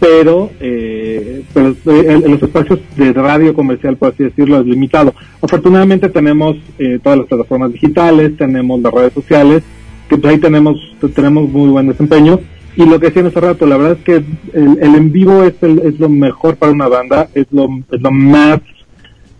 pero, 0.00 0.50
eh, 0.60 1.42
pero 1.54 1.68
eh, 1.70 1.76
en, 2.08 2.24
en 2.24 2.30
los 2.32 2.42
espacios 2.42 2.80
de 2.96 3.12
radio 3.12 3.54
comercial, 3.54 3.96
por 3.96 4.12
así 4.12 4.24
decirlo, 4.24 4.60
es 4.60 4.66
limitado. 4.66 5.14
Afortunadamente 5.40 6.08
tenemos 6.08 6.56
eh, 6.78 6.98
todas 7.02 7.18
las 7.20 7.28
plataformas 7.28 7.72
digitales, 7.72 8.36
tenemos 8.36 8.80
las 8.80 8.92
redes 8.92 9.12
sociales, 9.12 9.62
que 10.08 10.18
pues 10.18 10.34
ahí 10.34 10.40
tenemos, 10.40 10.76
tenemos 11.14 11.48
muy 11.48 11.70
buen 11.70 11.88
desempeño. 11.88 12.40
Y 12.76 12.84
lo 12.86 12.98
que 12.98 13.06
decían 13.06 13.26
hace 13.26 13.40
rato, 13.40 13.66
la 13.66 13.76
verdad 13.76 13.98
es 13.98 14.04
que 14.04 14.14
el, 14.52 14.78
el 14.80 14.94
en 14.96 15.12
vivo 15.12 15.44
es, 15.44 15.54
el- 15.62 15.78
es 15.78 15.98
lo 16.00 16.08
mejor 16.08 16.56
para 16.56 16.72
una 16.72 16.88
banda, 16.88 17.28
es 17.32 17.46
lo, 17.52 17.68
es 17.90 18.00
lo 18.02 18.10
más 18.10 18.60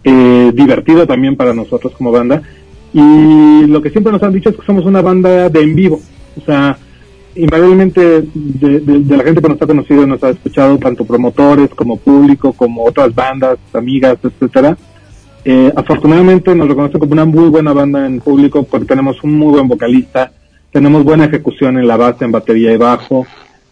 eh, 0.04 0.52
divertido 0.54 1.06
también 1.06 1.34
para 1.36 1.52
nosotros 1.52 1.92
como 1.98 2.12
banda. 2.12 2.42
Y 2.92 3.66
lo 3.66 3.82
que 3.82 3.90
siempre 3.90 4.12
nos 4.12 4.22
han 4.22 4.32
dicho 4.32 4.50
es 4.50 4.56
que 4.56 4.64
somos 4.64 4.86
una 4.86 5.02
banda 5.02 5.48
de 5.48 5.60
en 5.60 5.74
vivo. 5.74 6.00
O 6.36 6.44
sea, 6.44 6.78
invariablemente 7.36 8.24
de, 8.34 9.16
la 9.16 9.24
gente 9.24 9.42
que 9.42 9.48
nos 9.48 9.60
ha 9.60 9.66
conocido, 9.66 10.06
nos 10.06 10.22
ha 10.22 10.30
escuchado 10.30 10.78
tanto 10.78 11.04
promotores 11.04 11.70
como 11.70 11.96
público, 11.96 12.52
como 12.52 12.84
otras 12.84 13.14
bandas, 13.14 13.58
amigas, 13.72 14.18
etcétera. 14.22 14.76
Eh, 15.44 15.72
afortunadamente 15.76 16.54
nos 16.54 16.68
reconocen 16.68 17.00
como 17.00 17.12
una 17.12 17.26
muy 17.26 17.48
buena 17.48 17.72
banda 17.72 18.06
en 18.06 18.20
público 18.20 18.62
porque 18.62 18.86
tenemos 18.86 19.22
un 19.22 19.34
muy 19.34 19.52
buen 19.52 19.68
vocalista, 19.68 20.32
tenemos 20.72 21.04
buena 21.04 21.26
ejecución 21.26 21.76
en 21.76 21.86
la 21.86 21.96
base, 21.96 22.24
en 22.24 22.32
batería 22.32 22.72
y 22.72 22.78
bajo, 22.78 23.26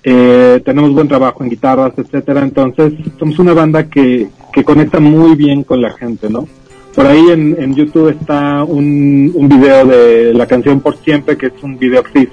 eh, 0.04 0.60
tenemos 0.64 0.92
buen 0.92 1.08
trabajo 1.08 1.42
en 1.42 1.50
guitarras, 1.50 1.94
etcétera. 1.96 2.42
Entonces 2.42 2.92
somos 3.18 3.38
una 3.38 3.54
banda 3.54 3.84
que, 3.88 4.28
que 4.52 4.64
conecta 4.64 5.00
muy 5.00 5.34
bien 5.34 5.62
con 5.62 5.80
la 5.80 5.92
gente, 5.92 6.28
¿no? 6.28 6.46
Por 6.94 7.06
ahí 7.06 7.30
en, 7.30 7.56
en 7.58 7.74
YouTube 7.74 8.10
está 8.10 8.64
un, 8.64 9.32
un 9.34 9.48
video 9.48 9.86
de 9.86 10.34
la 10.34 10.46
canción 10.46 10.80
Por 10.80 10.96
Siempre, 10.98 11.36
que 11.36 11.46
es 11.46 11.52
un 11.62 11.78
video 11.78 12.02
que 12.02 12.28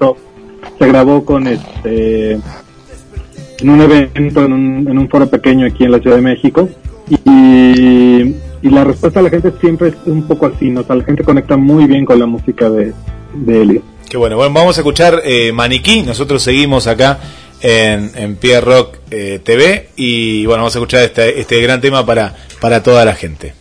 se 0.77 0.87
grabó 0.87 1.23
con 1.23 1.47
este, 1.47 2.33
en 2.33 3.69
un 3.69 3.81
evento, 3.81 4.43
en 4.43 4.53
un, 4.53 4.87
en 4.89 4.97
un 4.97 5.09
foro 5.09 5.29
pequeño 5.29 5.65
aquí 5.65 5.85
en 5.85 5.91
la 5.91 5.99
Ciudad 5.99 6.17
de 6.17 6.21
México. 6.21 6.69
Y, 7.09 8.35
y 8.61 8.69
la 8.69 8.83
respuesta 8.83 9.21
de 9.21 9.23
la 9.23 9.29
gente 9.29 9.53
siempre 9.61 9.89
es 9.89 9.95
un 10.05 10.23
poco 10.27 10.47
así, 10.47 10.69
¿no? 10.69 10.85
La 10.87 11.03
gente 11.03 11.23
conecta 11.23 11.55
muy 11.55 11.85
bien 11.85 12.05
con 12.05 12.19
la 12.19 12.25
música 12.25 12.69
de, 12.69 12.93
de 13.33 13.61
Elio. 13.61 13.81
Qué 14.09 14.17
bueno, 14.17 14.35
bueno, 14.35 14.53
vamos 14.53 14.77
a 14.77 14.81
escuchar 14.81 15.21
eh, 15.23 15.51
Maniquí, 15.51 16.01
nosotros 16.01 16.43
seguimos 16.43 16.87
acá 16.87 17.19
en, 17.61 18.11
en 18.15 18.35
Pierre 18.35 18.65
Rock 18.65 18.97
eh, 19.11 19.39
TV 19.43 19.89
y 19.95 20.45
bueno, 20.45 20.63
vamos 20.63 20.75
a 20.75 20.79
escuchar 20.79 21.03
este, 21.03 21.39
este 21.39 21.61
gran 21.61 21.79
tema 21.79 22.05
para, 22.05 22.35
para 22.59 22.83
toda 22.83 23.05
la 23.05 23.13
gente. 23.13 23.53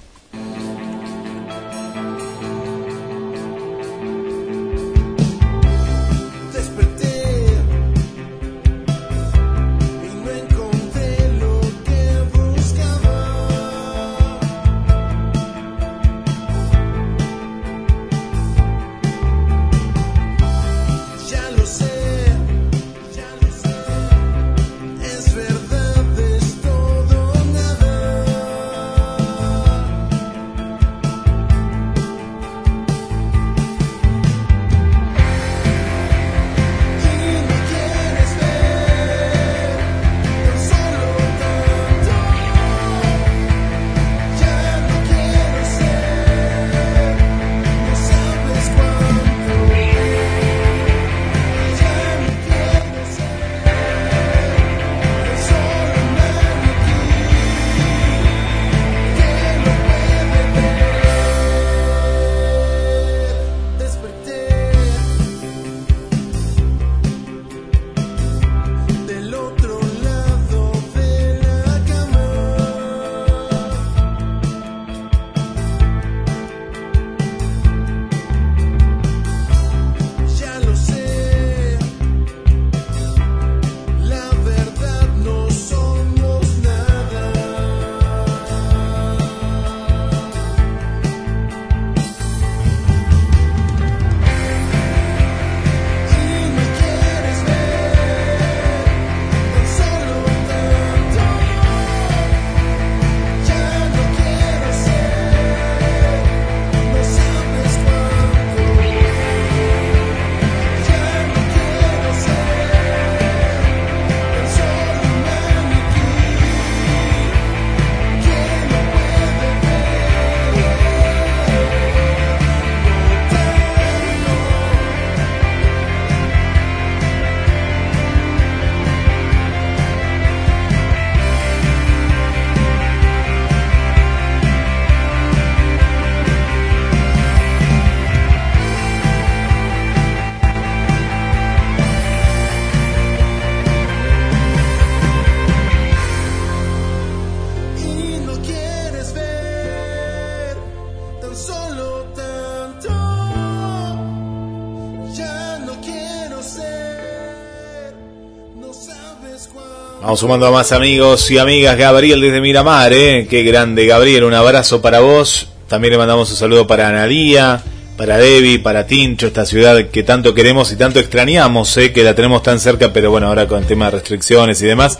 Sumando 160.18 160.46
a 160.46 160.50
más 160.50 160.72
amigos 160.72 161.30
y 161.30 161.38
amigas. 161.38 161.76
Gabriel 161.76 162.20
desde 162.20 162.40
Miramar, 162.40 162.92
¿eh? 162.92 163.28
Qué 163.30 163.44
grande, 163.44 163.86
Gabriel. 163.86 164.24
Un 164.24 164.34
abrazo 164.34 164.82
para 164.82 164.98
vos. 164.98 165.46
También 165.68 165.92
le 165.92 165.98
mandamos 165.98 166.28
un 166.30 166.36
saludo 166.36 166.66
para 166.66 166.88
Analía, 166.88 167.62
para 167.96 168.16
Debbie, 168.16 168.58
para 168.58 168.84
Tincho, 168.84 169.28
esta 169.28 169.46
ciudad 169.46 169.76
que 169.92 170.02
tanto 170.02 170.34
queremos 170.34 170.72
y 170.72 170.76
tanto 170.76 170.98
extrañamos, 170.98 171.76
¿eh? 171.76 171.92
Que 171.92 172.02
la 172.02 172.16
tenemos 172.16 172.42
tan 172.42 172.58
cerca, 172.58 172.92
pero 172.92 173.12
bueno, 173.12 173.28
ahora 173.28 173.46
con 173.46 173.60
el 173.60 173.66
tema 173.66 173.84
de 173.84 173.92
restricciones 173.92 174.60
y 174.60 174.66
demás. 174.66 174.98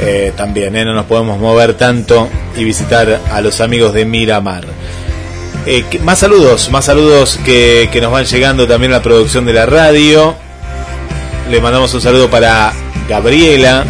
eh, 0.00 0.32
también, 0.34 0.74
¿eh? 0.74 0.86
No 0.86 0.94
nos 0.94 1.04
podemos 1.04 1.38
mover 1.38 1.74
tanto 1.74 2.26
y 2.56 2.64
visitar 2.64 3.20
a 3.30 3.40
los 3.42 3.60
amigos 3.60 3.92
de 3.92 4.06
Miramar. 4.06 4.64
Eh, 5.66 5.84
más 6.02 6.20
saludos, 6.20 6.70
más 6.70 6.86
saludos 6.86 7.38
que, 7.44 7.90
que 7.92 8.00
nos 8.00 8.10
van 8.10 8.24
llegando 8.24 8.66
también 8.66 8.92
a 8.92 8.96
la 8.96 9.02
producción 9.02 9.44
de 9.44 9.52
la 9.52 9.66
radio. 9.66 10.34
Le 11.50 11.60
mandamos 11.60 11.92
un 11.92 12.00
saludo 12.00 12.30
para 12.30 12.72
Gabriela, 13.06 13.84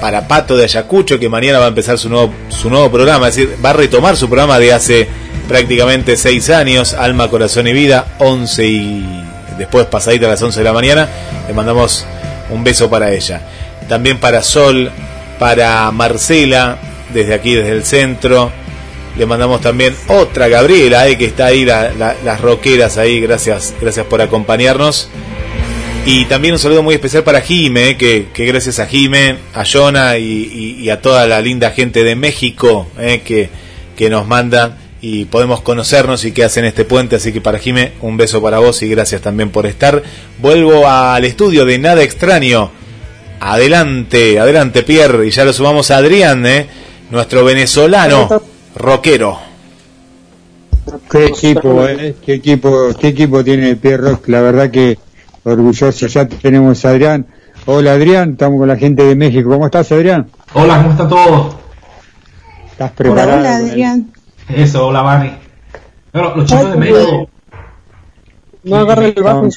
para 0.00 0.26
Pato 0.28 0.56
de 0.56 0.64
Ayacucho, 0.64 1.18
que 1.18 1.28
mañana 1.28 1.58
va 1.58 1.66
a 1.66 1.68
empezar 1.68 1.98
su 1.98 2.08
nuevo, 2.08 2.32
su 2.48 2.70
nuevo 2.70 2.90
programa, 2.90 3.28
es 3.28 3.36
decir, 3.36 3.56
va 3.64 3.70
a 3.70 3.74
retomar 3.74 4.16
su 4.16 4.28
programa 4.28 4.58
de 4.58 4.72
hace 4.72 5.08
prácticamente 5.48 6.16
seis 6.16 6.50
años, 6.50 6.94
Alma, 6.94 7.28
Corazón 7.28 7.66
y 7.66 7.72
Vida, 7.72 8.06
11 8.18 8.66
y 8.66 9.24
después 9.58 9.86
pasadita 9.86 10.26
a 10.26 10.30
las 10.30 10.42
11 10.42 10.60
de 10.60 10.64
la 10.64 10.72
mañana. 10.72 11.08
Le 11.48 11.54
mandamos 11.54 12.04
un 12.50 12.62
beso 12.64 12.88
para 12.90 13.12
ella. 13.12 13.40
También 13.88 14.18
para 14.18 14.42
Sol, 14.42 14.90
para 15.38 15.90
Marcela, 15.90 16.76
desde 17.12 17.34
aquí, 17.34 17.54
desde 17.54 17.72
el 17.72 17.84
centro. 17.84 18.52
Le 19.16 19.26
mandamos 19.26 19.60
también 19.60 19.96
otra 20.08 20.46
Gabriela, 20.48 21.08
eh, 21.08 21.18
que 21.18 21.24
está 21.24 21.46
ahí, 21.46 21.64
la- 21.64 21.90
la- 21.90 22.14
las 22.24 22.40
roqueras 22.40 22.98
ahí, 22.98 23.20
gracias, 23.20 23.74
gracias 23.80 24.06
por 24.06 24.20
acompañarnos. 24.22 25.08
Y 26.10 26.24
también 26.24 26.54
un 26.54 26.58
saludo 26.58 26.82
muy 26.82 26.94
especial 26.94 27.22
para 27.22 27.42
Jime, 27.42 27.98
que, 27.98 28.28
que 28.32 28.46
gracias 28.46 28.78
a 28.78 28.86
Jime, 28.86 29.36
a 29.52 29.64
Jonah 29.70 30.16
y, 30.16 30.24
y- 30.24 30.82
y 30.84 30.88
a 30.88 31.02
toda 31.02 31.26
la 31.26 31.38
linda 31.42 31.70
gente 31.72 32.02
de 32.02 32.14
México 32.16 32.86
eh, 32.98 33.20
que, 33.22 33.50
que 33.94 34.08
nos 34.08 34.26
manda 34.26 34.78
y 35.02 35.26
podemos 35.26 35.60
conocernos 35.60 36.24
y 36.24 36.32
que 36.32 36.44
hacen 36.44 36.64
este 36.64 36.86
puente. 36.86 37.16
Así 37.16 37.30
que 37.30 37.42
para 37.42 37.58
Jime, 37.58 37.92
un 38.00 38.16
beso 38.16 38.40
para 38.40 38.58
vos 38.58 38.80
y 38.82 38.88
gracias 38.88 39.20
también 39.20 39.50
por 39.50 39.66
estar. 39.66 40.02
Vuelvo 40.40 40.88
al 40.88 41.26
estudio 41.26 41.66
de 41.66 41.78
Nada 41.78 42.02
Extraño. 42.02 42.70
Adelante, 43.40 44.38
adelante 44.38 44.82
Pierre. 44.84 45.26
Y 45.26 45.30
ya 45.30 45.44
lo 45.44 45.52
sumamos 45.52 45.90
a 45.90 45.98
Adrián, 45.98 46.46
eh, 46.46 46.66
nuestro 47.10 47.44
venezolano 47.44 48.28
rockero. 48.76 49.38
Qué 51.10 51.26
equipo, 51.26 51.86
eh, 51.86 52.14
qué 52.24 52.32
equipo, 52.34 52.94
qué 52.98 53.08
equipo 53.08 53.44
tiene 53.44 53.76
Pierre 53.76 54.10
Rock, 54.10 54.28
la 54.28 54.40
verdad 54.40 54.70
que 54.70 54.96
orgulloso. 55.52 56.06
Ya 56.06 56.26
tenemos 56.28 56.84
a 56.84 56.90
Adrián. 56.90 57.26
Hola 57.66 57.92
Adrián, 57.92 58.32
estamos 58.32 58.58
con 58.58 58.68
la 58.68 58.76
gente 58.76 59.02
de 59.04 59.14
México. 59.16 59.50
¿Cómo 59.50 59.66
estás 59.66 59.90
Adrián? 59.92 60.28
Hola, 60.54 60.78
¿cómo 60.78 60.90
está 60.92 61.08
todo? 61.08 61.58
¿Estás 62.70 62.90
Hola, 62.90 62.94
preparado? 62.96 63.38
hola, 63.40 63.58
el- 63.60 63.70
Adrián. 63.70 64.12
Eso, 64.48 64.86
hola, 64.86 65.02
Vani. 65.02 65.32
Bueno, 66.12 66.36
los 66.36 66.46
chicos 66.46 66.70
de 66.72 66.76
México 66.78 67.28
No 68.64 68.76
agarre 68.76 69.12
el 69.14 69.22
bajo. 69.22 69.48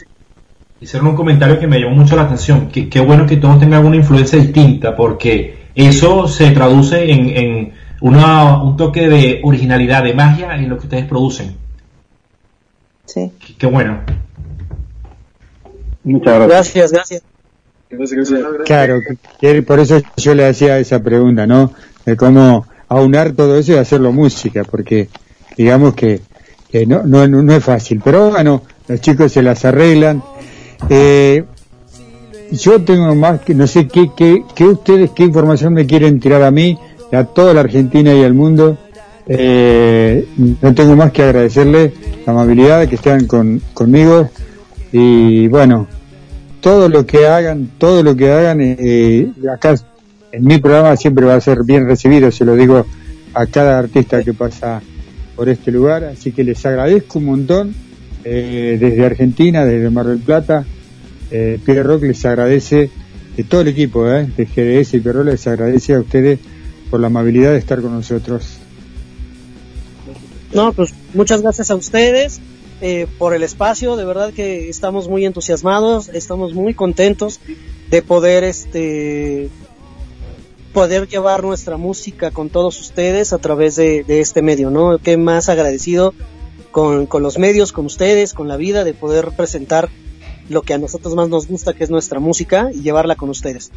hicieron 0.82 1.08
un 1.10 1.16
comentario 1.16 1.60
que 1.60 1.68
me 1.68 1.80
llamó 1.80 1.95
mucho 1.95 2.16
la 2.16 2.24
atención. 2.24 2.68
Que, 2.68 2.90
qué 2.90 3.00
bueno 3.00 3.26
que 3.26 3.38
todos 3.38 3.60
tengan 3.60 3.86
una 3.86 3.95
influencia 3.95 4.38
distinta, 4.40 4.95
porque 4.95 5.68
eso 5.76 6.28
se 6.28 6.52
traduce 6.52 7.10
en, 7.11 7.30
en 7.30 7.74
una, 8.02 8.61
un 8.61 8.76
toque 8.76 9.08
de 9.08 9.40
originalidad, 9.44 10.03
de 10.03 10.14
magia 10.14 10.56
en 10.56 10.68
lo 10.68 10.78
que 10.78 10.84
ustedes 10.84 11.06
producen. 11.06 11.56
Sí. 13.06 13.32
Qué, 13.40 13.56
qué 13.58 13.68
bueno. 13.68 14.00
Muchas 16.04 16.48
Gracias, 16.48 16.92
gracias. 16.92 17.22
Claro, 18.66 19.00
que- 19.40 19.62
por 19.64 19.80
eso 19.80 20.02
yo 20.18 20.34
le 20.34 20.48
hacía 20.48 20.80
esa 20.80 21.04
pregunta, 21.04 21.46
¿no? 21.46 21.74
De 22.06 22.16
cómo 22.16 22.66
aunar 22.88 23.34
todo 23.34 23.58
eso 23.58 23.74
y 23.74 23.76
hacerlo 23.76 24.12
música, 24.12 24.64
porque 24.64 25.10
digamos 25.58 25.94
que, 25.94 26.22
que 26.72 26.86
no, 26.86 27.04
no, 27.04 27.28
no 27.28 27.44
no 27.44 27.54
es 27.54 27.64
fácil. 27.64 28.02
Pero 28.04 28.32
bueno, 28.32 28.64
los 28.88 29.02
chicos 29.02 29.32
se 29.32 29.42
las 29.42 29.66
arreglan. 29.66 30.24
Eh, 30.90 31.44
yo 32.52 32.82
tengo 32.84 33.14
más 33.16 33.42
que, 33.42 33.54
no 33.54 33.68
sé 33.68 33.88
qué, 33.88 34.10
qué, 34.16 34.44
qué 34.56 34.66
ustedes, 34.66 35.12
qué 35.12 35.24
información 35.24 35.74
me 35.74 35.86
quieren 35.86 36.20
tirar 36.20 36.44
a 36.44 36.52
mí, 36.52 36.78
a 37.12 37.24
toda 37.26 37.54
la 37.54 37.62
Argentina 37.62 38.14
y 38.14 38.24
al 38.24 38.34
mundo. 38.34 38.78
Eh, 39.28 40.28
no 40.62 40.74
tengo 40.74 40.96
más 40.96 41.12
que 41.12 41.24
agradecerles 41.24 41.94
la 42.26 42.32
amabilidad 42.34 42.80
de 42.80 42.88
que 42.90 42.96
estén 42.96 43.28
con, 43.28 43.62
conmigo 43.74 44.30
y 44.92 45.48
bueno, 45.48 45.88
todo 46.60 46.90
lo 46.90 47.06
que 47.06 47.28
hagan, 47.28 47.72
todo 47.78 48.03
lo 48.03 48.16
que 48.16 48.32
hagan, 48.32 48.60
eh, 48.61 49.32
acá 49.52 49.76
en 50.32 50.44
mi 50.44 50.58
programa 50.60 50.95
siempre 50.95 51.26
va 51.26 51.36
a 51.36 51.42
ser 51.42 51.64
bien 51.64 51.88
recibido, 51.88 52.32
se 52.32 52.45
lo 52.45 52.56
digo 52.56 52.86
a 53.34 53.45
cada 53.45 53.80
artista 53.80 54.24
que 54.24 54.34
pasa 54.34 54.82
por 55.36 55.50
este 55.50 55.72
lugar, 55.72 56.03
así 56.03 56.32
que 56.32 56.44
les 56.44 56.66
agradezco 56.66 57.20
un 57.20 57.26
montón 57.26 57.76
eh, 58.24 58.78
desde 58.80 59.06
Argentina, 59.06 59.66
desde 59.66 59.90
Mar 59.90 60.06
del 60.06 60.20
Plata, 60.20 60.66
eh, 61.32 61.60
Pierre 61.66 61.84
Rock 61.84 62.03
les 62.03 62.24
agradece, 62.26 62.90
de 63.36 63.44
todo 63.44 63.61
el 63.61 63.70
equipo 63.70 64.08
eh, 64.08 64.30
de 64.36 64.45
GDS 64.45 64.94
y 64.95 65.00
Pierre 65.00 65.24
les 65.24 65.48
agradece 65.48 65.94
a 65.94 66.00
ustedes 66.00 66.40
por 66.90 67.00
la 67.00 67.08
amabilidad 67.08 67.52
de 67.52 67.58
estar 67.58 67.82
con 67.82 67.94
nosotros. 67.94 68.58
No, 70.53 70.74
pues 70.74 70.94
muchas 71.14 71.42
gracias 71.42 71.72
a 71.72 71.76
ustedes 71.76 72.42
eh, 72.82 73.08
por 73.18 73.34
el 73.34 73.43
espacio. 73.43 73.95
De 73.95 74.06
verdad 74.06 74.34
que 74.34 74.69
estamos 74.69 75.08
muy 75.08 75.26
entusiasmados, 75.26 76.10
estamos 76.10 76.53
muy 76.53 76.74
contentos 76.74 77.40
de 77.90 78.01
poder, 78.01 78.43
este, 78.43 79.50
poder 80.74 81.08
llevar 81.08 81.43
nuestra 81.43 81.77
música 81.77 82.32
con 82.32 82.50
todos 82.50 82.80
ustedes 82.80 83.34
a 83.34 83.38
través 83.38 83.76
de, 83.76 84.03
de 84.03 84.19
este 84.22 84.42
medio, 84.42 84.69
¿no? 84.69 84.98
Qué 84.98 85.18
más 85.18 85.50
agradecido 85.50 86.14
con, 86.72 87.06
con 87.06 87.22
los 87.24 87.38
medios, 87.38 87.72
con 87.72 87.85
ustedes, 87.85 88.34
con 88.34 88.48
la 88.48 88.58
vida, 88.58 88.84
de 88.84 88.93
poder 88.93 89.32
presentar 89.35 89.90
lo 90.50 90.61
que 90.61 90.74
a 90.74 90.77
nosotros 90.77 91.16
más 91.16 91.30
nos 91.30 91.48
gusta, 91.48 91.74
que 91.74 91.84
es 91.84 91.90
nuestra 91.90 92.19
música, 92.19 92.69
y 92.74 92.82
llevarla 92.82 93.16
con 93.16 93.30
ustedes. 93.30 93.72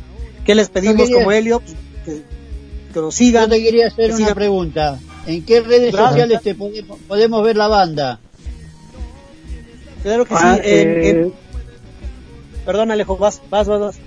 ¿Qué 0.45 0.55
les 0.55 0.69
pedimos 0.69 1.09
como 1.11 1.31
Helio? 1.33 1.61
Pues, 1.61 1.77
que, 2.05 2.23
que 2.93 3.01
nos 3.01 3.15
sigan. 3.15 3.45
Yo 3.45 3.57
te 3.57 3.63
quería 3.63 3.87
hacer 3.89 4.11
que 4.11 4.17
una 4.17 4.27
sigan- 4.29 4.35
pregunta. 4.35 5.01
¿En 5.27 5.45
qué 5.45 5.61
redes 5.61 5.95
sociales 5.95 6.43
te 6.43 6.55
podemos, 6.55 6.99
podemos 7.09 7.43
ver 7.43 7.57
la 7.57 7.67
banda? 7.69 8.21
Claro 10.05 10.25
que 10.25 10.35
Ah, 10.37 10.55
sí. 10.55 10.61
eh, 10.65 11.11
en- 11.11 11.33
Perdón, 12.65 12.93
Alejo, 12.93 13.17
vas, 13.19 13.43
vas, 13.51 13.67
vas. 13.67 13.81
vas. 13.81 13.99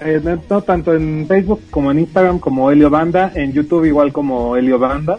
Eh, 0.00 0.20
no, 0.22 0.40
no, 0.48 0.62
tanto 0.62 0.94
en 0.94 1.26
Facebook 1.26 1.60
como 1.70 1.90
en 1.90 1.98
Instagram 1.98 2.38
como 2.38 2.70
Helio 2.70 2.88
Banda, 2.88 3.32
en 3.34 3.52
YouTube 3.52 3.84
igual 3.86 4.12
como 4.12 4.54
Helio 4.56 4.78
Banda 4.78 5.18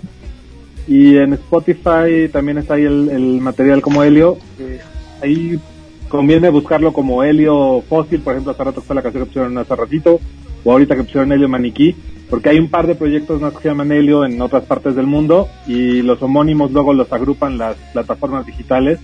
y 0.87 1.17
en 1.17 1.33
Spotify 1.33 2.29
también 2.31 2.59
está 2.59 2.75
ahí 2.75 2.85
el, 2.85 3.09
el 3.09 3.41
material 3.41 3.81
como 3.81 4.03
Helio. 4.03 4.37
Eh, 4.57 4.79
ahí 5.21 5.59
conviene 6.07 6.49
buscarlo 6.49 6.93
como 6.93 7.23
Helio 7.23 7.83
Fósil, 7.89 8.21
por 8.21 8.33
ejemplo, 8.33 8.53
hace 8.53 8.63
rato 8.63 8.81
fue 8.81 8.95
la 8.95 9.01
canción 9.01 9.23
que 9.23 9.27
pusieron 9.27 9.57
hace 9.57 9.75
ratito, 9.75 10.19
o 10.63 10.71
ahorita 10.71 10.95
que 10.95 11.03
pusieron 11.03 11.31
Helio 11.33 11.49
Maniquí, 11.49 11.93
porque 12.29 12.49
hay 12.49 12.57
un 12.59 12.69
par 12.69 12.87
de 12.87 12.95
proyectos 12.95 13.41
más 13.41 13.53
que 13.53 13.63
se 13.63 13.67
llaman 13.69 13.91
Helio 13.91 14.23
en 14.25 14.41
otras 14.41 14.63
partes 14.63 14.95
del 14.95 15.07
mundo 15.07 15.49
y 15.67 16.01
los 16.03 16.21
homónimos 16.23 16.71
luego 16.71 16.93
los 16.93 17.11
agrupan 17.11 17.57
las 17.57 17.75
plataformas 17.91 18.45
digitales. 18.45 18.99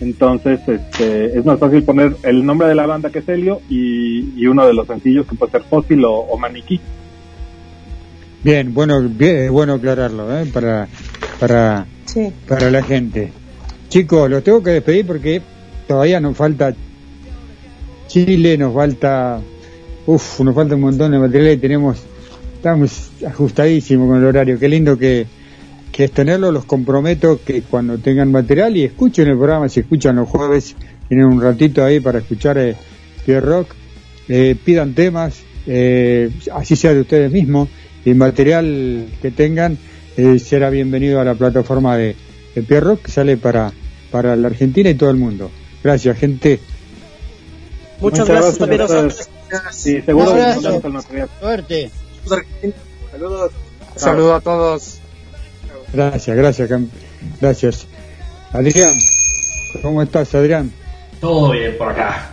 Entonces, 0.00 0.60
este, 0.66 1.38
es 1.38 1.44
más 1.44 1.58
fácil 1.58 1.84
poner 1.84 2.16
el 2.24 2.44
nombre 2.44 2.66
de 2.68 2.74
la 2.74 2.86
banda 2.86 3.10
que 3.10 3.20
es 3.20 3.28
Helio 3.28 3.60
y, 3.68 4.32
y 4.36 4.46
uno 4.46 4.66
de 4.66 4.74
los 4.74 4.86
sencillos 4.86 5.26
que 5.26 5.36
puede 5.36 5.52
ser 5.52 5.62
Fósil 5.62 6.04
o, 6.04 6.12
o 6.12 6.38
Maniquí. 6.38 6.80
Bien, 8.42 8.74
bueno, 8.74 9.00
bien, 9.08 9.36
es 9.36 9.50
bueno 9.50 9.74
aclararlo, 9.74 10.36
¿eh? 10.36 10.46
Para, 10.52 10.88
para, 11.38 11.86
Sí. 12.06 12.32
para 12.48 12.70
la 12.70 12.82
gente. 12.82 13.32
Chicos, 13.88 14.28
los 14.28 14.42
tengo 14.42 14.62
que 14.62 14.70
despedir 14.70 15.06
porque 15.06 15.40
todavía 15.86 16.18
nos 16.18 16.36
falta 16.36 16.74
Chile, 18.08 18.58
nos 18.58 18.74
falta, 18.74 19.40
uff, 20.06 20.40
nos 20.40 20.54
falta 20.54 20.74
un 20.74 20.80
montón 20.80 21.12
de 21.12 21.18
material 21.18 21.52
y 21.54 21.58
tenemos, 21.58 22.02
estamos 22.56 23.10
ajustadísimos 23.26 24.08
con 24.08 24.18
el 24.18 24.24
horario. 24.24 24.58
Qué 24.58 24.68
lindo 24.68 24.98
que, 24.98 25.26
que 25.92 26.04
es 26.04 26.12
tenerlo. 26.12 26.50
Los 26.50 26.64
comprometo 26.64 27.40
que 27.44 27.62
cuando 27.62 27.98
tengan 27.98 28.32
material 28.32 28.76
y 28.76 28.84
escuchen 28.84 29.28
el 29.28 29.36
programa, 29.36 29.68
si 29.68 29.80
escuchan 29.80 30.16
los 30.16 30.28
jueves, 30.28 30.74
tienen 31.08 31.26
un 31.26 31.40
ratito 31.40 31.84
ahí 31.84 32.00
para 32.00 32.18
escuchar 32.18 32.58
eh, 32.58 32.74
Pierre 33.24 33.46
Rock, 33.46 33.68
eh, 34.28 34.56
pidan 34.64 34.94
temas, 34.94 35.42
eh, 35.66 36.30
así 36.52 36.74
sea 36.74 36.94
de 36.94 37.02
ustedes 37.02 37.30
mismos, 37.30 37.68
y 38.04 38.10
el 38.10 38.16
material 38.16 39.06
que 39.20 39.30
tengan 39.30 39.78
eh, 40.16 40.38
será 40.38 40.70
bienvenido 40.70 41.20
a 41.20 41.24
la 41.24 41.34
plataforma 41.34 41.96
de, 41.96 42.16
de 42.54 42.62
Pierre 42.62 42.86
Rock 42.86 43.02
que 43.02 43.12
sale 43.12 43.36
para, 43.36 43.72
para 44.10 44.34
la 44.34 44.48
Argentina 44.48 44.90
y 44.90 44.94
todo 44.94 45.10
el 45.10 45.16
mundo. 45.16 45.50
Gracias, 45.84 46.18
gente. 46.18 46.60
Muchas, 48.00 48.26
gracias, 48.26 48.58
también 48.58 48.80
a 48.80 48.84
ustedes. 48.84 49.28
Sí, 49.70 50.00
seguro 50.00 50.34
el 50.34 50.92
material. 50.92 51.28
Suerte. 51.38 51.90
Saludos. 53.10 53.52
Saludos 53.96 54.34
a 54.34 54.40
todos. 54.40 55.01
Gracias, 55.92 56.36
gracias, 56.36 56.70
gracias. 57.40 57.86
Adrián, 58.52 58.92
¿cómo 59.82 60.02
estás, 60.02 60.34
Adrián? 60.34 60.70
Todo 61.20 61.52
bien 61.52 61.76
por 61.78 61.90
acá. 61.90 62.30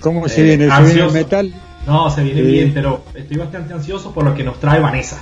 ¿Cómo 0.00 0.28
se 0.28 0.40
Eh, 0.40 0.44
viene? 0.56 0.70
¿Se 0.74 0.82
viene 0.84 1.06
el 1.06 1.12
metal? 1.12 1.54
No, 1.86 2.10
se 2.10 2.22
viene 2.22 2.40
Sí. 2.42 2.46
bien, 2.46 2.72
pero 2.74 3.04
estoy 3.14 3.36
bastante 3.38 3.72
ansioso 3.74 4.12
por 4.12 4.24
lo 4.24 4.34
que 4.34 4.44
nos 4.44 4.60
trae 4.60 4.80
Vanessa. 4.80 5.18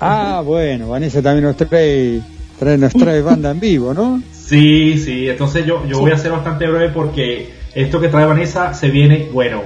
Ah, 0.00 0.42
bueno, 0.44 0.88
Vanessa 0.88 1.22
también 1.22 1.44
nos 1.44 1.56
trae, 1.56 2.20
trae 2.58 2.76
nos 2.78 2.92
trae 2.92 3.22
banda 3.22 3.50
en 3.50 3.60
vivo, 3.60 3.94
¿no? 3.94 4.22
Sí, 4.32 4.98
sí, 4.98 5.28
entonces 5.28 5.64
yo, 5.66 5.84
yo 5.86 5.98
voy 6.00 6.12
a 6.12 6.18
ser 6.18 6.32
bastante 6.32 6.66
breve 6.66 6.90
porque 6.90 7.50
esto 7.74 8.00
que 8.00 8.08
trae 8.08 8.26
Vanessa 8.26 8.74
se 8.74 8.90
viene 8.90 9.28
bueno. 9.32 9.62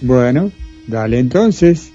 Bueno, 0.00 0.50
dale 0.86 1.18
entonces. 1.18 1.92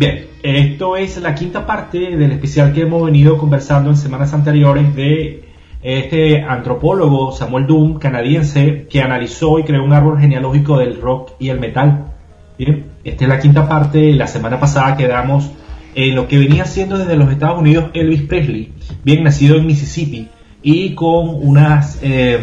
Bien, 0.00 0.28
esto 0.42 0.96
es 0.96 1.20
la 1.20 1.34
quinta 1.34 1.66
parte 1.66 2.16
del 2.16 2.32
especial 2.32 2.72
que 2.72 2.80
hemos 2.80 3.04
venido 3.04 3.36
conversando 3.36 3.90
en 3.90 3.98
semanas 3.98 4.32
anteriores 4.32 4.94
de 4.96 5.44
este 5.82 6.40
antropólogo 6.42 7.32
Samuel 7.32 7.66
Doom, 7.66 7.98
canadiense, 7.98 8.86
que 8.88 9.02
analizó 9.02 9.58
y 9.58 9.64
creó 9.64 9.84
un 9.84 9.92
árbol 9.92 10.18
genealógico 10.18 10.78
del 10.78 10.98
rock 10.98 11.32
y 11.38 11.50
el 11.50 11.60
metal. 11.60 12.14
Bien, 12.56 12.86
esta 13.04 13.24
es 13.24 13.28
la 13.28 13.40
quinta 13.40 13.68
parte. 13.68 14.14
La 14.14 14.26
semana 14.26 14.58
pasada 14.58 14.96
quedamos 14.96 15.50
en 15.94 16.14
lo 16.14 16.28
que 16.28 16.38
venía 16.38 16.64
siendo 16.64 16.96
desde 16.96 17.16
los 17.16 17.30
Estados 17.30 17.60
Unidos 17.60 17.90
Elvis 17.92 18.22
Presley, 18.22 18.72
bien 19.04 19.22
nacido 19.22 19.58
en 19.58 19.66
Mississippi 19.66 20.30
y 20.62 20.94
con 20.94 21.28
unas 21.46 21.98
eh, 22.00 22.40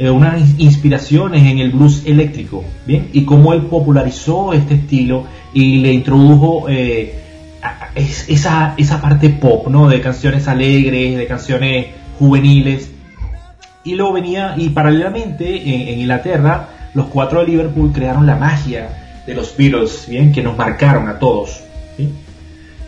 eh, 0.00 0.08
unas 0.08 0.58
inspiraciones 0.58 1.42
en 1.42 1.58
el 1.58 1.72
blues 1.72 2.04
eléctrico, 2.06 2.64
bien, 2.86 3.10
y 3.12 3.26
cómo 3.26 3.52
él 3.52 3.64
popularizó 3.64 4.54
este 4.54 4.76
estilo 4.76 5.24
y 5.52 5.78
le 5.78 5.92
introdujo 5.92 6.66
eh, 6.68 7.14
esa 7.94 8.74
esa 8.76 9.00
parte 9.00 9.30
pop, 9.30 9.68
¿no? 9.68 9.88
De 9.88 10.00
canciones 10.00 10.48
alegres, 10.48 11.16
de 11.16 11.26
canciones 11.26 11.86
juveniles. 12.18 12.90
Y 13.84 13.94
luego 13.94 14.12
venía 14.12 14.54
y 14.56 14.68
paralelamente 14.70 15.90
en, 15.90 16.00
Inglaterra 16.00 16.68
los 16.94 17.06
cuatro 17.06 17.40
de 17.40 17.46
Liverpool 17.46 17.92
crearon 17.92 18.26
la 18.26 18.36
magia 18.36 19.22
de 19.26 19.34
los 19.34 19.56
Beatles 19.56 20.06
bien 20.08 20.32
que 20.32 20.42
nos 20.42 20.56
marcaron 20.56 21.08
a 21.08 21.18
todos 21.18 21.62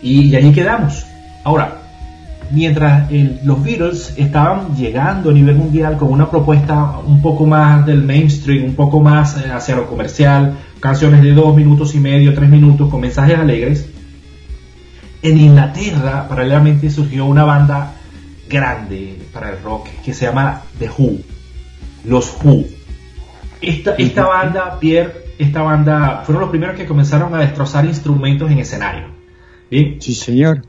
y, 0.01 0.35
allí 0.35 0.51
quedamos. 0.51 1.05
Ahora 1.43 1.79
mientras 2.51 3.09
los 3.43 3.63
Beatles 3.63 4.13
estaban 4.17 4.75
llegando 4.75 5.31
a 5.31 5.33
nivel 5.33 5.55
mundial 5.55 5.97
con 5.97 6.11
una 6.11 6.29
propuesta 6.29 6.99
un 6.99 7.21
poco 7.21 7.45
más 7.45 7.85
del 7.85 8.03
mainstream 8.03 8.65
un 8.65 8.75
poco 8.75 8.99
más 8.99 9.37
eh, 9.37 9.49
hacia 9.51 9.75
lo 9.75 9.87
comercial 9.87 10.53
canciones 10.83 11.21
de 11.23 11.31
dos 11.31 11.55
minutos 11.55 11.95
y 11.95 11.99
medio 12.01 12.33
tres 12.33 12.49
minutos 12.49 12.89
con 12.89 12.99
mensajes 12.99 13.39
alegres 13.39 13.89
en 15.21 15.37
Inglaterra 15.37 16.27
paralelamente 16.27 16.89
surgió 16.89 17.23
una 17.23 17.45
banda 17.45 17.93
grande 18.49 19.17
para 19.31 19.51
el 19.51 19.63
rock 19.63 19.87
que 20.03 20.13
se 20.13 20.25
llama 20.25 20.63
The 20.77 20.89
Who, 20.89 21.19
los 22.03 22.35
Who. 22.43 22.65
Esta, 23.61 23.95
esta 23.95 24.27
banda, 24.27 24.77
Pierre, 24.77 25.13
esta 25.39 25.61
banda 25.61 26.23
fueron 26.25 26.41
los 26.41 26.49
primeros 26.49 26.75
que 26.75 26.85
comenzaron 26.85 27.33
a 27.33 27.39
destrozar 27.39 27.85
instrumentos 27.85 28.51
en 28.51 28.59
escenario. 28.59 29.05
Sí, 29.69 30.13
señor. 30.13 30.63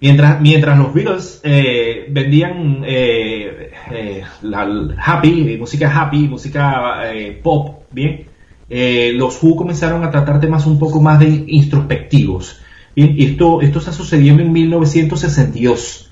Mientras, 0.00 0.40
mientras 0.40 0.78
los 0.78 0.94
Beatles 0.94 1.42
eh, 1.44 2.06
vendían 2.08 2.82
eh, 2.86 3.70
eh, 3.90 4.22
la, 4.40 4.66
happy, 4.96 5.58
música 5.58 5.92
happy, 5.94 6.26
música 6.26 7.02
pop, 7.42 7.82
bien, 7.90 8.29
eh, 8.70 9.12
los 9.14 9.42
Who 9.42 9.56
comenzaron 9.56 10.04
a 10.04 10.10
tratar 10.12 10.40
temas 10.40 10.64
un 10.64 10.78
poco 10.78 11.00
más 11.00 11.18
de 11.18 11.44
introspectivos. 11.48 12.60
Y 12.94 13.24
esto, 13.24 13.60
esto 13.60 13.80
está 13.80 13.92
sucediendo 13.92 14.42
en 14.42 14.52
1962. 14.52 16.10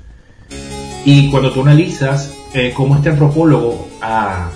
Y 1.05 1.31
cuando 1.31 1.53
tú 1.53 1.63
analizas 1.63 2.35
eh, 2.55 2.73
cómo 2.75 2.97
este 2.97 3.11
antropólogo 3.11 3.89
ah, 4.03 4.51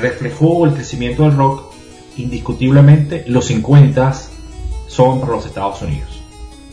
reflejó 0.00 0.66
el 0.66 0.72
crecimiento 0.72 1.22
del 1.22 1.36
rock, 1.36 1.72
indiscutiblemente 2.16 3.24
los 3.28 3.46
50 3.46 4.12
son 4.88 5.20
para 5.20 5.32
los 5.32 5.46
Estados 5.46 5.80
Unidos. 5.82 6.08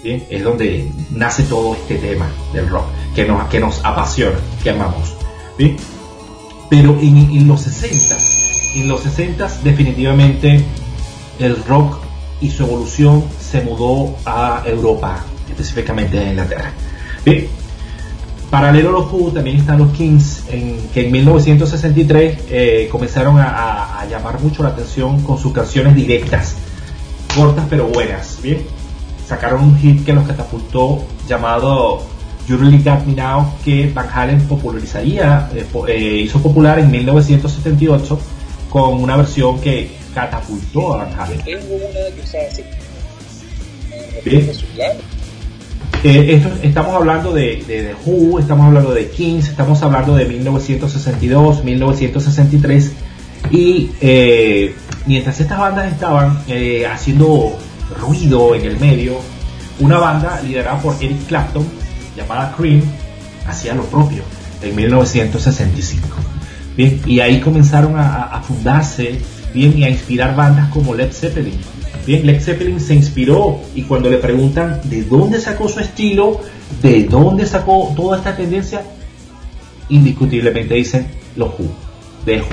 Es 0.04 0.44
donde 0.44 0.92
nace 1.12 1.44
todo 1.44 1.74
este 1.74 1.96
tema 1.96 2.30
del 2.54 2.70
rock, 2.70 2.86
que 3.16 3.26
nos, 3.26 3.48
que 3.50 3.60
nos 3.60 3.84
apasiona, 3.84 4.38
que 4.64 4.70
amamos. 4.70 5.16
Pero 6.70 6.98
en, 7.00 7.18
en 7.18 7.48
los 7.48 7.62
60, 7.62 8.16
en 8.76 8.88
los 8.88 9.02
60 9.02 9.60
definitivamente 9.64 10.64
el 11.40 11.64
rock 11.66 12.00
y 12.42 12.50
su 12.50 12.64
evolución 12.64 13.24
se 13.40 13.62
mudó 13.62 14.16
a 14.26 14.64
Europa, 14.66 15.24
específicamente 15.50 16.20
a 16.20 16.30
Inglaterra. 16.30 16.72
Bien, 17.24 17.48
Paralelo 18.50 18.90
a 18.90 18.92
los 18.94 19.12
Who 19.12 19.32
también 19.32 19.58
están 19.58 19.80
los 19.80 19.92
Kings, 19.92 20.44
en, 20.50 20.78
que 20.94 21.06
en 21.06 21.12
1963 21.12 22.40
eh, 22.50 22.88
comenzaron 22.92 23.38
a, 23.40 24.06
llamar 24.10 24.40
mucho 24.40 24.62
la 24.62 24.70
atención 24.70 25.22
con 25.24 25.40
sus 25.40 25.52
canciones 25.52 25.96
directas, 25.96 26.56
cortas 27.36 27.66
pero 27.70 27.88
buenas. 27.88 28.40
Bien, 28.42 28.62
sacaron 29.28 29.64
un 29.64 29.78
hit 29.80 30.06
que 30.06 30.14
los 30.14 30.28
catapultó 30.28 31.04
llamado 31.28 32.04
You 32.48 32.58
Really 32.58 32.84
Got 32.84 33.06
Me 33.08 33.16
Now, 33.16 33.52
que 33.64 33.92
Van 33.92 34.08
Halen 34.14 34.42
popularizaría, 34.42 35.50
eh, 35.56 35.66
eh, 35.88 36.22
hizo 36.24 36.40
popular 36.40 36.78
en 36.78 36.92
1978 36.92 38.20
con 38.76 39.02
una 39.02 39.16
versión 39.16 39.62
que 39.62 39.90
catapultó 40.14 40.96
a 40.96 41.06
Van 41.06 41.18
Halen. 41.18 41.42
Tengo 41.44 41.76
una 41.76 42.14
que 42.14 42.22
usaba 42.22 42.44
así. 42.52 42.62
Eh, 46.04 46.36
esto- 46.36 46.58
estamos 46.62 46.94
hablando 46.94 47.32
de, 47.32 47.64
de 47.66 47.84
The 47.84 47.96
Who, 48.06 48.38
estamos 48.40 48.66
hablando 48.68 48.94
de 48.94 49.08
Kings, 49.10 49.48
estamos 49.48 49.82
hablando 49.82 50.14
de 50.18 50.26
1962, 50.26 51.64
1963 51.64 52.92
y 53.50 53.92
eh, 54.02 54.76
mientras 55.06 55.40
estas 55.40 55.58
bandas 55.58 55.90
estaban 55.94 56.44
eh, 56.50 56.86
haciendo 56.86 57.58
ruido 58.02 58.56
en 58.56 58.66
el 58.66 58.78
medio, 58.78 59.14
una 59.80 60.00
banda 60.00 60.42
liderada 60.42 60.82
por 60.82 60.96
Eric 61.02 61.28
Clapton 61.28 61.66
llamada 62.18 62.54
Cream 62.58 62.82
hacía 63.48 63.74
lo 63.74 63.86
propio 63.86 64.24
en 64.62 64.76
1965. 64.76 66.08
Bien, 66.78 67.02
y 67.06 67.20
ahí 67.22 67.40
comenzaron 67.40 67.94
a, 67.98 68.42
fundarse 68.42 69.20
bien, 69.54 69.78
y 69.78 69.84
a 69.86 69.90
inspirar 69.90 70.36
bandas 70.36 70.70
como 70.70 70.94
Led 70.94 71.12
Zeppelin. 71.12 71.58
Bien, 72.06 72.26
Led 72.26 72.42
Zeppelin 72.42 72.80
se 72.80 72.94
inspiró 72.96 73.60
y 73.74 73.84
cuando 73.84 74.10
le 74.10 74.18
preguntan 74.18 74.82
de 74.84 75.04
dónde 75.04 75.40
sacó 75.40 75.68
su 75.70 75.80
estilo, 75.80 76.42
de 76.82 77.04
dónde 77.06 77.46
sacó 77.46 77.94
toda 77.96 78.18
esta 78.18 78.36
tendencia, 78.36 78.84
indiscutiblemente 79.90 80.74
dicen 80.76 81.08
los 81.36 81.50
Who, 81.58 81.68
de 82.26 82.42
Who. 82.42 82.48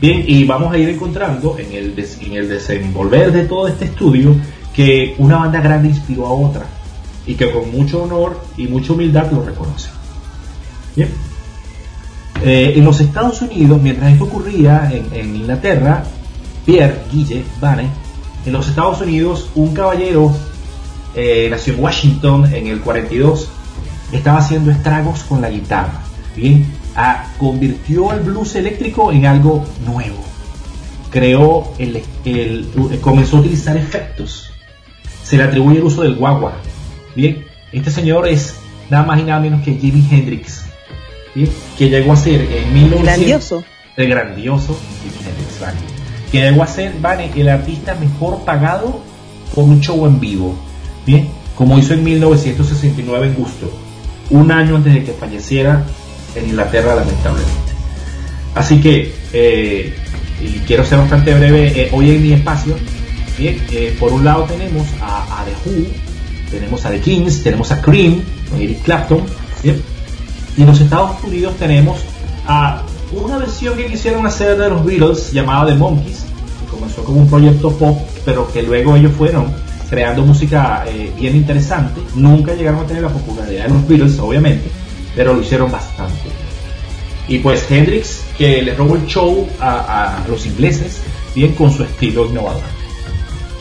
Bien, 0.00 0.24
y 0.26 0.44
vamos 0.44 0.72
a 0.74 0.78
ir 0.78 0.88
encontrando 0.90 1.56
en 1.58 1.72
el, 1.72 1.94
des- 1.96 2.18
en 2.20 2.34
el 2.34 2.48
desenvolver 2.48 3.32
de 3.32 3.44
todo 3.44 3.66
este 3.68 3.86
estudio 3.86 4.36
que 4.74 5.14
una 5.18 5.36
banda 5.38 5.60
grande 5.60 5.88
inspiró 5.88 6.26
a 6.26 6.32
otra 6.32 6.66
y 7.26 7.34
que 7.34 7.50
con 7.50 7.70
mucho 7.72 8.02
honor 8.02 8.38
y 8.58 8.66
mucha 8.66 8.92
humildad 8.92 9.30
lo 9.32 9.42
reconoce. 9.42 9.88
Bien. 10.94 11.08
Eh, 12.42 12.74
en 12.76 12.84
los 12.84 13.00
Estados 13.00 13.40
Unidos, 13.42 13.80
mientras 13.80 14.12
esto 14.12 14.24
ocurría 14.24 14.90
en, 15.12 15.34
Inglaterra, 15.36 16.04
Pierre 16.64 17.00
Guille 17.12 17.44
Vane, 17.60 17.88
en 18.44 18.52
los 18.52 18.68
Estados 18.68 19.00
Unidos, 19.00 19.48
un 19.54 19.74
caballero 19.74 20.34
eh, 21.14 21.48
nació 21.50 21.74
en 21.74 21.82
Washington 21.82 22.54
en 22.54 22.66
el 22.68 22.80
42, 22.80 23.48
estaba 24.12 24.38
haciendo 24.38 24.70
estragos 24.70 25.24
con 25.24 25.40
la 25.40 25.50
guitarra. 25.50 26.00
Bien, 26.36 26.66
Ah, 26.98 27.26
convirtió 27.38 28.10
el 28.14 28.20
blues 28.20 28.54
eléctrico 28.54 29.12
en 29.12 29.26
algo 29.26 29.66
nuevo. 29.86 30.16
Creó 31.10 31.70
el, 31.78 32.02
el- 32.24 32.70
comenzó 33.02 33.36
a 33.36 33.40
utilizar 33.40 33.76
efectos. 33.76 34.50
Se 35.22 35.36
le 35.36 35.42
atribuye 35.42 35.76
el 35.76 35.84
uso 35.84 36.00
del 36.02 36.14
guagua. 36.16 36.54
Bien, 37.14 37.44
este 37.70 37.90
señor 37.90 38.26
es 38.26 38.54
nada 38.88 39.04
más 39.04 39.20
y 39.20 39.24
nada 39.24 39.40
menos 39.40 39.62
que 39.62 39.74
Jimi 39.74 40.06
Hendrix. 40.10 40.64
Que 41.76 41.90
llegó 41.90 42.12
a 42.12 42.16
ser 42.16 42.40
en 42.40 42.72
1900 42.72 43.04
Grandioso. 43.04 43.64
el 43.96 44.08
grandioso 44.08 44.78
que 46.30 46.40
llegó 46.40 46.62
a 46.62 46.66
ser 46.66 46.94
vale, 47.00 47.30
el 47.34 47.48
artista 47.48 47.94
mejor 47.94 48.44
pagado 48.44 49.00
por 49.54 49.64
un 49.64 49.80
show 49.80 50.06
en 50.06 50.18
vivo, 50.20 50.54
bien, 51.06 51.28
como 51.54 51.78
hizo 51.78 51.94
en 51.94 52.04
1969 52.04 53.26
en 53.28 53.34
Gusto, 53.34 53.72
un 54.30 54.50
año 54.50 54.76
antes 54.76 54.94
de 54.94 55.04
que 55.04 55.12
falleciera 55.12 55.84
en 56.34 56.46
Inglaterra 56.46 56.94
lamentablemente. 56.96 57.72
Así 58.54 58.80
que, 58.80 59.14
eh, 59.32 59.94
y 60.42 60.58
quiero 60.66 60.84
ser 60.84 60.98
bastante 60.98 61.34
breve 61.34 61.80
eh, 61.80 61.90
hoy 61.92 62.10
en 62.10 62.22
mi 62.22 62.32
espacio, 62.32 62.76
bien, 63.38 63.60
eh, 63.70 63.96
por 63.98 64.12
un 64.12 64.24
lado 64.24 64.44
tenemos 64.44 64.86
a, 65.00 65.40
a 65.40 65.44
The 65.44 65.68
Who, 65.68 65.86
tenemos 66.50 66.84
a 66.84 66.90
The 66.90 67.00
Kings, 67.00 67.42
tenemos 67.42 67.70
a 67.70 67.80
Cream, 67.80 68.22
Eric 68.58 68.82
Clapton, 68.82 69.22
bien, 69.62 69.80
y 70.56 70.62
en 70.62 70.68
los 70.68 70.80
Estados 70.80 71.22
Unidos 71.22 71.54
tenemos 71.58 71.98
a 72.46 72.82
una 73.12 73.38
versión 73.38 73.76
que 73.76 73.86
quisieron 73.86 74.26
hacer 74.26 74.56
de 74.56 74.70
los 74.70 74.84
Beatles 74.84 75.32
llamada 75.32 75.66
The 75.66 75.74
Monkeys, 75.76 76.24
que 76.60 76.70
comenzó 76.70 77.04
como 77.04 77.20
un 77.20 77.28
proyecto 77.28 77.70
pop, 77.72 77.98
pero 78.24 78.50
que 78.52 78.62
luego 78.62 78.96
ellos 78.96 79.12
fueron 79.16 79.52
creando 79.88 80.22
música 80.22 80.84
eh, 80.86 81.12
bien 81.16 81.36
interesante. 81.36 82.00
Nunca 82.14 82.54
llegaron 82.54 82.80
a 82.80 82.86
tener 82.86 83.02
la 83.02 83.10
popularidad 83.10 83.64
de 83.64 83.74
los 83.74 83.86
Beatles, 83.86 84.18
obviamente, 84.18 84.70
pero 85.14 85.34
lo 85.34 85.42
hicieron 85.42 85.70
bastante. 85.70 86.30
Y 87.28 87.38
pues 87.38 87.70
Hendrix, 87.70 88.22
que 88.38 88.62
le 88.62 88.74
robó 88.74 88.96
el 88.96 89.06
show 89.06 89.46
a, 89.60 90.24
los 90.28 90.46
ingleses, 90.46 91.00
bien 91.34 91.52
con 91.52 91.70
su 91.70 91.82
estilo 91.82 92.26
innovador. 92.26 92.62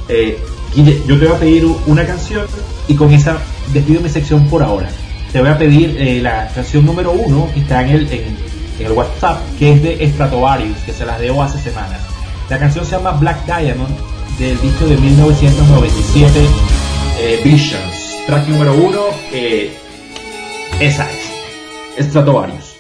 Eh, 0.07 0.38
yo 0.75 1.19
te 1.19 1.25
voy 1.25 1.35
a 1.35 1.40
pedir 1.40 1.65
una 1.88 2.06
canción 2.06 2.45
y 2.88 2.95
con 2.95 3.11
esa 3.11 3.38
despido 3.74 4.01
mi 4.01 4.09
sección 4.09 4.48
por 4.48 4.61
ahora. 4.61 4.90
Te 5.35 5.41
voy 5.41 5.49
a 5.49 5.57
pedir 5.57 5.97
eh, 5.99 6.22
la 6.22 6.47
canción 6.55 6.85
número 6.85 7.11
uno 7.11 7.49
que 7.53 7.59
está 7.59 7.81
en 7.81 8.07
el, 8.80 8.91
WhatsApp, 8.93 9.38
que 9.59 9.73
es 9.73 9.83
de 9.83 10.09
Stratovarius, 10.11 10.77
que 10.85 10.93
se 10.93 11.05
las 11.05 11.19
debo 11.19 11.43
hace 11.43 11.59
semanas. 11.59 11.99
La 12.49 12.57
canción 12.57 12.85
se 12.85 12.91
llama 12.91 13.11
Black 13.11 13.45
Diamond, 13.45 13.93
del 14.39 14.61
disco 14.61 14.85
de 14.85 14.95
1997, 14.95 16.39
eh, 17.19 17.41
Visions. 17.43 18.15
Track 18.25 18.47
número 18.47 18.75
uno, 18.75 19.01
eh, 19.33 19.75
esa 20.80 21.05
es. 21.11 22.05
Stratovarius. 22.07 22.74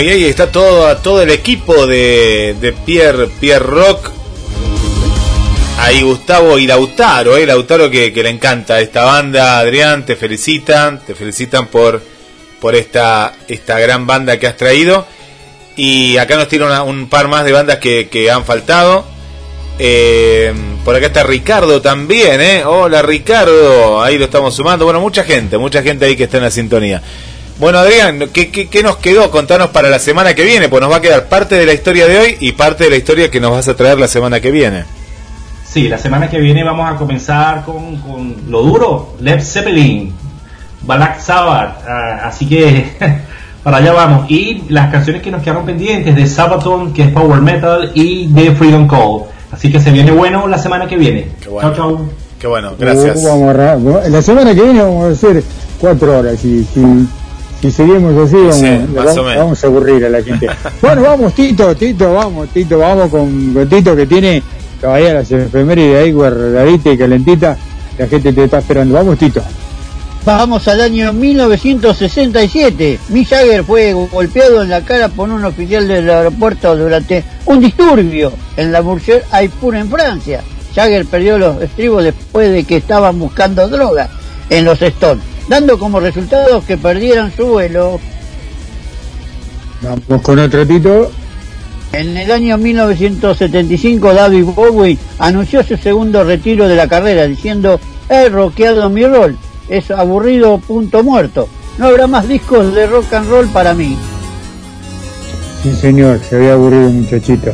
Y 0.00 0.08
ahí 0.10 0.24
está 0.26 0.52
todo, 0.52 0.96
todo 0.98 1.22
el 1.22 1.30
equipo 1.30 1.86
de, 1.86 2.74
Pierre, 2.86 3.26
Pierre 3.40 3.64
Rock. 3.64 4.10
Ahí 5.78 6.02
Gustavo 6.02 6.58
y 6.58 6.66
Lautaro, 6.66 7.36
eh, 7.36 7.46
Lautaro 7.46 7.90
que, 7.90 8.12
que 8.12 8.22
le 8.22 8.30
encanta 8.30 8.80
esta 8.80 9.04
banda, 9.04 9.58
Adrián, 9.58 10.04
te 10.04 10.16
felicitan, 10.16 11.00
te 11.04 11.14
felicitan 11.14 11.68
por, 11.68 12.02
por 12.60 12.74
esta, 12.74 13.32
esta 13.48 13.78
gran 13.78 14.06
banda 14.06 14.38
que 14.38 14.46
has 14.46 14.56
traído. 14.56 15.06
Y 15.76 16.16
acá 16.16 16.36
nos 16.36 16.48
tiran 16.48 16.86
un 16.86 17.08
par 17.08 17.28
más 17.28 17.44
de 17.44 17.52
bandas 17.52 17.78
que, 17.78 18.08
que 18.08 18.30
han 18.30 18.44
faltado. 18.44 19.04
Eh, 19.80 20.52
por 20.84 20.94
acá 20.94 21.06
está 21.06 21.22
Ricardo 21.22 21.80
también, 21.80 22.40
¿eh? 22.40 22.64
Hola 22.64 23.02
Ricardo, 23.02 24.02
ahí 24.02 24.18
lo 24.18 24.24
estamos 24.26 24.54
sumando. 24.54 24.84
Bueno, 24.84 25.00
mucha 25.00 25.24
gente, 25.24 25.58
mucha 25.58 25.82
gente 25.82 26.04
ahí 26.04 26.16
que 26.16 26.24
está 26.24 26.38
en 26.38 26.44
la 26.44 26.50
sintonía. 26.50 27.02
Bueno, 27.58 27.78
Adrián, 27.78 28.20
¿qué, 28.32 28.50
qué, 28.50 28.68
qué 28.68 28.82
nos 28.84 28.98
quedó? 28.98 29.30
Contanos 29.32 29.68
para 29.70 29.88
la 29.88 29.98
semana 29.98 30.32
que 30.34 30.44
viene, 30.44 30.68
pues 30.68 30.80
nos 30.80 30.90
va 30.92 30.96
a 30.96 31.00
quedar 31.00 31.28
parte 31.28 31.56
de 31.56 31.66
la 31.66 31.72
historia 31.72 32.06
de 32.06 32.18
hoy 32.18 32.36
y 32.40 32.52
parte 32.52 32.84
de 32.84 32.90
la 32.90 32.96
historia 32.96 33.30
que 33.30 33.40
nos 33.40 33.50
vas 33.50 33.66
a 33.66 33.74
traer 33.74 33.98
la 33.98 34.06
semana 34.06 34.40
que 34.40 34.50
viene. 34.52 34.84
Sí, 35.68 35.88
la 35.88 35.98
semana 35.98 36.30
que 36.30 36.38
viene 36.38 36.62
vamos 36.62 36.88
a 36.90 36.96
comenzar 36.96 37.64
con, 37.64 37.96
con 37.96 38.36
lo 38.48 38.62
duro, 38.62 39.16
Led 39.20 39.42
Zeppelin, 39.42 40.12
Black 40.82 41.20
Sabbath, 41.20 41.82
ah, 41.86 42.20
así 42.24 42.46
que 42.48 42.92
para 43.64 43.78
allá 43.78 43.92
vamos. 43.92 44.30
Y 44.30 44.62
las 44.68 44.90
canciones 44.92 45.20
que 45.20 45.30
nos 45.32 45.42
quedaron 45.42 45.66
pendientes 45.66 46.14
de 46.14 46.26
Sabaton, 46.28 46.92
que 46.92 47.02
es 47.02 47.08
Power 47.10 47.40
Metal, 47.42 47.90
y 47.94 48.28
de 48.28 48.52
Freedom 48.52 48.86
Call. 48.86 49.22
Así 49.50 49.70
que 49.72 49.80
se 49.80 49.90
viene 49.90 50.12
bueno 50.12 50.46
la 50.46 50.58
semana 50.58 50.86
que 50.86 50.96
viene. 50.96 51.28
Chao, 51.42 51.74
chao. 51.74 52.08
Qué 52.38 52.46
bueno, 52.46 52.74
gracias. 52.78 53.16
Uh, 53.16 53.26
vamos 53.26 53.48
a 53.50 53.52
ra- 53.52 53.76
la 54.08 54.22
semana 54.22 54.54
que 54.54 54.62
viene 54.62 54.80
vamos 54.80 55.06
a 55.06 55.08
hacer 55.12 55.42
cuatro 55.80 56.18
horas 56.20 56.42
y 56.44 56.64
si 57.60 57.70
seguimos 57.70 58.16
así 58.16 58.36
vamos, 58.36 59.58
Sí, 59.58 59.66
a 59.66 59.68
aburrir 59.68 60.04
a 60.04 60.08
la 60.08 60.22
gente. 60.22 60.48
bueno, 60.82 61.02
vamos 61.02 61.34
Tito, 61.34 61.74
Tito, 61.74 62.14
vamos, 62.14 62.48
Tito, 62.48 62.78
vamos 62.78 63.10
con, 63.10 63.52
con 63.52 63.68
Tito 63.68 63.96
que 63.96 64.06
tiene 64.06 64.42
todavía 64.80 65.14
las 65.14 65.30
efemérides 65.30 66.04
ahí 66.04 66.12
guardadita 66.12 66.92
y 66.92 66.98
calentita. 66.98 67.56
La 67.98 68.06
gente 68.06 68.32
te 68.32 68.44
está 68.44 68.58
esperando. 68.58 68.94
Vamos 68.94 69.18
Tito. 69.18 69.42
Vamos 70.24 70.68
al 70.68 70.80
año 70.80 71.12
1967. 71.12 72.98
Mick 73.08 73.28
Jagger 73.28 73.64
fue 73.64 73.92
golpeado 73.92 74.62
en 74.62 74.70
la 74.70 74.82
cara 74.82 75.08
por 75.08 75.30
un 75.30 75.44
oficial 75.44 75.88
del 75.88 76.10
aeropuerto 76.10 76.76
durante 76.76 77.24
un 77.46 77.60
disturbio 77.60 78.32
en 78.56 78.70
la 78.70 78.80
Bourget 78.80 79.24
Aipur 79.30 79.74
en 79.74 79.88
Francia. 79.88 80.42
Jagger 80.74 81.06
perdió 81.06 81.38
los 81.38 81.62
estribos 81.62 82.04
después 82.04 82.52
de 82.52 82.64
que 82.64 82.76
estaban 82.76 83.18
buscando 83.18 83.68
droga 83.68 84.10
en 84.50 84.64
los 84.64 84.80
Stones, 84.82 85.24
dando 85.48 85.78
como 85.78 86.00
resultado 86.00 86.62
que 86.64 86.76
perdieran 86.76 87.32
su 87.34 87.46
vuelo. 87.46 87.98
Vamos 89.82 90.22
con 90.22 90.38
otro 90.38 90.66
Tito. 90.66 91.10
En 91.92 92.16
el 92.16 92.30
año 92.30 92.58
1975 92.58 94.12
David 94.12 94.44
Bowie 94.44 94.98
anunció 95.18 95.62
su 95.62 95.76
segundo 95.76 96.22
retiro 96.22 96.68
de 96.68 96.76
la 96.76 96.86
carrera 96.86 97.24
diciendo 97.26 97.80
he 98.10 98.28
rockeado 98.28 98.90
mi 98.90 99.06
rol, 99.06 99.38
es 99.68 99.90
aburrido 99.90 100.58
punto 100.58 101.02
muerto, 101.02 101.48
no 101.78 101.86
habrá 101.86 102.06
más 102.06 102.28
discos 102.28 102.74
de 102.74 102.86
rock 102.86 103.12
and 103.14 103.30
roll 103.30 103.48
para 103.48 103.72
mí. 103.72 103.96
Sí, 105.62 105.74
señor, 105.74 106.20
se 106.20 106.36
había 106.36 106.52
aburrido 106.52 106.90
muchachito. 106.90 107.52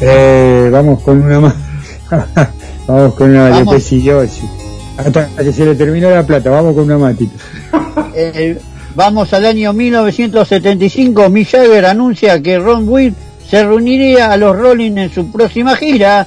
Eh, 0.00 0.68
vamos 0.70 1.02
con 1.02 1.22
una 1.22 1.40
más. 1.40 1.54
vamos 2.86 3.14
con 3.14 3.30
una 3.30 3.46
de 3.46 3.50
Vamos. 3.64 4.63
Hasta 4.96 5.28
que 5.36 5.52
se 5.52 5.64
le 5.64 5.74
terminó 5.74 6.10
la 6.10 6.24
plata, 6.24 6.50
vamos 6.50 6.74
con 6.74 6.84
una 6.84 6.98
más 6.98 7.16
Tito. 7.18 7.32
Eh, 8.14 8.58
vamos 8.94 9.32
al 9.32 9.44
año 9.46 9.72
1975, 9.72 11.28
Mick 11.30 11.50
Jagger 11.50 11.86
anuncia 11.86 12.40
que 12.42 12.58
Ron 12.58 12.88
Wood 12.88 13.12
se 13.48 13.62
reuniría 13.64 14.32
a 14.32 14.36
los 14.36 14.56
Rolling 14.56 14.96
en 14.98 15.12
su 15.12 15.30
próxima 15.30 15.76
gira. 15.76 16.26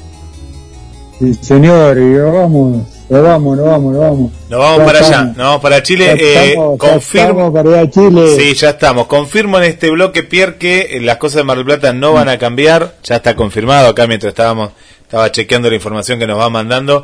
Sí, 1.19 1.33
señor, 1.41 1.97
y 1.97 2.01
nos 2.01 2.31
vamos, 2.33 2.83
nos 3.09 3.23
vamos, 3.23 3.57
nos 3.57 3.65
vamos, 3.65 3.93
nos 3.93 4.01
vamos. 4.01 4.31
Nos 4.49 4.59
vamos 4.59 4.77
Ya 4.79 4.85
para 4.85 4.99
allá, 4.99 5.23
nos 5.23 5.37
vamos 5.37 5.61
para 5.61 5.81
Chile. 5.83 6.05
Ya 6.05 6.13
Eh, 6.13 6.49
estamos, 6.49 6.77
confirmo. 6.77 7.53
para 7.53 7.89
Chile. 7.89 8.35
Sí, 8.37 8.53
ya 8.53 8.69
estamos. 8.69 9.07
Confirmo 9.07 9.57
en 9.57 9.63
este 9.63 9.89
bloque, 9.89 10.21
Pierre, 10.23 10.57
que 10.57 10.81
eh, 10.91 10.99
las 11.01 11.17
cosas 11.17 11.37
de 11.37 11.43
Mar 11.45 11.57
del 11.57 11.65
Plata 11.65 11.91
no 11.93 12.13
van 12.13 12.29
a 12.29 12.37
cambiar. 12.37 12.93
Ya 13.03 13.15
está 13.15 13.35
confirmado 13.35 13.87
acá 13.87 14.05
mientras 14.05 14.29
estábamos, 14.31 14.71
estaba 15.01 15.31
chequeando 15.31 15.69
la 15.69 15.75
información 15.75 16.19
que 16.19 16.27
nos 16.27 16.37
va 16.39 16.49
mandando. 16.51 17.03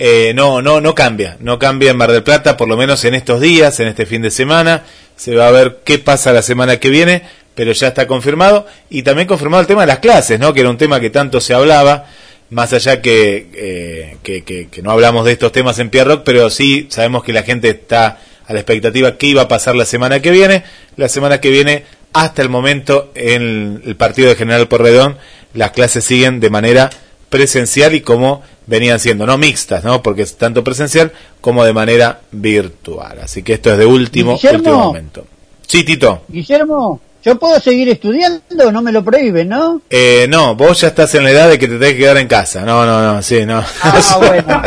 Eh, 0.00 0.32
no, 0.32 0.62
no, 0.62 0.80
no 0.80 0.94
cambia. 0.94 1.36
No 1.40 1.58
cambia 1.58 1.90
en 1.90 1.96
Mar 1.96 2.12
del 2.12 2.22
Plata, 2.22 2.56
por 2.56 2.68
lo 2.68 2.76
menos 2.76 3.04
en 3.04 3.16
estos 3.16 3.40
días, 3.40 3.80
en 3.80 3.88
este 3.88 4.06
fin 4.06 4.22
de 4.22 4.30
semana. 4.30 4.84
Se 5.16 5.34
va 5.34 5.48
a 5.48 5.50
ver 5.50 5.80
qué 5.84 5.98
pasa 5.98 6.32
la 6.32 6.42
semana 6.42 6.76
que 6.76 6.88
viene, 6.88 7.22
pero 7.56 7.72
ya 7.72 7.88
está 7.88 8.06
confirmado. 8.06 8.64
Y 8.90 9.02
también 9.02 9.26
confirmado 9.26 9.60
el 9.60 9.66
tema 9.66 9.80
de 9.80 9.88
las 9.88 9.98
clases, 9.98 10.38
¿no? 10.38 10.54
Que 10.54 10.60
era 10.60 10.70
un 10.70 10.78
tema 10.78 11.00
que 11.00 11.10
tanto 11.10 11.40
se 11.40 11.52
hablaba. 11.52 12.06
Más 12.50 12.72
allá 12.72 13.02
que, 13.02 13.48
eh, 13.52 14.16
que, 14.22 14.68
no 14.82 14.92
hablamos 14.92 15.24
de 15.24 15.32
estos 15.32 15.50
temas 15.50 15.80
en 15.80 15.90
Pierre 15.90 16.10
Rock, 16.10 16.22
pero 16.24 16.48
sí 16.48 16.86
sabemos 16.90 17.24
que 17.24 17.32
la 17.32 17.42
gente 17.42 17.68
está 17.68 18.20
a 18.46 18.52
la 18.52 18.60
expectativa 18.60 19.18
que 19.18 19.26
iba 19.26 19.42
a 19.42 19.48
pasar 19.48 19.74
la 19.74 19.84
semana 19.84 20.22
que 20.22 20.30
viene. 20.30 20.62
La 20.94 21.08
semana 21.08 21.40
que 21.40 21.50
viene, 21.50 21.82
hasta 22.12 22.40
el 22.40 22.48
momento, 22.48 23.10
en 23.16 23.82
el 23.84 23.96
partido 23.96 24.28
de 24.28 24.36
General 24.36 24.68
Porredón, 24.68 25.18
las 25.54 25.72
clases 25.72 26.04
siguen 26.04 26.38
de 26.38 26.50
manera 26.50 26.88
presencial 27.28 27.94
y 27.94 28.00
como 28.00 28.42
venían 28.66 28.98
siendo, 29.00 29.26
no 29.26 29.38
mixtas, 29.38 29.84
¿no? 29.84 30.02
Porque 30.02 30.22
es 30.22 30.36
tanto 30.36 30.64
presencial 30.64 31.12
como 31.40 31.64
de 31.64 31.72
manera 31.72 32.20
virtual. 32.32 33.20
Así 33.20 33.42
que 33.42 33.54
esto 33.54 33.72
es 33.72 33.78
de 33.78 33.86
último, 33.86 34.32
último 34.32 34.78
momento. 34.78 35.26
Sí, 35.66 35.84
Tito. 35.84 36.22
Guillermo, 36.28 37.00
yo 37.24 37.38
puedo 37.38 37.58
seguir 37.60 37.88
estudiando, 37.88 38.70
no 38.72 38.80
me 38.80 38.92
lo 38.92 39.04
prohíben, 39.04 39.48
¿no? 39.48 39.80
Eh, 39.90 40.26
no, 40.28 40.54
vos 40.54 40.80
ya 40.80 40.88
estás 40.88 41.14
en 41.16 41.24
la 41.24 41.30
edad 41.30 41.48
de 41.48 41.58
que 41.58 41.66
te 41.66 41.74
tenés 41.74 41.94
que 41.94 41.98
quedar 41.98 42.16
en 42.16 42.28
casa. 42.28 42.62
No, 42.62 42.86
no, 42.86 43.02
no, 43.02 43.22
sí, 43.22 43.44
no. 43.44 43.62
Ah, 43.82 44.18
bueno. 44.18 44.62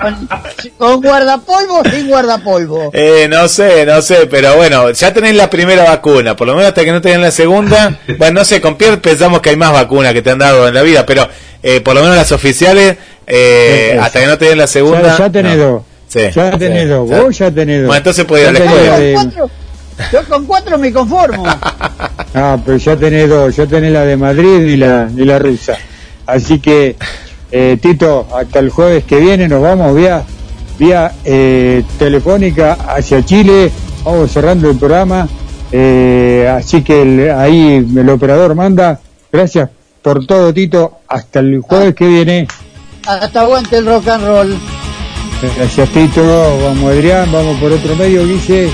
Con, 0.00 0.28
con 0.78 1.02
guardapolvo 1.02 1.80
o 1.80 1.84
sin 1.90 2.08
guardapolvo. 2.08 2.90
Eh, 2.92 3.26
no 3.28 3.48
sé, 3.48 3.84
no 3.84 4.00
sé, 4.00 4.26
pero 4.26 4.56
bueno, 4.56 4.90
ya 4.90 5.12
tenés 5.12 5.34
la 5.34 5.50
primera 5.50 5.84
vacuna, 5.84 6.36
por 6.36 6.46
lo 6.46 6.54
menos 6.54 6.68
hasta 6.68 6.84
que 6.84 6.92
no 6.92 7.00
tenés 7.00 7.20
la 7.20 7.30
segunda. 7.30 7.98
Bueno, 8.18 8.40
no 8.40 8.44
sé, 8.44 8.60
con 8.60 8.76
Pierre 8.76 8.96
pensamos 8.96 9.40
que 9.40 9.50
hay 9.50 9.56
más 9.56 9.72
vacunas 9.72 10.12
que 10.12 10.22
te 10.22 10.30
han 10.30 10.38
dado 10.38 10.66
en 10.66 10.74
la 10.74 10.82
vida, 10.82 11.04
pero 11.06 11.28
eh, 11.62 11.80
por 11.80 11.94
lo 11.94 12.00
menos 12.00 12.16
las 12.16 12.32
oficiales, 12.32 12.96
eh, 13.26 13.98
hasta 14.00 14.20
que 14.20 14.26
no 14.26 14.38
tenés 14.38 14.56
la 14.56 14.66
segunda. 14.66 15.02
Ya, 15.02 15.18
ya 15.18 15.30
tenés 15.30 15.56
no. 15.56 15.64
dos. 15.64 15.82
Sí, 16.08 16.20
ya 16.34 16.52
sí, 16.52 16.58
tenés 16.58 16.88
dos. 16.88 17.08
Vos 17.08 17.38
ya 17.38 17.50
tenés 17.50 17.80
dos. 17.80 17.86
Bueno, 17.88 17.98
entonces 17.98 18.24
podés 18.24 18.44
ir 18.44 18.48
a 18.48 18.52
la 18.52 18.58
escuela. 18.58 19.48
Yo 20.12 20.24
con 20.28 20.44
cuatro 20.46 20.78
me 20.78 20.92
conformo. 20.92 21.44
Ah, 22.34 22.58
pero 22.64 22.76
ya 22.76 22.94
tenés 22.94 23.28
dos, 23.28 23.56
ya 23.56 23.66
tenés 23.66 23.90
la 23.90 24.04
de 24.04 24.16
Madrid 24.16 24.60
y 24.60 24.76
la, 24.76 25.08
y 25.16 25.24
la 25.24 25.38
rusa. 25.38 25.76
Así 26.26 26.60
que, 26.60 26.94
eh, 27.50 27.78
Tito, 27.80 28.28
hasta 28.36 28.58
el 28.58 28.68
jueves 28.70 29.04
que 29.04 29.16
viene 29.16 29.48
nos 29.48 29.62
vamos 29.62 29.96
vía, 29.96 30.22
vía 30.78 31.10
eh, 31.24 31.82
telefónica 31.98 32.74
hacia 32.86 33.24
Chile, 33.24 33.72
vamos 34.04 34.30
cerrando 34.30 34.70
el 34.70 34.76
programa. 34.76 35.26
Eh, 35.72 36.52
así 36.54 36.82
que 36.82 37.00
el- 37.02 37.30
ahí 37.30 37.76
el 37.96 38.08
operador 38.10 38.54
manda. 38.54 39.00
Gracias 39.32 39.70
por 40.02 40.24
todo, 40.26 40.52
Tito. 40.52 40.98
Hasta 41.08 41.40
el 41.40 41.60
jueves 41.62 41.94
que 41.94 42.06
viene. 42.06 42.46
Hasta 43.06 43.40
aguante 43.40 43.78
el 43.78 43.86
rock 43.86 44.06
and 44.08 44.24
roll. 44.26 44.58
Gracias, 45.56 45.88
Tito. 45.88 46.22
Vamos, 46.62 46.92
Adrián. 46.92 47.32
Vamos 47.32 47.56
por 47.58 47.72
otro 47.72 47.96
medio, 47.96 48.24
Guille. 48.26 48.70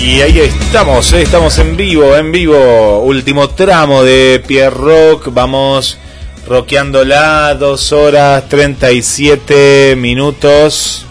Y, 0.00 0.20
ahí 0.20 0.38
estamos, 0.38 1.12
eh, 1.12 1.22
estamos 1.22 1.58
en 1.58 1.76
vivo, 1.76 2.16
en 2.16 2.30
vivo. 2.30 3.00
Último 3.00 3.50
tramo 3.50 4.04
de 4.04 4.40
Pierre 4.46 4.70
Rock. 4.70 5.30
Vamos 5.32 5.98
rockeándola, 6.46 7.56
dos 7.56 7.92
horas 7.92 8.48
37 8.48 9.96
minutos 9.98 11.04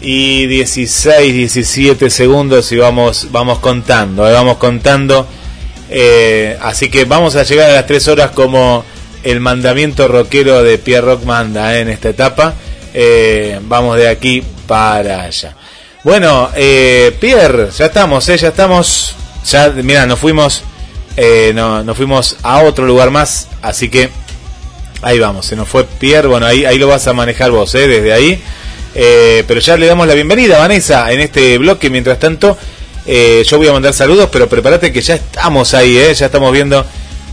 y 0.00 0.46
16, 0.46 1.34
17 1.34 2.10
segundos 2.10 2.72
y 2.72 2.76
vamos, 2.76 3.28
vamos 3.30 3.60
contando, 3.60 4.28
eh, 4.28 4.32
vamos 4.32 4.56
contando. 4.56 5.28
Eh, 5.90 6.58
así 6.60 6.90
que 6.90 7.04
vamos 7.04 7.36
a 7.36 7.44
llegar 7.44 7.70
a 7.70 7.74
las 7.74 7.86
3 7.86 8.08
horas 8.08 8.30
como 8.32 8.84
el 9.22 9.38
mandamiento 9.38 10.08
rockero 10.08 10.64
de 10.64 10.78
Pierre 10.78 11.06
Rock 11.06 11.24
manda 11.24 11.78
en 11.78 11.88
esta 11.88 12.08
etapa. 12.08 12.54
Vamos 13.68 13.96
de 13.96 14.08
aquí 14.08 14.42
para 14.66 15.22
allá. 15.22 15.54
Bueno, 16.04 16.50
eh, 16.54 17.16
Pierre, 17.20 17.68
ya 17.76 17.86
estamos, 17.86 18.28
eh, 18.28 18.38
ya 18.38 18.48
estamos 18.48 19.14
ya, 19.44 19.70
mira, 19.70 20.06
nos 20.06 20.18
fuimos, 20.18 20.62
eh, 21.16 21.52
no, 21.54 21.82
nos 21.82 21.96
fuimos 21.96 22.36
a 22.42 22.62
otro 22.62 22.86
lugar 22.86 23.10
más, 23.10 23.48
así 23.62 23.88
que 23.88 24.08
ahí 25.02 25.18
vamos, 25.18 25.46
se 25.46 25.56
nos 25.56 25.68
fue 25.68 25.84
Pierre, 25.84 26.28
bueno, 26.28 26.46
ahí, 26.46 26.64
ahí 26.64 26.78
lo 26.78 26.86
vas 26.88 27.06
a 27.08 27.12
manejar 27.12 27.50
vos, 27.50 27.74
¿eh? 27.74 27.86
desde 27.88 28.12
ahí. 28.12 28.40
Eh, 28.94 29.44
pero 29.46 29.60
ya 29.60 29.76
le 29.76 29.86
damos 29.86 30.06
la 30.08 30.14
bienvenida, 30.14 30.58
Vanessa, 30.58 31.12
en 31.12 31.20
este 31.20 31.56
bloque. 31.58 31.88
Mientras 31.90 32.18
tanto, 32.18 32.56
yo 33.06 33.58
voy 33.58 33.68
a 33.68 33.72
mandar 33.72 33.92
saludos, 33.92 34.28
pero 34.32 34.48
prepárate 34.48 34.92
que 34.92 35.00
ya 35.02 35.14
estamos 35.14 35.74
ahí, 35.74 35.96
¿eh? 35.98 36.14
ya 36.14 36.26
estamos 36.26 36.50
viendo 36.52 36.84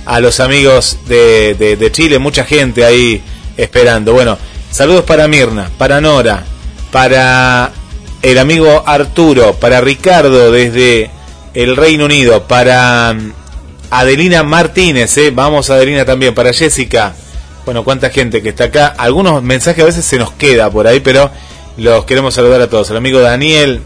a 0.05 0.19
los 0.19 0.39
amigos 0.39 0.99
de- 1.07 1.55
de 1.55 1.91
Chile, 1.91 2.19
mucha 2.19 2.43
gente 2.45 2.83
ahí 2.85 3.21
esperando. 3.57 4.13
Bueno, 4.13 4.37
saludos 4.69 5.05
para 5.05 5.27
Mirna, 5.27 5.71
para 5.77 6.01
Nora, 6.01 6.43
para 6.91 7.71
el 8.21 8.37
amigo 8.37 8.83
Arturo, 8.85 9.53
para 9.53 9.81
Ricardo 9.81 10.51
desde 10.51 11.09
el 11.53 11.75
Reino 11.75 12.05
Unido, 12.05 12.43
para 12.43 13.13
mm, 13.13 13.33
Adelina 13.91 14.43
Martínez, 14.43 15.17
¿eh? 15.17 15.31
vamos 15.31 15.69
Adelina 15.69 16.05
también, 16.05 16.33
para 16.33 16.53
Jessica. 16.53 17.15
Bueno, 17.65 17.83
cuánta 17.83 18.09
gente 18.09 18.43
que 18.43 18.49
está 18.49 18.65
acá. 18.65 18.93
Algunos 18.97 19.41
mensajes 19.41 19.83
a 19.83 19.87
veces 19.87 20.05
se 20.05 20.19
nos 20.19 20.31
queda 20.33 20.69
por 20.69 20.85
ahí, 20.85 20.99
pero 20.99 21.31
los 21.77 22.05
queremos 22.05 22.33
saludar 22.33 22.61
a 22.61 22.69
todos. 22.69 22.89
El 22.91 22.97
amigo 22.97 23.19
Daniel. 23.19 23.81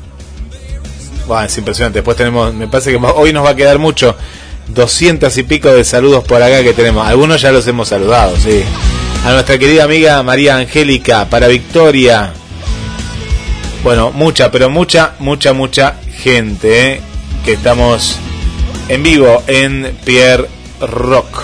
Bueno, 1.28 1.44
es 1.46 1.58
impresionante. 1.58 2.00
Después 2.00 2.18
tenemos, 2.18 2.54
me 2.54 2.68
parece 2.68 2.92
que 2.92 2.98
hoy 2.98 3.32
nos 3.32 3.46
va 3.46 3.52
a 3.52 3.56
quedar 3.56 3.80
mucho. 3.80 4.16
200 4.68 5.36
y 5.38 5.44
pico 5.44 5.70
de 5.70 5.84
saludos 5.84 6.24
por 6.26 6.42
acá 6.44 6.62
que 6.62 6.74
tenemos. 6.74 7.08
Algunos 7.08 7.42
ya 7.42 7.52
los 7.52 7.66
hemos 7.68 7.88
saludado, 7.88 8.36
sí. 8.38 8.64
A 9.26 9.32
nuestra 9.32 9.58
querida 9.58 9.86
amiga 9.86 10.22
María 10.24 10.58
Angélica, 10.58 11.30
para 11.30 11.48
Victoria. 11.48 12.34
Bueno, 13.84 14.12
mucha, 14.12 14.52
pero 14.52 14.70
mucha, 14.70 15.16
mucha, 15.20 15.54
mucha 15.54 15.96
gente, 16.18 16.94
¿eh? 16.94 17.02
Que 17.46 17.54
estamos 17.54 18.18
en 18.90 19.04
vivo 19.04 19.44
en 19.48 19.98
Pierre 20.04 20.48
Rock. 20.82 21.44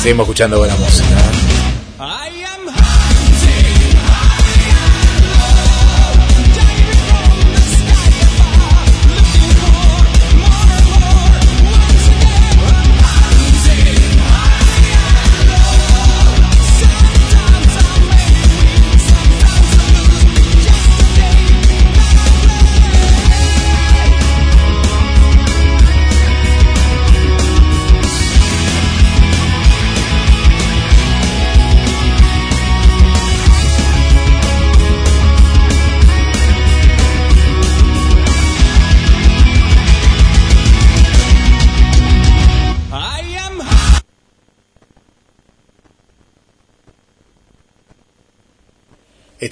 Seguimos 0.00 0.24
escuchando 0.24 0.58
buena 0.58 0.74
música. 0.76 1.23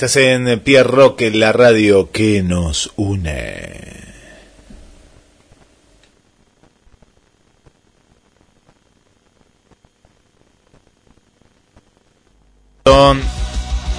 Estás 0.02 0.16
en 0.16 0.58
Pierre 0.58 0.90
Rock, 0.90 1.20
la 1.32 1.52
radio 1.52 2.10
que 2.10 2.42
nos 2.42 2.90
une. 2.96 3.70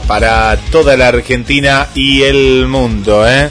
Para 0.05 0.57
toda 0.73 0.97
la 0.97 1.07
Argentina 1.07 1.87
y 1.95 2.23
el 2.23 2.67
mundo, 2.67 3.25
¿eh? 3.25 3.49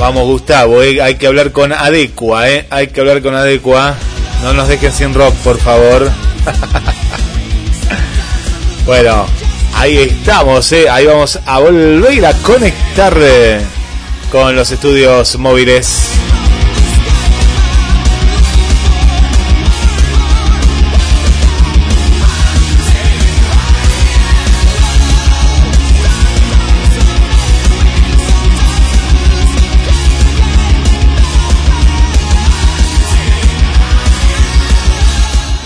Vamos, 0.00 0.24
Gustavo, 0.24 0.82
¿eh? 0.82 1.02
hay 1.02 1.16
que 1.16 1.26
hablar 1.26 1.52
con 1.52 1.74
Adecua, 1.74 2.48
¿eh? 2.48 2.66
Hay 2.70 2.86
que 2.86 3.00
hablar 3.00 3.20
con 3.20 3.34
Adecua. 3.34 3.94
No 4.42 4.54
nos 4.54 4.68
dejen 4.68 4.92
sin 4.92 5.12
rock, 5.12 5.34
por 5.44 5.58
favor. 5.58 6.10
bueno, 8.86 9.26
Ahí 9.74 9.98
estamos, 9.98 10.72
¿eh? 10.72 10.88
ahí 10.88 11.06
vamos 11.06 11.38
a 11.46 11.58
volver 11.60 12.26
a 12.26 12.32
conectar 12.42 13.16
eh, 13.20 13.60
con 14.30 14.54
los 14.56 14.70
estudios 14.70 15.38
móviles. 15.38 16.27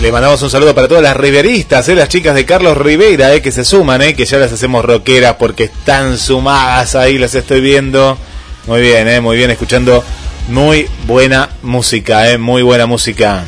Le 0.03 0.11
mandamos 0.11 0.41
un 0.41 0.49
saludo 0.49 0.75
para 0.75 0.89
todas 0.89 1.01
las 1.01 1.15
riveristas, 1.15 1.87
¿eh? 1.87 1.95
las 1.95 2.09
chicas 2.09 2.35
de 2.35 2.45
Carlos 2.45 2.77
Rivera, 2.77 3.33
¿eh? 3.33 3.41
que 3.41 3.53
se 3.53 3.63
suman, 3.63 4.01
¿eh? 4.01 4.15
que 4.15 4.25
ya 4.25 4.37
las 4.37 4.51
hacemos 4.51 4.83
rockeras 4.83 5.35
porque 5.39 5.63
están 5.63 6.17
sumadas 6.17 6.95
ahí, 6.95 7.17
las 7.17 7.33
estoy 7.35 7.61
viendo. 7.61 8.17
Muy 8.67 8.81
bien, 8.81 9.23
muy 9.23 9.37
bien, 9.37 9.49
escuchando 9.51 10.03
muy 10.49 10.89
buena 11.07 11.51
música, 11.61 12.37
muy 12.37 12.63
buena 12.63 12.85
música. 12.85 13.45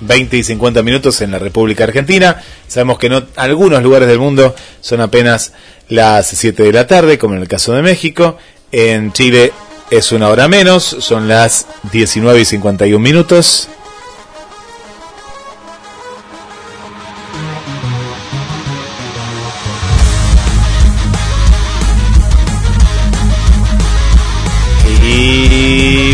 20 0.00 0.36
y 0.36 0.42
50 0.42 0.82
minutos 0.82 1.20
en 1.20 1.30
la 1.30 1.38
República 1.38 1.84
Argentina. 1.84 2.42
Sabemos 2.66 2.98
que 2.98 3.06
en 3.06 3.24
algunos 3.36 3.80
lugares 3.80 4.08
del 4.08 4.18
mundo 4.18 4.56
son 4.80 5.02
apenas 5.02 5.52
las 5.88 6.26
7 6.26 6.64
de 6.64 6.72
la 6.72 6.88
tarde, 6.88 7.16
como 7.16 7.36
en 7.36 7.42
el 7.42 7.48
caso 7.48 7.74
de 7.74 7.82
México. 7.82 8.36
En 8.72 9.12
Chile 9.12 9.52
es 9.88 10.10
una 10.10 10.30
hora 10.30 10.48
menos, 10.48 10.82
son 10.98 11.28
las 11.28 11.66
19 11.92 12.40
y 12.40 12.44
51 12.44 12.98
minutos. 12.98 13.68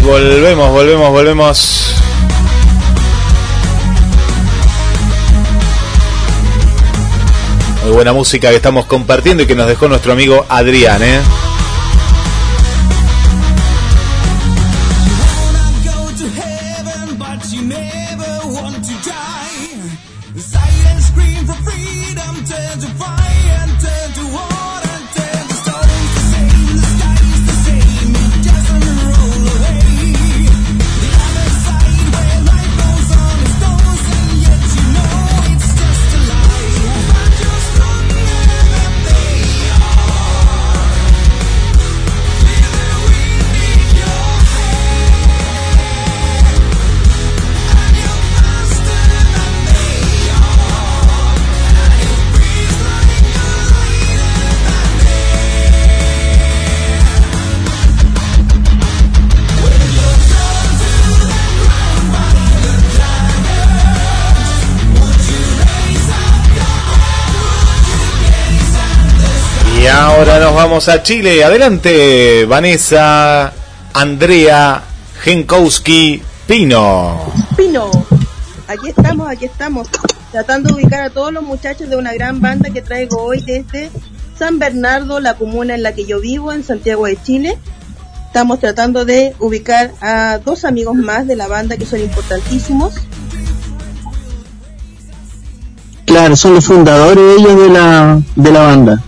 Volvemos, 0.08 0.70
volvemos, 0.70 1.10
volvemos. 1.10 1.94
Muy 7.84 7.92
buena 7.92 8.12
música 8.14 8.48
que 8.48 8.56
estamos 8.56 8.86
compartiendo 8.86 9.42
y 9.42 9.46
que 9.46 9.54
nos 9.54 9.68
dejó 9.68 9.86
nuestro 9.88 10.12
amigo 10.12 10.46
Adrián, 10.48 11.02
¿eh? 11.02 11.20
Vamos 70.78 70.89
a 70.90 71.02
Chile. 71.02 71.42
Adelante, 71.42 72.44
Vanessa, 72.44 73.52
Andrea, 73.94 74.81
Genkowski, 75.23 76.23
Pino. 76.47 77.32
Pino, 77.57 77.90
aquí 78.68 78.90
estamos, 78.90 79.28
aquí 79.28 79.47
estamos, 79.47 79.89
tratando 80.31 80.68
de 80.68 80.74
ubicar 80.74 81.02
a 81.02 81.10
todos 81.10 81.32
los 81.32 81.42
muchachos 81.42 81.90
de 81.90 81.97
una 81.97 82.15
gran 82.15 82.40
banda 82.40 82.70
que 82.70 82.81
traigo 82.81 83.20
hoy 83.20 83.40
desde 83.40 83.90
San 84.39 84.60
Bernardo, 84.60 85.18
la 85.18 85.34
comuna 85.34 85.74
en 85.74 85.82
la 85.82 85.94
que 85.94 86.05
yo 86.05 86.20
vivo, 86.20 86.52
en 86.52 86.62
Santiago 86.62 87.07
de 87.07 87.20
Chile. 87.20 87.58
Estamos 88.28 88.60
tratando 88.60 89.05
de 89.05 89.34
ubicar 89.40 89.90
a 90.00 90.39
dos 90.39 90.65
amigos 90.65 90.94
más 90.94 91.26
de 91.26 91.34
la 91.34 91.48
banda 91.48 91.76
que 91.76 91.86
son 91.86 91.98
importantísimos. 91.98 92.94
Claro, 96.05 96.36
son 96.36 96.55
los 96.55 96.66
fundadores 96.66 97.24
ellos 97.36 97.60
de 97.62 97.68
la, 97.68 98.23
de 98.36 98.52
la 98.52 98.60
banda. 98.60 99.02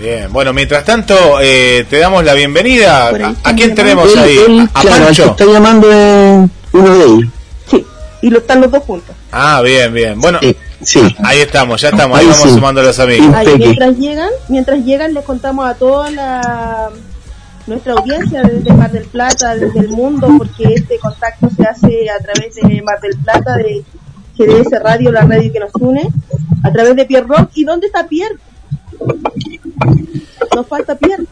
Sí. 0.00 0.06
Bien, 0.06 0.32
bueno, 0.32 0.54
mientras 0.54 0.82
tanto, 0.84 1.14
eh, 1.42 1.84
te 1.90 1.98
damos 1.98 2.24
la 2.24 2.32
bienvenida. 2.32 3.08
¿A, 3.44 3.54
quién 3.54 3.74
tenemos 3.74 4.16
ahí? 4.16 4.38
Él, 4.38 4.68
¿A 4.72 4.80
claro, 4.80 4.96
que 4.96 5.04
Pancho? 5.04 5.24
está 5.26 5.44
llamando 5.44 5.92
es 5.92 6.50
uno 6.72 6.98
de 6.98 7.04
ellos. 7.04 7.30
Y 8.22 8.30
lo 8.30 8.38
están 8.38 8.62
los 8.62 8.70
dos 8.70 8.82
juntos. 8.84 9.14
Ah, 9.30 9.60
bien, 9.62 9.92
bien. 9.92 10.18
Bueno, 10.18 10.38
sí. 10.82 11.00
ahí 11.22 11.40
estamos, 11.40 11.80
ya 11.80 11.90
estamos, 11.90 12.18
ahí, 12.18 12.24
Ahí 12.24 12.30
vamos 12.32 12.48
sí. 12.48 12.54
sumando 12.54 12.80
a 12.80 12.84
los 12.84 12.98
amigos. 12.98 13.34
Ahí, 13.34 13.48
mientras 13.58 13.98
llegan, 13.98 14.30
mientras 14.48 14.84
llegan 14.84 15.14
les 15.14 15.24
contamos 15.24 15.66
a 15.66 15.74
toda 15.74 16.10
la 16.10 16.88
nuestra 17.66 17.92
audiencia 17.92 18.42
desde 18.42 18.72
Mar 18.72 18.90
del 18.90 19.04
Plata, 19.04 19.54
desde 19.54 19.80
el 19.80 19.88
mundo, 19.88 20.28
porque 20.38 20.64
este 20.74 20.98
contacto 20.98 21.48
se 21.54 21.62
hace 21.62 22.10
a 22.10 22.18
través 22.22 22.54
de 22.54 22.82
Mar 22.82 23.00
del 23.00 23.16
Plata, 23.18 23.56
de 23.56 23.84
GDS 24.38 24.82
Radio, 24.82 25.12
la 25.12 25.22
radio 25.22 25.52
que 25.52 25.60
nos 25.60 25.74
une, 25.74 26.08
a 26.62 26.72
través 26.72 26.96
de 26.96 27.04
Pierre 27.04 27.26
Rock. 27.26 27.50
¿Y 27.54 27.64
dónde 27.64 27.86
está 27.86 28.06
Pierre? 28.08 28.36
Nos 30.54 30.66
falta 30.66 30.94
Pierre. 30.96 31.24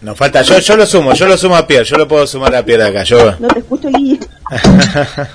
Nos 0.00 0.18
falta, 0.18 0.42
yo, 0.42 0.58
yo 0.58 0.76
lo 0.76 0.86
sumo, 0.86 1.14
yo 1.14 1.26
lo 1.26 1.36
sumo 1.36 1.56
a 1.56 1.66
Pierre, 1.66 1.84
yo 1.86 1.96
lo 1.96 2.06
puedo 2.06 2.26
sumar 2.26 2.54
a 2.54 2.64
Pierre 2.64 2.84
acá, 2.84 3.04
yo. 3.04 3.36
No 3.38 3.48
te 3.48 3.60
escucho, 3.60 3.88
Guille. 3.88 4.20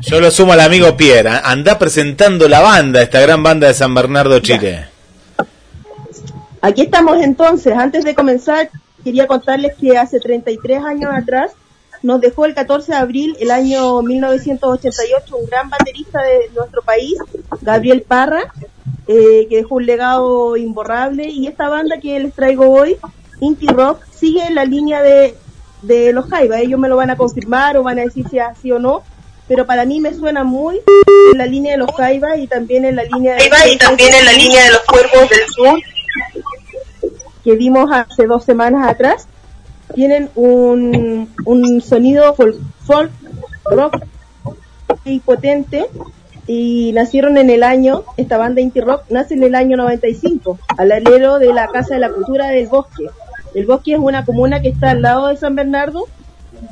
yo 0.00 0.20
lo 0.20 0.30
sumo 0.30 0.52
al 0.52 0.60
amigo 0.60 0.96
Pierre, 0.96 1.28
a- 1.30 1.38
anda 1.50 1.78
presentando 1.78 2.48
la 2.48 2.60
banda, 2.60 3.02
esta 3.02 3.20
gran 3.20 3.42
banda 3.42 3.68
de 3.68 3.74
San 3.74 3.94
Bernardo, 3.94 4.38
Chile. 4.40 4.86
Aquí 6.62 6.82
estamos 6.82 7.22
entonces. 7.22 7.74
Antes 7.76 8.04
de 8.04 8.14
comenzar, 8.14 8.70
quería 9.02 9.26
contarles 9.26 9.74
que 9.80 9.96
hace 9.96 10.20
33 10.20 10.84
años 10.84 11.10
atrás 11.14 11.52
nos 12.02 12.20
dejó 12.20 12.46
el 12.46 12.54
14 12.54 12.92
de 12.92 12.98
abril 12.98 13.36
el 13.40 13.50
año 13.50 14.02
1988 14.02 15.36
un 15.36 15.46
gran 15.46 15.68
baterista 15.68 16.22
de 16.22 16.50
nuestro 16.54 16.82
país, 16.82 17.14
Gabriel 17.60 18.02
Parra, 18.02 18.52
eh, 19.06 19.46
que 19.48 19.56
dejó 19.56 19.76
un 19.76 19.86
legado 19.86 20.56
imborrable 20.56 21.28
y 21.28 21.46
esta 21.46 21.68
banda 21.68 21.98
que 22.00 22.18
les 22.18 22.34
traigo 22.34 22.70
hoy, 22.70 22.96
Inti 23.40 23.66
Rock, 23.66 24.02
sigue 24.12 24.46
en 24.46 24.54
la 24.54 24.64
línea 24.64 25.02
de, 25.02 25.34
de 25.82 26.12
los 26.12 26.26
Jaiba. 26.26 26.60
Ellos 26.60 26.78
me 26.78 26.88
lo 26.88 26.96
van 26.96 27.10
a 27.10 27.16
confirmar 27.16 27.76
o 27.76 27.82
van 27.82 27.98
a 27.98 28.02
decir 28.02 28.26
si 28.28 28.38
es 28.38 28.44
así 28.44 28.72
o 28.72 28.78
no, 28.78 29.02
pero 29.48 29.66
para 29.66 29.84
mí 29.84 30.00
me 30.00 30.14
suena 30.14 30.44
muy 30.44 30.80
en 31.32 31.38
la 31.38 31.46
línea 31.46 31.72
de 31.72 31.78
los 31.78 31.90
Jaiba 31.96 32.36
y 32.36 32.46
también 32.46 32.84
en 32.84 32.96
la 32.96 33.04
línea 33.04 33.34
de 33.34 33.44
y 33.72 33.78
también 33.78 34.14
en 34.14 34.24
la 34.24 34.32
línea 34.32 34.64
de 34.64 34.70
los 34.70 34.82
cuervos 34.82 35.28
del 35.28 35.46
sur. 35.48 35.78
que 37.42 37.56
vimos 37.56 37.90
hace 37.92 38.26
dos 38.26 38.44
semanas 38.44 38.86
atrás, 38.88 39.26
tienen 39.94 40.30
un, 40.34 41.28
un 41.44 41.80
sonido 41.80 42.34
folk, 42.34 42.56
folk 42.84 43.10
rock 43.64 44.02
y 45.04 45.20
potente 45.20 45.86
y 46.46 46.92
nacieron 46.94 47.38
en 47.38 47.48
el 47.48 47.62
año, 47.62 48.02
esta 48.16 48.36
banda 48.36 48.60
indie 48.60 48.82
rock 48.82 49.04
nace 49.08 49.34
en 49.34 49.44
el 49.44 49.54
año 49.54 49.76
95, 49.76 50.58
al 50.76 50.90
alero 50.90 51.38
de 51.38 51.52
la 51.52 51.68
Casa 51.68 51.94
de 51.94 52.00
la 52.00 52.10
Cultura 52.10 52.48
del 52.48 52.66
Bosque. 52.66 53.06
El 53.54 53.66
Bosque 53.66 53.92
es 53.92 54.00
una 54.00 54.24
comuna 54.24 54.60
que 54.60 54.70
está 54.70 54.90
al 54.90 55.02
lado 55.02 55.28
de 55.28 55.36
San 55.36 55.54
Bernardo, 55.54 56.06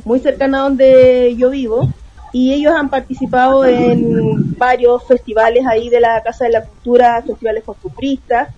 muy 0.05 0.19
cercana 0.19 0.59
a 0.59 0.63
donde 0.63 1.37
yo 1.37 1.51
vivo, 1.51 1.89
y 2.33 2.53
ellos 2.53 2.75
han 2.75 2.89
participado 2.89 3.65
en 3.65 4.57
varios 4.59 5.05
festivales 5.05 5.65
ahí 5.67 5.89
de 5.89 6.01
la 6.01 6.23
Casa 6.23 6.47
de 6.47 6.51
la 6.51 6.63
Cultura, 6.63 7.23
festivales 7.23 7.63
costumbristas, 7.65 8.49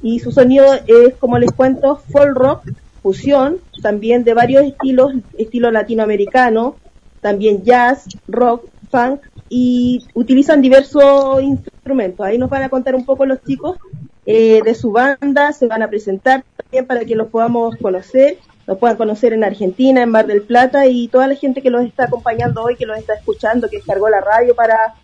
y 0.00 0.20
su 0.20 0.30
sonido 0.30 0.66
es, 0.86 1.14
como 1.18 1.38
les 1.38 1.50
cuento, 1.50 2.00
folk 2.12 2.36
rock, 2.36 2.68
fusión, 3.02 3.58
también 3.82 4.24
de 4.24 4.34
varios 4.34 4.64
estilos, 4.64 5.12
estilo 5.36 5.70
latinoamericano, 5.70 6.76
también 7.20 7.64
jazz, 7.64 8.06
rock, 8.26 8.66
funk, 8.90 9.20
y 9.48 10.04
utilizan 10.14 10.60
diversos 10.60 11.42
instrumentos. 11.42 12.26
Ahí 12.26 12.38
nos 12.38 12.50
van 12.50 12.62
a 12.62 12.68
contar 12.68 12.94
un 12.94 13.04
poco 13.04 13.26
los 13.26 13.42
chicos 13.42 13.78
eh, 14.26 14.60
de 14.62 14.74
su 14.74 14.92
banda, 14.92 15.52
se 15.52 15.66
van 15.66 15.82
a 15.82 15.88
presentar 15.88 16.44
también 16.56 16.86
para 16.86 17.04
que 17.04 17.14
los 17.14 17.28
podamos 17.28 17.76
conocer, 17.76 18.38
los 18.66 18.76
puedan 18.76 18.96
conocer 18.96 19.32
en 19.32 19.44
Argentina, 19.44 20.02
en 20.02 20.10
Mar 20.10 20.26
del 20.26 20.42
Plata, 20.42 20.86
y 20.86 21.08
toda 21.08 21.26
la 21.26 21.34
gente 21.34 21.62
que 21.62 21.70
los 21.70 21.84
está 21.84 22.04
acompañando 22.04 22.62
hoy, 22.62 22.76
que 22.76 22.84
los 22.84 22.98
está 22.98 23.14
escuchando, 23.14 23.70
que 23.70 23.76
descargó 23.76 24.08
la 24.10 24.20
radio 24.20 24.54
para, 24.54 24.94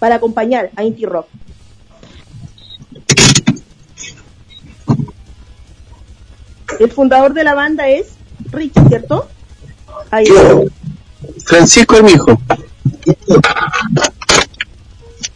para 0.00 0.16
acompañar 0.16 0.70
a 0.74 0.82
Inti 0.82 1.06
Rock. 1.06 1.28
El 6.78 6.90
fundador 6.90 7.34
de 7.34 7.44
la 7.44 7.54
banda 7.54 7.88
es 7.88 8.08
Rich, 8.50 8.74
¿cierto? 8.88 9.28
Ahí 10.10 10.24
está. 10.24 10.60
Francisco 11.44 11.96
Hermijo. 11.96 12.40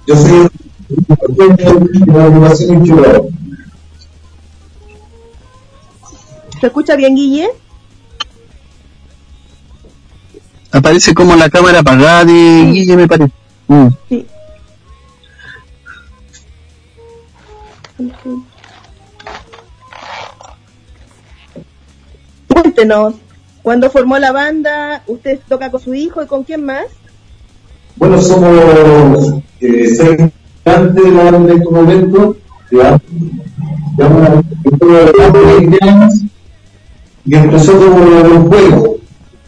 Yo 0.06 0.16
soy 0.16 0.48
de 1.28 1.64
la 2.06 2.24
agrupación 2.24 2.78
Inchurado. 2.78 3.28
¿Se 6.60 6.66
escucha 6.66 6.96
bien, 6.96 7.14
Guille? 7.14 7.48
Aparece 10.72 11.14
como 11.14 11.36
la 11.36 11.50
cámara 11.50 11.80
apagada 11.80 12.24
de 12.24 12.32
Guille, 12.72 12.96
me 12.96 13.08
parece. 13.08 13.32
Mm. 13.68 13.88
Sí. 14.08 14.26
Cuéntenos, 22.62 23.14
¿cuándo 23.60 23.90
formó 23.90 24.18
la 24.18 24.32
banda? 24.32 25.02
¿Usted 25.06 25.40
toca 25.46 25.70
con 25.70 25.78
su 25.78 25.92
hijo 25.92 26.22
y 26.22 26.26
con 26.26 26.42
quién 26.42 26.64
más? 26.64 26.86
Bueno, 27.96 28.18
somos 28.22 29.42
eh, 29.60 29.94
seis 29.94 30.18
integrantes 30.18 31.04
de 31.04 31.10
la 31.10 31.24
banda 31.24 31.52
en 31.52 31.58
este 31.58 31.70
momento. 31.70 32.36
Ya, 32.70 32.98
ya 33.98 34.06
una 34.06 34.30
de 34.30 35.12
más 35.18 35.32
de 35.34 35.40
20 35.58 35.78
años. 35.82 36.14
Y 37.26 37.34
empezó 37.34 37.78
como 37.78 37.96
un 37.96 38.48
juego. 38.48 38.96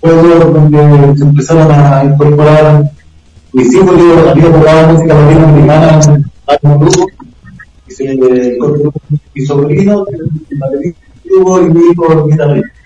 Juego 0.01 0.53
donde 0.53 1.19
se 1.19 1.25
empezaron 1.25 1.73
a 1.73 2.05
incorporar 2.05 2.91
mis 3.55 3.73
hijos, 3.73 3.97
yo 3.97 4.29
había 4.29 4.53
tocado 4.53 4.93
música 4.93 5.15
latinoamericana 5.15 6.01
un 6.61 6.79
grupo. 6.79 7.07
Y 7.89 7.91
se 7.91 8.13
incorporó 8.13 8.93
mi 9.35 9.47
sobrino, 9.47 10.05
el 10.11 10.59
baterista, 10.59 11.01
y 11.25 11.71
mi 11.71 11.81
hijo, 11.91 12.27
guitarrista. 12.27 12.78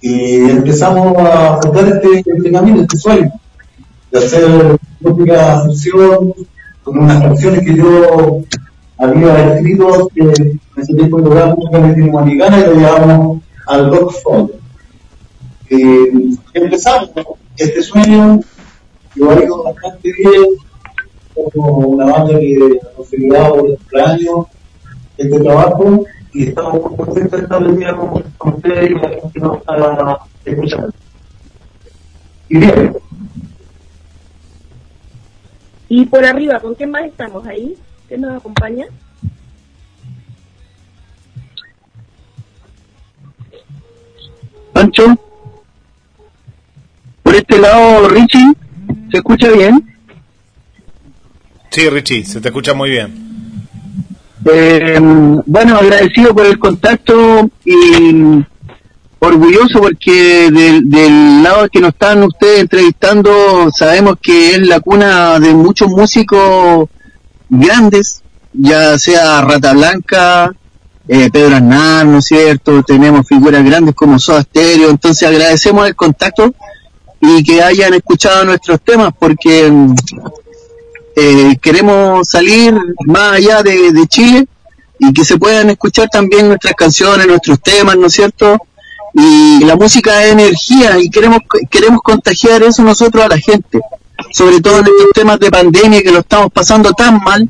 Y 0.00 0.50
empezamos 0.50 1.16
a 1.18 1.60
sacar 1.62 1.88
este, 1.88 2.22
este 2.24 2.52
camino, 2.52 2.82
este 2.82 2.98
sueño 2.98 3.32
de 4.10 4.18
hacer 4.18 4.78
música 5.00 5.62
fusión 5.64 6.34
con 6.82 6.98
unas 6.98 7.22
canciones 7.22 7.60
que 7.64 7.76
yo 7.76 8.42
había 8.98 9.54
escrito 9.54 10.08
que 10.14 10.22
en 10.22 10.60
ese 10.76 10.94
tiempo 10.94 11.18
lograba 11.18 11.54
música 11.54 11.78
latinoamericana 11.78 12.58
y 12.58 12.66
lo 12.66 12.74
llevamos 12.74 13.42
al 13.66 13.90
rock 13.90 14.12
folk. 14.22 14.52
Empezamos 16.54 17.10
este 17.56 17.82
sueño, 17.82 18.40
lo 19.16 19.30
ha 19.30 19.42
ido 19.42 19.64
bastante 19.64 20.12
bien, 20.18 20.44
como 21.54 21.88
una 21.88 22.04
banda 22.06 22.38
que 22.38 22.80
nos 22.96 23.12
ayudaba 23.12 23.48
por 23.50 23.78
el 23.92 24.00
año 24.00 24.46
este 25.18 25.40
trabajo 25.40 26.04
y 26.36 26.48
estamos 26.48 26.74
muy 26.74 26.96
contentos 26.96 27.38
de 27.38 27.44
estar 27.44 27.62
el 27.62 27.78
día 27.78 27.96
con, 27.96 28.22
con 28.36 28.54
ustedes 28.54 28.90
y 28.90 28.94
la 28.94 29.08
gente 29.08 29.30
que 29.32 29.40
nos 29.40 29.56
está 29.56 30.18
escuchando. 30.44 30.92
Y 32.48 32.58
bien, 32.58 32.96
Y 35.88 36.04
por 36.04 36.24
arriba, 36.24 36.60
¿con 36.60 36.74
quién 36.74 36.90
más 36.90 37.04
estamos 37.04 37.46
ahí? 37.46 37.74
¿Quién 38.06 38.20
nos 38.20 38.36
acompaña? 38.36 38.86
Pancho. 44.74 45.18
Por 47.22 47.34
este 47.34 47.58
lado, 47.58 48.08
Richie, 48.10 48.52
¿se 49.10 49.16
escucha 49.16 49.50
bien? 49.52 49.96
Sí, 51.70 51.88
Richie, 51.88 52.24
se 52.26 52.42
te 52.42 52.48
escucha 52.48 52.74
muy 52.74 52.90
bien. 52.90 53.25
Eh, 54.48 54.98
bueno, 55.46 55.76
agradecido 55.76 56.34
por 56.34 56.46
el 56.46 56.58
contacto 56.58 57.50
y 57.64 58.44
orgulloso 59.18 59.80
porque 59.80 60.50
del, 60.52 60.88
del 60.88 61.42
lado 61.42 61.68
que 61.68 61.80
nos 61.80 61.90
están 61.90 62.22
ustedes 62.22 62.60
entrevistando 62.60 63.68
sabemos 63.72 64.16
que 64.22 64.50
es 64.50 64.68
la 64.68 64.78
cuna 64.80 65.40
de 65.40 65.52
muchos 65.52 65.88
músicos 65.88 66.88
grandes, 67.48 68.22
ya 68.52 68.98
sea 68.98 69.40
Rata 69.42 69.72
Blanca, 69.72 70.52
eh, 71.08 71.30
Pedro 71.32 71.56
Aznar, 71.56 72.06
¿no 72.06 72.18
es 72.18 72.26
cierto? 72.26 72.82
Tenemos 72.82 73.26
figuras 73.26 73.64
grandes 73.64 73.94
como 73.94 74.18
Soda 74.18 74.42
Stereo, 74.42 74.90
entonces 74.90 75.26
agradecemos 75.28 75.86
el 75.86 75.96
contacto 75.96 76.54
y 77.20 77.42
que 77.42 77.62
hayan 77.62 77.94
escuchado 77.94 78.44
nuestros 78.44 78.80
temas 78.82 79.12
porque 79.18 79.72
eh, 81.18 81.56
queremos 81.62 82.28
salir 82.28 82.78
más 83.06 83.32
allá 83.32 83.62
de, 83.62 84.06
Chile 84.06 84.46
y 84.98 85.14
que 85.14 85.24
se 85.24 85.38
puedan 85.38 85.70
escuchar 85.70 86.08
también 86.10 86.46
nuestras 86.46 86.74
canciones, 86.74 87.26
nuestros 87.26 87.58
temas, 87.62 87.96
¿no 87.96 88.08
es 88.08 88.12
cierto? 88.12 88.58
Y 89.14 89.64
la 89.64 89.76
música 89.76 90.22
es 90.22 90.32
energía 90.32 90.98
y 90.98 91.08
queremos 91.08 91.38
queremos 91.70 92.02
contagiar 92.02 92.62
eso 92.62 92.82
nosotros 92.82 93.24
a 93.24 93.28
la 93.28 93.38
gente, 93.38 93.80
sobre 94.30 94.60
todo 94.60 94.80
en 94.80 94.88
estos 94.88 95.10
temas 95.14 95.40
de 95.40 95.50
pandemia 95.50 96.02
que 96.02 96.12
lo 96.12 96.18
estamos 96.18 96.52
pasando 96.52 96.92
tan 96.92 97.24
mal. 97.24 97.48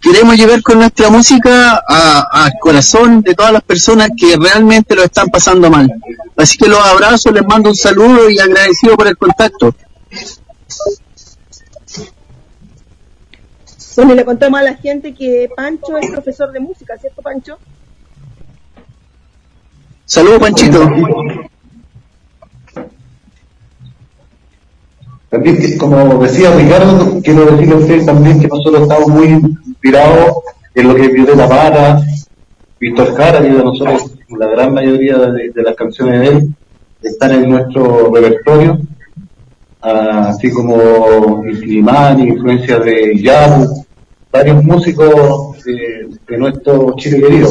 Queremos 0.00 0.36
llevar 0.36 0.62
con 0.62 0.78
nuestra 0.78 1.10
música 1.10 1.82
al 1.88 2.52
corazón 2.60 3.20
de 3.22 3.34
todas 3.34 3.52
las 3.52 3.62
personas 3.62 4.10
que 4.16 4.36
realmente 4.36 4.94
lo 4.94 5.02
están 5.02 5.28
pasando 5.28 5.68
mal. 5.70 5.92
Así 6.36 6.56
que 6.56 6.68
los 6.68 6.78
abrazo, 6.78 7.32
les 7.32 7.44
mando 7.44 7.70
un 7.70 7.76
saludo 7.76 8.30
y 8.30 8.38
agradecido 8.38 8.96
por 8.96 9.08
el 9.08 9.16
contacto. 9.16 9.74
Bueno, 13.96 14.14
y 14.14 14.16
le 14.16 14.24
contamos 14.24 14.60
a 14.60 14.62
la 14.62 14.74
gente 14.74 15.14
que 15.14 15.50
Pancho 15.54 15.96
es 15.98 16.10
profesor 16.10 16.50
de 16.52 16.60
música, 16.60 16.96
¿cierto, 16.98 17.20
Pancho? 17.20 17.58
Saludos, 20.06 20.40
Panchito. 20.40 20.90
También, 25.28 25.78
como 25.78 26.22
decía 26.22 26.54
Ricardo, 26.54 27.20
quiero 27.22 27.46
decirle 27.46 27.74
a 27.74 27.78
usted 27.78 28.04
también 28.04 28.40
que 28.40 28.48
nosotros 28.48 28.82
estamos 28.82 29.08
muy 29.08 29.28
inspirados 29.28 30.36
en 30.74 30.88
lo 30.88 30.94
que 30.94 31.08
Violeta 31.08 31.48
Para, 31.48 32.02
Víctor 32.78 33.14
Jara, 33.14 33.46
y 33.46 33.50
de 33.50 33.64
nosotros 33.64 34.12
la 34.38 34.46
gran 34.48 34.74
mayoría 34.74 35.16
de, 35.18 35.50
de 35.50 35.62
las 35.62 35.74
canciones 35.74 36.20
de 36.20 36.28
él 36.28 36.54
están 37.02 37.32
en 37.32 37.48
nuestro 37.48 38.12
repertorio, 38.12 38.78
así 39.80 40.50
como 40.50 41.42
Slimani, 41.42 42.28
influencia 42.28 42.78
de 42.78 43.18
Yabu, 43.18 43.81
varios 44.32 44.64
músicos 44.64 45.62
de, 45.64 46.38
nuestro 46.38 46.94
Chile 46.96 47.20
querido. 47.20 47.50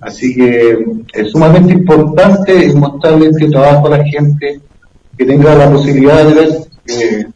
Así 0.00 0.34
que 0.34 0.78
es 1.12 1.30
sumamente 1.30 1.72
importante 1.72 2.72
mostrarle 2.74 3.28
este 3.28 3.48
trabajo 3.48 3.86
a 3.86 3.98
la 3.98 4.04
gente, 4.04 4.60
que 5.16 5.24
tenga 5.24 5.54
la 5.54 5.70
posibilidad 5.70 6.24
de 6.24 6.34
ver 6.34 7.28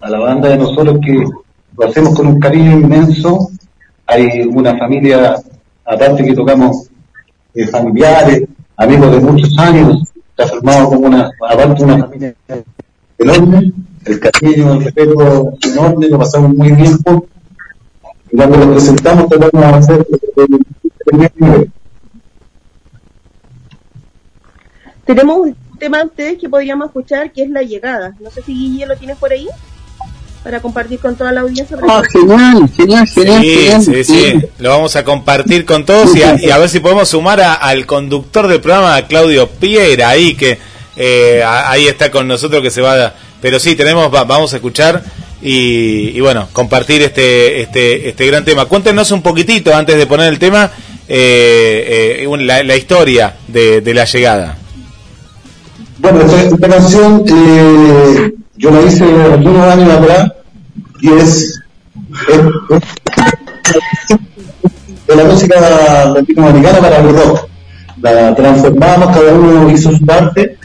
a 0.00 0.10
la 0.10 0.18
banda 0.18 0.50
de 0.50 0.58
nosotros 0.58 0.98
que 1.04 1.24
lo 1.76 1.88
hacemos 1.88 2.14
con 2.14 2.26
un 2.26 2.40
cariño 2.40 2.72
inmenso. 2.72 3.50
Hay 4.06 4.42
una 4.42 4.76
familia, 4.76 5.36
aparte 5.84 6.24
que 6.24 6.34
tocamos 6.34 6.88
eh, 7.54 7.66
familiares, 7.66 8.44
amigos 8.76 9.12
de 9.12 9.20
muchos 9.20 9.58
años, 9.58 10.02
ha 10.38 10.46
formado 10.46 10.90
como 10.90 11.06
una, 11.06 11.30
aparte 11.48 11.82
una 11.82 11.98
familia 11.98 12.34
enorme, 13.18 13.72
el 14.04 14.20
cariño, 14.20 14.74
el 14.74 14.84
respeto 14.84 15.52
es 15.60 15.72
enorme, 15.72 16.08
lo 16.08 16.18
pasamos 16.18 16.54
muy 16.54 16.72
bien 16.72 16.98
juntos. 16.98 17.35
Y 18.32 18.36
cuando 18.36 18.56
lo 18.58 18.72
presentamos 18.72 19.28
tratamos 19.28 19.86
de 19.86 19.94
hacer 19.94 20.06
nivel. 21.12 21.70
Tenemos 25.04 25.36
un 25.38 25.56
tema 25.78 25.98
de 25.98 26.04
ustedes 26.06 26.38
que 26.38 26.48
podríamos 26.48 26.86
escuchar 26.88 27.32
que 27.32 27.42
es 27.42 27.50
La 27.50 27.62
Llegada. 27.62 28.14
No 28.20 28.30
sé 28.30 28.42
si 28.42 28.52
Guille 28.52 28.86
lo 28.86 28.96
tienes 28.96 29.16
por 29.18 29.30
ahí 29.32 29.46
para 30.42 30.60
compartir 30.60 30.98
con 30.98 31.14
toda 31.16 31.32
la 31.32 31.42
audiencia. 31.42 31.76
Ah, 31.88 32.02
genial, 32.12 32.68
genial, 32.76 33.06
genial. 33.06 33.40
Sí, 33.42 33.54
genial. 33.54 33.82
sí, 33.82 34.04
sí. 34.04 34.42
Lo 34.58 34.70
vamos 34.70 34.96
a 34.96 35.04
compartir 35.04 35.64
con 35.64 35.84
todos 35.84 36.14
y 36.16 36.22
a, 36.22 36.40
y 36.40 36.50
a 36.50 36.58
ver 36.58 36.68
si 36.68 36.80
podemos 36.80 37.08
sumar 37.08 37.40
a- 37.40 37.54
al 37.54 37.86
conductor 37.86 38.46
del 38.48 38.60
programa, 38.60 38.96
a 38.96 39.06
Claudio 39.06 39.48
Piera, 39.48 40.08
ahí 40.10 40.34
que 40.34 40.58
eh, 40.96 41.42
a- 41.44 41.70
ahí 41.70 41.86
está 41.86 42.10
con 42.10 42.26
nosotros 42.26 42.62
que 42.62 42.70
se 42.70 42.80
va. 42.80 43.14
Pero 43.46 43.60
sí, 43.60 43.76
tenemos, 43.76 44.12
va- 44.12 44.24
vamos 44.24 44.52
a 44.52 44.56
escuchar 44.56 45.04
y, 45.40 46.18
bueno, 46.18 46.48
compartir 46.52 47.00
este, 47.02 47.60
este, 47.62 48.08
este 48.08 48.26
gran 48.26 48.44
tema. 48.44 48.64
Cuéntenos 48.64 49.12
un 49.12 49.22
poquitito 49.22 49.72
antes 49.72 49.96
de 49.96 50.04
poner 50.04 50.32
el 50.32 50.40
tema 50.40 50.68
eh, 51.06 52.26
eh, 52.28 52.36
la, 52.40 52.74
historia 52.76 53.36
de, 53.46 53.80
la 53.94 54.04
llegada. 54.04 54.58
Bueno, 55.98 56.22
esta, 56.22 56.42
esta 56.42 56.68
canción 56.68 57.22
eh, 57.28 58.32
yo 58.56 58.70
la 58.72 58.82
hice 58.82 59.04
algunos 59.04 59.72
años 59.72 59.90
atrás 59.92 60.32
y 61.02 61.08
es- 61.12 61.60
es 62.28 62.40
de 65.06 65.14
la 65.14 65.22
música 65.22 65.60
latinoamericana 66.12 66.80
para 66.80 66.96
el 66.98 67.16
rock. 67.16 67.48
La 68.02 68.34
transformamos, 68.34 69.16
cada 69.16 69.32
uno 69.34 69.70
hizo 69.70 69.92
su 69.96 70.04
parte 70.04 70.58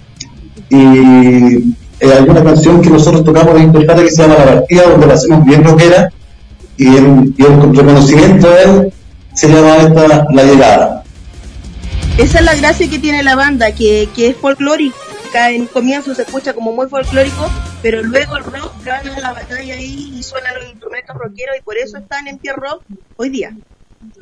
y 0.72 1.76
eh, 2.01 2.13
hay 2.13 2.23
una 2.23 2.43
canción 2.43 2.81
que 2.81 2.89
nosotros 2.89 3.23
tocamos 3.23 3.53
de 3.53 3.61
Intercate 3.61 4.03
que 4.03 4.11
se 4.11 4.23
llama 4.23 4.35
La 4.39 4.45
Partida, 4.45 4.89
donde 4.89 5.07
la 5.07 5.13
hacemos 5.13 5.45
bien 5.45 5.63
rockera 5.63 6.11
y 6.77 6.88
el, 6.88 7.33
y 7.38 7.43
el 7.43 7.75
reconocimiento 7.75 8.49
de 8.49 8.63
él 8.63 8.93
se 9.33 9.47
llama 9.47 9.77
esta 9.77 10.25
La 10.31 10.43
Llegada. 10.43 11.03
Esa 12.17 12.39
es 12.39 12.45
la 12.45 12.55
gracia 12.55 12.89
que 12.89 12.99
tiene 12.99 13.23
la 13.23 13.35
banda, 13.35 13.71
que, 13.71 14.09
que 14.15 14.27
es 14.27 14.35
folclórica. 14.35 14.95
En 15.49 15.65
comienzo 15.67 16.13
se 16.13 16.23
escucha 16.23 16.53
como 16.53 16.73
muy 16.73 16.89
folclórico, 16.89 17.49
pero 17.81 18.03
luego 18.03 18.35
el 18.35 18.43
rock 18.43 18.73
gana 18.83 19.17
la 19.19 19.31
batalla 19.31 19.75
ahí 19.75 20.13
y 20.17 20.23
suenan 20.23 20.55
los 20.55 20.69
instrumentos 20.71 21.15
rockeros 21.15 21.55
y 21.57 21.61
por 21.61 21.77
eso 21.77 21.97
están 21.97 22.27
en 22.27 22.38
pie 22.38 22.51
rock 22.53 22.83
hoy 23.15 23.30
día. 23.30 23.55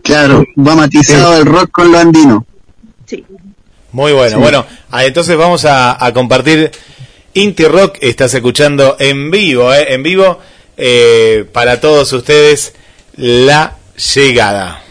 Claro, 0.03 0.45
va 0.58 0.75
matizado 0.75 1.38
el 1.38 1.45
rock 1.45 1.72
con 1.72 1.91
lo 1.91 1.98
andino. 1.98 2.45
Muy 3.91 4.11
bueno. 4.11 4.35
Sí. 4.35 4.41
Bueno, 4.41 4.66
ah, 4.91 5.03
entonces 5.03 5.35
vamos 5.35 5.66
a, 5.66 6.06
a 6.06 6.14
compartir 6.14 6.72
Inti 7.33 7.66
Rock. 7.66 7.98
Estás 8.01 8.33
escuchando 8.33 8.95
en 8.99 9.32
vivo, 9.32 9.74
eh, 9.74 9.93
en 9.93 10.03
vivo 10.03 10.40
eh, 10.77 11.45
para 11.51 11.80
todos 11.82 12.11
ustedes 12.14 12.74
la 13.16 13.77
llegada. 14.14 14.83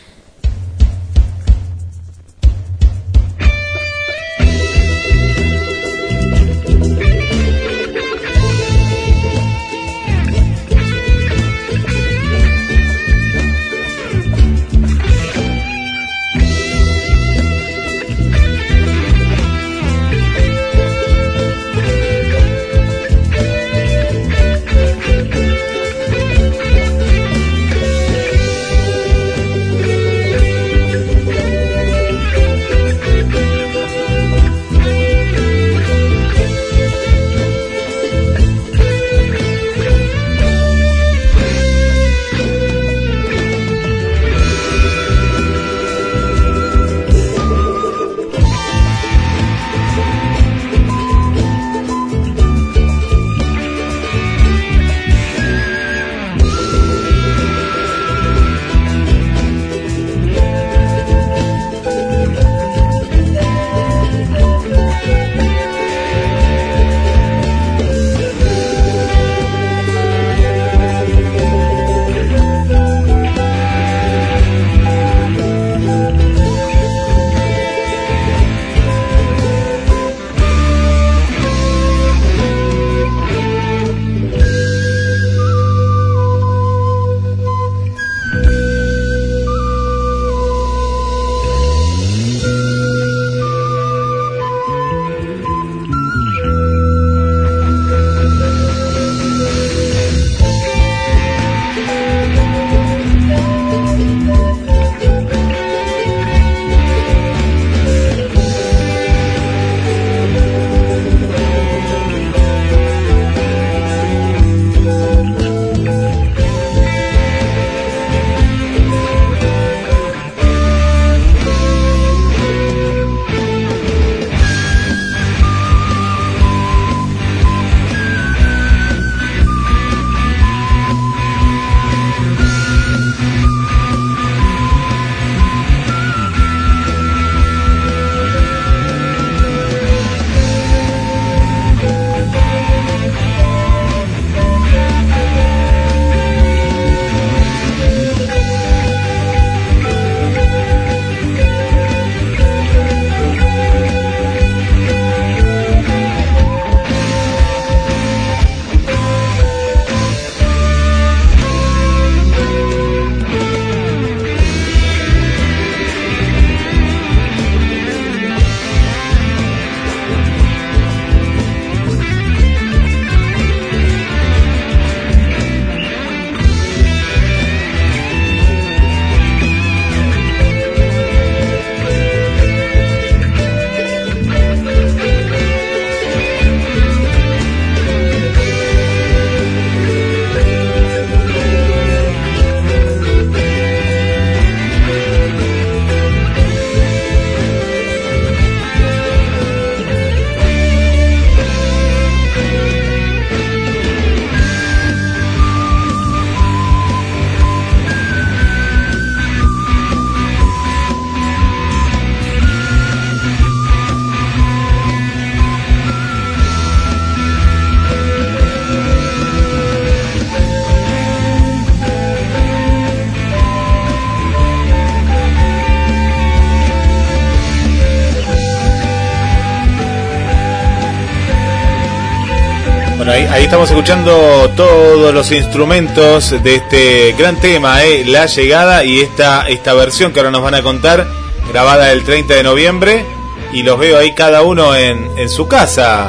Estamos 233.69 233.85
escuchando 233.85 234.51
todos 234.57 235.13
los 235.13 235.31
instrumentos 235.31 236.35
de 236.43 236.55
este 236.55 237.13
gran 237.19 237.39
tema, 237.39 237.85
¿eh? 237.85 238.03
La 238.07 238.25
Llegada 238.25 238.83
y 238.83 239.01
esta, 239.01 239.47
esta 239.47 239.75
versión 239.75 240.11
que 240.11 240.21
ahora 240.21 240.31
nos 240.31 240.43
van 240.43 240.55
a 240.55 240.63
contar, 240.63 241.07
grabada 241.53 241.93
el 241.93 242.03
30 242.03 242.33
de 242.33 242.43
noviembre. 242.45 243.05
Y 243.53 243.63
los 243.65 243.79
veo 243.79 243.99
ahí 243.99 244.13
cada 244.15 244.43
uno 244.43 244.75
en, 244.75 244.99
en 245.19 245.29
su 245.29 245.47
casa, 245.49 246.09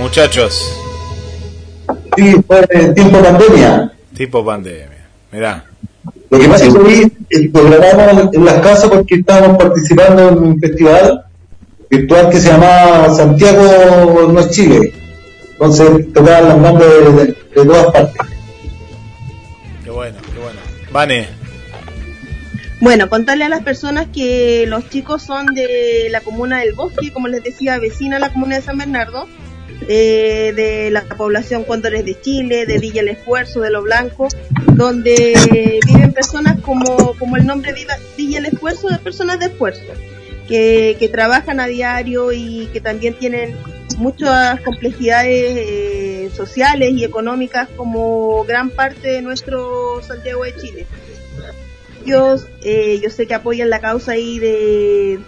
muchachos. 0.00 0.74
Sí, 2.16 2.36
fue 2.46 2.66
en 2.70 2.94
tiempo 2.94 3.22
pandemia. 3.22 3.92
Tipo 4.16 4.42
pandemia. 4.42 5.06
Mirá. 5.32 5.64
Lo 6.30 6.38
que 6.38 6.48
pasa 6.48 6.64
es 6.64 6.72
que 6.72 7.50
lo 7.52 7.70
grabamos 7.70 8.32
en 8.32 8.44
las 8.44 8.60
casas 8.60 8.88
porque 8.88 9.16
estábamos 9.16 9.58
participando 9.58 10.28
en 10.30 10.38
un 10.38 10.58
festival 10.58 11.26
virtual 11.90 12.30
que 12.30 12.40
se 12.40 12.48
llama 12.48 13.10
Santiago 13.14 14.30
no 14.32 14.40
es 14.40 14.50
Chile. 14.50 14.99
Entonces 15.60 16.12
tocaban 16.14 16.62
de, 16.78 16.86
de- 16.86 17.26
de 17.26 17.34
todas 17.66 17.86
partes. 17.92 18.14
Qué 19.84 19.90
bueno, 19.90 20.16
qué 20.32 20.38
bueno. 20.40 20.58
Vane, 20.90 21.28
Bueno, 22.80 23.10
contarle 23.10 23.44
a 23.44 23.48
las 23.50 23.62
personas 23.62 24.06
que 24.12 24.64
los 24.66 24.88
chicos 24.88 25.22
son 25.22 25.46
de 25.54 26.08
la 26.10 26.22
comuna 26.22 26.60
del 26.60 26.72
Bosque, 26.72 27.12
como 27.12 27.28
les 27.28 27.42
decía, 27.44 27.78
vecina 27.78 28.16
a 28.16 28.20
la 28.20 28.32
comuna 28.32 28.56
de 28.56 28.62
San 28.62 28.78
Bernardo, 28.78 29.28
eh, 29.86 30.52
de 30.56 30.90
la 30.90 31.02
población 31.04 31.64
Cóndores 31.64 32.06
de 32.06 32.18
Chile, 32.18 32.64
de 32.64 32.78
Villa 32.78 33.02
El 33.02 33.08
Esfuerzo, 33.08 33.60
de 33.60 33.70
Lo 33.70 33.82
Blanco, 33.82 34.28
donde 34.72 35.78
viven 35.86 36.12
personas 36.12 36.58
como, 36.62 37.14
como 37.18 37.36
el 37.36 37.44
nombre 37.44 37.74
Viva- 37.74 37.98
Villa 38.16 38.38
El 38.38 38.46
Esfuerzo, 38.46 38.88
de 38.88 38.98
personas 38.98 39.38
de 39.40 39.46
esfuerzo, 39.46 39.82
que, 40.48 40.96
que 40.98 41.08
trabajan 41.10 41.60
a 41.60 41.66
diario 41.66 42.32
y 42.32 42.68
que 42.72 42.80
también 42.80 43.12
tienen 43.14 43.54
muchas 44.00 44.60
complejidades 44.62 45.56
eh, 45.56 46.30
sociales 46.34 46.92
y 46.92 47.04
económicas 47.04 47.68
como 47.76 48.44
gran 48.44 48.70
parte 48.70 49.08
de 49.08 49.22
nuestro 49.22 50.02
Santiago 50.02 50.44
de 50.44 50.56
Chile 50.56 50.86
ellos, 52.04 52.46
eh, 52.62 53.00
yo 53.02 53.10
sé 53.10 53.26
que 53.26 53.34
apoyan 53.34 53.70
la 53.70 53.80
causa 53.80 54.12
ahí 54.12 54.38
de, 54.38 55.20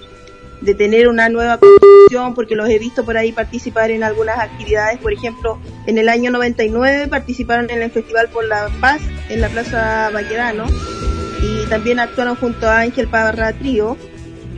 de 0.60 0.74
tener 0.74 1.08
una 1.08 1.28
nueva 1.28 1.58
constitución, 1.58 2.34
porque 2.34 2.54
los 2.54 2.68
he 2.68 2.78
visto 2.78 3.04
por 3.04 3.16
ahí 3.16 3.32
participar 3.32 3.90
en 3.90 4.02
algunas 4.02 4.38
actividades. 4.38 4.98
Por 4.98 5.12
ejemplo, 5.12 5.58
en 5.86 5.98
el 5.98 6.08
año 6.08 6.30
99 6.30 7.08
participaron 7.08 7.70
en 7.70 7.82
el 7.82 7.90
Festival 7.90 8.28
por 8.28 8.44
la 8.44 8.68
Paz 8.80 9.02
en 9.28 9.40
la 9.40 9.48
Plaza 9.48 10.10
Baquedano 10.12 10.66
y 11.42 11.66
también 11.68 11.98
actuaron 11.98 12.36
junto 12.36 12.68
a 12.68 12.80
Ángel 12.80 13.08
Parra 13.08 13.52
Trío 13.52 13.96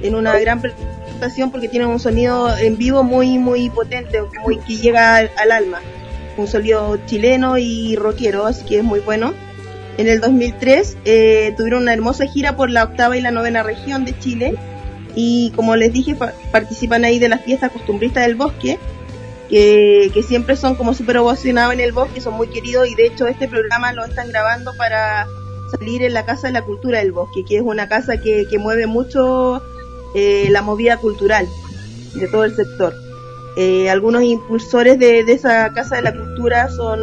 en 0.02 0.14
una 0.14 0.38
gran 0.38 0.60
porque 1.50 1.68
tienen 1.68 1.88
un 1.88 2.00
sonido 2.00 2.56
en 2.56 2.76
vivo 2.76 3.02
muy, 3.02 3.38
muy 3.38 3.70
potente, 3.70 4.20
muy 4.42 4.58
que 4.58 4.76
llega 4.76 5.16
al, 5.16 5.30
al 5.36 5.52
alma. 5.52 5.80
Un 6.36 6.46
sonido 6.46 6.98
chileno 7.06 7.58
y 7.58 7.96
rockero, 7.96 8.46
así 8.46 8.64
que 8.64 8.78
es 8.78 8.84
muy 8.84 9.00
bueno. 9.00 9.32
En 9.98 10.08
el 10.08 10.20
2003 10.20 10.96
eh, 11.04 11.54
tuvieron 11.56 11.82
una 11.82 11.92
hermosa 11.92 12.26
gira 12.26 12.56
por 12.56 12.70
la 12.70 12.82
octava 12.84 13.16
y 13.16 13.20
la 13.20 13.30
novena 13.30 13.62
región 13.62 14.04
de 14.04 14.18
Chile 14.18 14.54
y 15.14 15.52
como 15.54 15.76
les 15.76 15.92
dije 15.92 16.16
pa- 16.16 16.32
participan 16.50 17.04
ahí 17.04 17.20
de 17.20 17.28
las 17.28 17.42
fiestas 17.42 17.70
costumbristas 17.70 18.26
del 18.26 18.34
bosque 18.34 18.80
que, 19.48 20.10
que 20.12 20.22
siempre 20.24 20.56
son 20.56 20.74
como 20.74 20.94
súper 20.94 21.18
ovacionados 21.18 21.74
en 21.74 21.80
el 21.80 21.92
bosque, 21.92 22.20
son 22.20 22.34
muy 22.34 22.48
queridos 22.48 22.88
y 22.88 22.96
de 22.96 23.06
hecho 23.06 23.28
este 23.28 23.46
programa 23.46 23.92
lo 23.92 24.04
están 24.04 24.28
grabando 24.30 24.72
para 24.76 25.28
salir 25.70 26.02
en 26.02 26.14
la 26.14 26.24
Casa 26.24 26.48
de 26.48 26.54
la 26.54 26.62
Cultura 26.62 26.98
del 26.98 27.12
Bosque, 27.12 27.44
que 27.44 27.56
es 27.58 27.62
una 27.62 27.88
casa 27.88 28.16
que, 28.20 28.46
que 28.50 28.58
mueve 28.58 28.86
mucho 28.88 29.62
eh, 30.14 30.48
la 30.50 30.62
movida 30.62 30.96
cultural 30.98 31.46
de 32.14 32.28
todo 32.28 32.44
el 32.44 32.54
sector. 32.54 32.94
Eh, 33.56 33.88
algunos 33.88 34.22
impulsores 34.22 34.98
de, 34.98 35.20
esa 35.20 35.72
Casa 35.72 35.96
de 35.96 36.02
la 36.02 36.12
Cultura 36.12 36.68
son 36.70 37.00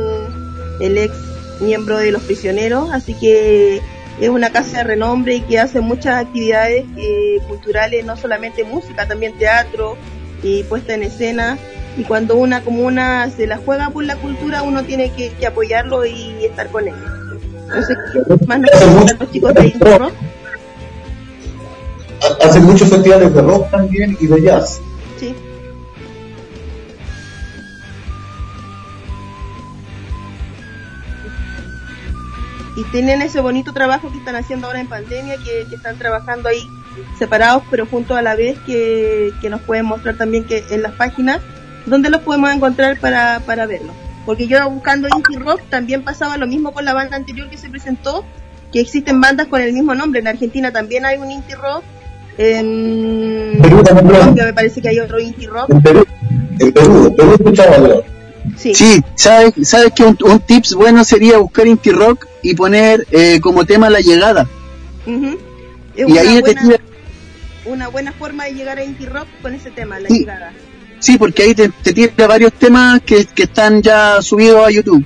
el 0.79 0.97
ex 0.97 1.13
miembro 1.59 1.97
de 1.97 2.11
los 2.11 2.23
prisioneros, 2.23 2.91
así 2.91 3.13
que 3.13 3.81
es 4.19 4.29
una 4.29 4.49
casa 4.51 4.79
de 4.79 4.83
renombre 4.83 5.35
y 5.35 5.41
que 5.41 5.59
hace 5.59 5.79
muchas 5.79 6.25
actividades 6.25 6.85
eh, 6.97 7.39
culturales, 7.47 8.03
no 8.05 8.17
solamente 8.17 8.63
música, 8.63 9.07
también 9.07 9.37
teatro 9.37 9.95
y 10.43 10.63
puesta 10.63 10.93
en 10.93 11.03
escena. 11.03 11.57
Y 11.97 12.03
cuando 12.03 12.35
una 12.35 12.61
comuna 12.61 13.29
se 13.35 13.47
la 13.47 13.57
juega 13.57 13.89
por 13.89 14.05
la 14.05 14.15
cultura, 14.15 14.63
uno 14.63 14.83
tiene 14.83 15.11
que, 15.11 15.29
que 15.33 15.47
apoyarlo 15.47 16.05
y 16.05 16.45
estar 16.45 16.69
con 16.69 16.87
él. 16.87 16.93
Entonces, 17.67 17.97
¿qué 18.13 18.45
más 18.47 18.59
nos 18.59 19.19
los 19.19 19.31
chicos 19.31 19.53
de 19.53 19.67
Indie 19.67 19.97
Rock? 19.97 20.13
Ha- 20.13 20.40
Hacen 22.41 22.65
muchos 22.65 22.89
festivales 22.89 23.33
de 23.33 23.41
rock 23.41 23.69
también 23.71 24.17
y 24.19 24.27
de 24.27 24.41
jazz. 24.41 24.79
Sí. 25.19 25.35
Y 32.75 32.83
tienen 32.91 33.21
ese 33.21 33.41
bonito 33.41 33.73
trabajo 33.73 34.11
que 34.11 34.17
están 34.17 34.35
haciendo 34.35 34.67
ahora 34.67 34.79
en 34.79 34.87
pandemia, 34.87 35.37
que, 35.37 35.61
están 35.73 35.97
trabajando 35.97 36.49
ahí 36.49 36.61
separados, 37.17 37.63
pero 37.69 37.85
juntos 37.85 38.17
a 38.17 38.21
la 38.21 38.35
vez, 38.35 38.57
que, 38.65 39.31
que 39.41 39.49
nos 39.49 39.61
pueden 39.61 39.85
mostrar 39.85 40.15
también 40.15 40.45
que 40.45 40.63
en 40.69 40.81
las 40.81 40.93
páginas, 40.93 41.41
donde 41.85 42.09
los 42.09 42.21
podemos 42.21 42.51
encontrar 42.51 42.99
para, 42.99 43.39
para 43.45 43.65
verlo. 43.65 43.93
Porque 44.25 44.47
yo 44.47 44.69
buscando 44.69 45.07
indie 45.07 45.39
rock 45.39 45.61
también 45.69 46.03
pasaba 46.03 46.37
lo 46.37 46.47
mismo 46.47 46.71
con 46.73 46.85
la 46.85 46.93
banda 46.93 47.17
anterior 47.17 47.49
que 47.49 47.57
se 47.57 47.69
presentó, 47.69 48.23
que 48.71 48.79
existen 48.79 49.19
bandas 49.19 49.47
con 49.47 49.61
el 49.61 49.73
mismo 49.73 49.95
nombre. 49.95 50.19
En 50.19 50.27
Argentina 50.27 50.71
también 50.71 51.05
hay 51.05 51.17
un 51.17 51.31
indie 51.31 51.55
rock. 51.55 51.83
En 52.37 53.59
Perú 53.61 53.83
también. 53.83 54.07
Colombia 54.07 54.45
me 54.45 54.53
parece 54.53 54.81
que 54.81 54.89
hay 54.89 54.99
otro 54.99 55.19
indie 55.19 55.47
rock. 55.47 55.69
En 55.71 55.81
Perú, 55.81 56.05
en 56.59 56.71
Perú, 56.71 57.05
en 57.07 57.15
Perú 57.15 57.31
escuchaba 57.33 57.77
yo. 57.77 58.03
Sí, 58.57 59.01
¿sabes, 59.15 59.53
sabes 59.67 59.91
que 59.95 60.03
un, 60.03 60.17
un 60.23 60.39
tips 60.39 60.73
bueno 60.73 61.03
sería 61.03 61.37
buscar 61.37 61.67
Inti 61.67 61.91
Rock 61.91 62.25
y 62.41 62.55
poner 62.55 63.05
eh, 63.11 63.39
como 63.39 63.65
tema 63.65 63.89
la 63.89 63.99
llegada? 64.01 64.47
Es 65.05 66.07
Y 66.07 66.11
una, 66.11 66.21
ahí 66.21 66.35
te 66.35 66.41
buena, 66.41 66.61
tira- 66.61 66.79
una 67.65 67.87
buena 67.89 68.11
forma 68.13 68.45
de 68.45 68.53
llegar 68.55 68.77
a 68.79 68.83
indie 68.83 69.07
rock 69.07 69.27
con 69.41 69.53
ese 69.53 69.69
tema, 69.71 69.99
la 69.99 70.07
Sí. 70.09 70.19
llegada. 70.19 70.51
Sí, 70.99 71.17
porque 71.17 71.43
ahí 71.43 71.55
te, 71.55 71.69
te 71.69 71.93
tira 71.93 72.27
varios 72.27 72.53
temas 72.53 73.01
que, 73.01 73.25
que 73.25 73.43
están 73.43 73.81
ya 73.81 74.21
subidos 74.21 74.65
a 74.67 74.71
YouTube 74.71 75.03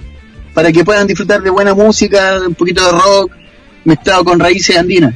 para 0.53 0.71
que 0.71 0.83
puedan 0.85 1.07
disfrutar 1.07 1.41
de 1.41 1.49
buena 1.49 1.73
música, 1.73 2.39
un 2.45 2.55
poquito 2.55 2.83
de 2.85 2.91
rock 2.91 3.31
mezclado 3.83 4.23
con 4.25 4.39
raíces 4.39 4.77
andinas. 4.77 5.13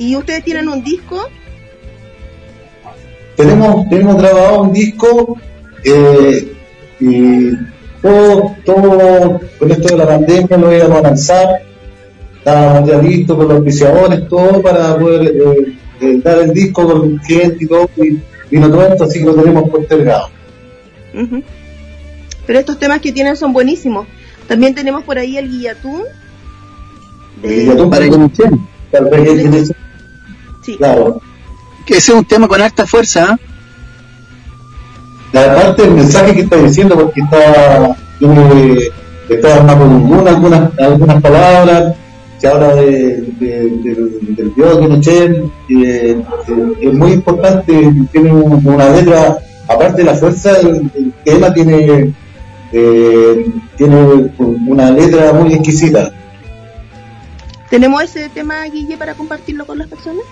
¿Y 0.00 0.16
ustedes 0.16 0.42
tienen 0.44 0.66
un 0.68 0.82
disco? 0.82 1.20
tenemos, 3.36 3.88
tenemos 3.88 4.16
grabado 4.16 4.62
un 4.62 4.72
disco 4.72 5.36
eh, 5.84 6.52
y 7.00 7.50
todo, 8.02 8.56
todo 8.64 9.40
con 9.58 9.70
esto 9.70 9.88
de 9.88 9.96
la 9.96 10.06
pandemia 10.06 10.56
lo 10.56 10.74
íbamos 10.74 10.98
a 10.98 11.02
lanzar. 11.02 11.48
Estábamos 12.38 12.88
ya 12.88 12.98
listos 13.02 13.36
con 13.36 13.48
los 13.48 13.56
auspiciadores, 13.56 14.26
todo 14.28 14.62
para 14.62 14.98
poder 14.98 15.26
eh, 15.36 15.74
eh, 16.00 16.20
dar 16.24 16.38
el 16.38 16.52
disco 16.52 16.86
con 16.86 17.12
el 17.12 17.20
cliente 17.20 17.64
y 17.64 17.66
todo. 17.66 17.90
Y 17.96 18.18
vino 18.50 18.70
todo 18.70 18.86
esto, 18.88 19.04
así 19.04 19.18
que 19.18 19.26
lo 19.26 19.34
tenemos 19.34 19.68
postergado. 19.70 20.28
Ujú. 21.14 21.42
Pero 22.46 22.58
estos 22.58 22.78
temas 22.78 23.00
que 23.00 23.12
tienen 23.12 23.36
son 23.36 23.52
buenísimos. 23.52 24.06
También 24.48 24.74
tenemos 24.74 25.04
por 25.04 25.18
ahí 25.18 25.36
el 25.36 25.50
Guillatún. 25.50 26.02
Y 27.42 27.66
ya 27.66 27.76
tú- 27.76 27.90
Para 27.90 28.06
inicie. 28.06 28.46
Tal 28.90 29.04
vez 29.04 29.70
Sí. 30.62 30.76
Claro. 30.76 31.20
Que 31.86 31.94
ese 31.96 32.12
es 32.12 32.18
un 32.18 32.24
tema 32.24 32.46
con 32.48 32.60
harta 32.60 32.86
fuerza. 32.86 33.28
¿ah? 33.30 33.38
La 35.32 35.54
parte 35.54 35.82
del 35.82 35.92
mensaje 35.92 36.34
que 36.34 36.40
está 36.42 36.56
diciendo, 36.56 36.96
porque 36.98 37.20
está, 37.20 37.96
tiene, 38.18 38.78
está 39.28 39.56
armado 39.56 39.78
con 39.78 40.12
una- 40.12 40.30
algunas, 40.30 40.78
algunas 40.78 41.22
palabras, 41.22 41.94
se 42.38 42.48
habla 42.48 42.74
de, 42.74 43.22
de- 43.38 43.70
del, 43.82 44.34
del 44.36 44.54
Dios 44.54 44.80
de 44.80 44.88
Nochel, 44.88 45.52
que 45.68 46.10
eh, 46.10 46.22
es 46.80 46.92
muy 46.94 47.12
importante, 47.12 47.92
tiene 48.10 48.32
un- 48.32 48.66
una 48.66 48.88
letra, 48.90 49.38
aparte 49.68 49.98
de 49.98 50.04
la 50.04 50.14
fuerza, 50.14 50.58
el, 50.60 50.90
el 50.96 51.12
tema 51.24 51.54
tiene, 51.54 52.12
eh, 52.72 53.46
tiene 53.76 54.30
una 54.38 54.90
letra 54.90 55.32
muy 55.32 55.54
exquisita. 55.54 56.10
¿Tenemos 57.68 58.02
ese 58.02 58.28
tema, 58.30 58.64
Guille, 58.64 58.96
para 58.96 59.14
compartirlo 59.14 59.64
con 59.64 59.78
las 59.78 59.86
personas? 59.86 60.24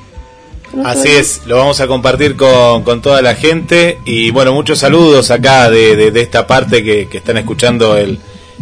¿Con 0.71 0.83
nuestro 0.83 1.03
Así 1.03 1.11
es, 1.13 1.43
lo 1.47 1.57
vamos 1.57 1.81
a 1.81 1.87
compartir 1.87 2.37
con, 2.37 2.83
con 2.85 3.01
toda 3.03 3.23
la 3.23 3.35
gente 3.35 3.99
y 4.05 4.31
bueno, 4.31 4.53
muchos 4.53 4.79
saludos 4.79 5.31
acá 5.31 5.71
de, 5.71 5.97
de- 5.97 6.11
de 6.11 6.21
esta 6.21 6.47
parte 6.47 6.83
que, 6.85 7.09
que 7.09 7.19
están 7.19 7.37
escuchando 7.39 7.97
el, 7.97 8.19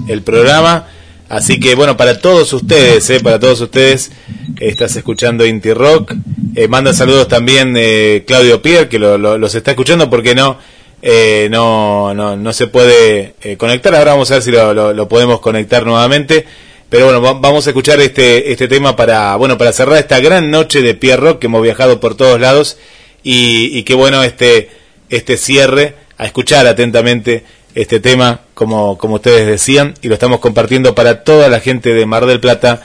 el 0.08 0.22
programa. 0.22 0.86
Así 1.28 1.58
que 1.58 1.74
bueno, 1.74 1.96
para 1.96 2.20
todos 2.20 2.52
ustedes, 2.52 3.10
eh, 3.10 3.18
para 3.20 3.40
todos 3.40 3.60
ustedes, 3.60 4.12
eh, 4.60 4.68
estás 4.68 4.94
escuchando 4.94 5.44
Inti 5.44 5.72
Rock. 5.72 6.14
Eh, 6.54 6.68
manda 6.68 6.92
saludos 6.94 7.26
también 7.26 7.74
eh, 7.76 8.22
Claudio 8.26 8.62
Pierre, 8.62 8.88
que 8.88 8.98
lo- 9.00 9.18
lo- 9.18 9.36
los 9.36 9.54
está 9.56 9.72
escuchando 9.72 10.08
porque 10.08 10.36
no, 10.36 10.58
eh, 11.02 11.48
no, 11.50 12.14
no, 12.14 12.36
no 12.36 12.52
se 12.52 12.68
puede 12.68 13.34
conectar. 13.58 13.94
Ahora 13.96 14.12
vamos 14.12 14.30
a 14.30 14.34
ver 14.34 14.42
si 14.44 14.52
lo 14.52 15.08
podemos 15.08 15.40
conectar 15.40 15.84
nuevamente. 15.84 16.46
Pero 16.88 17.06
bueno, 17.06 17.20
va- 17.20 17.32
vamos 17.34 17.66
a 17.66 17.70
escuchar 17.70 18.00
este, 18.00 18.52
este 18.52 18.68
tema 18.68 18.94
para, 18.96 19.34
bueno, 19.36 19.58
para 19.58 19.72
cerrar 19.72 19.98
esta 19.98 20.20
gran 20.20 20.50
noche 20.50 20.82
de 20.82 20.94
Pierre 20.94 21.20
Rock 21.22 21.40
que 21.40 21.46
hemos 21.46 21.62
viajado 21.62 21.98
por 22.00 22.14
todos 22.16 22.40
lados 22.40 22.78
y, 23.22 23.76
y 23.76 23.82
qué 23.82 23.94
bueno 23.94 24.22
este, 24.22 24.70
este 25.10 25.36
cierre, 25.36 25.94
a 26.18 26.24
escuchar 26.26 26.66
atentamente 26.66 27.44
este 27.74 28.00
tema, 28.00 28.40
como, 28.54 28.96
como 28.96 29.16
ustedes 29.16 29.46
decían, 29.46 29.94
y 30.00 30.08
lo 30.08 30.14
estamos 30.14 30.40
compartiendo 30.40 30.94
para 30.94 31.24
toda 31.24 31.48
la 31.48 31.60
gente 31.60 31.92
de 31.92 32.06
Mar 32.06 32.24
del 32.24 32.40
Plata, 32.40 32.82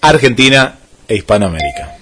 Argentina 0.00 0.78
e 1.08 1.16
Hispanoamérica. 1.16 1.96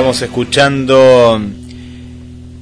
Estamos 0.00 0.22
escuchando 0.22 1.38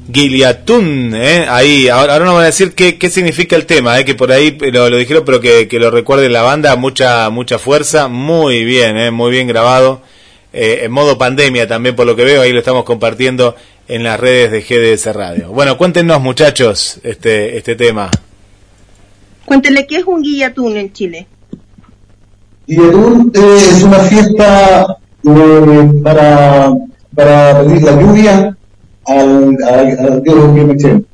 Guiliatún, 0.09 1.15
¿eh? 1.15 1.47
Ahí, 1.49 1.87
ahora, 1.87 2.15
ahora 2.15 2.25
nos 2.25 2.35
van 2.35 2.43
a 2.43 2.47
decir 2.47 2.73
qué, 2.73 2.99
qué 2.99 3.11
significa 3.11 3.55
el 3.55 3.65
tema, 3.65 3.97
¿eh? 4.01 4.05
Que 4.05 4.17
por 4.17 4.33
ahí 4.33 4.59
lo, 4.73 4.91
lo 4.91 4.97
dijeron, 4.97 5.23
pero 5.25 5.41
que, 5.41 5.69
que 5.69 5.79
lo 5.79 5.93
recuerde 5.93 6.29
la 6.31 6.43
banda, 6.43 6.75
mucha, 6.75 7.31
mucha 7.31 7.61
fuerza, 7.61 8.09
muy 8.09 8.65
bien, 8.65 8.97
¿eh? 8.97 9.13
Muy 9.13 9.31
bien 9.31 9.47
grabado. 9.47 10.03
Eh, 10.53 10.81
en 10.83 10.91
modo 10.91 11.17
pandemia 11.17 11.69
también, 11.69 11.95
por 11.95 12.09
lo 12.09 12.17
que 12.17 12.25
veo, 12.25 12.43
ahí 12.43 12.53
lo 12.53 12.59
estamos 12.59 12.83
compartiendo 12.83 13.55
en 13.87 14.03
las 14.03 14.19
redes 14.19 14.51
de 14.51 14.63
GDS 14.63 15.15
Radio. 15.15 15.51
Bueno, 15.51 15.79
cuéntenos, 15.79 16.21
muchachos, 16.21 16.99
este, 17.05 17.57
este 17.57 17.77
tema. 17.77 18.11
Cuéntenle 19.45 19.87
qué 19.87 19.99
es 19.99 20.05
un 20.05 20.23
guillatún 20.23 20.77
en 20.77 20.93
Chile. 20.93 21.29
Guillatún 22.67 23.31
eh, 23.33 23.59
es 23.61 23.83
una 23.85 23.99
fiesta 24.01 24.99
eh, 25.25 25.91
para, 26.03 26.73
para 27.19 27.65
pedir 27.65 27.83
la 27.83 28.01
lluvia 28.01 28.57
al, 29.07 29.57
al, 29.69 29.99
al 29.99 30.23
dios 30.23 30.55
Gemechen. 30.55 31.05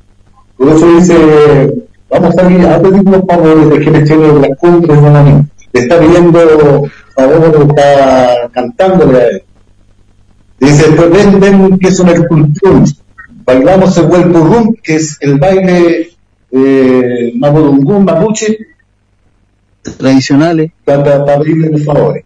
Por 0.55 0.69
eso 0.69 0.95
dice, 0.97 1.73
vamos 2.07 2.37
a, 2.37 2.51
ir 2.51 2.67
a 2.67 2.79
pedir 2.79 3.03
los 3.03 3.25
favores 3.25 3.69
de 3.71 3.83
Gemechen 3.83 4.23
en 4.23 4.41
las 4.41 4.51
cumbres 4.59 5.01
de 5.01 5.09
Maní. 5.09 5.41
Le 5.73 5.81
está 5.81 5.99
pidiendo 5.99 6.87
favores, 7.15 7.69
está 7.69 8.49
cantándole 8.51 9.17
a 9.17 9.27
él. 9.29 9.43
Dice, 10.59 10.91
pues 10.91 11.09
ven, 11.09 11.39
ven, 11.39 11.79
que 11.79 11.87
es 11.87 11.99
una 11.99 12.11
escultura. 12.11 12.83
Bailamos 13.43 13.97
el 13.97 14.05
huelpo 14.05 14.39
rum, 14.45 14.75
que 14.83 14.97
es 14.97 15.17
el 15.21 15.39
baile 15.39 16.11
eh, 16.51 17.33
mapudungún, 17.35 18.05
mapuche, 18.05 18.59
tradicionales. 19.97 20.71
para, 20.85 21.25
para 21.25 21.39
pedirle 21.39 21.69
los 21.69 21.83
favores. 21.83 22.25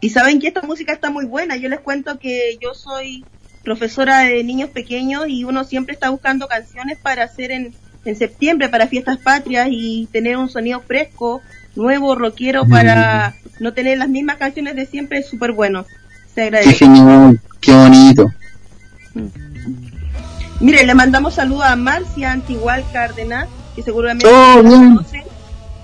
Y 0.00 0.10
saben 0.10 0.40
que 0.40 0.48
esta 0.48 0.62
música 0.62 0.92
está 0.92 1.10
muy 1.10 1.26
buena. 1.26 1.56
Yo 1.56 1.68
les 1.68 1.80
cuento 1.80 2.18
que 2.18 2.58
yo 2.60 2.74
soy 2.74 3.24
profesora 3.62 4.20
de 4.20 4.42
niños 4.42 4.70
pequeños 4.70 5.24
y 5.28 5.44
uno 5.44 5.64
siempre 5.64 5.92
está 5.94 6.08
buscando 6.08 6.48
canciones 6.48 6.98
para 6.98 7.24
hacer 7.24 7.50
en, 7.50 7.74
en 8.04 8.16
septiembre 8.16 8.68
para 8.70 8.86
fiestas 8.86 9.18
patrias 9.18 9.68
y 9.70 10.08
tener 10.10 10.38
un 10.38 10.48
sonido 10.48 10.80
fresco, 10.80 11.42
nuevo, 11.76 12.14
rockero 12.14 12.66
para 12.66 13.34
no 13.58 13.74
tener 13.74 13.98
las 13.98 14.08
mismas 14.08 14.38
canciones 14.38 14.74
de 14.76 14.86
siempre 14.86 15.18
es 15.18 15.28
súper 15.28 15.52
bueno. 15.52 15.84
Se 16.28 16.34
Qué 16.34 16.42
agradece. 16.42 16.74
genial, 16.76 17.40
qué 17.60 17.72
bonito. 17.72 18.32
Mire, 20.60 20.86
le 20.86 20.94
mandamos 20.94 21.34
saludos 21.34 21.64
a 21.64 21.76
Marcia 21.76 22.32
Antigual 22.32 22.84
Cárdenas, 22.92 23.48
que 23.74 23.82
seguramente 23.82 24.26
la 24.30 24.62
bien. 24.62 24.98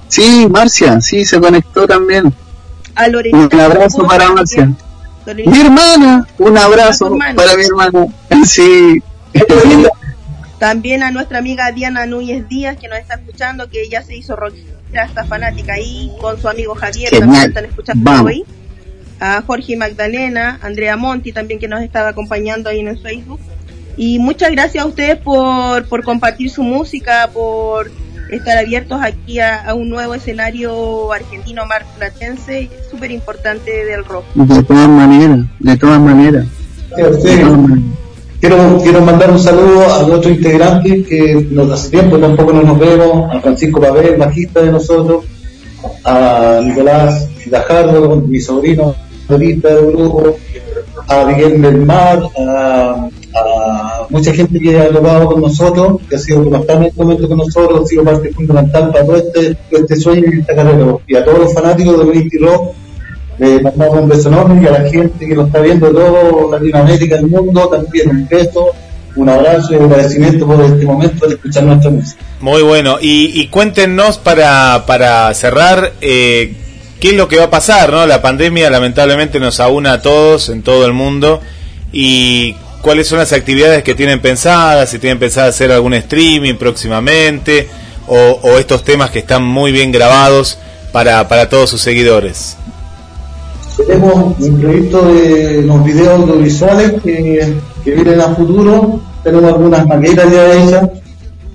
Sí, 0.09 0.47
Marcia, 0.49 1.01
sí, 1.01 1.25
se 1.25 1.41
conectó 1.41 1.87
también. 1.87 2.33
A 2.97 3.09
Lorenita. 3.09 3.57
Un 3.57 3.63
abrazo 3.63 4.07
para. 4.07 4.33
Marcia. 4.33 4.73
Lorenita. 5.27 5.51
Mi 5.51 5.61
hermana, 5.61 6.27
un 6.39 6.59
abrazo 6.59 7.17
para 7.37 7.57
mi 7.57 7.65
hermana. 7.65 8.07
Sí. 8.45 9.03
También 10.59 11.03
a 11.03 11.11
nuestra 11.11 11.39
amiga 11.39 11.71
Diana 11.73 12.07
Núñez 12.07 12.49
Díaz, 12.49 12.77
que 12.79 12.89
nos 12.89 12.99
está 12.99 13.15
escuchando, 13.15 13.69
que 13.69 13.89
ya 13.91 14.03
se 14.03 14.17
hizo 14.17 14.37
rockera, 14.37 15.05
está 15.05 15.25
fanática 15.25 15.75
ahí, 15.75 16.11
con 16.21 16.41
su 16.41 16.49
amigo 16.49 16.75
Javier, 16.75 17.11
Genial. 17.11 17.21
también 17.29 17.49
están 17.49 17.65
escuchando 17.67 18.03
Vamos. 18.11 18.31
hoy. 18.31 18.45
A 19.21 19.43
Jorge 19.43 19.77
Magdalena, 19.77 20.59
Andrea 20.63 20.97
Monti 20.97 21.33
también 21.33 21.61
que 21.61 21.69
nos 21.69 21.83
estaba 21.83 22.11
acompañando 22.11 22.71
ahí 22.71 22.81
en 22.81 22.89
el 22.89 22.99
Facebook. 22.99 23.41
Y 23.97 24.19
muchas 24.19 24.51
gracias 24.51 24.85
a 24.85 24.87
ustedes 24.87 25.17
por, 25.17 25.87
por 25.89 26.03
compartir 26.03 26.51
su 26.51 26.63
música, 26.63 27.31
por 27.33 27.91
estar 28.31 28.59
abiertos 28.59 29.01
aquí 29.03 29.41
a, 29.41 29.63
a 29.69 29.75
un 29.75 29.89
nuevo 29.89 30.15
escenario 30.15 31.13
argentino 31.13 31.65
marplatense, 31.67 32.71
súper 32.91 33.11
importante 33.11 33.85
del 33.85 34.05
rock. 34.05 34.25
De 34.35 34.63
todas 34.63 34.89
maneras, 34.89 35.47
de 35.59 35.77
todas 35.77 36.01
maneras. 36.01 36.47
Sí. 37.23 37.41
Quiero, 38.41 38.79
quiero 38.83 39.01
mandar 39.01 39.31
un 39.31 39.39
saludo 39.39 39.95
a 39.95 40.07
nuestro 40.07 40.31
integrante 40.31 41.03
que 41.05 41.49
nos 41.51 41.73
hace 41.73 41.91
tiempo 41.91 42.19
tampoco 42.19 42.53
no 42.53 42.63
nos 42.63 42.79
vemos, 42.79 43.35
a 43.35 43.41
Francisco 43.41 43.81
Pavel, 43.81 44.17
bajista 44.17 44.61
de 44.61 44.71
nosotros, 44.71 45.25
a 46.05 46.61
Nicolás 46.63 47.29
Gajardo, 47.47 48.17
mi 48.17 48.39
sobrino 48.41 48.95
ahorita 49.29 49.75
del 49.75 49.93
grupo, 49.93 50.37
a 51.09 51.25
Miguel 51.25 51.63
del 51.63 51.79
Mar, 51.79 52.23
a, 52.39 53.09
a 53.35 53.86
mucha 54.11 54.33
gente 54.33 54.61
que 54.61 54.79
ha 54.79 54.89
tocado 54.89 55.27
con 55.27 55.41
nosotros, 55.41 56.01
que 56.09 56.17
ha 56.17 56.19
sido 56.19 56.45
bastante 56.51 56.93
momento 56.97 57.29
con 57.29 57.39
nosotros, 57.39 57.83
ha 57.83 57.87
sido 57.87 58.05
parte 58.05 58.33
fundamental 58.33 58.93
para 58.93 59.05
todo 59.05 59.17
este, 59.17 59.55
todo 59.71 59.81
este 59.81 59.97
sueño 59.97 60.25
y 60.33 60.41
esta 60.41 60.55
carrera. 60.55 60.97
Y 61.07 61.17
a 61.17 61.25
todos 61.25 61.39
los 61.39 61.55
fanáticos 61.55 61.99
de 61.99 62.05
Unity 62.05 62.39
Rock, 62.39 62.75
le 63.39 63.61
mandamos 63.61 63.99
un 63.99 64.09
beso 64.09 64.29
enorme 64.29 64.63
y 64.63 64.67
a 64.67 64.71
la 64.71 64.89
gente 64.89 65.27
que 65.27 65.35
lo 65.35 65.47
está 65.47 65.61
viendo 65.61 65.89
de 65.89 65.93
todo 65.93 66.51
Latinoamérica, 66.51 67.17
el 67.17 67.27
mundo, 67.27 67.69
también 67.69 68.09
un 68.09 68.29
beso, 68.29 68.69
un 69.15 69.29
abrazo 69.29 69.73
y 69.73 69.77
un 69.77 69.85
agradecimiento 69.85 70.47
por 70.47 70.63
este 70.63 70.85
momento 70.85 71.27
de 71.27 71.35
escuchar 71.35 71.65
nuestra 71.65 71.91
música. 71.91 72.23
Muy 72.41 72.63
bueno. 72.63 72.99
Y, 73.01 73.41
y 73.41 73.49
cuéntenos 73.49 74.19
para, 74.19 74.85
para 74.87 75.33
cerrar, 75.35 75.93
eh, 76.01 76.55
¿qué 77.01 77.09
es 77.09 77.15
lo 77.15 77.29
que 77.29 77.37
va 77.37 77.45
a 77.45 77.51
pasar? 77.51 77.93
¿no? 77.93 78.07
La 78.07 78.23
pandemia 78.23 78.71
lamentablemente 78.71 79.39
nos 79.39 79.61
aúna 79.61 79.95
a 79.95 80.03
todos 80.03 80.49
en 80.49 80.63
todo 80.63 80.87
el 80.87 80.93
mundo. 80.93 81.41
¿Y 81.93 82.57
cuáles 82.87 83.09
son 83.09 83.19
las 83.19 83.33
actividades 83.33 83.83
que 83.83 83.97
tienen 83.97 84.21
pensadas? 84.21 84.89
Si 84.89 85.01
tienen 85.01 85.19
pensado 85.19 85.49
hacer 85.49 85.73
algún 85.73 85.93
streaming 85.95 86.55
próximamente 86.55 87.67
o, 88.07 88.39
estos 88.61 88.85
temas 88.85 89.11
que 89.11 89.19
están 89.19 89.43
muy 89.43 89.73
bien 89.73 89.91
grabados 89.91 90.57
para, 90.93 91.27
para 91.27 91.49
todos 91.49 91.69
sus 91.69 91.81
seguidores. 91.81 92.57
Tenemos 93.77 94.39
un 94.39 94.61
proyecto 94.61 95.05
de 95.05 95.59
unos 95.65 95.85
videos 95.85 96.21
audiovisuales 96.21 96.93
que, 97.03 97.55
que 97.85 97.91
vienen 97.91 98.21
a 98.21 98.37
futuro. 98.37 99.01
Tenemos 99.25 99.53
algunas 99.53 99.85
maquetas 99.85 100.33
ya 100.33 100.55
hechas 100.55 100.89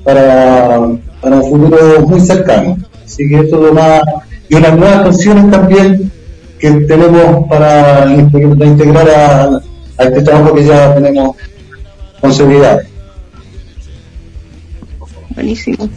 para, 0.03 0.81
para 1.21 1.35
un 1.37 1.49
futuro 1.49 2.07
muy 2.07 2.19
cercano. 2.19 2.77
Así 3.05 3.29
que 3.29 3.39
esto 3.39 3.65
es 3.65 3.73
más. 3.73 4.01
Y 4.49 4.55
unas 4.55 4.77
nuevas 4.77 5.03
canciones 5.03 5.49
también 5.49 6.11
que 6.59 6.71
tenemos 6.71 7.47
para 7.47 8.03
para 8.03 8.65
integrar 8.65 9.09
a 9.09 9.61
este 10.03 10.21
trabajo 10.21 10.53
que 10.53 10.65
ya 10.65 10.93
tenemos 10.93 11.35
con 12.19 12.33
seguridad. 12.33 12.79
Buenísimo. 15.29 15.89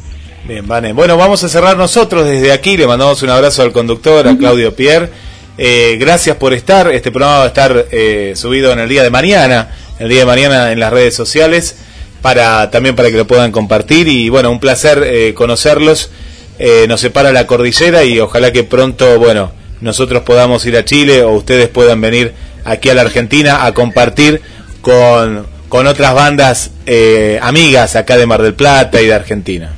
Bien, 0.46 0.66
Vane. 0.66 0.92
Bueno, 0.92 1.16
vamos 1.16 1.42
a 1.44 1.48
cerrar 1.48 1.76
nosotros 1.76 2.26
desde 2.26 2.52
aquí. 2.52 2.76
Le 2.76 2.86
mandamos 2.86 3.22
un 3.22 3.30
abrazo 3.30 3.62
al 3.62 3.72
conductor, 3.72 4.28
a 4.28 4.36
Claudio 4.36 4.74
Pierre. 4.74 5.08
Eh, 5.56 5.96
gracias 5.98 6.36
por 6.36 6.52
estar. 6.52 6.90
Este 6.92 7.10
programa 7.10 7.38
va 7.38 7.44
a 7.44 7.48
estar 7.48 7.86
eh, 7.90 8.32
subido 8.36 8.72
en 8.72 8.78
el 8.80 8.88
día 8.88 9.02
de 9.02 9.10
mañana, 9.10 9.70
el 9.98 10.08
día 10.08 10.20
de 10.20 10.26
mañana 10.26 10.72
en 10.72 10.80
las 10.80 10.92
redes 10.92 11.14
sociales, 11.14 11.76
para 12.20 12.70
también 12.70 12.94
para 12.94 13.10
que 13.10 13.16
lo 13.16 13.26
puedan 13.26 13.52
compartir. 13.52 14.08
Y 14.08 14.28
bueno, 14.28 14.50
un 14.50 14.60
placer 14.60 15.02
eh, 15.04 15.34
conocerlos. 15.34 16.10
Eh, 16.58 16.86
nos 16.88 17.00
separa 17.00 17.32
la 17.32 17.46
cordillera 17.46 18.04
y 18.04 18.20
ojalá 18.20 18.52
que 18.52 18.62
pronto, 18.62 19.18
bueno, 19.18 19.50
nosotros 19.80 20.22
podamos 20.22 20.64
ir 20.66 20.76
a 20.76 20.84
Chile 20.84 21.24
o 21.24 21.32
ustedes 21.32 21.68
puedan 21.68 22.00
venir 22.00 22.32
aquí 22.64 22.88
a 22.88 22.94
la 22.94 23.02
Argentina 23.02 23.64
a 23.64 23.72
compartir 23.72 24.40
con, 24.80 25.46
con 25.68 25.86
otras 25.86 26.14
bandas 26.14 26.70
eh, 26.86 27.38
amigas 27.42 27.96
acá 27.96 28.16
de 28.16 28.26
Mar 28.26 28.42
del 28.42 28.54
Plata 28.54 29.00
y 29.00 29.06
de 29.06 29.14
Argentina. 29.14 29.72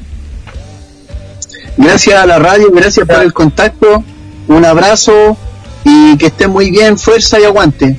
Gracias 1.76 2.18
a 2.18 2.26
la 2.26 2.39
radio, 2.39 2.70
gracias 2.73 3.06
por 3.06 3.23
el 3.23 3.32
contacto. 3.32 4.02
Un 4.48 4.65
abrazo 4.65 5.36
y 5.84 6.16
que 6.16 6.26
estén 6.26 6.50
muy 6.50 6.70
bien, 6.70 6.98
fuerza 6.98 7.39
y 7.39 7.44
aguante. 7.44 7.97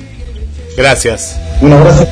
Gracias. 0.76 1.36
Un 1.60 1.72
abrazo. 1.72 2.06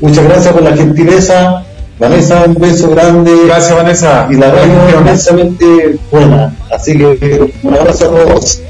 Muchas 0.00 0.24
gracias 0.24 0.52
por 0.52 0.62
la 0.62 0.76
gentileza. 0.76 1.64
Vanessa, 1.98 2.44
un 2.46 2.54
beso 2.54 2.90
grande. 2.90 3.30
Gracias, 3.46 3.76
Vanessa. 3.76 4.28
Y 4.30 4.34
la 4.34 4.50
radio 4.50 4.88
es 4.88 4.94
inmensamente 4.94 5.96
buena. 6.10 6.54
Así 6.72 6.96
que 6.98 7.54
un 7.62 7.74
abrazo 7.74 8.06
a 8.06 8.08
todos. 8.08 8.60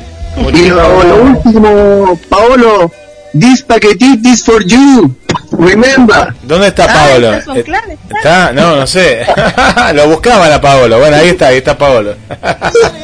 Y 0.52 0.68
lo, 0.68 1.04
lo 1.04 1.22
último, 1.22 2.18
Paolo, 2.28 2.90
this 3.38 3.62
paquetito 3.62 4.28
is 4.28 4.44
for 4.44 4.62
you. 4.64 5.14
Remember. 5.52 6.34
¿Dónde 6.42 6.68
está 6.68 6.86
Paolo? 6.86 7.32
esas 7.32 7.44
son 7.44 7.58
Eh, 7.58 7.64
¿Está? 8.16 8.52
No, 8.52 8.76
no 8.76 8.86
sé. 8.86 9.26
Lo 9.94 10.08
buscaban 10.08 10.52
a 10.52 10.60
Paolo. 10.60 10.98
Bueno, 10.98 11.16
ahí 11.16 11.28
está, 11.28 11.48
ahí 11.48 11.58
está 11.58 11.76
Paolo. 11.76 12.14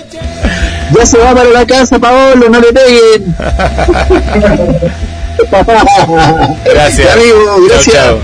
Ya 0.93 1.07
se 1.07 1.19
va 1.19 1.33
para 1.33 1.49
la 1.49 1.65
casa, 1.65 2.01
Paolo, 2.01 2.49
no 2.49 2.61
le 2.61 2.73
peguen. 2.73 3.37
Gracias. 6.65 7.13
Amigo, 7.15 7.57
gracias. 7.69 7.95
Chau, 7.95 8.17
chau. 8.17 8.19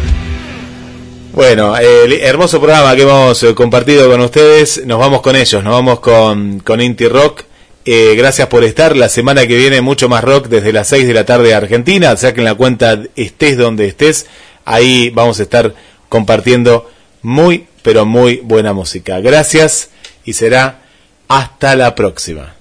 Bueno, 1.33 1.77
el 1.77 2.13
hermoso 2.15 2.59
programa 2.61 2.97
que 2.97 3.03
hemos 3.03 3.43
eh, 3.43 3.55
compartido 3.55 4.11
con 4.11 4.21
ustedes. 4.21 4.85
Nos 4.85 4.99
vamos 4.99 5.21
con 5.21 5.37
ellos, 5.37 5.63
nos 5.63 5.75
vamos 5.75 6.01
con, 6.01 6.61
con 6.61 6.81
Inti 6.81 7.07
Rock. 7.09 7.45
Eh, 7.89 8.17
gracias 8.17 8.49
por 8.49 8.65
estar. 8.65 8.97
La 8.97 9.09
semana 9.09 9.47
que 9.47 9.57
viene 9.57 9.81
mucho 9.81 10.09
más 10.09 10.25
rock 10.25 10.49
desde 10.49 10.73
las 10.73 10.89
6 10.89 11.07
de 11.07 11.15
la 11.15 11.25
tarde 11.25 11.49
de 11.49 11.55
Argentina. 11.55 12.17
Saquen 12.17 12.43
la 12.43 12.57
cuenta, 12.57 13.01
estés 13.15 13.57
donde 13.57 13.87
estés. 13.87 14.27
Ahí 14.65 15.11
vamos 15.11 15.39
a 15.39 15.45
estar 15.45 15.73
compartiendo 16.09 16.91
muy, 17.23 17.69
pero 17.83 18.05
muy 18.05 18.41
buena 18.43 18.73
música. 18.73 19.21
Gracias 19.21 19.91
y 20.25 20.33
será 20.33 20.83
hasta 21.29 21.77
la 21.77 21.95
próxima. 21.95 22.57